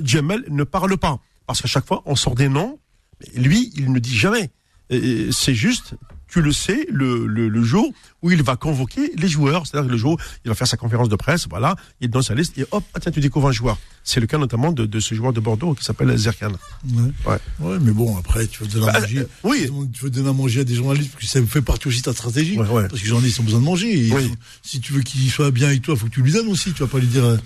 Jamel 0.00 0.44
ne 0.48 0.64
parle 0.64 0.96
pas 0.96 1.20
parce 1.46 1.62
qu'à 1.62 1.68
chaque 1.68 1.86
fois 1.86 2.02
on 2.06 2.16
sort 2.16 2.34
des 2.34 2.48
noms. 2.48 2.78
Mais 3.20 3.40
lui, 3.40 3.72
il 3.76 3.92
ne 3.92 3.98
dit 3.98 4.16
jamais. 4.16 4.50
C'est 4.90 5.54
juste, 5.54 5.94
tu 6.28 6.42
le 6.42 6.52
sais, 6.52 6.86
le, 6.90 7.26
le, 7.26 7.48
le 7.48 7.62
jour 7.62 7.92
où 8.22 8.30
il 8.30 8.42
va 8.42 8.56
convoquer 8.56 9.12
les 9.16 9.28
joueurs. 9.28 9.66
C'est-à-dire 9.66 9.88
le 9.90 9.96
jour 9.96 10.14
où 10.14 10.18
il 10.44 10.48
va 10.48 10.54
faire 10.54 10.66
sa 10.66 10.76
conférence 10.76 11.08
de 11.08 11.16
presse, 11.16 11.46
voilà, 11.48 11.76
il 12.00 12.10
donne 12.10 12.22
sa 12.22 12.34
liste 12.34 12.58
et 12.58 12.64
hop, 12.72 12.84
ah, 12.94 13.00
tiens, 13.00 13.12
tu 13.12 13.20
découvres 13.20 13.48
un 13.48 13.52
joueur. 13.52 13.78
C'est 14.02 14.20
le 14.20 14.26
cas 14.26 14.38
notamment 14.38 14.72
de, 14.72 14.86
de 14.86 15.00
ce 15.00 15.14
joueur 15.14 15.32
de 15.32 15.40
Bordeaux 15.40 15.74
qui 15.74 15.84
s'appelle 15.84 16.16
Zerkan. 16.16 16.52
Ouais. 16.84 17.02
Ouais. 17.26 17.38
Ouais, 17.60 17.78
mais 17.80 17.92
bon, 17.92 18.16
après, 18.18 18.46
tu 18.46 18.62
veux 18.64 18.68
donner 18.68 18.88
à 18.88 18.92
Bah, 18.92 19.00
manger. 19.00 19.18
euh, 19.20 19.26
oui. 19.44 19.70
Tu 19.92 20.04
veux 20.04 20.10
donner 20.10 20.28
à 20.28 20.32
manger 20.32 20.60
à 20.60 20.64
des 20.64 20.74
journalistes, 20.74 21.12
parce 21.12 21.24
que 21.24 21.30
ça 21.30 21.42
fait 21.46 21.62
partie 21.62 21.88
aussi 21.88 21.98
de 22.00 22.04
ta 22.04 22.12
stratégie. 22.12 22.58
Ouais, 22.58 22.68
ouais. 22.68 22.82
Parce 22.88 23.00
que 23.00 23.04
les 23.04 23.10
journalistes 23.10 23.40
ont 23.40 23.44
besoin 23.44 23.60
de 23.60 23.64
manger. 23.64 24.06
Et 24.08 24.12
Oui. 24.12 24.32
Si 24.62 24.80
tu 24.80 24.92
veux 24.92 25.02
qu'ils 25.02 25.30
soient 25.30 25.50
bien 25.50 25.68
avec 25.68 25.82
toi, 25.82 25.94
il 25.94 26.00
faut 26.00 26.06
que 26.06 26.12
tu 26.12 26.22
lui 26.22 26.32
donnes 26.32 26.48
aussi. 26.48 26.72
Tu 26.72 26.80
vas 26.82 26.88
pas 26.88 26.98
lui 26.98 27.06
dire, 27.06 27.24
euh, 27.24 27.36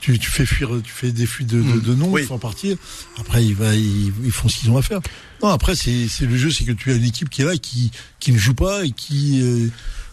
tu, 0.00 0.16
tu 0.18 0.30
fais 0.30 0.46
fuir, 0.46 0.70
tu 0.84 0.92
fais 0.92 1.10
des 1.12 1.26
fuites 1.26 1.48
de, 1.48 1.60
de, 1.62 1.80
de 1.80 1.94
noms. 1.94 2.08
Oui. 2.10 2.22
il 2.22 2.26
faut 2.26 2.38
partir. 2.38 2.76
Après, 3.18 3.44
il 3.44 3.54
va, 3.54 3.74
ils, 3.74 4.12
ils 4.24 4.30
font 4.32 4.48
ce 4.48 4.58
qu'ils 4.58 4.70
ont 4.70 4.76
à 4.78 4.82
faire. 4.82 5.00
Non, 5.42 5.48
après, 5.50 5.76
c'est, 5.76 6.08
c'est 6.08 6.26
le 6.26 6.36
jeu, 6.36 6.50
c'est 6.50 6.64
que 6.64 6.72
tu 6.72 6.90
as 6.90 6.94
une 6.94 7.04
équipe 7.04 7.30
qui 7.30 7.42
est 7.42 7.44
là, 7.44 7.56
qui, 7.56 7.90
qui 8.20 8.32
ne 8.32 8.38
joue 8.38 8.54
pas 8.54 8.84
et 8.84 8.90
qui, 8.90 9.40
euh, 9.42 9.68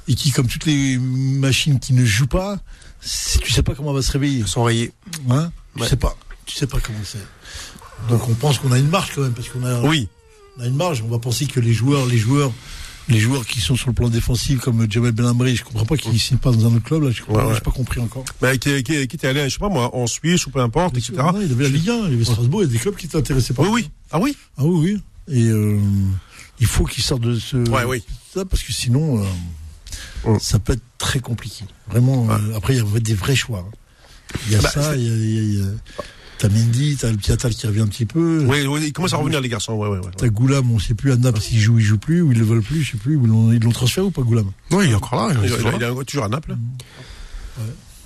et 0.07 0.13
qui, 0.15 0.31
comme 0.31 0.47
toutes 0.47 0.65
les 0.65 0.97
machines 0.99 1.79
qui 1.79 1.93
ne 1.93 2.05
jouent 2.05 2.27
pas, 2.27 2.59
si 3.01 3.39
tu 3.39 3.51
sais 3.51 3.63
pas 3.63 3.73
comment 3.73 3.89
elle 3.91 3.95
va 3.97 4.01
se 4.01 4.11
réveiller. 4.11 4.39
Ils 4.39 4.47
sont 4.47 4.63
rayés. 4.63 4.91
Hein? 5.29 5.51
Tu 5.75 5.81
Ouais. 5.81 5.87
sais 5.89 5.95
pas. 5.95 6.15
Tu 6.45 6.55
sais 6.55 6.67
pas 6.67 6.79
comment 6.79 6.99
c'est. 7.03 7.25
Donc 8.09 8.27
on 8.29 8.33
pense 8.35 8.59
qu'on 8.59 8.71
a 8.71 8.77
une 8.77 8.89
marge 8.89 9.11
quand 9.15 9.21
même 9.21 9.33
parce 9.33 9.49
qu'on 9.49 9.63
a, 9.63 9.81
Oui. 9.81 10.07
on 10.57 10.61
a 10.63 10.67
une 10.67 10.75
marge. 10.75 11.01
On 11.01 11.07
va 11.07 11.17
penser 11.19 11.45
que 11.47 11.59
les 11.59 11.73
joueurs, 11.73 12.05
les 12.05 12.17
joueurs, 12.17 12.51
les 13.07 13.19
joueurs 13.19 13.45
qui 13.47 13.61
sont 13.61 13.75
sur 13.75 13.87
le 13.89 13.93
plan 13.93 14.09
défensif 14.09 14.59
comme 14.59 14.89
Jamal 14.91 15.11
Belhamri, 15.11 15.55
je 15.55 15.63
comprends 15.63 15.85
pas 15.85 15.97
qu'ils 15.97 16.13
ne 16.13 16.17
signent 16.17 16.37
pas 16.37 16.51
dans 16.51 16.67
un 16.67 16.75
autre 16.75 16.83
club 16.85 17.03
là. 17.03 17.11
Je 17.11 17.21
comprends, 17.23 17.41
Ouais, 17.43 17.47
ouais. 17.49 17.55
j'ai 17.55 17.61
pas 17.61 17.71
compris 17.71 17.99
encore. 17.99 18.25
Mais 18.41 18.57
qui, 18.59 18.83
qui, 18.83 19.07
qui 19.07 19.15
était 19.15 19.27
allé, 19.27 19.43
je 19.45 19.53
sais 19.53 19.59
pas 19.59 19.69
moi, 19.69 19.95
en 19.95 20.05
Suisse 20.07 20.45
ou 20.45 20.51
peu 20.51 20.59
importe, 20.59 20.95
etc. 20.97 21.13
non, 21.17 21.41
il 21.41 21.51
avait 21.51 21.63
la 21.63 21.69
Ligue 21.69 21.89
1, 21.89 21.93
il 22.07 22.11
y 22.11 22.13
avait 22.15 22.25
Strasbourg, 22.25 22.61
il 22.63 22.67
y 22.67 22.69
a 22.69 22.73
des 22.73 22.79
clubs 22.79 22.95
qui 22.95 23.05
étaient 23.07 23.17
intéressés 23.17 23.53
par. 23.53 23.65
Oui, 23.65 23.71
oui. 23.83 23.89
Ah 24.11 24.19
oui? 24.19 24.35
Ah 24.57 24.63
oui, 24.65 24.91
oui. 24.93 25.01
Et 25.27 25.47
euh, 25.47 25.79
il 26.59 26.67
faut 26.67 26.85
qu'il 26.85 27.03
sorte 27.03 27.21
de 27.21 27.37
ce. 27.39 27.57
Ouais, 27.69 27.83
oui. 27.85 28.03
Ça, 28.33 28.45
parce 28.45 28.61
que 28.63 28.71
sinon, 28.73 29.23
euh, 29.23 29.25
Mm. 30.25 30.39
ça 30.39 30.59
peut 30.59 30.73
être 30.73 30.83
très 30.97 31.19
compliqué. 31.19 31.65
Vraiment. 31.89 32.27
euh, 32.31 32.55
après, 32.55 32.75
il 32.75 32.83
y 32.83 32.95
a 32.95 32.99
des 32.99 33.13
vrais 33.13 33.35
choix. 33.35 33.65
hein. 33.67 33.71
Il 34.47 34.53
y 34.53 34.55
a 34.55 34.61
Bah, 34.61 34.69
ça, 34.69 34.95
il 34.95 35.03
y 35.03 35.09
a. 35.09 35.15
il 35.15 35.33
y 35.35 35.39
a- 35.39 35.41
il 35.41 35.59
y 35.59 35.61
a- 35.63 35.71
T'as 36.37 36.49
Mendy, 36.49 36.97
t'as 36.97 37.11
le 37.11 37.15
Piatal 37.17 37.53
qui 37.55 37.65
revient 37.65 37.79
un 37.79 37.87
petit 37.87 38.05
peu. 38.05 38.43
Oui, 38.45 38.67
oui, 38.67 38.81
ils 38.87 38.91
commencent 38.91 39.13
à 39.13 39.17
revenir 39.17 39.39
les 39.39 39.47
garçons, 39.47 39.71
ouais, 39.75 39.87
ouais, 39.87 39.99
ouais. 39.99 40.11
T'as 40.17 40.27
Goulam, 40.27 40.69
on 40.69 40.79
sait 40.79 40.93
plus 40.93 41.13
à 41.13 41.15
Naples 41.15 41.39
s'il 41.39 41.59
joue, 41.59 41.79
il 41.79 41.85
joue 41.85 41.97
plus, 41.97 42.21
ou 42.21 42.33
ils 42.33 42.37
le 42.37 42.43
veulent 42.43 42.61
plus, 42.61 42.83
je 42.83 42.91
sais 42.91 42.97
plus, 42.97 43.13
ils 43.15 43.25
l'ont- 43.25 43.53
ils 43.53 43.59
l'ont 43.63 43.71
transféré 43.71 44.05
ou 44.07 44.11
pas 44.11 44.21
Goulam? 44.21 44.51
Oui, 44.71 44.83
il 44.87 44.91
est 44.91 44.95
encore 44.95 45.27
là. 45.29 45.33
Il, 45.33 45.39
il 45.39 45.43
est 45.45 45.47
il- 45.47 45.55
toujours 45.55 45.71
là. 45.71 45.91
il 45.95 46.01
est 46.01 46.03
toujours 46.05 46.25
à 46.25 46.29
Naples. 46.29 46.57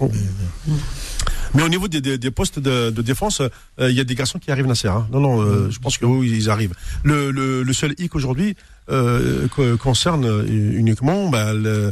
Mais, 0.02 0.74
Mais 1.56 1.64
au 1.64 1.70
niveau 1.70 1.88
des, 1.88 2.00
des- 2.02 2.18
des 2.18 2.32
postes 2.32 2.60
de, 2.60 2.90
de 2.92 3.02
défense, 3.02 3.42
euh, 3.42 3.90
il 3.90 3.96
y 3.96 4.00
a 4.00 4.04
des 4.04 4.16
garçons 4.16 4.38
qui 4.40 4.52
arrivent 4.52 4.68
Nasser. 4.68 4.88
Hein. 4.88 5.08
Non, 5.12 5.20
non, 5.20 5.42
euh, 5.42 5.70
je 5.72 5.80
pense 5.80 5.98
que 5.98 6.06
oui, 6.06 6.30
ils 6.32 6.50
arrivent. 6.50 6.76
Le, 7.04 7.32
le, 7.32 7.64
le 7.64 7.74
seul 7.74 7.96
hic 7.98 8.14
aujourd'hui 8.16 8.56
euh, 8.90 9.48
co- 9.50 9.78
concerne 9.78 10.46
uniquement 10.48 11.28
bah, 11.30 11.54
le, 11.54 11.92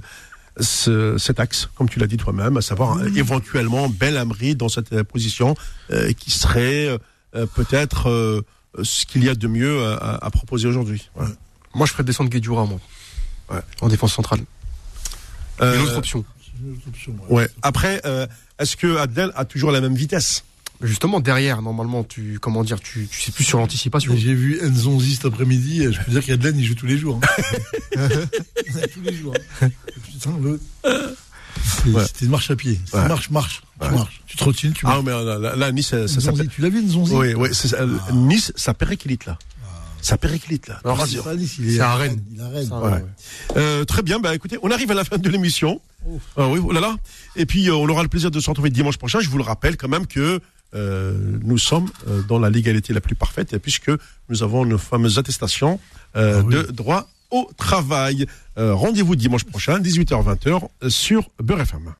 ce- 0.60 1.18
cet 1.18 1.40
axe, 1.40 1.70
comme 1.76 1.90
tu 1.90 1.98
l'as 2.00 2.08
dit 2.08 2.18
toi-même, 2.18 2.58
à 2.58 2.62
savoir 2.62 2.98
euh, 2.98 3.10
éventuellement 3.16 3.90
Belhamri 3.90 4.56
dans 4.56 4.70
cette 4.70 5.02
position 5.04 5.56
qui 6.20 6.32
serait 6.32 6.98
peut-être 7.56 8.44
ce 8.84 9.06
qu'il 9.06 9.24
y 9.24 9.30
a 9.30 9.36
de 9.36 9.48
mieux 9.48 9.84
à, 9.86 10.30
proposer 10.32 10.68
aujourd'hui. 10.68 11.10
Moi, 11.76 11.86
je 11.88 11.92
ferais 11.92 12.04
descendre 12.04 12.30
Guedjura, 12.30 12.66
moi. 12.66 12.80
Ouais. 13.52 13.60
En 13.82 13.88
défense 13.88 14.14
centrale. 14.14 14.40
Une 15.62 15.82
autre 15.82 15.98
option. 15.98 16.24
C'est 16.58 16.66
une 16.68 16.74
autre 16.74 16.88
option, 16.88 17.16
ouais. 17.30 17.36
ouais. 17.44 17.50
Après, 17.62 18.02
euh, 18.06 18.26
est-ce 18.60 18.76
que 18.78 18.98
Adel 18.98 19.32
a 19.36 19.46
toujours 19.46 19.72
la 19.72 19.82
même 19.82 19.96
vitesse? 19.96 20.44
Justement, 20.82 21.20
derrière, 21.20 21.64
normalement, 21.64 22.04
tu, 22.04 22.38
comment 22.40 22.64
dire, 22.64 22.80
tu, 22.80 23.08
tu 23.10 23.22
sais 23.22 23.32
plus 23.32 23.44
sur 23.44 23.58
l'anticipation. 23.58 24.14
J'ai 24.16 24.36
vu 24.36 24.60
Nzonzi 24.62 25.16
cet 25.16 25.26
après-midi, 25.26 25.88
je 25.92 26.00
peux 26.02 26.12
dire 26.12 26.24
qu'Adlen, 26.24 26.56
il 26.58 26.66
joue 26.66 26.76
tous 26.76 26.86
les 26.86 26.98
jours. 27.00 27.20
hein. 27.24 28.10
tous 28.94 29.02
les 29.02 29.16
jours. 29.16 29.34
hein. 29.62 29.70
Putain, 30.12 30.38
l'autre. 30.42 30.64
C'est- 30.84 31.90
Ouais. 31.90 32.04
Une 32.22 32.30
marche 32.30 32.52
à 32.52 32.56
pied. 32.56 32.80
Ouais. 32.94 33.08
marche, 33.08 33.30
marche. 33.32 33.62
Ouais. 33.82 33.88
Tu 33.88 33.94
marches. 33.96 34.22
Tu 34.28 34.38
trottines, 34.38 34.74
tu 34.74 34.86
marches. 34.86 35.00
Ah, 35.00 35.04
mais 35.04 35.12
là, 35.12 35.40
là, 35.40 35.56
là, 35.56 35.72
Nice, 35.72 35.90
ça, 35.90 36.08
s'appelle. 36.08 36.48
tu 36.50 36.62
l'as 36.62 36.70
vu, 36.70 36.84
Nzonzi 36.84 37.14
Oui, 37.16 37.34
oui, 37.34 37.50
euh, 37.74 37.98
Nice, 38.14 38.54
ça 38.56 38.74
périclite 38.76 39.26
là. 39.26 39.40
Ça 40.08 40.18
périclite 40.18 40.68
là. 40.68 40.80
C'est 41.76 41.80
à 41.82 41.96
Rennes. 41.96 42.22
Il 42.32 42.42
Ouais. 42.92 43.04
Euh, 43.58 43.84
très 43.86 44.02
bien, 44.04 44.20
bah 44.20 44.34
écoutez, 44.34 44.58
on 44.64 44.72
arrive 44.72 44.90
à 44.92 44.94
la 44.94 45.04
fin 45.04 45.18
de 45.18 45.30
l'émission. 45.30 45.82
Ah 46.38 46.48
oui, 46.48 46.60
oh 46.64 46.72
là 46.72 46.80
là. 46.80 46.96
Et 47.36 47.46
puis 47.46 47.68
euh, 47.70 47.76
on 47.76 47.90
aura 47.90 48.04
le 48.04 48.08
plaisir 48.10 48.32
de 48.32 48.40
se 48.40 48.50
retrouver 48.50 48.70
dimanche 48.70 48.98
prochain. 48.98 49.20
Je 49.20 49.30
vous 49.30 49.38
le 49.38 49.44
rappelle 49.44 49.76
quand 49.76 49.90
même 49.90 50.08
que 50.08 50.40
euh, 50.74 51.18
nous 51.44 51.58
sommes 51.58 51.90
euh, 52.08 52.22
dans 52.24 52.40
la 52.40 52.50
légalité 52.50 52.94
la 52.94 53.02
plus 53.02 53.16
parfaite, 53.16 53.58
puisque 53.58 53.92
nous 54.30 54.44
avons 54.44 54.66
nos 54.66 54.78
fameuses 54.78 55.18
attestations 55.18 55.80
euh, 56.16 56.40
Ah 56.42 56.44
oui. 56.46 56.54
de 56.56 56.62
droit 56.72 57.08
au 57.32 57.50
travail. 57.58 58.26
Euh, 58.58 58.74
Rendez-vous 58.74 59.16
dimanche 59.18 59.44
prochain, 59.44 59.80
18h-20h, 59.80 60.70
sur 60.90 61.30
Beurre 61.44 61.62
FM. 61.62 61.94